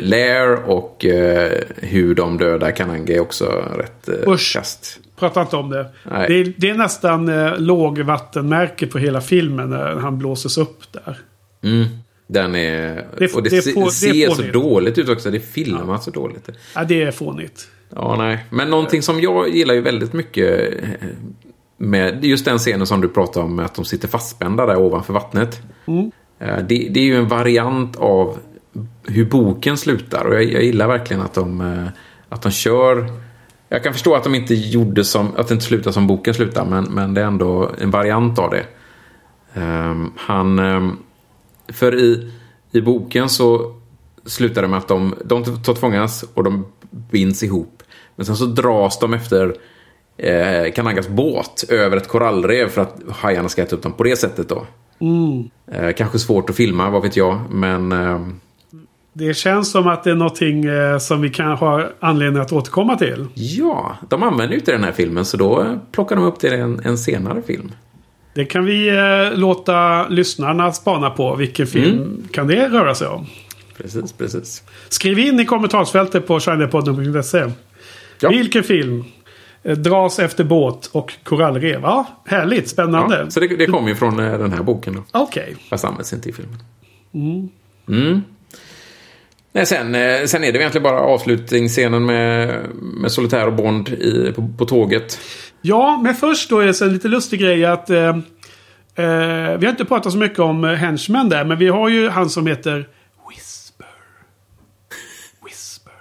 Lair 0.00 0.70
och 0.70 1.04
uh, 1.08 1.50
hur 1.76 2.14
de 2.14 2.38
dödar 2.38 2.70
Kanange 2.70 3.12
är 3.12 3.20
också 3.20 3.44
rätt 3.76 4.08
uh, 4.08 4.32
Usch, 4.32 4.52
kast. 4.52 5.00
Prata 5.16 5.40
inte 5.42 5.56
om 5.56 5.70
det. 5.70 5.86
Det 6.04 6.34
är, 6.34 6.52
det 6.56 6.70
är, 6.70 6.74
nästan 6.74 7.28
uh, 7.28 7.58
lågvattenmärke 7.58 8.86
på 8.86 8.98
hela 8.98 9.20
filmen 9.20 9.70
när 9.70 9.96
han 9.96 10.18
blåses 10.18 10.58
upp 10.58 10.92
där. 10.92 11.18
Mm. 11.62 11.84
Den 12.26 12.54
är... 12.54 13.06
Det, 13.18 13.34
och 13.34 13.42
det, 13.42 13.50
det 13.50 13.62
se, 13.62 13.90
ser 13.90 14.30
så 14.30 14.42
dåligt 14.42 14.98
ut 14.98 15.08
också. 15.08 15.30
Det 15.30 15.40
filmas 15.40 15.86
ja. 15.88 15.98
så 15.98 16.10
dåligt. 16.10 16.48
Ja, 16.74 16.84
det 16.84 17.02
är 17.02 17.10
fånigt. 17.10 17.68
Ja, 17.94 18.16
nej. 18.18 18.44
Men 18.50 18.70
någonting 18.70 19.02
som 19.02 19.20
jag 19.20 19.48
gillar 19.48 19.74
ju 19.74 19.80
väldigt 19.80 20.12
mycket 20.12 20.74
eh, 20.82 21.08
med 21.76 22.24
just 22.24 22.44
den 22.44 22.58
scenen 22.58 22.86
som 22.86 23.00
du 23.00 23.08
pratade 23.08 23.46
om, 23.46 23.58
att 23.58 23.74
de 23.74 23.84
sitter 23.84 24.08
fastspända 24.08 24.66
där 24.66 24.76
ovanför 24.76 25.12
vattnet. 25.12 25.62
Mm. 25.86 26.10
Eh, 26.38 26.56
det, 26.56 26.88
det, 26.90 27.00
är 27.00 27.04
ju 27.04 27.16
en 27.16 27.28
variant 27.28 27.96
av 27.96 28.38
hur 29.06 29.24
boken 29.24 29.76
slutar. 29.76 30.24
Och 30.24 30.34
jag, 30.34 30.44
jag 30.44 30.62
gillar 30.62 30.88
verkligen 30.88 31.22
att 31.22 31.34
de, 31.34 31.60
eh, 31.60 31.86
att 32.28 32.42
de 32.42 32.52
kör... 32.52 33.23
Jag 33.74 33.82
kan 33.82 33.92
förstå 33.92 34.14
att 34.14 34.24
de 34.24 34.34
inte 34.34 34.54
gjorde 34.54 35.04
som, 35.04 35.36
att 35.36 35.48
det 35.48 35.54
inte 35.54 35.66
slutar 35.66 35.90
som 35.90 36.06
boken 36.06 36.34
slutar, 36.34 36.64
men, 36.64 36.84
men 36.84 37.14
det 37.14 37.20
är 37.20 37.24
ändå 37.24 37.70
en 37.78 37.90
variant 37.90 38.38
av 38.38 38.50
det. 38.50 38.66
Um, 39.60 40.12
han... 40.16 40.58
Um, 40.58 40.98
för 41.68 41.94
i, 41.94 42.32
i 42.72 42.80
boken 42.80 43.28
så 43.28 43.74
slutar 44.26 44.62
det 44.62 44.68
med 44.68 44.78
att 44.78 44.88
de, 44.88 45.14
de 45.24 45.62
tar 45.62 45.74
fångas 45.74 46.24
och 46.34 46.44
de 46.44 46.66
binds 46.90 47.42
ihop. 47.42 47.82
Men 48.16 48.26
sen 48.26 48.36
så 48.36 48.46
dras 48.46 48.98
de 48.98 49.14
efter 49.14 49.56
eh, 50.16 50.72
Kanangas 50.72 51.08
båt 51.08 51.64
över 51.68 51.96
ett 51.96 52.08
korallrev 52.08 52.68
för 52.68 52.82
att 52.82 53.02
hajarna 53.10 53.48
ska 53.48 53.62
äta 53.62 53.76
upp 53.76 53.82
dem 53.82 53.92
på 53.92 54.02
det 54.02 54.16
sättet 54.16 54.48
då. 54.48 54.66
Eh, 55.72 55.92
kanske 55.96 56.18
svårt 56.18 56.50
att 56.50 56.56
filma, 56.56 56.90
vad 56.90 57.02
vet 57.02 57.16
jag, 57.16 57.40
men... 57.50 57.92
Eh, 57.92 58.20
Det 59.16 59.34
känns 59.34 59.70
som 59.70 59.86
att 59.86 60.04
det 60.04 60.10
är 60.10 60.14
någonting 60.14 60.64
eh, 60.64 60.98
som 60.98 61.20
vi 61.20 61.30
kan 61.30 61.52
ha 61.52 61.88
anledning 62.00 62.42
att 62.42 62.52
återkomma 62.52 62.96
till. 62.96 63.26
ja, 63.34 63.96
de 64.08 64.22
använder 64.22 64.52
ju 64.52 64.58
inte 64.58 64.72
den 64.72 64.84
här 64.84 64.92
filmen 64.92 65.24
så 65.24 65.36
då 65.36 65.78
plockar 65.92 66.16
de 66.16 66.24
upp 66.24 66.44
i 66.44 66.48
en, 66.48 66.80
en 66.84 66.98
senare 66.98 67.42
film. 67.42 67.72
Det 68.34 68.44
kan 68.44 68.64
vi 68.64 68.88
eh, 68.88 69.38
låta 69.38 70.08
lyssnarna 70.08 70.72
spana 70.72 71.10
på. 71.10 71.34
Vilken 71.34 71.66
film 71.66 72.28
kan 72.32 72.46
det 72.46 72.68
röra 72.68 72.94
sig 72.94 73.08
om? 73.08 73.26
Precis, 73.76 74.12
precis. 74.12 74.62
Skriv 74.88 75.18
in 75.18 75.40
i 75.40 75.44
kommentarsfältet 75.44 76.26
på 76.26 76.40
shinypodden.se. 76.40 77.44
Ja. 78.20 78.28
Vilken 78.28 78.62
film 78.62 79.04
eh, 79.62 79.76
dras 79.76 80.18
efter 80.18 80.44
båt 80.44 80.86
och 80.86 81.12
korallrev? 81.22 81.80
Ja, 81.82 82.06
härligt. 82.24 82.68
Spännande. 82.68 83.18
Ja, 83.18 83.30
så 83.30 83.40
det, 83.40 83.46
det 83.46 83.66
kommer 83.66 83.88
ju 83.88 83.94
från 83.94 84.16
den 84.16 84.52
här 84.52 84.62
boken. 84.62 85.02
Okej. 85.12 85.56
Fast 85.70 85.84
används 85.84 86.12
inte 86.12 86.28
i 86.28 86.32
filmen. 86.32 86.58
Mm. 87.88 88.22
Nej, 89.54 89.66
sen, 89.66 89.94
eh, 89.94 90.24
sen 90.24 90.44
är 90.44 90.52
det 90.52 90.58
egentligen 90.58 90.82
bara 90.82 91.00
avslutningsscenen 91.00 92.06
med, 92.06 92.60
med 92.74 93.12
Solitär 93.12 93.46
och 93.46 93.52
Bond 93.52 93.88
i, 93.88 94.32
på, 94.32 94.48
på 94.58 94.64
tåget. 94.64 95.18
Ja, 95.62 96.00
men 96.02 96.14
först 96.14 96.50
då 96.50 96.58
är 96.58 96.66
det 96.66 96.80
en 96.80 96.92
lite 96.92 97.08
lustig 97.08 97.40
grej 97.40 97.64
att... 97.64 97.90
Eh, 97.90 98.08
eh, 98.94 99.58
vi 99.58 99.66
har 99.66 99.68
inte 99.68 99.84
pratat 99.84 100.12
så 100.12 100.18
mycket 100.18 100.38
om 100.38 100.64
eh, 100.64 100.70
Henchmen 100.70 101.28
där, 101.28 101.44
men 101.44 101.58
vi 101.58 101.68
har 101.68 101.88
ju 101.88 102.08
han 102.08 102.30
som 102.30 102.46
heter 102.46 102.88
Whisper. 103.28 103.86
Whisper. 105.44 105.92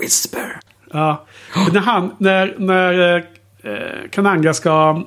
Whisper! 0.00 0.60
Ja. 0.92 1.26
När 1.72 1.80
han, 1.80 2.14
när, 2.18 2.54
när 2.58 3.16
eh, 3.62 4.10
Kananga 4.10 4.54
ska 4.54 5.02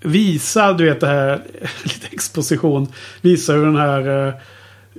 visa, 0.00 0.72
du 0.72 0.84
vet 0.84 1.00
det 1.00 1.06
här, 1.06 1.42
lite 1.82 2.06
exposition. 2.10 2.92
Visa 3.20 3.52
hur 3.52 3.64
den 3.64 3.76
här 3.76 4.34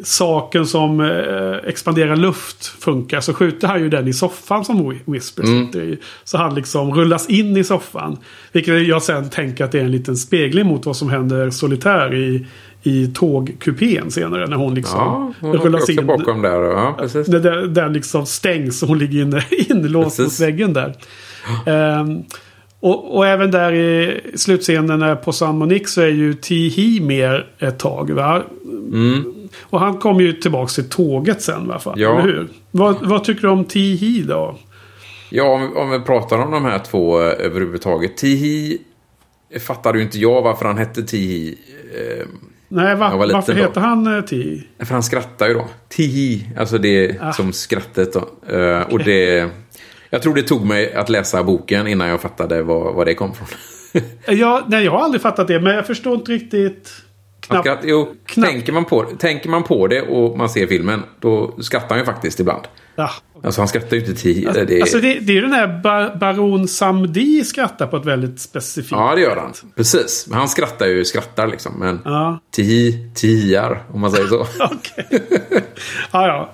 saken 0.03 0.65
som 0.65 0.99
eh, 1.01 1.69
expanderar 1.69 2.15
luft 2.15 2.65
funkar. 2.65 3.21
Så 3.21 3.33
skjuter 3.33 3.67
han 3.67 3.79
ju 3.81 3.89
den 3.89 4.07
i 4.07 4.13
soffan 4.13 4.65
som 4.65 4.91
Whi- 4.91 4.99
Whisper 5.05 5.43
sitter 5.43 5.81
i. 5.81 5.97
Så 6.23 6.37
han 6.37 6.55
liksom 6.55 6.93
rullas 6.93 7.29
in 7.29 7.57
i 7.57 7.63
soffan. 7.63 8.17
Vilket 8.51 8.87
jag 8.87 9.01
sen 9.03 9.29
tänker 9.29 9.63
att 9.65 9.71
det 9.71 9.79
är 9.79 9.83
en 9.85 9.91
liten 9.91 10.17
spegling 10.17 10.67
mot 10.67 10.85
vad 10.85 10.95
som 10.95 11.09
händer 11.09 11.49
solitär 11.49 12.13
i, 12.15 12.45
i 12.83 13.07
tågkupén 13.07 14.11
senare. 14.11 14.47
När 14.47 14.57
hon 14.57 14.75
liksom 14.75 14.99
Ja, 14.99 15.33
hon 15.39 15.49
åker 15.59 15.75
också 15.75 15.91
bakom 16.07 16.41
där. 16.41 16.61
Ja, 16.61 16.95
precis. 16.99 17.27
den, 17.27 17.73
den 17.73 17.93
liksom 17.93 18.25
stängs 18.25 18.83
och 18.83 18.89
hon 18.89 18.99
ligger 18.99 19.21
inne, 19.21 19.43
inlåst 19.69 20.19
mot 20.19 20.39
väggen 20.39 20.73
där. 20.73 20.93
Ehm, 21.65 22.23
och, 22.81 23.17
och 23.17 23.27
även 23.27 23.51
där 23.51 23.73
i 23.73 24.19
slutscenen 24.35 25.17
på 25.25 25.31
San 25.33 25.57
Monique 25.57 25.87
så 25.87 26.01
är 26.01 26.07
ju 26.07 26.33
Tihi 26.33 26.99
med 27.01 27.43
ett 27.59 27.79
tag. 27.79 28.09
Va? 28.11 28.41
Och 29.69 29.79
han 29.79 29.97
kommer 29.97 30.21
ju 30.21 30.33
tillbaka 30.33 30.67
till 30.69 30.89
tåget 30.89 31.41
sen 31.41 31.67
va? 31.67 31.79
Fa? 31.79 31.89
Mm. 31.93 32.01
Ja. 32.01 32.11
Eller 32.13 32.21
hur? 32.33 32.47
Vad, 32.71 33.07
vad 33.07 33.23
tycker 33.23 33.41
du 33.41 33.47
om 33.49 33.65
Tihi 33.65 34.21
då? 34.27 34.55
Ja, 35.29 35.43
om, 35.43 35.61
vi- 35.61 35.75
om 35.79 35.89
vi 35.89 35.99
pratar 35.99 36.37
om 36.37 36.51
de 36.51 36.65
här 36.65 36.79
två 36.79 37.21
eh, 37.21 37.45
överhuvudtaget. 37.45 38.17
Tihi 38.17 38.77
fattade 39.59 39.97
ju 39.97 40.03
inte 40.03 40.19
jag 40.19 40.41
varför 40.41 40.65
han 40.65 40.77
hette 40.77 41.03
Tihi. 41.03 41.57
Eh, 41.95 42.25
Nej, 42.71 42.95
va, 42.95 43.11
varför 43.33 43.53
då. 43.53 43.59
heter 43.61 43.81
han 43.81 44.17
eh, 44.17 44.21
Tihi? 44.23 44.63
för 44.79 44.93
han 44.93 45.03
skrattar 45.03 45.47
ju 45.47 45.53
då. 45.53 45.67
Tihi, 45.89 46.49
alltså 46.57 46.77
det 46.77 47.15
Ah. 47.21 47.33
som 47.33 47.53
skrattet 47.53 48.13
då. 48.13 48.53
Eh, 48.55 48.81
och 48.81 48.99
det... 48.99 49.49
Jag 50.09 50.21
tror 50.21 50.35
det 50.35 50.41
tog 50.41 50.65
mig 50.65 50.93
att 50.93 51.09
läsa 51.09 51.43
boken 51.43 51.87
innan 51.87 52.07
jag 52.07 52.21
fattade 52.21 52.63
var, 52.63 52.93
var 52.93 53.05
det 53.05 53.13
kom 53.13 53.33
från. 53.33 53.47
Ja, 54.37 54.63
nej, 54.67 54.85
jag 54.85 54.91
har 54.91 54.99
aldrig 54.99 55.21
fattat 55.21 55.47
det, 55.47 55.59
men 55.59 55.75
jag 55.75 55.87
förstår 55.87 56.13
inte 56.15 56.31
riktigt. 56.31 56.91
Knappt. 57.49 57.65
skratt, 57.65 57.79
jo, 57.83 58.15
knappt. 58.25 58.51
tänker, 58.51 58.73
man 58.73 58.85
på, 58.85 59.03
tänker 59.03 59.49
man 59.49 59.63
på 59.63 59.87
det 59.87 60.01
och 60.01 60.37
man 60.37 60.49
ser 60.49 60.67
filmen, 60.67 61.03
då 61.19 61.55
skrattar 61.59 61.89
han 61.89 61.99
ju 61.99 62.05
faktiskt 62.05 62.39
ibland. 62.39 62.63
Ja. 62.95 63.09
Alltså 63.43 63.61
han 63.61 63.67
skrattar 63.67 63.95
ju 63.95 64.01
inte 64.01 64.13
Tihi. 64.21 64.47
det, 64.53 64.65
det, 64.65 64.81
Alltså 64.81 64.99
det, 64.99 65.19
det 65.19 65.31
är 65.31 65.35
ju 65.35 65.41
den 65.41 65.53
här 65.53 65.81
ba 65.83 66.15
Baron 66.15 66.67
Samdi 66.67 67.43
skrattar 67.43 67.87
på 67.87 67.97
ett 67.97 68.05
väldigt 68.05 68.39
specifikt 68.39 68.91
Ja, 68.91 69.15
det 69.15 69.21
gör 69.21 69.35
han. 69.35 69.53
Precis. 69.75 70.25
Men 70.29 70.37
han 70.37 70.49
skrattar 70.49 70.85
ju, 70.87 71.05
skrattar 71.05 71.47
liksom. 71.47 71.73
Men 71.79 71.99
Ja. 72.05 72.39
Tihi, 72.51 73.11
tiar, 73.15 73.83
om 73.93 74.01
man 74.01 74.11
säger 74.11 74.27
så. 74.27 74.41
Okej. 74.59 75.21
ja, 76.11 76.27
ja. 76.27 76.53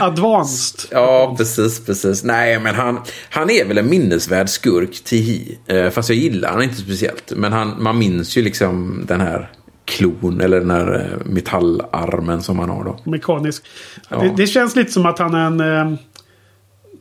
Advanced. 0.00 0.80
Ja, 0.90 1.34
precis, 1.38 1.86
precis. 1.86 2.24
Nej, 2.24 2.60
men 2.60 2.74
han, 2.74 3.00
han 3.30 3.50
är 3.50 3.64
väl 3.64 3.78
en 3.78 3.90
minnesvärd 3.90 4.48
skurk, 4.48 5.04
Tihi. 5.04 5.58
Eh, 5.66 5.90
fast 5.90 6.08
jag 6.08 6.18
gillar 6.18 6.52
han 6.52 6.62
inte 6.62 6.76
speciellt. 6.76 7.32
Men 7.36 7.52
han, 7.52 7.82
man 7.82 7.98
minns 7.98 8.36
ju 8.36 8.42
liksom 8.42 9.04
den 9.08 9.20
här 9.20 9.50
klon 9.86 10.40
eller 10.40 10.60
den 10.60 10.70
här 10.70 10.94
eh, 10.94 11.26
metallarmen 11.26 12.42
som 12.42 12.58
han 12.58 12.70
har 12.70 12.84
då. 12.84 12.98
Mekanisk. 13.04 13.64
Ja. 14.08 14.18
Det, 14.18 14.34
det 14.36 14.46
känns 14.46 14.76
lite 14.76 14.92
som 14.92 15.06
att 15.06 15.18
han 15.18 15.34
är 15.34 15.46
en 15.46 15.60
eh, 15.60 15.98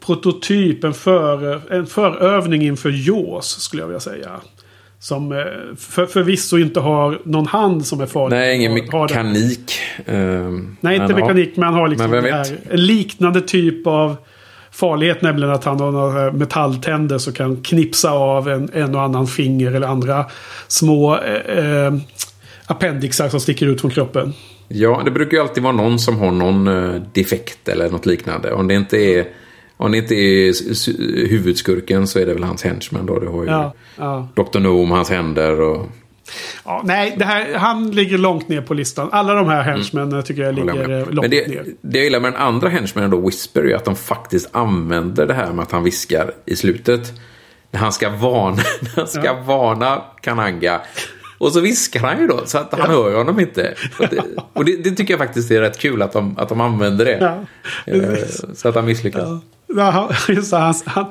prototyp, 0.06 0.84
en, 0.84 0.94
för, 0.94 1.62
en 1.74 1.86
förövning 1.86 2.62
inför 2.62 2.90
Jaws 2.90 3.46
skulle 3.46 3.82
jag 3.82 3.88
vilja 3.88 4.00
säga. 4.00 4.30
Som 5.00 5.32
eh, 5.32 5.38
för, 5.78 6.06
förvisso 6.06 6.58
inte 6.58 6.80
har 6.80 7.22
någon 7.26 7.48
hand 7.48 7.86
som 7.86 8.02
är 8.02 8.06
farlig. 8.06 8.38
Nej, 8.38 8.56
ingen 8.56 8.72
Har- 8.72 9.00
har 9.00 9.08
mekanik. 9.08 9.80
Eh, 10.06 10.16
Nej, 10.82 10.96
inte 10.96 11.14
mekanik, 11.14 11.56
men 11.56 11.64
han 11.64 11.74
har 11.74 11.88
liksom 11.88 12.12
Men 12.12 12.24
här, 12.24 12.58
en 12.70 12.86
liknande 12.86 13.42
typ 13.42 13.88
av 13.88 14.16
farlighet. 14.72 15.22
Nämligen 15.22 15.54
att 15.54 15.64
han 15.64 15.80
har 15.80 15.92
några 15.92 16.32
metalltänder 16.32 17.18
som 17.18 17.34
kan 17.34 17.62
knipsa 17.62 18.12
av 18.12 18.50
en, 18.50 18.70
en 18.74 18.96
och 18.96 19.02
annan 19.02 19.28
finger 19.28 19.72
eller 19.72 19.88
andra 19.88 20.26
små 20.68 21.18
eh, 21.18 21.94
appendixar 22.68 23.30
som 23.30 23.40
sticker 23.40 23.66
ut 23.68 23.82
från 23.82 23.92
kroppen. 23.92 24.34
Ja, 24.68 25.02
det 25.06 25.12
brukar 25.12 25.38
ju 25.38 25.44
alltid 25.44 25.64
vara 25.64 25.74
någon 25.74 26.00
som 26.00 26.18
har 26.20 26.32
någon 26.32 26.68
eh, 26.68 27.02
defekt 27.14 27.68
eller 27.68 27.90
något 27.90 28.06
liknande. 28.06 28.52
Om 28.54 28.68
det 28.68 28.74
inte 28.74 28.98
är, 28.98 29.28
om 29.78 29.92
det 29.92 29.98
inte 29.98 30.16
är 30.16 31.28
huvudskurken 31.30 32.08
så 32.08 32.20
är 32.20 32.26
det 32.26 32.34
väl 32.34 32.44
hans 32.44 32.64
henchman 32.64 33.06
då. 33.06 33.20
Det 33.20 33.30
har 33.30 33.44
ju 33.44 33.50
Ja, 33.50 33.74
ja. 33.98 34.28
Dr. 34.36 34.60
No 34.60 34.86
med 34.86 34.96
hans 34.98 35.10
händer 35.10 35.62
och... 35.62 35.88
Ja, 36.66 36.82
nej, 36.86 37.16
det 37.18 37.26
här, 37.26 37.54
han 37.56 37.92
ligger 37.92 38.18
långt 38.18 38.48
ner 38.50 38.62
på 38.62 38.74
listan. 38.74 39.10
Alla 39.12 39.34
de 39.34 39.48
här 39.48 39.62
henchmännen 39.64 40.24
tycker 40.24 40.42
jag 40.42 40.48
jag 40.50 40.56
ligger 40.56 40.88
med. 40.88 41.02
eh, 41.02 41.10
långt 41.10 41.22
Men 41.22 41.30
det, 41.30 41.48
ner. 41.48 41.66
det 41.82 41.98
jag 41.98 42.04
gillar 42.04 42.20
med 42.20 42.34
den 42.34 42.42
andra 42.42 42.70
henchmanen 42.70 43.10
då, 43.12 43.20
Whisper, 43.26 43.64
är 43.64 43.76
att 43.76 43.86
de 43.86 43.96
faktiskt 43.96 44.50
använder 44.56 45.28
det 45.28 45.34
här 45.34 45.54
med 45.54 45.64
att 45.64 45.72
han 45.72 45.84
viskar 45.84 46.32
i 46.46 46.56
slutet. 46.56 47.14
När 47.72 47.80
han 47.80 47.92
ska 47.94 48.10
varna, 48.10 48.56
när 48.82 48.90
han 48.96 49.08
ska 49.08 49.26
Ja. 49.26 49.44
varna 49.46 50.02
Kananga. 50.22 50.82
Och 51.38 51.52
så 51.52 51.60
viskar 51.60 52.00
han 52.00 52.22
ju 52.22 52.28
då, 52.28 52.42
så 52.46 52.58
att 52.58 52.74
han 52.80 52.90
hör 52.90 53.10
ju 53.10 53.16
honom 53.16 53.40
inte. 53.40 53.74
Och, 54.00 54.08
det, 54.10 54.24
och 54.54 54.66
det, 54.66 54.84
det 54.84 54.92
tycker 54.92 55.14
jag 55.14 55.20
faktiskt 55.20 55.52
är 55.52 55.62
rätt 55.62 55.80
kul 55.80 56.02
att 56.02 56.14
de, 56.14 56.38
att 56.38 56.50
de 56.50 56.62
använder 56.62 57.06
det. 57.06 57.18
Ja, 57.18 57.46
Eh, 57.86 58.28
så 58.54 58.70
att 58.70 58.76
han 58.76 58.86
misslyckas. 58.86 59.42
Ja, 59.68 60.10
just 60.28 60.52
det, 60.52 60.58
han, 60.58 60.74
han, 60.86 61.06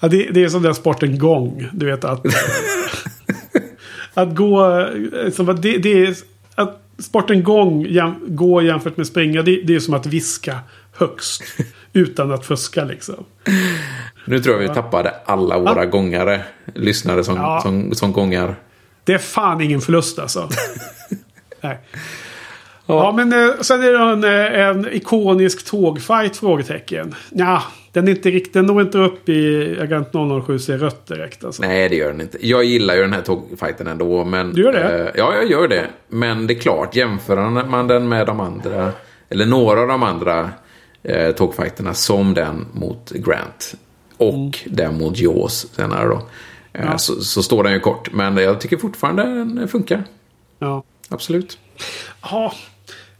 ja, 0.00 0.08
det, 0.08 0.28
det 0.30 0.44
är 0.44 0.48
som 0.48 0.62
den 0.62 0.74
sporten 0.74 1.18
gång. 1.18 1.68
Du 1.72 1.86
vet 1.86 2.04
att... 2.04 2.26
att 4.14 4.36
gå... 4.36 4.86
Som 5.32 5.48
att 5.48 5.62
det, 5.62 5.78
det 5.78 6.06
är, 6.06 6.16
att 6.54 6.82
sporten 6.98 7.42
gång 7.42 7.86
jäm, 7.86 8.14
gå 8.26 8.62
jämfört 8.62 8.96
med 8.96 9.06
springa. 9.06 9.42
Det, 9.42 9.62
det 9.62 9.74
är 9.74 9.80
som 9.80 9.94
att 9.94 10.06
viska 10.06 10.58
högst. 10.92 11.42
Utan 11.92 12.32
att 12.32 12.46
fuska 12.46 12.84
liksom. 12.84 13.24
Nu 14.24 14.38
tror 14.40 14.54
jag 14.62 14.68
vi 14.68 14.74
tappade 14.74 15.14
alla 15.24 15.58
våra 15.58 15.86
gångare. 15.86 16.40
Lyssnare 16.74 17.24
som, 17.24 17.36
Ja. 17.36 17.60
som, 17.62 17.94
som 17.94 18.12
gångar. 18.12 18.54
Det 19.04 19.12
är 19.14 19.18
fan 19.18 19.60
ingen 19.60 19.80
förlust 19.80 20.18
alltså. 20.18 20.48
Nej. 21.60 21.78
Ja, 22.86 23.12
men 23.16 23.32
eh, 23.32 23.54
sen 23.60 23.82
är 23.82 23.92
det 23.92 23.98
en, 23.98 24.24
eh, 24.24 24.66
en 24.68 24.92
ikonisk 24.92 25.70
tågfight? 25.70 26.36
Frågetecken. 26.36 27.14
Ja, 27.30 27.62
den, 27.92 28.08
är 28.08 28.12
inte 28.12 28.30
rikt, 28.30 28.54
den 28.54 28.66
når 28.66 28.82
inte 28.82 28.98
upp 28.98 29.28
i 29.28 29.76
Agent 29.80 30.08
007 30.46 30.58
ser 30.58 30.78
rött 30.78 31.06
direkt. 31.06 31.44
Alltså. 31.44 31.62
Nej, 31.62 31.88
det 31.88 31.96
gör 31.96 32.10
den 32.10 32.20
inte. 32.20 32.46
Jag 32.46 32.64
gillar 32.64 32.94
ju 32.94 33.00
den 33.00 33.12
här 33.12 33.22
tågfighten 33.22 33.86
ändå. 33.86 34.24
Men, 34.24 34.52
Du 34.54 34.62
gör 34.62 34.72
det? 34.72 34.98
Eh, 34.98 35.10
ja, 35.14 35.34
jag 35.34 35.50
gör 35.50 35.68
det. 35.68 35.86
Men 36.08 36.46
det 36.46 36.54
är 36.54 36.58
klart, 36.60 36.96
jämför 36.96 37.36
man 37.64 37.88
den 37.88 38.08
med 38.08 38.26
de 38.26 38.40
andra, 38.40 38.92
eller 39.28 39.46
några 39.46 39.80
av 39.80 39.88
de 39.88 40.02
andra 40.02 40.50
eh, 41.04 41.30
tågfighterna 41.32 41.94
som 41.94 42.34
den 42.34 42.66
mot 42.72 43.10
Grant 43.10 43.74
och 44.16 44.58
den 44.66 44.98
mot 44.98 45.18
Jaws 45.18 45.66
senare 45.76 46.08
då. 46.08 46.22
Eh, 46.72 46.84
Ja. 46.84 46.98
så, 46.98 47.20
så 47.20 47.42
står 47.42 47.64
den 47.64 47.72
ju 47.72 47.80
kort. 47.80 48.12
Men 48.12 48.36
jag 48.36 48.60
tycker 48.60 48.76
fortfarande 48.76 49.22
den 49.22 49.68
funkar. 49.68 50.04
Ja. 50.58 50.82
Absolut. 51.08 51.58
Ja, 52.22 52.52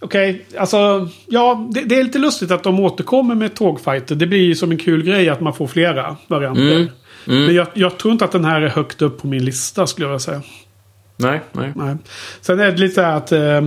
okej. 0.01 0.45
Alltså, 0.59 1.09
ja, 1.27 1.69
det, 1.75 1.81
det 1.81 1.99
är 2.01 2.05
lite 2.05 2.19
lustigt 2.19 2.51
att 2.51 2.63
de 2.63 2.81
återkommer 2.81 3.35
med 3.35 3.55
tågfighter. 3.55 4.15
Det 4.15 4.27
blir 4.27 4.43
ju 4.43 4.55
som 4.55 4.71
en 4.71 4.79
kul 4.79 5.03
grej 5.05 5.29
att 5.29 5.41
man 5.41 5.55
får 5.55 5.67
flera 5.67 6.17
varianter. 6.27 6.93
Men 7.25 7.55
jag, 7.55 7.67
jag 7.75 7.99
tror 7.99 8.13
inte 8.13 8.25
att 8.25 8.33
den 8.33 8.45
här 8.45 8.61
är 8.61 8.69
högt 8.69 9.03
upp 9.03 9.21
på 9.21 9.27
min 9.27 9.45
lista 9.45 9.87
skulle 9.87 10.05
jag 10.05 10.11
vilja 10.11 10.19
säga. 10.21 10.43
Nej, 11.17 11.41
nej. 11.53 11.73
Nej. 11.77 11.97
Sen 12.41 12.61
är 12.61 12.73
det 12.73 12.77
lite 12.79 12.95
så 12.95 13.01
här 13.01 13.17
att 13.17 13.33
eh, 13.33 13.61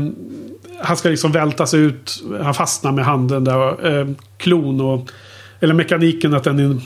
han 0.85 0.97
ska 0.97 1.09
liksom 1.09 1.31
vältas 1.31 1.73
ut. 1.73 2.23
Han 2.41 2.53
fastnar 2.53 2.91
med 2.91 3.05
handen 3.05 3.43
där. 3.43 3.99
Eh, 3.99 4.07
klon 4.37 4.81
och... 4.81 5.11
Eller 5.59 5.73
mekaniken 5.73 6.33
att 6.33 6.43
den 6.43 6.59
är 6.59 6.81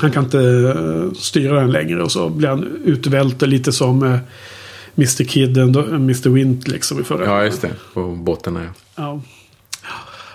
Han 0.00 0.10
kan 0.10 0.24
inte 0.24 0.38
eh, 0.38 1.12
styra 1.12 1.60
den 1.60 1.70
längre 1.70 2.02
och 2.02 2.12
så 2.12 2.28
blir 2.28 2.48
han 2.48 2.80
utvälter 2.84 3.46
lite 3.46 3.72
som 3.72 4.02
eh, 4.02 4.18
Mr 4.96 5.24
Kid 5.24 5.58
och 5.76 5.88
Mr 5.88 6.28
Wint 6.28 6.68
liksom 6.68 7.00
i 7.00 7.04
förra. 7.04 7.24
Ja, 7.24 7.44
just 7.44 7.62
det. 7.62 7.70
På 7.94 8.02
båten. 8.02 8.58
Ja. 8.94 9.20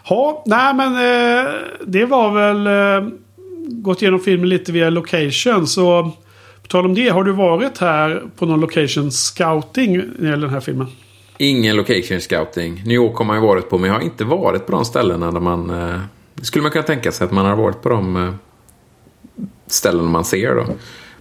Ja, 0.10 0.44
nej 0.46 0.74
men 0.74 0.94
eh, 0.94 1.54
det 1.86 2.06
var 2.06 2.32
väl 2.32 2.68
eh, 2.68 3.10
gått 3.68 4.02
igenom 4.02 4.20
filmen 4.20 4.50
lite 4.50 4.72
via 4.72 4.90
location. 4.90 5.68
Så 5.68 6.12
på 6.62 6.68
tal 6.68 6.86
om 6.86 6.94
det, 6.94 7.10
har 7.10 7.24
du 7.24 7.32
varit 7.32 7.78
här 7.78 8.24
på 8.38 8.46
någon 8.46 8.60
location 8.60 9.12
scouting 9.12 9.98
när 9.98 10.06
det 10.18 10.28
gäller 10.28 10.46
den 10.46 10.54
här 10.54 10.62
filmen? 10.62 10.88
Ingen 11.38 11.76
location 11.76 12.22
scouting. 12.22 12.82
New 12.86 12.96
York 12.96 13.16
har 13.16 13.26
man 13.26 13.36
ju 13.36 13.42
varit 13.42 13.70
på, 13.70 13.78
men 13.78 13.88
jag 13.88 13.96
har 13.98 14.02
inte 14.04 14.24
varit 14.26 14.66
på 14.66 14.72
de 14.72 14.86
ställena 14.86 15.32
där 15.32 15.40
man... 15.40 15.70
Eh, 15.70 16.00
skulle 16.42 16.62
man 16.64 16.72
kunna 16.72 16.84
tänka 16.84 17.12
sig 17.12 17.26
att 17.26 17.32
man 17.32 17.46
har 17.46 17.56
varit 17.56 17.82
på 17.82 17.90
de 17.90 18.16
eh, 18.16 18.34
ställen 19.68 20.06
man 20.06 20.26
ser 20.26 20.56
då. 20.56 20.66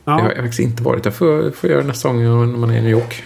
Ja. 0.04 0.12
Det 0.12 0.22
har 0.22 0.28
jag 0.28 0.36
faktiskt 0.36 0.60
inte 0.60 0.82
varit. 0.82 1.04
Jag 1.04 1.14
får, 1.14 1.50
får 1.50 1.70
göra 1.70 1.82
nästa 1.84 2.08
gång 2.08 2.22
när 2.22 2.58
man 2.58 2.70
är 2.70 2.78
i 2.78 2.82
New 2.82 2.90
York. 2.90 3.22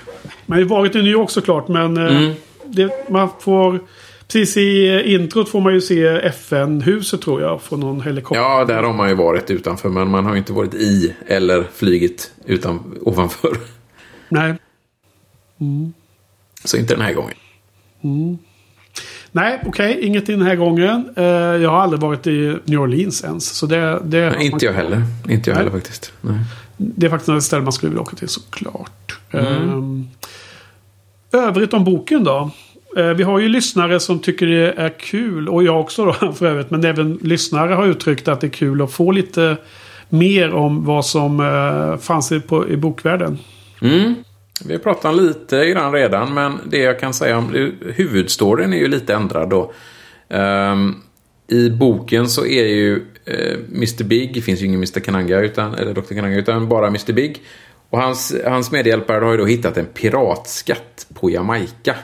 Man 0.46 0.56
har 0.56 0.62
ju 0.62 0.68
varit 0.68 0.94
i 0.94 0.98
New 0.98 1.12
York 1.12 1.30
såklart, 1.30 1.68
men 1.68 1.96
eh, 1.96 2.16
Mm. 2.16 2.32
det, 2.64 3.10
man 3.10 3.28
får... 3.40 3.80
Precis 4.26 4.56
i 4.56 4.88
eh, 4.88 5.14
introt 5.14 5.48
får 5.48 5.60
man 5.60 5.74
ju 5.74 5.80
se 5.80 6.06
FN-huset 6.06 7.22
tror 7.22 7.40
jag, 7.42 7.62
från 7.62 7.80
någon 7.80 8.00
helikopter. 8.00 8.42
Ja, 8.42 8.64
där 8.64 8.82
har 8.82 8.92
man 8.92 9.08
ju 9.08 9.14
varit 9.14 9.50
utanför, 9.50 9.88
men 9.88 10.08
man 10.10 10.24
har 10.24 10.32
ju 10.32 10.38
inte 10.38 10.52
varit 10.52 10.74
i 10.74 11.14
eller 11.26 11.64
flygit 11.74 12.32
utan, 12.44 12.98
ovanför. 13.00 13.56
Nej. 14.28 14.54
Så 16.64 16.76
inte 16.76 16.94
den 16.94 17.02
här 17.02 17.12
gången. 17.12 17.34
Nej, 19.32 19.62
okej. 19.66 19.98
inget 20.02 20.26
den 20.26 20.42
här 20.42 20.56
gången. 20.56 21.10
Eh, 21.16 21.24
jag 21.24 21.70
har 21.70 21.80
aldrig 21.80 22.00
varit 22.00 22.26
i 22.26 22.56
New 22.64 22.80
Orleans 22.80 23.24
ens. 23.24 23.48
Så 23.48 23.66
det, 23.66 24.00
det, 24.04 24.30
Nej, 24.30 24.46
inte 24.46 24.66
jag 24.66 24.72
heller. 24.72 25.02
Inte 25.28 25.50
jag 25.50 25.54
Nej. 25.54 25.64
heller 25.64 25.78
faktiskt. 25.78 26.12
Nej. 26.20 26.38
Det 26.76 27.06
är 27.06 27.10
faktiskt 27.10 27.28
ett 27.28 27.42
ställe 27.42 27.62
man 27.62 27.72
skulle 27.72 27.90
vilja 27.90 28.02
åka 28.02 28.16
till 28.16 28.28
såklart. 28.28 29.18
Mm. 29.30 29.46
Ehm, 29.46 30.08
övrigt 31.32 31.74
om 31.74 31.84
boken 31.84 32.24
då. 32.24 32.50
Eh, 32.96 33.06
vi 33.06 33.22
har 33.22 33.38
ju 33.38 33.48
lyssnare 33.48 34.00
som 34.00 34.18
tycker 34.18 34.46
det 34.46 34.72
är 34.72 34.98
kul. 34.98 35.48
Och 35.48 35.62
jag 35.64 35.80
också 35.80 36.04
då 36.04 36.12
för 36.32 36.46
övrigt. 36.46 36.70
Men 36.70 36.84
även 36.84 37.18
lyssnare 37.22 37.74
har 37.74 37.86
uttryckt 37.86 38.28
att 38.28 38.40
det 38.40 38.46
är 38.46 38.50
kul 38.50 38.82
att 38.82 38.92
få 38.92 39.10
lite 39.10 39.56
mer 40.08 40.52
om 40.52 40.84
vad 40.84 41.06
som 41.06 41.40
eh, 41.40 41.96
fanns 42.00 42.32
i, 42.32 42.40
på, 42.40 42.68
i 42.68 42.76
bokvärlden. 42.76 43.38
Mm. 43.82 44.14
Vi 44.64 44.72
har 44.72 44.80
pratat 44.80 45.16
lite 45.16 45.66
grann 45.66 45.92
redan, 45.92 46.34
men 46.34 46.58
det 46.66 46.78
jag 46.78 47.00
kan 47.00 47.14
säga 47.14 47.38
om 47.38 47.72
huvudstoryn 47.94 48.72
är 48.72 48.78
ju 48.78 48.88
lite 48.88 49.14
ändrad 49.14 49.50
då. 49.50 49.72
Ehm, 50.28 50.94
I 51.48 51.70
boken 51.70 52.28
så 52.28 52.46
är 52.46 52.66
ju 52.66 52.96
uh, 52.96 53.58
Mr 53.74 54.04
Big, 54.04 54.34
det 54.34 54.40
finns 54.40 54.60
ju 54.60 54.66
ingen 54.66 54.78
Mr 54.78 55.00
Kananga, 55.00 55.38
utan, 55.38 55.74
eller 55.74 55.94
Dr 55.94 56.14
Kananga, 56.14 56.38
utan 56.38 56.68
bara 56.68 56.86
Mr 56.86 57.12
Big. 57.12 57.42
Och 57.90 57.98
hans, 57.98 58.34
hans 58.46 58.72
medhjälpare 58.72 59.24
har 59.24 59.32
ju 59.32 59.38
då 59.38 59.46
hittat 59.46 59.76
en 59.76 59.86
piratskatt 59.86 61.06
på 61.14 61.30
Jamaica. 61.30 61.94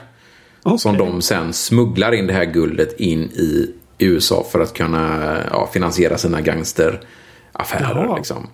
Okej. 0.63 0.79
Som 0.79 0.97
de 0.97 1.21
sen 1.21 1.53
smugglar 1.53 2.11
in 2.11 2.27
det 2.27 2.33
här 2.33 2.45
guldet 2.45 2.99
in 2.99 3.21
i 3.23 3.73
USA 3.97 4.45
för 4.51 4.59
att 4.59 4.73
kunna 4.73 5.37
ja, 5.51 5.69
finansiera 5.73 6.17
sina 6.17 6.41
gangsteraffärer. 6.41 8.15
Liksom. 8.17 8.47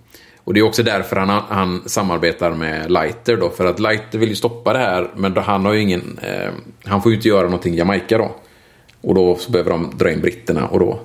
Och 0.44 0.54
det 0.54 0.60
är 0.60 0.64
också 0.64 0.84
därför 0.84 1.16
han, 1.16 1.44
han 1.50 1.82
samarbetar 1.86 2.52
med 2.52 2.92
Lighter 2.92 3.38
då. 3.38 3.50
För 3.50 3.66
att 3.66 3.80
Lighter 3.80 4.20
vill 4.20 4.30
ju 4.30 4.36
stoppa 4.36 4.74
det 4.74 4.80
här. 4.80 5.08
Men 5.16 5.34
då, 5.34 5.42
han 5.42 5.66
har 5.66 5.74
ju 5.74 5.82
ingen... 5.82 6.20
Eh, 6.22 6.52
han 6.86 7.02
får 7.02 7.12
ju 7.12 7.16
inte 7.16 7.28
göra 7.28 7.44
någonting 7.44 7.74
i 7.74 7.78
Jamaica 7.78 8.18
då. 8.18 8.32
Och 9.02 9.16
då 9.16 9.36
så 9.36 9.52
behöver 9.52 9.72
de 9.72 9.92
dra 9.98 10.12
in 10.12 10.22
britterna 10.22 10.68
och 10.68 10.80
då... 10.80 11.00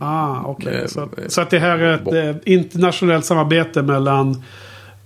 Ah, 0.00 0.42
okej. 0.44 0.74
Eh, 0.74 0.86
Så, 0.86 1.08
så 1.26 1.40
att 1.40 1.50
det 1.50 1.58
här 1.58 1.78
är 1.78 1.94
ett 1.94 2.36
eh, 2.46 2.52
internationellt 2.52 3.24
samarbete 3.24 3.82
mellan 3.82 4.42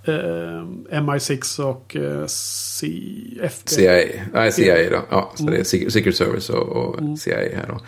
MI6 0.05 1.61
och 1.61 1.95
eh, 1.95 2.25
CFD. 2.27 3.69
CIA. 3.69 4.03
Nej, 4.33 4.51
CIA 4.51 4.89
då. 4.89 5.05
Ja, 5.09 5.31
så 5.35 5.43
det 5.43 5.57
är 5.57 5.63
Secret 5.63 5.93
Secret 5.93 6.15
Service 6.15 6.49
och, 6.49 6.67
och 6.67 7.19
CIA 7.19 7.37
här 7.37 7.67
då. 7.67 7.79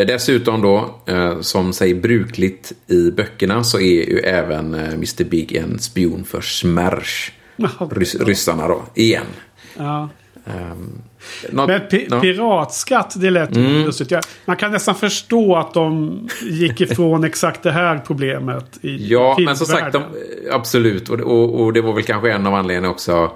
Eh, 0.00 0.06
Dessutom 0.06 0.62
då, 0.62 1.00
eh, 1.06 1.40
som 1.40 1.72
säger 1.72 1.94
brukligt 1.94 2.72
i 2.86 3.10
böckerna, 3.10 3.64
så 3.64 3.78
är 3.80 4.10
ju 4.10 4.18
även 4.18 4.74
eh, 4.74 4.92
Mr 4.92 5.24
Big 5.24 5.52
en 5.52 5.78
spion 5.78 6.24
för 6.24 6.40
Smersh. 6.40 7.32
Rys 7.90 8.14
ryssarna 8.14 8.68
då, 8.68 8.82
igen. 8.94 9.26
Ja. 9.76 10.08
Um, 10.44 11.02
något, 11.50 11.68
Men 11.68 11.80
pi 11.90 12.06
ja. 12.10 12.20
piratskatt, 12.20 13.14
det 13.20 13.30
lät 13.30 13.56
Mm. 13.56 13.84
lustigt. 13.84 14.12
Man 14.44 14.56
kan 14.56 14.72
nästan 14.72 14.94
förstå 14.94 15.56
att 15.56 15.74
de 15.74 16.18
gick 16.42 16.80
ifrån 16.80 17.24
exakt 17.24 17.62
det 17.62 17.72
här 17.72 17.98
problemet 18.06 18.78
i 18.82 19.08
Ja, 19.08 19.36
men 19.38 19.56
som 19.56 19.66
sagt, 19.66 19.92
de, 19.92 20.02
absolut. 20.52 21.08
Och, 21.08 21.20
och, 21.20 21.60
och 21.60 21.72
det 21.72 21.80
var 21.80 21.92
väl 21.92 22.02
kanske 22.04 22.32
en 22.32 22.46
av 22.46 22.54
anledningarna 22.54 22.90
också. 22.90 23.32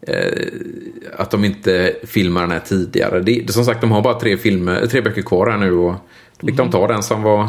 Eh, 0.00 0.46
att 1.16 1.30
de 1.30 1.44
inte 1.44 1.94
filmar 2.06 2.40
den 2.40 2.50
här 2.50 2.60
tidigare. 2.60 3.20
Det, 3.20 3.52
som 3.52 3.64
sagt, 3.64 3.80
de 3.80 3.90
har 3.92 4.02
bara 4.02 4.20
tre, 4.20 4.36
filmer, 4.36 4.86
tre 4.86 5.00
böcker 5.00 5.22
kvar 5.22 5.50
här 5.50 5.58
nu. 5.58 5.72
Och 5.72 5.94
då 6.40 6.46
fick 6.46 6.56
de 6.56 6.70
ta 6.70 6.86
den 6.86 7.02
som 7.02 7.22
var 7.22 7.48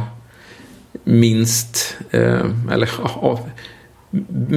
minst, 1.04 1.98
eh, 2.12 2.46
eller 2.72 2.90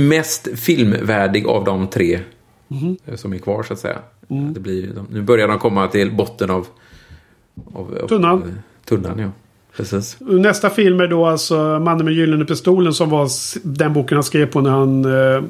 mest 0.08 0.48
filmvärdig 0.58 1.46
av 1.46 1.64
de 1.64 1.86
tre 1.88 2.20
eh, 3.06 3.14
som 3.14 3.32
är 3.32 3.38
kvar 3.38 3.62
så 3.62 3.72
att 3.72 3.78
säga. 3.78 3.98
Det 4.54 4.60
blir, 4.60 4.88
nu 5.10 5.22
börjar 5.22 5.48
de 5.48 5.58
komma 5.58 5.88
till 5.88 6.10
botten 6.12 6.50
av, 6.50 6.66
av 7.74 7.98
av- 8.02 8.08
Tunnan. 8.08 8.42
eh, 8.42 8.48
tunnan, 8.88 9.18
ja. 9.18 9.30
Precis. 9.76 10.16
Nästa 10.20 10.70
film 10.70 11.00
är 11.00 11.06
då 11.06 11.26
alltså 11.26 11.78
Mannen 11.78 12.04
med 12.04 12.14
gyllene 12.14 12.44
pistolen 12.44 12.92
som 12.94 13.10
var 13.10 13.28
den 13.62 13.92
boken 13.92 14.16
han 14.16 14.24
skrev 14.24 14.46
på 14.46 14.60
när 14.60 14.70
han 14.70 15.04
eh, 15.04 15.42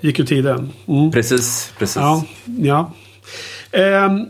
gick 0.00 0.20
ur 0.20 0.24
tiden. 0.24 0.68
Mm. 0.86 1.10
Precis, 1.10 1.72
precis. 1.78 1.96
Ja, 1.96 2.24
ja. 2.60 2.92
Ehm, 3.72 4.26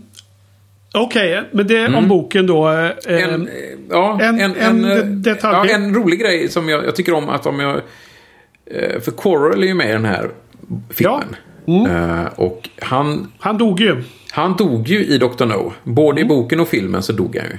Okej, 0.94 1.42
men 1.52 1.66
det 1.66 1.86
om 1.94 2.08
boken 2.08 2.46
då. 2.46 2.68
eh, 2.68 2.90
En, 3.06 3.30
ehm, 3.34 3.42
eh, 3.46 3.52
ja, 3.90 4.18
en- 4.22 4.40
en, 4.40 4.56
en 4.56 4.84
en, 4.84 4.90
eh, 4.98 5.04
detalj. 5.04 5.70
Ja, 5.70 5.74
en 5.76 5.94
rolig 5.94 6.20
grej 6.20 6.48
som 6.48 6.68
jag, 6.68 6.84
jag 6.84 6.96
tycker 6.96 7.12
om 7.14 7.28
att 7.28 7.46
om 7.46 7.60
jag... 7.60 7.76
eh, 8.66 9.00
För 9.00 9.10
Coral 9.10 9.62
är 9.62 9.66
ju 9.66 9.74
med 9.74 9.88
i 9.90 9.92
den 9.92 10.04
här 10.04 10.30
filmen. 10.90 11.36
Eh, 11.66 12.24
Och 12.36 12.68
han, 12.82 13.32
han 13.38 13.58
dog 13.58 13.80
ju. 13.80 14.02
han 14.32 14.56
dog 14.56 14.88
ju 14.88 15.04
i 15.06 15.18
Dr. 15.18 15.44
No. 15.44 15.72
Både 15.84 16.20
i 16.20 16.24
boken 16.24 16.60
och 16.60 16.68
filmen 16.68 17.02
så 17.02 17.12
dog 17.12 17.36
han 17.36 17.46
ju. 17.50 17.58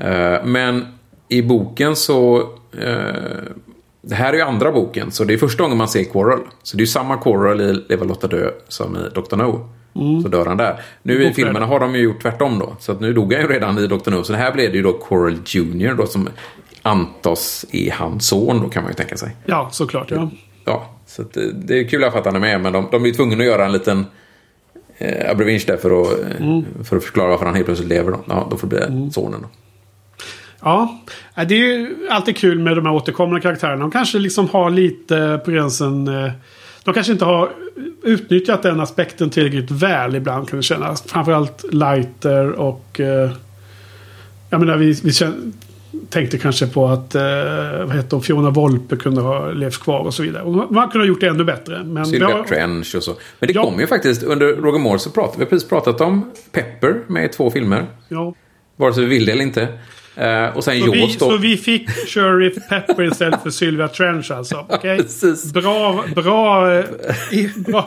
Eh, 0.00 0.44
Men 0.44 0.86
i 1.28 1.42
boken 1.42 1.96
så... 1.96 2.36
eh, 2.78 3.42
Det 4.04 4.14
här 4.14 4.32
är 4.32 4.36
ju 4.36 4.42
andra 4.42 4.72
boken, 4.72 5.10
så 5.10 5.24
det 5.24 5.34
är 5.34 5.38
första 5.38 5.62
gången 5.62 5.78
man 5.78 5.88
ser 5.88 6.04
Coral. 6.04 6.40
Så 6.62 6.76
det 6.76 6.80
är 6.80 6.82
ju 6.82 6.86
samma 6.86 7.16
Coral 7.16 7.60
i 7.60 7.72
Leva 7.88 8.04
Lotta 8.04 8.26
Dö 8.26 8.50
som 8.68 8.96
i 8.96 8.98
Dr. 9.14 9.36
No. 9.36 9.68
Så 10.22 10.28
dör 10.28 10.46
han 10.46 10.56
där. 10.56 10.80
Nu 11.02 11.24
i 11.24 11.32
filmerna 11.32 11.66
har 11.66 11.80
de 11.80 11.94
ju 11.94 12.00
gjort 12.02 12.22
tvärtom 12.22 12.58
då. 12.58 12.76
Så 12.80 12.92
att 12.92 13.00
nu 13.00 13.12
dog 13.12 13.32
han 13.32 13.42
ju 13.42 13.48
redan 13.48 13.78
i 13.78 13.86
Dr. 13.86 14.10
No. 14.10 14.22
Så 14.24 14.32
det 14.32 14.38
här 14.38 14.52
blev 14.52 14.70
det 14.70 14.76
ju 14.76 14.82
då 14.82 14.92
Coral 14.92 15.38
Jr. 15.46 15.94
då 15.94 16.06
som 16.06 16.28
antas 16.82 17.64
är 17.72 17.90
hans 17.90 18.26
son 18.28 18.62
då 18.62 18.68
kan 18.68 18.82
man 18.82 18.92
ju 18.92 18.96
tänka 18.96 19.16
sig. 19.16 19.36
Ja, 19.46 19.68
såklart. 19.72 20.10
Ja. 20.10 20.30
Ja, 20.64 20.90
så 21.06 21.22
det, 21.32 21.52
det 21.52 21.78
är 21.78 21.88
kul 21.88 22.04
att 22.04 22.24
han 22.24 22.36
är 22.36 22.40
med. 22.40 22.60
Men 22.60 22.72
de, 22.72 22.88
de 22.92 23.02
blir 23.02 23.12
tvungna 23.12 23.36
att 23.36 23.44
göra 23.44 23.64
en 23.66 23.72
liten 23.72 24.06
eh, 24.98 25.30
abrevinch 25.30 25.64
där 25.66 25.76
för 25.76 26.02
att, 26.02 26.20
eh, 26.20 26.60
för 26.84 26.96
att 26.96 27.04
förklara 27.04 27.28
varför 27.28 27.44
han 27.46 27.54
helt 27.54 27.66
plötsligt 27.66 27.88
lever. 27.88 28.10
Då, 28.12 28.20
ja, 28.28 28.46
då 28.50 28.56
får 28.56 28.68
det 28.68 28.90
bli 28.90 29.10
sonen 29.10 29.40
då. 29.42 29.48
Ja, 30.60 31.00
äh, 31.36 31.46
det 31.46 31.54
är 31.54 31.58
ju 31.58 31.96
alltid 32.10 32.36
kul 32.36 32.58
med 32.58 32.76
de 32.76 32.86
här 32.86 32.92
återkommande 32.92 33.40
karaktärerna. 33.40 33.80
De 33.80 33.90
kanske 33.90 34.18
liksom 34.18 34.48
har 34.48 34.70
lite 34.70 35.40
på 35.44 35.50
gränsen... 35.50 36.08
eh, 36.08 36.32
De 36.84 36.94
kanske 36.94 37.12
inte 37.12 37.24
har 37.24 37.50
utnyttjat 38.02 38.62
den 38.62 38.80
aspekten 38.80 39.30
tillräckligt 39.30 39.70
väl 39.70 40.14
ibland 40.16 40.48
kan 40.48 40.56
det 40.56 40.62
kännas. 40.62 41.02
Framförallt 41.02 41.64
Lighter 41.72 42.50
och... 42.52 43.00
eh, 43.00 43.30
Jag 44.50 44.60
menar, 44.60 44.76
vi, 44.76 44.86
vi 44.86 45.10
kän- 45.10 45.52
tänkte 46.12 46.38
kanske 46.38 46.66
på 46.66 46.86
att 46.88 47.14
eh, 47.14 47.22
vad 47.86 47.96
heter 47.96 48.08
hon, 48.10 48.22
Fiona 48.22 48.50
Volpe 48.50 48.96
kunde 48.96 49.20
ha 49.20 49.50
levt 49.52 49.78
kvar 49.82 49.98
och 50.00 50.14
så 50.14 50.22
vidare. 50.22 50.42
Och 50.42 50.72
man 50.72 50.88
kunde 50.90 51.06
ha 51.06 51.08
gjort 51.08 51.20
det 51.20 51.28
ännu 51.28 51.44
bättre. 51.44 51.84
Men 51.84 52.02
vi 52.04 52.10
Sylvia 52.10 52.28
har- 52.28 52.44
Trench 52.44 52.94
och 52.96 53.02
så. 53.02 53.14
Men 53.38 53.46
det 53.46 53.52
Ja. 53.54 53.62
kom 53.64 53.80
ju 53.80 53.86
faktiskt 53.86 54.22
under 54.22 54.46
Roger 54.46 54.78
Moore 54.78 54.98
så 54.98 55.10
pratade 55.10 55.38
vi 55.38 55.46
precis 55.46 55.68
pratat 55.68 56.00
om 56.00 56.30
Pepper 56.52 57.00
med 57.06 57.24
i 57.24 57.28
två 57.28 57.50
filmer. 57.50 57.86
Ja. 58.08 58.34
Vare 58.76 58.94
sig 58.94 59.04
vi 59.04 59.08
vill 59.10 59.26
det 59.26 59.32
eller 59.32 59.42
inte. 59.42 59.62
Eh, 60.16 60.56
och 60.56 60.64
sen 60.64 60.80
Så, 60.80 60.90
vi, 60.92 61.08
så 61.18 61.36
vi 61.36 61.56
fick 61.56 61.90
Sheriff 61.90 62.54
Pepper 62.68 63.02
istället 63.04 63.42
för 63.42 63.50
Sylvia 63.50 63.88
Trench 63.88 64.30
alltså. 64.30 64.66
Precis. 64.82 65.52
Bra, 65.52 66.04
bra, 66.14 66.72
eh, 66.74 66.84
bra. 67.56 67.86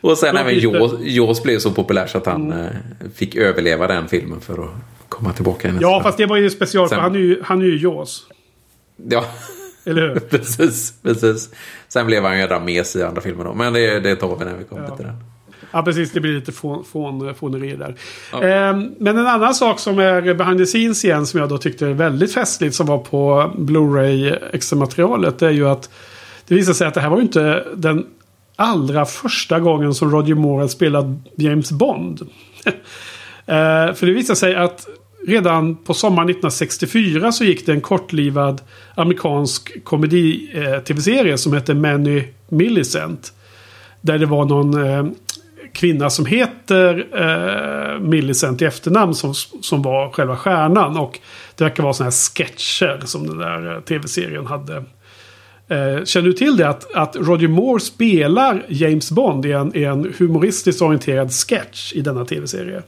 Och 0.00 0.18
sen 0.18 0.32
Bra 0.34 0.40
även. 0.42 0.58
Jaws, 0.58 0.92
Jaws 1.00 1.42
blev 1.42 1.58
så 1.58 1.70
populär 1.70 2.06
så 2.06 2.18
att 2.18 2.26
han 2.26 2.52
eh, 2.52 2.66
fick 3.14 3.36
överleva 3.36 3.86
den 3.86 4.08
filmen 4.08 4.40
för 4.40 4.52
att 4.64 4.70
komma 5.18 5.32
tillbaka 5.32 5.68
i 5.68 5.72
nästa. 5.72 5.82
Ja, 5.88 6.00
fast 6.02 6.18
det 6.18 6.26
var 6.26 6.36
ju 6.36 6.50
special 6.50 6.88
för 6.88 6.94
Sen- 6.94 7.02
han 7.02 7.14
är 7.14 7.18
ju, 7.18 7.40
han 7.44 7.60
är 7.60 7.64
ju 7.66 7.78
Jaws. 7.78 8.24
Ja, 9.10 9.24
Eller 9.84 10.02
hur? 10.08 10.18
precis, 10.30 10.94
precis. 11.02 11.50
Sen 11.88 12.06
blev 12.06 12.24
han 12.24 12.40
ju 12.40 12.46
Rames 12.46 12.96
i 12.96 13.02
andra 13.02 13.20
filmer 13.20 13.44
då. 13.44 13.54
Men 13.54 13.72
det, 13.72 14.00
det 14.00 14.16
tar 14.16 14.36
vi 14.36 14.44
när 14.44 14.56
vi 14.56 14.64
kommer 14.64 14.84
Ja. 14.88 14.96
till 14.96 15.04
den. 15.06 15.16
Ja, 15.70 15.82
precis. 15.82 16.12
Det 16.12 16.20
blir 16.20 16.32
lite 16.32 16.52
fån, 16.52 16.84
fån, 16.84 17.34
fåneri 17.34 17.76
där. 17.76 17.94
Ehm, 18.42 18.94
men 18.98 19.18
en 19.18 19.26
annan 19.26 19.54
sak 19.54 19.78
som 19.78 19.98
är 19.98 20.34
behind 20.34 20.58
the 20.58 20.66
scenes 20.66 21.04
igen 21.04 21.26
som 21.26 21.40
jag 21.40 21.48
då 21.48 21.58
tyckte 21.58 21.86
är 21.86 21.92
väldigt 21.92 22.34
festligt 22.34 22.74
som 22.74 22.86
var 22.86 22.98
på 22.98 23.52
Blu-ray 23.58 24.38
extra 24.52 24.76
materialet. 24.78 25.38
Det 25.38 25.46
är 25.46 25.50
ju 25.50 25.68
att 25.68 25.90
det 26.46 26.54
visar 26.54 26.72
sig 26.72 26.86
att 26.86 26.94
det 26.94 27.00
här 27.00 27.08
var 27.08 27.16
ju 27.16 27.22
inte 27.22 27.64
den 27.76 28.06
allra 28.56 29.04
första 29.06 29.60
gången 29.60 29.94
som 29.94 30.10
Roger 30.10 30.34
Moore 30.34 30.68
spelat 30.68 31.04
James 31.36 31.72
Bond. 31.72 32.20
Ehm, 33.46 33.94
för 33.94 34.06
det 34.06 34.12
visar 34.12 34.34
sig 34.34 34.54
att 34.56 34.86
redan 35.28 35.76
på 35.76 35.94
sommaren 35.94 36.28
1964 36.28 37.32
så 37.32 37.44
gick 37.44 37.66
det 37.66 37.72
en 37.72 37.80
kortlivad 37.80 38.60
amerikansk 38.94 39.84
komedi-tv-serie 39.84 41.32
eh, 41.32 41.36
som 41.36 41.52
hette 41.52 41.74
Manny 41.74 42.24
Millicent. 42.48 43.32
Där 44.00 44.18
det 44.18 44.26
var 44.26 44.44
någon 44.44 44.86
eh, 44.86 45.06
kvinna 45.72 46.10
som 46.10 46.26
heter 46.26 47.06
eh, 47.14 48.00
Millicent 48.00 48.62
i 48.62 48.64
efternamn 48.64 49.14
som, 49.14 49.34
som 49.62 49.82
var 49.82 50.10
själva 50.10 50.36
stjärnan. 50.36 50.96
Och 50.96 51.18
det 51.56 51.64
verkar 51.64 51.82
vara 51.82 51.92
sådana 51.92 52.10
här 52.10 52.34
sketcher 52.34 53.00
som 53.04 53.26
den 53.26 53.38
där 53.38 53.74
eh, 53.74 53.80
tv-serien 53.80 54.46
hade. 54.46 54.76
Eh, 55.68 56.04
känner 56.04 56.26
du 56.26 56.32
till 56.32 56.56
det 56.56 56.68
att, 56.68 56.94
att 56.94 57.16
Roger 57.16 57.48
Moore 57.48 57.80
spelar 57.80 58.66
James 58.68 59.10
Bond 59.10 59.46
i 59.46 59.52
en, 59.52 59.76
i 59.76 59.84
en 59.84 60.14
humoristiskt 60.18 60.82
orienterad 60.82 61.32
sketch 61.32 61.92
i 61.92 62.00
denna 62.00 62.24
tv-serie? 62.24 62.82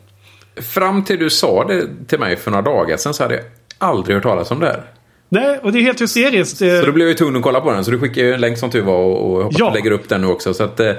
Fram 0.56 1.04
till 1.04 1.18
du 1.18 1.30
sa 1.30 1.64
det 1.64 1.86
till 2.08 2.18
mig 2.18 2.36
för 2.36 2.50
några 2.50 2.62
dagar 2.62 2.96
sedan 2.96 3.14
så 3.14 3.22
hade 3.22 3.34
jag 3.34 3.44
aldrig 3.78 4.16
hört 4.16 4.22
talas 4.22 4.50
om 4.50 4.60
det 4.60 4.66
här. 4.66 4.82
Nej, 5.28 5.58
och 5.62 5.72
det 5.72 5.78
är 5.78 5.82
helt 5.82 6.00
hysteriskt. 6.00 6.58
Så 6.58 6.64
då 6.86 6.92
blev 6.92 7.06
jag 7.06 7.08
ju 7.08 7.14
tvungen 7.14 7.36
att 7.36 7.42
kolla 7.42 7.60
på 7.60 7.72
den. 7.72 7.84
Så 7.84 7.90
du 7.90 7.98
skickade 7.98 8.26
ju 8.26 8.34
en 8.34 8.40
länk 8.40 8.58
som 8.58 8.70
tur 8.70 8.82
var 8.82 8.96
och, 8.96 9.42
hoppas 9.42 9.58
Ja. 9.58 9.68
du 9.70 9.74
lägger 9.74 9.90
upp 9.90 10.08
den 10.08 10.20
nu 10.20 10.26
också. 10.26 10.54
Så 10.54 10.62
att, 10.64 10.80
eh, 10.80 10.92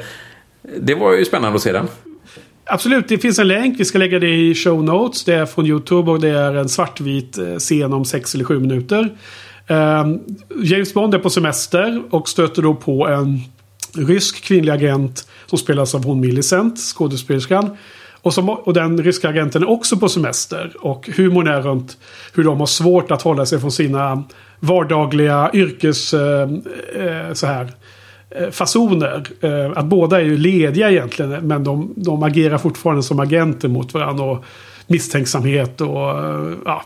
det 0.80 0.95
var 0.95 1.14
ju 1.14 1.26
spännande 1.26 1.56
att 1.56 1.61
se 1.61 1.72
den. 1.72 1.88
Absolut, 2.65 3.07
det 3.07 3.18
finns 3.18 3.40
en 3.40 3.48
länk. 3.48 3.80
Vi 3.80 3.86
ska 3.86 3.98
lägga 3.98 4.19
det 4.19 4.30
i 4.36 4.56
show 4.56 4.84
notes. 4.84 5.23
Det 5.23 5.34
är 5.34 5.45
från 5.45 5.65
YouTube 5.65 6.11
och 6.11 6.19
det 6.22 6.30
är 6.30 6.56
en 6.56 6.69
svartvit 6.69 7.38
eh, 7.38 7.56
scen 7.56 7.94
om 7.94 8.06
6 8.06 8.36
eller 8.36 8.45
7 8.45 8.60
minuter. 8.60 9.18
Ehm, 9.68 10.19
James 10.64 10.94
Bond 10.94 11.14
är 11.15 11.19
på 11.19 11.30
semester 11.30 12.02
och 12.10 12.30
stöter 12.30 12.61
då 12.61 12.73
på 12.76 13.07
en 13.07 13.40
rysk 14.07 14.44
kvinnlig 14.44 14.72
agent 14.72 15.28
som 15.45 15.57
spelas 15.57 15.95
av 15.95 16.03
hon 16.06 16.19
Millicent, 16.19 16.78
skådespelerskan. 16.80 17.78
Och, 18.22 18.34
som, 18.34 18.49
och 18.49 18.73
den 18.73 19.03
ryska 19.03 19.30
agenten 19.30 19.61
är 19.64 19.69
också 19.69 19.98
på 19.98 20.10
semester. 20.10 20.73
Och 20.80 21.10
humorn 21.18 21.48
är 21.48 21.61
runt 21.61 21.98
hur 22.34 22.43
de 22.43 22.60
har 22.60 22.65
svårt 22.68 23.11
att 23.11 23.22
hålla 23.22 23.45
sig 23.45 23.60
från 23.60 23.72
sina 23.72 24.23
vardagliga 24.60 25.49
yrkes... 25.53 26.14
Eh, 26.14 26.49
eh, 26.95 27.34
så 27.34 27.48
här 27.48 27.68
eh, 28.30 28.49
fasoner. 28.49 29.23
Eh, 29.41 29.72
Att 29.76 29.85
båda 29.85 30.19
är 30.22 30.26
ju 30.26 30.38
lediga 30.38 30.91
egentligen 30.91 31.48
men 31.48 31.64
de, 31.64 31.93
de 31.95 32.23
agerar 32.23 32.57
fortfarande 32.57 33.03
som 33.03 33.19
agenter 33.19 33.68
mot 33.68 33.93
varandra. 33.93 34.23
Och 34.26 34.45
misstänksamhet 34.88 35.81
och 35.81 35.98
ja. 36.65 36.84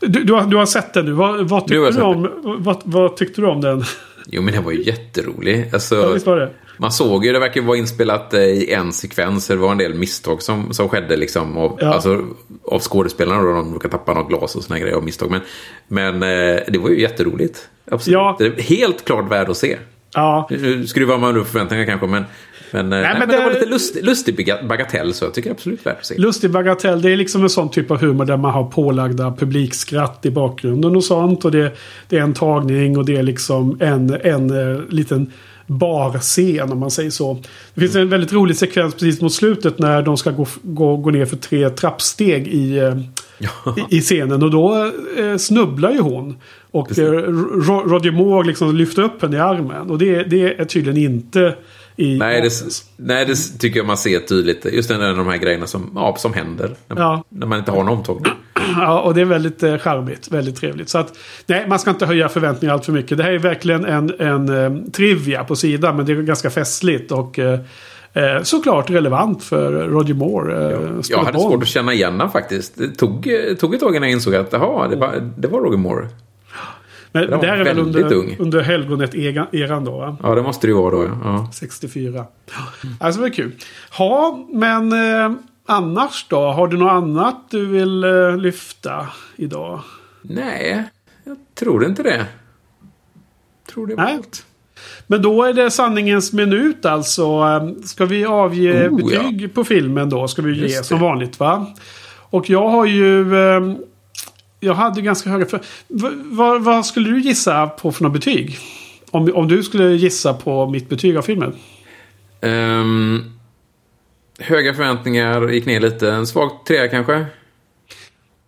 Du, 0.00 0.24
du, 0.24 0.32
har, 0.32 0.46
du 0.46 0.56
har 0.56 0.66
sett 0.66 0.94
den 0.94 1.04
nu. 1.04 1.12
Vad, 1.12 1.48
vad, 1.48 1.62
Du 1.62 1.68
tyckte 1.68 1.86
du 1.86 1.92
sett 1.92 2.02
om, 2.02 2.30
vad, 2.58 2.80
vad 2.84 3.16
tyckte 3.16 3.40
du 3.40 3.46
om 3.46 3.60
den? 3.60 3.84
Jo, 4.26 4.42
men 4.42 4.54
den 4.54 4.64
var 4.64 4.72
ju 4.72 4.82
jätterolig. 4.82 5.70
Alltså, 5.72 5.94
Ja, 5.94 6.08
visst 6.08 6.26
var 6.26 6.36
det? 6.36 6.50
Man 6.76 6.92
såg 6.92 7.24
ju, 7.26 7.32
det 7.32 7.38
verkar 7.38 7.60
vara 7.62 7.76
inspelat 7.76 8.34
eh, 8.34 8.40
i 8.40 8.72
en 8.72 8.92
sekvens. 8.92 9.46
Det 9.46 9.56
var 9.56 9.72
en 9.72 9.78
del 9.78 9.94
misstag 9.94 10.42
som, 10.42 10.72
som 10.72 10.88
skedde 10.88 11.16
liksom 11.16 11.56
av, 11.58 11.78
Ja. 11.80 11.86
alltså, 11.94 12.24
av 12.64 12.80
skådespelarna. 12.80 13.42
Då, 13.42 13.52
de 13.52 13.74
råkade 13.74 13.92
tappa 13.92 14.14
något 14.14 14.28
glas 14.28 14.56
och 14.56 14.62
såna 14.64 14.78
grejer 14.78 14.94
av 14.96 15.04
misstag. 15.04 15.30
Men, 15.30 15.40
men 15.88 16.14
eh, 16.22 16.60
det 16.68 16.78
var 16.78 16.88
ju 16.90 17.00
jätteroligt. 17.00 17.68
Absolut. 17.90 18.12
Ja. 18.14 18.36
Det 18.38 18.46
är 18.46 18.62
helt 18.62 19.04
klart 19.04 19.30
värd 19.30 19.48
att 19.50 19.56
se. 19.56 19.76
Ja. 20.14 20.46
Nu 20.50 20.86
skruvar 20.86 21.18
man 21.18 21.36
upp 21.36 21.48
förväntningar 21.48 21.84
kanske, 21.84 22.06
men, 22.06 22.24
men, 22.70 22.90
nej, 22.90 23.02
nej, 23.02 23.16
men 23.18 23.28
det, 23.28 23.36
det- 23.36 23.44
var 23.44 23.50
lite 23.52 23.66
lust, 23.66 24.02
lustig 24.02 24.36
baga- 24.36 24.62
bagatell. 24.68 25.14
Så 25.14 25.24
jag 25.24 25.34
tycker 25.34 25.50
absolut 25.50 25.86
värt 25.86 25.98
att 25.98 26.06
se. 26.06 26.14
Lustig 26.18 26.50
bagatell. 26.50 27.02
Det 27.02 27.12
är 27.12 27.16
liksom 27.16 27.42
en 27.42 27.50
sån 27.50 27.70
typ 27.70 27.90
av 27.90 28.00
humor 28.00 28.24
där 28.24 28.36
man 28.36 28.50
har 28.52 28.64
pålagda 28.64 29.32
publikskratt 29.38 30.26
i 30.26 30.30
bakgrunden 30.30 30.96
och 30.96 31.04
sånt. 31.04 31.44
Och 31.44 31.50
det, 31.50 31.72
det 32.08 32.16
är 32.18 32.20
en 32.22 32.34
tagning 32.34 32.98
och 32.98 33.04
det 33.04 33.16
är 33.16 33.22
liksom 33.22 33.76
en, 33.80 34.16
en 34.22 34.50
eh, 34.74 34.80
liten 34.88 35.32
barscen 35.66 36.72
om 36.72 36.78
man 36.78 36.90
säger 36.90 37.10
så. 37.10 37.38
Det 37.74 37.80
finns 37.80 37.96
en 37.96 38.08
väldigt 38.08 38.32
rolig 38.32 38.56
sekvens 38.56 38.94
precis 38.94 39.20
mot 39.20 39.32
slutet 39.32 39.78
när 39.78 40.02
de 40.02 40.16
ska 40.16 40.30
gå, 40.30 40.46
gå, 40.62 40.96
gå 40.96 41.10
ner 41.10 41.24
för 41.24 41.36
tre 41.36 41.70
trappsteg 41.70 42.48
i, 42.48 42.78
eh, 42.78 42.96
i, 43.90 43.96
i 43.96 44.00
scenen. 44.00 44.42
Och 44.42 44.50
då 44.50 44.90
eh, 45.18 45.36
snubblar 45.36 45.90
ju 45.92 46.00
hon. 46.00 46.36
Och 46.70 46.98
eh, 46.98 47.04
Ro- 47.04 47.88
Roger 47.88 48.12
Moore 48.12 48.46
liksom 48.46 48.76
lyfter 48.76 49.02
upp 49.02 49.22
henne 49.22 49.36
i 49.36 49.40
armen. 49.40 49.90
Och 49.90 49.98
det, 49.98 50.22
det 50.22 50.60
är 50.60 50.64
tydligen 50.64 51.12
inte 51.12 51.54
i 51.96 52.18
Nej 52.18 52.40
det, 52.40 52.50
nej, 52.96 53.24
det 53.26 53.34
tycker 53.58 53.78
jag 53.80 53.86
man 53.86 53.96
ser 53.96 54.18
tydligt. 54.20 54.64
Just 54.72 54.88
den, 54.88 55.16
de 55.16 55.26
här 55.26 55.36
grejerna 55.36 55.66
som, 55.66 55.90
ja, 55.94 56.14
som 56.18 56.32
händer. 56.32 56.70
När, 56.88 56.96
Ja. 57.00 57.24
när 57.28 57.46
man 57.46 57.58
inte 57.58 57.70
har 57.70 57.80
en 57.80 57.88
omtagning. 57.88 58.32
Ja, 58.76 59.00
och 59.00 59.14
det 59.14 59.20
är 59.20 59.24
väldigt 59.24 59.62
eh, 59.62 59.78
charmigt. 59.78 60.28
Väldigt 60.32 60.56
trevligt. 60.56 60.88
Så 60.88 60.98
att, 60.98 61.12
nej, 61.46 61.64
man 61.68 61.78
ska 61.78 61.90
inte 61.90 62.06
höja 62.06 62.28
förväntningar 62.28 62.74
allt 62.74 62.84
för 62.84 62.92
mycket. 62.92 63.18
Det 63.18 63.24
här 63.24 63.32
är 63.32 63.38
verkligen 63.38 63.84
en, 63.84 64.14
en 64.18 64.48
eh, 64.48 64.90
trivia 64.92 65.44
på 65.44 65.56
sidan. 65.56 65.96
Men 65.96 66.06
det 66.06 66.12
är 66.12 66.16
ganska 66.22 66.50
festligt 66.50 67.12
och 67.12 67.38
eh, 67.38 67.60
eh, 68.12 68.42
såklart 68.42 68.90
relevant 68.90 69.42
för 69.44 69.72
Roger 69.72 70.14
Moore. 70.14 70.64
Eh, 70.74 70.80
Jag 70.96 71.04
spelar 71.04 71.24
hade 71.24 71.38
svårt 71.40 71.62
att 71.62 71.68
känna 71.68 71.92
igen 71.92 72.12
honom 72.12 72.30
faktiskt. 72.30 72.78
Det 72.78 72.88
tog, 72.88 73.26
eh, 73.26 73.54
tog 73.56 73.74
ett 73.74 73.80
tag 73.80 73.96
innan 73.96 74.08
jag 74.08 74.16
insåg 74.16 74.34
att 74.34 74.54
aha, 74.54 74.88
det, 74.88 74.96
var, 74.96 75.32
det 75.36 75.48
var 75.48 75.60
Roger 75.60 75.78
Moore. 75.78 76.08
Men 77.14 77.40
det 77.40 77.46
här 77.46 77.56
är 77.58 77.64
väl 77.64 77.78
under, 77.78 78.12
ung. 78.14 78.36
under 78.38 78.60
helgonet-eran 78.62 79.84
då? 79.84 79.98
Va? 79.98 80.16
Ja, 80.22 80.34
det 80.34 80.42
måste 80.42 80.66
det 80.66 80.70
ju 80.70 80.76
vara 80.76 80.90
då. 80.90 81.04
Ja. 81.04 81.10
Ja. 81.24 81.50
64. 81.54 82.24
Alltså 83.00 83.20
det 83.20 83.28
var 83.28 83.34
kul. 83.34 83.52
Ja, 83.98 84.46
men 84.52 84.92
eh, 84.92 85.32
annars 85.66 86.26
då? 86.28 86.36
Har 86.40 86.68
du 86.68 86.76
något 86.76 86.90
annat 86.92 87.36
du 87.50 87.66
vill 87.66 88.04
eh, 88.04 88.36
lyfta 88.36 89.08
idag? 89.36 89.80
Nej, 90.22 90.84
jag 91.24 91.36
tror 91.58 91.84
inte 91.86 92.02
det. 92.02 92.26
Tror 93.72 93.86
det 93.86 93.94
var 93.94 94.04
allt. 94.04 94.46
Men 95.06 95.22
då 95.22 95.42
är 95.42 95.52
det 95.52 95.70
sanningens 95.70 96.32
minut 96.32 96.86
alltså. 96.86 97.40
Ska 97.84 98.04
vi 98.06 98.24
avge 98.24 98.88
Oh, 98.88 98.96
betyg 98.96 99.54
på 99.54 99.64
filmen 99.64 100.10
då? 100.10 100.28
Ska 100.28 100.42
vi 100.42 100.54
ge 100.56 100.62
Just 100.62 100.78
det. 100.78 100.84
som 100.84 101.00
vanligt 101.00 101.40
va? 101.40 101.66
Och 102.30 102.50
jag 102.50 102.68
har 102.68 102.84
ju... 102.86 103.36
eh, 103.36 103.60
Jag 104.64 104.74
hade 104.74 105.00
ganska 105.00 105.30
höga... 105.30 105.46
För, 105.46 105.60
vad, 106.24 106.64
vad 106.64 106.86
skulle 106.86 107.10
du 107.10 107.20
gissa 107.20 107.66
på 107.66 107.92
för 107.92 108.04
något 108.04 108.12
betyg? 108.12 108.58
Om, 109.10 109.30
om 109.34 109.48
du 109.48 109.62
skulle 109.62 109.92
gissa 109.92 110.34
på 110.34 110.70
mitt 110.70 110.88
betyg 110.88 111.16
av 111.16 111.22
filmen. 111.22 111.54
Ehm, 112.40 113.24
höga 114.38 114.74
förväntningar, 114.74 115.48
gick 115.48 115.66
ner 115.66 115.80
lite. 115.80 116.10
En 116.10 116.26
svag 116.26 116.50
trea 116.66 116.88
kanske? 116.88 117.26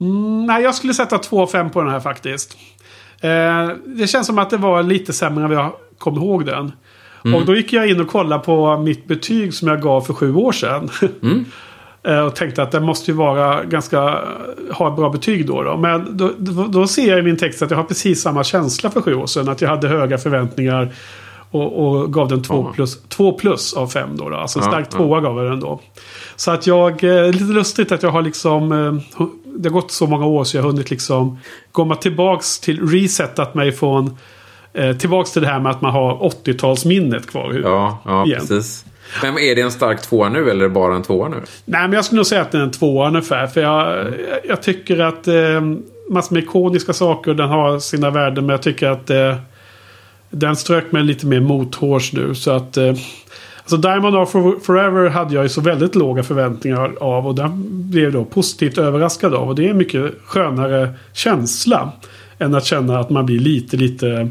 Mm, 0.00 0.46
nej, 0.46 0.62
jag 0.62 0.74
skulle 0.74 0.94
sätta 0.94 1.16
2,5 1.16 1.70
på 1.70 1.82
den 1.82 1.92
här 1.92 2.00
faktiskt. 2.00 2.56
Eh, 3.20 3.68
det 3.84 4.06
känns 4.06 4.26
som 4.26 4.38
att 4.38 4.50
det 4.50 4.56
var 4.56 4.82
lite 4.82 5.12
sämre 5.12 5.44
än 5.44 5.50
vad 5.50 5.58
jag 5.58 5.72
kom 5.98 6.16
ihåg 6.16 6.46
den. 6.46 6.72
Och 7.34 7.46
då 7.46 7.56
gick 7.56 7.72
jag 7.72 7.90
in 7.90 8.00
och 8.00 8.08
kollade 8.08 8.44
på 8.44 8.78
mitt 8.78 9.06
betyg 9.06 9.54
som 9.54 9.68
jag 9.68 9.82
gav 9.82 10.00
för 10.00 10.14
sju 10.14 10.34
år 10.34 10.52
sedan. 10.52 10.90
Eh, 11.02 11.08
och 12.26 12.34
tänkte 12.36 12.62
att 12.62 12.72
det 12.72 12.80
måste 12.80 13.10
ju 13.10 13.16
vara 13.16 13.64
ganska... 13.64 14.18
Ha 14.72 14.88
ett 14.90 14.96
bra 14.96 15.10
betyg 15.10 15.46
då. 15.46 15.62
då. 15.62 15.76
Men 15.76 16.16
då, 16.16 16.30
då, 16.38 16.66
då 16.66 16.86
ser 16.86 17.08
jag 17.08 17.18
i 17.18 17.22
min 17.22 17.36
text 17.36 17.62
att 17.62 17.70
jag 17.70 17.78
har 17.78 17.84
precis 17.84 18.22
samma 18.22 18.44
känsla 18.44 18.90
för 18.90 19.02
sju 19.02 19.14
år 19.14 19.26
sedan. 19.26 19.48
Att 19.48 19.60
jag 19.60 19.68
hade 19.68 19.88
höga 19.88 20.18
förväntningar. 20.18 20.92
Och, 21.50 21.86
och 21.86 22.12
gav 22.12 22.28
den 22.28 22.42
2 22.42 22.54
Ja. 22.54 22.72
plus, 22.74 22.98
plus 23.38 23.74
av 23.74 23.86
5 23.88 24.16
då. 24.16 24.28
då. 24.28 24.36
Alltså 24.36 24.58
en 24.58 24.64
Ja, 24.64 24.70
stark 24.70 24.86
ja. 24.92 24.96
tvåa 24.96 25.20
gav 25.20 25.36
jag 25.42 25.52
den 25.52 25.60
då. 25.60 25.80
Så 26.36 26.50
att 26.50 26.66
jag... 26.66 27.04
Eh, 27.04 27.32
lite 27.32 27.44
lustigt 27.44 27.92
att 27.92 28.02
jag 28.02 28.10
har 28.10 28.22
liksom... 28.22 28.72
Eh, 28.72 29.26
det 29.58 29.68
har 29.68 29.74
gått 29.74 29.90
så 29.92 30.06
många 30.06 30.26
år 30.26 30.44
så 30.44 30.56
jag 30.56 30.62
har 30.62 30.70
hunnit 30.70 30.90
liksom 30.90 31.38
komma 31.72 31.94
tillbaks 31.96 32.60
till... 32.60 32.88
Resetat 32.88 33.54
mig 33.54 33.72
från... 33.72 34.16
Eh, 34.72 34.96
tillbaks 34.96 35.32
till 35.32 35.42
det 35.42 35.48
här 35.48 35.60
med 35.60 35.72
att 35.72 35.80
man 35.80 35.92
har 35.92 36.30
80-talsminnet 36.44 37.26
kvar 37.26 37.44
i 37.44 37.46
huvudet. 37.46 37.70
Ja, 37.70 37.98
ja 38.04 38.26
Igen. 38.26 38.40
precis. 38.40 38.84
Men 39.22 39.38
är 39.38 39.54
det 39.54 39.60
en 39.60 39.70
stark 39.70 40.02
tvåa 40.02 40.28
nu 40.28 40.50
eller 40.50 40.64
är 40.64 40.68
det 40.68 40.74
bara 40.74 40.96
en 40.96 41.02
tvåa 41.02 41.28
nu? 41.28 41.36
Nej, 41.64 41.80
men 41.82 41.92
jag 41.92 42.04
skulle 42.04 42.16
nog 42.16 42.26
säga 42.26 42.42
att 42.42 42.52
det 42.52 42.58
är 42.58 42.62
en 42.62 42.70
tvåa 42.70 43.08
ungefär. 43.08 43.46
För 43.46 43.60
jag, 43.60 44.00
mm. 44.00 44.14
jag 44.44 44.62
tycker 44.62 44.98
att 44.98 45.28
eh, 45.28 45.60
massor 46.10 46.34
med 46.34 46.42
ikoniska 46.42 46.92
saker, 46.92 47.34
den 47.34 47.48
har 47.48 47.78
sina 47.78 48.10
värden. 48.10 48.46
Men 48.46 48.52
jag 48.52 48.62
tycker 48.62 48.88
att 48.88 49.10
eh, 49.10 49.36
den 50.30 50.56
strök 50.56 50.92
mig 50.92 51.02
lite 51.02 51.26
mer 51.26 51.40
mothårs 51.40 52.12
nu. 52.12 52.34
Så 52.34 52.50
att... 52.50 52.76
Eh, 52.76 52.94
alltså 53.58 53.76
Diamond 53.76 54.16
of 54.16 54.30
Forever 54.62 55.08
hade 55.08 55.34
jag 55.34 55.42
ju 55.42 55.48
så 55.48 55.60
väldigt 55.60 55.94
låga 55.94 56.22
förväntningar 56.22 56.94
av. 57.00 57.26
Och 57.26 57.34
den 57.34 57.62
blev 57.90 58.04
jag 58.04 58.12
då 58.12 58.24
positivt 58.24 58.78
överraskad 58.78 59.34
av. 59.34 59.48
Och 59.48 59.54
det 59.54 59.66
är 59.66 59.70
en 59.70 59.78
mycket 59.78 60.12
skönare 60.24 60.94
känsla. 61.12 61.92
Än 62.38 62.54
att 62.54 62.64
känna 62.64 62.98
att 62.98 63.10
man 63.10 63.26
blir 63.26 63.38
lite, 63.38 63.76
lite 63.76 64.30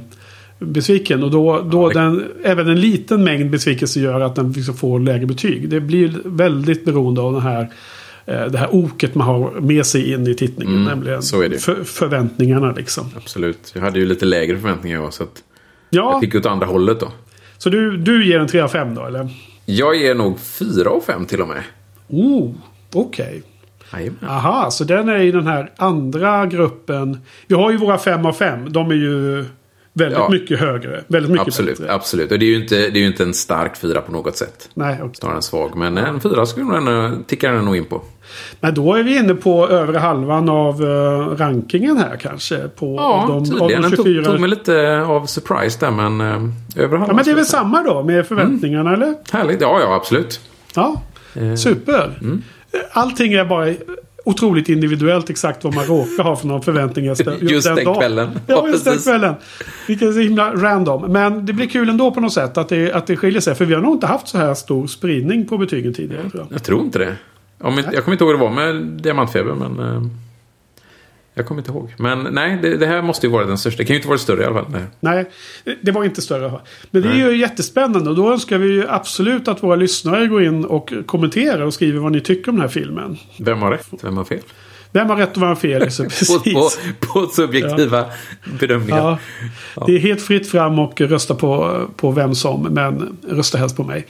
besviken. 0.60 1.24
Och 1.24 1.32
då, 1.32 1.62
då 1.62 1.90
den, 1.90 2.24
även 2.44 2.68
en 2.68 2.80
liten 2.82 3.24
mängd 3.24 3.50
besvikelse 3.52 4.00
gör 4.00 4.22
att 4.22 4.36
den 4.36 4.52
liksom 4.52 4.76
får 4.78 5.00
lägre 5.00 5.26
betyg. 5.26 5.70
Det 5.70 5.80
blir 5.82 6.14
väldigt 6.26 6.86
beroende 6.86 7.22
av 7.22 7.34
den 7.34 7.42
här, 7.42 7.70
eh, 8.26 8.46
det 8.46 8.58
här 8.58 8.76
oket 8.76 9.16
man 9.16 9.28
har 9.28 9.52
med 9.62 9.86
sig 9.86 10.12
in 10.14 10.28
i 10.28 10.34
tittningen. 10.36 10.76
Mm, 10.76 10.86
nämligen. 10.86 11.22
För, 11.22 11.84
förväntningarna 11.84 12.72
liksom. 12.72 13.06
Absolut. 13.18 13.72
Jag 13.76 13.82
hade 13.82 14.00
ju 14.00 14.06
lite 14.06 14.26
lägre 14.26 14.58
förväntningar 14.58 15.02
jag, 15.02 15.14
så 15.14 15.24
att 15.24 15.44
Ja, 15.90 16.12
jag 16.12 16.22
fick 16.22 16.36
åt 16.36 16.46
andra 16.46 16.66
hållet 16.66 17.00
då. 17.00 17.08
så 17.58 17.70
du, 17.70 17.98
du 17.98 18.28
ger 18.28 18.40
en 18.40 18.48
3 18.48 18.60
av 18.62 18.68
5 18.68 18.96
då 18.96 19.06
eller? 19.06 19.30
Jag 19.66 19.96
ger 19.96 20.16
nog 20.16 20.40
fyra 20.40 20.90
och 20.90 21.04
fem 21.04 21.26
till 21.26 21.42
och 21.42 21.48
med. 21.48 21.64
Oh, 22.08 22.52
okej. 22.94 23.44
Jajamän. 23.94 24.30
Aha, 24.30 24.72
så 24.72 24.84
den 24.84 25.10
är 25.10 25.18
i 25.20 25.32
den 25.32 25.48
här 25.48 25.72
andra 25.78 26.46
gruppen. 26.46 27.18
Vi 27.48 27.56
har 27.56 27.72
ju 27.72 27.78
våra 27.78 27.98
fem 27.98 28.26
av 28.26 28.34
fem. 28.34 28.72
De 28.74 28.92
är 28.92 28.96
ju 28.96 29.46
väldigt 29.98 30.20
Ja. 30.20 30.30
mycket 30.30 30.60
högre. 30.60 31.04
Väldigt 31.08 31.32
mycket 31.32 31.48
Absolut, 31.48 31.78
bättre. 31.80 31.94
absolut. 31.94 32.32
Och 32.32 32.40
det 32.40 32.46
är, 32.46 32.50
ju 32.50 32.56
inte, 32.56 32.76
det 32.90 33.00
är 33.00 33.06
inte 33.06 33.24
en 33.24 33.34
stark 33.34 33.78
fyra 33.78 34.02
på 34.02 34.12
något 34.12 34.38
sätt. 34.38 34.70
Nej, 34.74 34.98
okej. 35.02 35.16
Snarare 35.16 35.36
en 35.36 35.42
svag. 35.42 35.76
Men 35.78 35.98
en 35.98 36.20
fyra 36.22 36.46
skulle 36.46 36.74
den 36.80 37.24
tickar 37.24 37.54
den 37.54 37.66
nog 37.66 37.76
in 37.78 37.86
på. 37.86 38.02
Men 38.60 38.74
då 38.74 38.94
är 38.94 39.04
vi 39.04 39.18
inne 39.18 39.36
på 39.36 39.70
övre 39.70 39.98
halvan 39.98 40.50
av 40.50 40.82
uh, 40.84 41.28
rankingen 41.38 41.98
här 41.98 42.18
kanske. 42.18 42.58
På 42.68 42.96
Ja, 42.96 43.04
av 43.04 43.28
de, 43.28 43.38
av 43.38 43.46
tydligen. 43.46 43.82
de 43.82 43.90
Den 43.90 43.98
24. 43.98 44.24
tog, 44.24 44.32
tog 44.34 44.40
mig 44.42 44.50
lite 44.50 45.02
av 45.02 45.26
surprise 45.26 45.80
där, 45.86 45.92
men 45.92 46.22
uh, 46.22 46.50
över 46.84 46.98
halva 46.98 47.06
Ja, 47.08 47.16
men 47.16 47.26
det 47.26 47.32
är 47.32 47.36
väl 47.36 47.46
samma 47.46 47.84
då 47.84 48.04
med 48.04 48.28
förväntningarna 48.28 48.94
eller? 48.94 49.16
Härligt. 49.32 49.62
Ja, 49.62 49.80
ja, 49.80 49.96
absolut. 49.96 50.40
Ja, 50.76 51.02
Eh, 51.42 51.56
super. 51.56 52.18
mm. 52.22 52.42
Allting 52.92 53.34
är 53.34 53.46
bara 53.46 53.74
otroligt 54.26 54.70
individuellt 54.70 55.30
exakt 55.30 55.64
vad 55.64 55.76
man 55.76 55.86
råkar 55.86 56.24
ha 56.24 56.36
för 56.36 56.48
någon 56.48 56.62
förväntning 56.62 57.06
just, 57.06 57.26
den- 57.26 57.38
Just 57.48 57.68
den 57.76 57.86
dagen. 57.86 57.96
kvällen. 58.00 58.30
Ja, 58.48 58.68
just 58.68 58.86
den 58.86 58.98
kvällen. 59.00 59.34
Vilket 59.88 60.08
är 60.08 60.12
så 60.12 60.20
himla 60.20 60.54
random. 60.54 61.12
Men 61.12 61.46
det 61.46 61.54
blir 61.54 61.68
kul 61.68 61.90
ändå 61.90 62.12
på 62.12 62.20
något 62.20 62.34
sätt 62.34 62.58
att 62.58 62.70
det, 62.70 62.94
att 62.94 63.08
det 63.08 63.18
skiljer 63.18 63.42
sig. 63.42 63.56
För 63.56 63.66
vi 63.66 63.74
har 63.74 63.82
nog 63.82 63.94
inte 63.96 64.08
haft 64.08 64.28
så 64.28 64.38
här 64.38 64.54
stor 64.54 64.88
spridning 64.88 65.46
på 65.46 65.58
betygen 65.58 65.94
tidigare. 65.94 66.30
Tror 66.30 66.44
jag. 66.50 66.56
Jag 66.56 66.64
tror 66.64 66.82
inte 66.82 67.00
det. 67.00 67.16
Om, 67.62 67.78
inte- 67.80 67.90
jag 67.94 68.04
kommer 68.04 68.14
inte 68.16 68.24
ihåg 68.24 68.32
hur 68.34 68.40
det 68.40 68.44
var 68.46 68.74
med 68.74 68.76
diamantfeber, 68.86 69.54
men... 69.54 70.10
jag 71.36 71.46
kommer 71.46 71.62
inte 71.62 71.72
ihåg. 71.72 71.94
Men 71.98 72.28
nej, 72.32 72.60
det, 72.62 72.78
det 72.78 72.86
här 72.86 73.02
måste 73.02 73.28
ju 73.28 73.32
vara 73.32 73.46
den 73.46 73.58
största. 73.58 73.78
Det 73.78 73.86
kan 73.86 73.94
ju 73.94 73.98
inte 73.98 74.08
vara 74.08 74.18
större 74.18 74.42
i 74.42 74.46
alla 74.46 74.54
fall. 74.54 74.72
Nej. 74.72 74.84
Nej, 75.00 75.78
det 75.82 75.92
var 75.92 76.04
inte 76.04 76.22
större. 76.22 76.52
Men 76.92 77.02
det 77.02 77.10
är 77.10 77.32
ju 77.32 77.38
jättespännande. 77.38 78.10
Och 78.10 78.16
då 78.16 78.32
önskar 78.32 78.58
vi 78.58 78.68
ju 78.68 78.90
absolut 78.90 79.48
att 79.48 79.64
våra 79.64 79.76
lyssnare 79.76 80.28
går 80.28 80.44
in 80.44 80.66
och 80.66 80.94
kommenterar 81.06 81.62
och 81.62 81.74
skriver 81.74 82.00
vad 82.00 82.12
ni 82.12 82.22
tycker 82.22 82.50
om 82.50 82.56
den 82.56 82.62
här 82.62 82.70
filmen. 82.70 83.18
Vem 83.40 83.62
har 83.62 83.72
rätt? 83.72 83.88
Vem 84.02 84.18
har 84.18 84.24
fel? 84.24 84.40
Vem 84.92 85.10
har 85.10 85.16
rätt 85.16 85.36
och 85.36 85.42
vem 85.42 85.50
har 85.50 85.56
fel? 85.56 85.92
Så 85.92 86.04
På, 86.04 86.10
precis. 86.10 86.54
på, 86.54 87.08
på 87.08 87.28
subjektiva 87.28 88.06
bedömningar. 88.60 89.20
Ja, 89.76 89.86
det 89.86 89.96
är 89.96 90.00
helt 90.00 90.22
fritt 90.22 90.50
fram 90.50 90.80
och 90.80 91.02
rösta 91.02 91.36
på, 91.36 91.82
på 91.96 92.12
vem 92.12 92.36
som. 92.36 92.62
Men 92.62 93.18
rösta 93.30 93.58
helst 93.58 93.78
på 93.78 93.84
mig. 93.84 94.06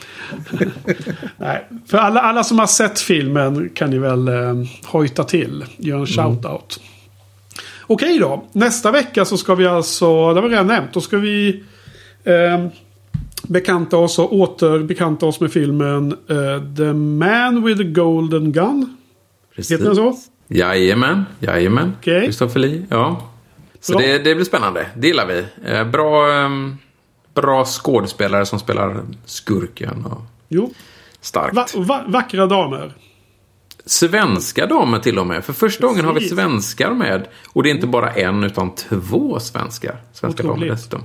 Nej, 1.36 1.66
för 1.86 1.98
alla, 1.98 2.20
alla 2.20 2.44
som 2.44 2.58
har 2.58 2.66
sett 2.66 3.00
filmen 3.00 3.70
kan 3.74 3.90
ni 3.90 3.98
väl 3.98 4.28
eh, 4.28 4.54
hojta 4.84 5.24
till. 5.24 5.64
Göra 5.76 6.00
en 6.00 6.06
shout-out. 6.06 6.80
Okej 7.86 8.18
då. 8.18 8.44
Nästa 8.52 8.90
vecka 8.90 9.24
så 9.24 9.36
ska 9.38 9.54
vi 9.54 9.66
alltså, 9.66 10.34
det 10.34 10.40
har 10.40 10.48
vi 10.48 10.54
redan 10.54 10.66
nämnt. 10.66 10.92
Då 10.92 11.00
ska 11.00 11.16
vi 11.18 11.62
eh, 12.24 12.66
bekanta 13.42 13.96
oss 13.96 14.18
och 14.18 14.34
återbekanta 14.34 15.26
oss 15.26 15.40
med 15.40 15.52
filmen 15.52 16.12
eh, 16.12 16.76
The 16.76 16.92
Man 16.92 17.64
with 17.64 17.78
the 17.78 17.84
Golden 17.88 18.52
Gun. 18.52 18.96
Precis. 19.54 19.72
Heter 19.72 19.84
den 19.84 19.96
så? 19.96 20.16
Jajamän, 20.48 21.24
jajamän. 21.40 21.92
Okej. 22.00 22.22
Christopher 22.22 22.60
Lee, 22.60 22.86
ja. 22.88 23.22
Så 23.80 23.98
det, 23.98 24.18
det 24.18 24.34
blir 24.34 24.44
spännande. 24.44 24.86
Det 24.96 25.06
gillar 25.06 25.26
vi. 25.26 25.44
Eh, 25.66 25.84
bra, 25.84 26.32
ehm, 26.32 26.76
bra 27.34 27.64
skådespelare 27.64 28.46
som 28.46 28.58
spelar 28.58 29.02
skurken. 29.24 30.04
Och 30.06 30.22
Jo. 30.48 30.70
starkt. 31.20 31.54
Va, 31.56 31.66
va, 31.74 32.04
vackra 32.06 32.46
damer. 32.46 32.92
Svenska 33.86 34.66
damer 34.66 34.98
till 34.98 35.18
och 35.18 35.26
med. 35.26 35.44
För 35.44 35.52
första 35.52 35.86
gången 35.86 36.04
har 36.04 36.12
vi 36.12 36.20
Precis. 36.20 36.36
svenskar 36.36 36.90
med. 36.94 37.26
Och 37.52 37.62
det 37.62 37.68
är 37.70 37.74
inte 37.74 37.86
bara 37.86 38.10
en 38.12 38.44
utan 38.44 38.74
två 38.74 39.40
svenskar. 39.40 39.96
Svenska 40.12 40.42
damer 40.42 40.54
Otroligt. 40.54 40.72
dessutom. 40.72 41.02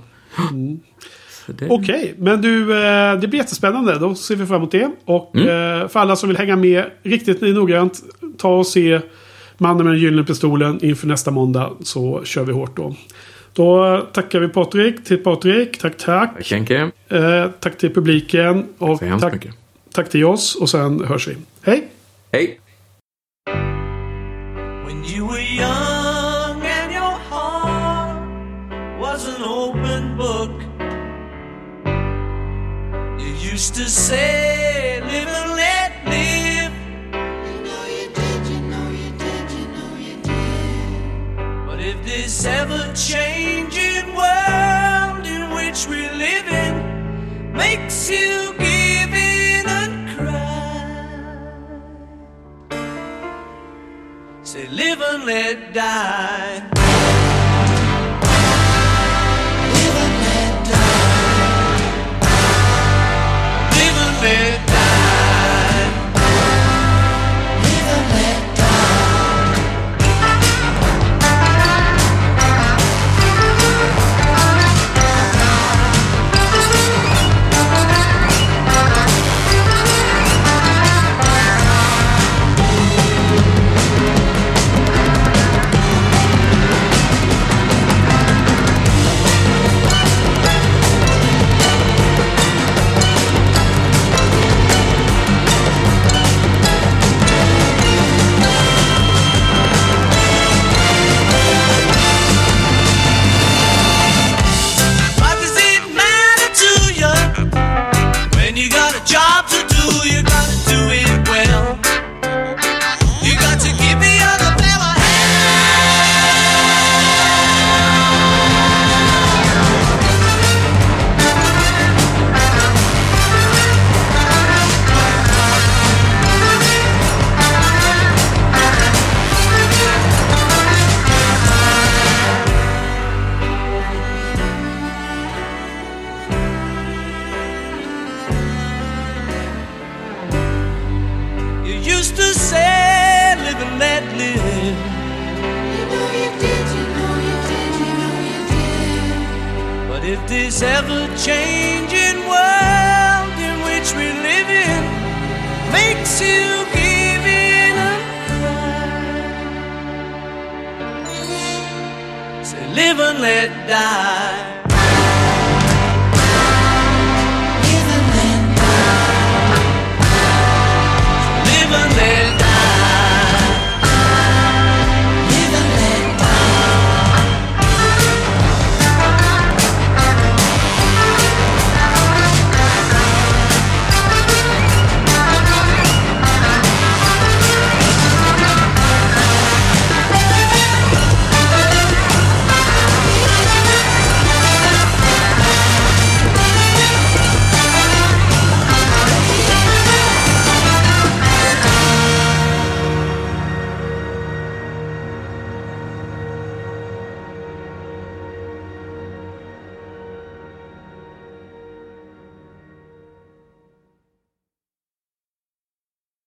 Så 1.45 1.51
det... 1.51 1.67
Okej, 1.69 2.13
men 2.17 2.41
du, 2.41 2.83
eh, 2.85 3.15
det 3.19 3.27
blir 3.27 3.39
jättespännande. 3.39 3.99
Då 3.99 4.15
ser 4.15 4.35
vi 4.35 4.45
fram 4.45 4.57
emot 4.57 4.71
det. 4.71 4.91
Och 5.05 5.35
Mm. 5.35 5.81
eh, 5.81 5.87
för 5.87 5.99
alla 5.99 6.15
som 6.15 6.29
vill 6.29 6.37
hänga 6.37 6.55
med 6.55 6.85
riktigt 7.03 7.41
noggrant, 7.41 7.99
ta 8.37 8.55
och 8.57 8.67
se 8.67 9.01
Mannen 9.57 9.85
med 9.85 9.93
den 9.93 10.01
gyllene 10.01 10.23
pistolen 10.23 10.83
inför 10.85 11.07
nästa 11.07 11.31
måndag. 11.31 11.71
Så 11.83 12.21
kör 12.23 12.43
vi 12.43 12.53
hårt 12.53 12.77
då. 12.77 12.95
Då 13.53 14.01
tackar 14.13 14.39
vi 14.39 14.47
Patrik 14.47 15.03
till 15.03 15.17
Patrik. 15.17 15.77
Tack, 15.77 15.97
tack. 15.97 16.33
Tack 16.35 16.51
Henke. 16.51 16.91
Eh, 17.09 17.45
tack 17.59 17.77
till 17.77 17.93
publiken. 17.93 18.65
Och 18.77 18.99
tack, 19.19 19.33
mycket. 19.33 19.51
tack 19.93 20.09
till 20.09 20.25
oss. 20.25 20.55
Och 20.55 20.69
sen 20.69 21.03
hörs 21.05 21.27
vi. 21.27 21.35
Hej! 21.61 21.87
Hej! 22.31 22.59
When 23.47 25.03
you 25.03 25.25
were 25.25 25.39
young 25.39 26.61
and 26.61 26.91
your 26.91 27.15
heart 27.29 28.21
was 28.99 29.27
an 29.27 29.41
open 29.41 30.15
book, 30.15 30.51
you 33.19 33.33
used 33.33 33.73
to 33.75 33.89
say, 33.89 35.01
Live 35.01 35.27
and 35.27 35.51
let 35.55 36.05
live. 36.05 36.73
You 37.47 37.61
know 37.63 37.85
you 37.85 38.09
did, 38.13 38.47
you 38.47 38.61
know 38.61 38.89
you 38.89 39.11
did, 39.17 39.51
you 39.51 39.67
know 39.69 39.95
you 39.97 40.15
did. 40.21 41.65
But 41.65 41.79
if 41.81 42.03
this 42.05 42.45
ever 42.45 42.93
changing 42.93 44.13
world 44.15 45.25
in 45.25 45.49
which 45.55 45.87
we 45.87 46.07
live 46.09 46.47
in 46.47 47.53
makes 47.53 48.09
you 48.09 48.53
live 55.25 55.77
and 55.77 56.75
let 56.75 56.80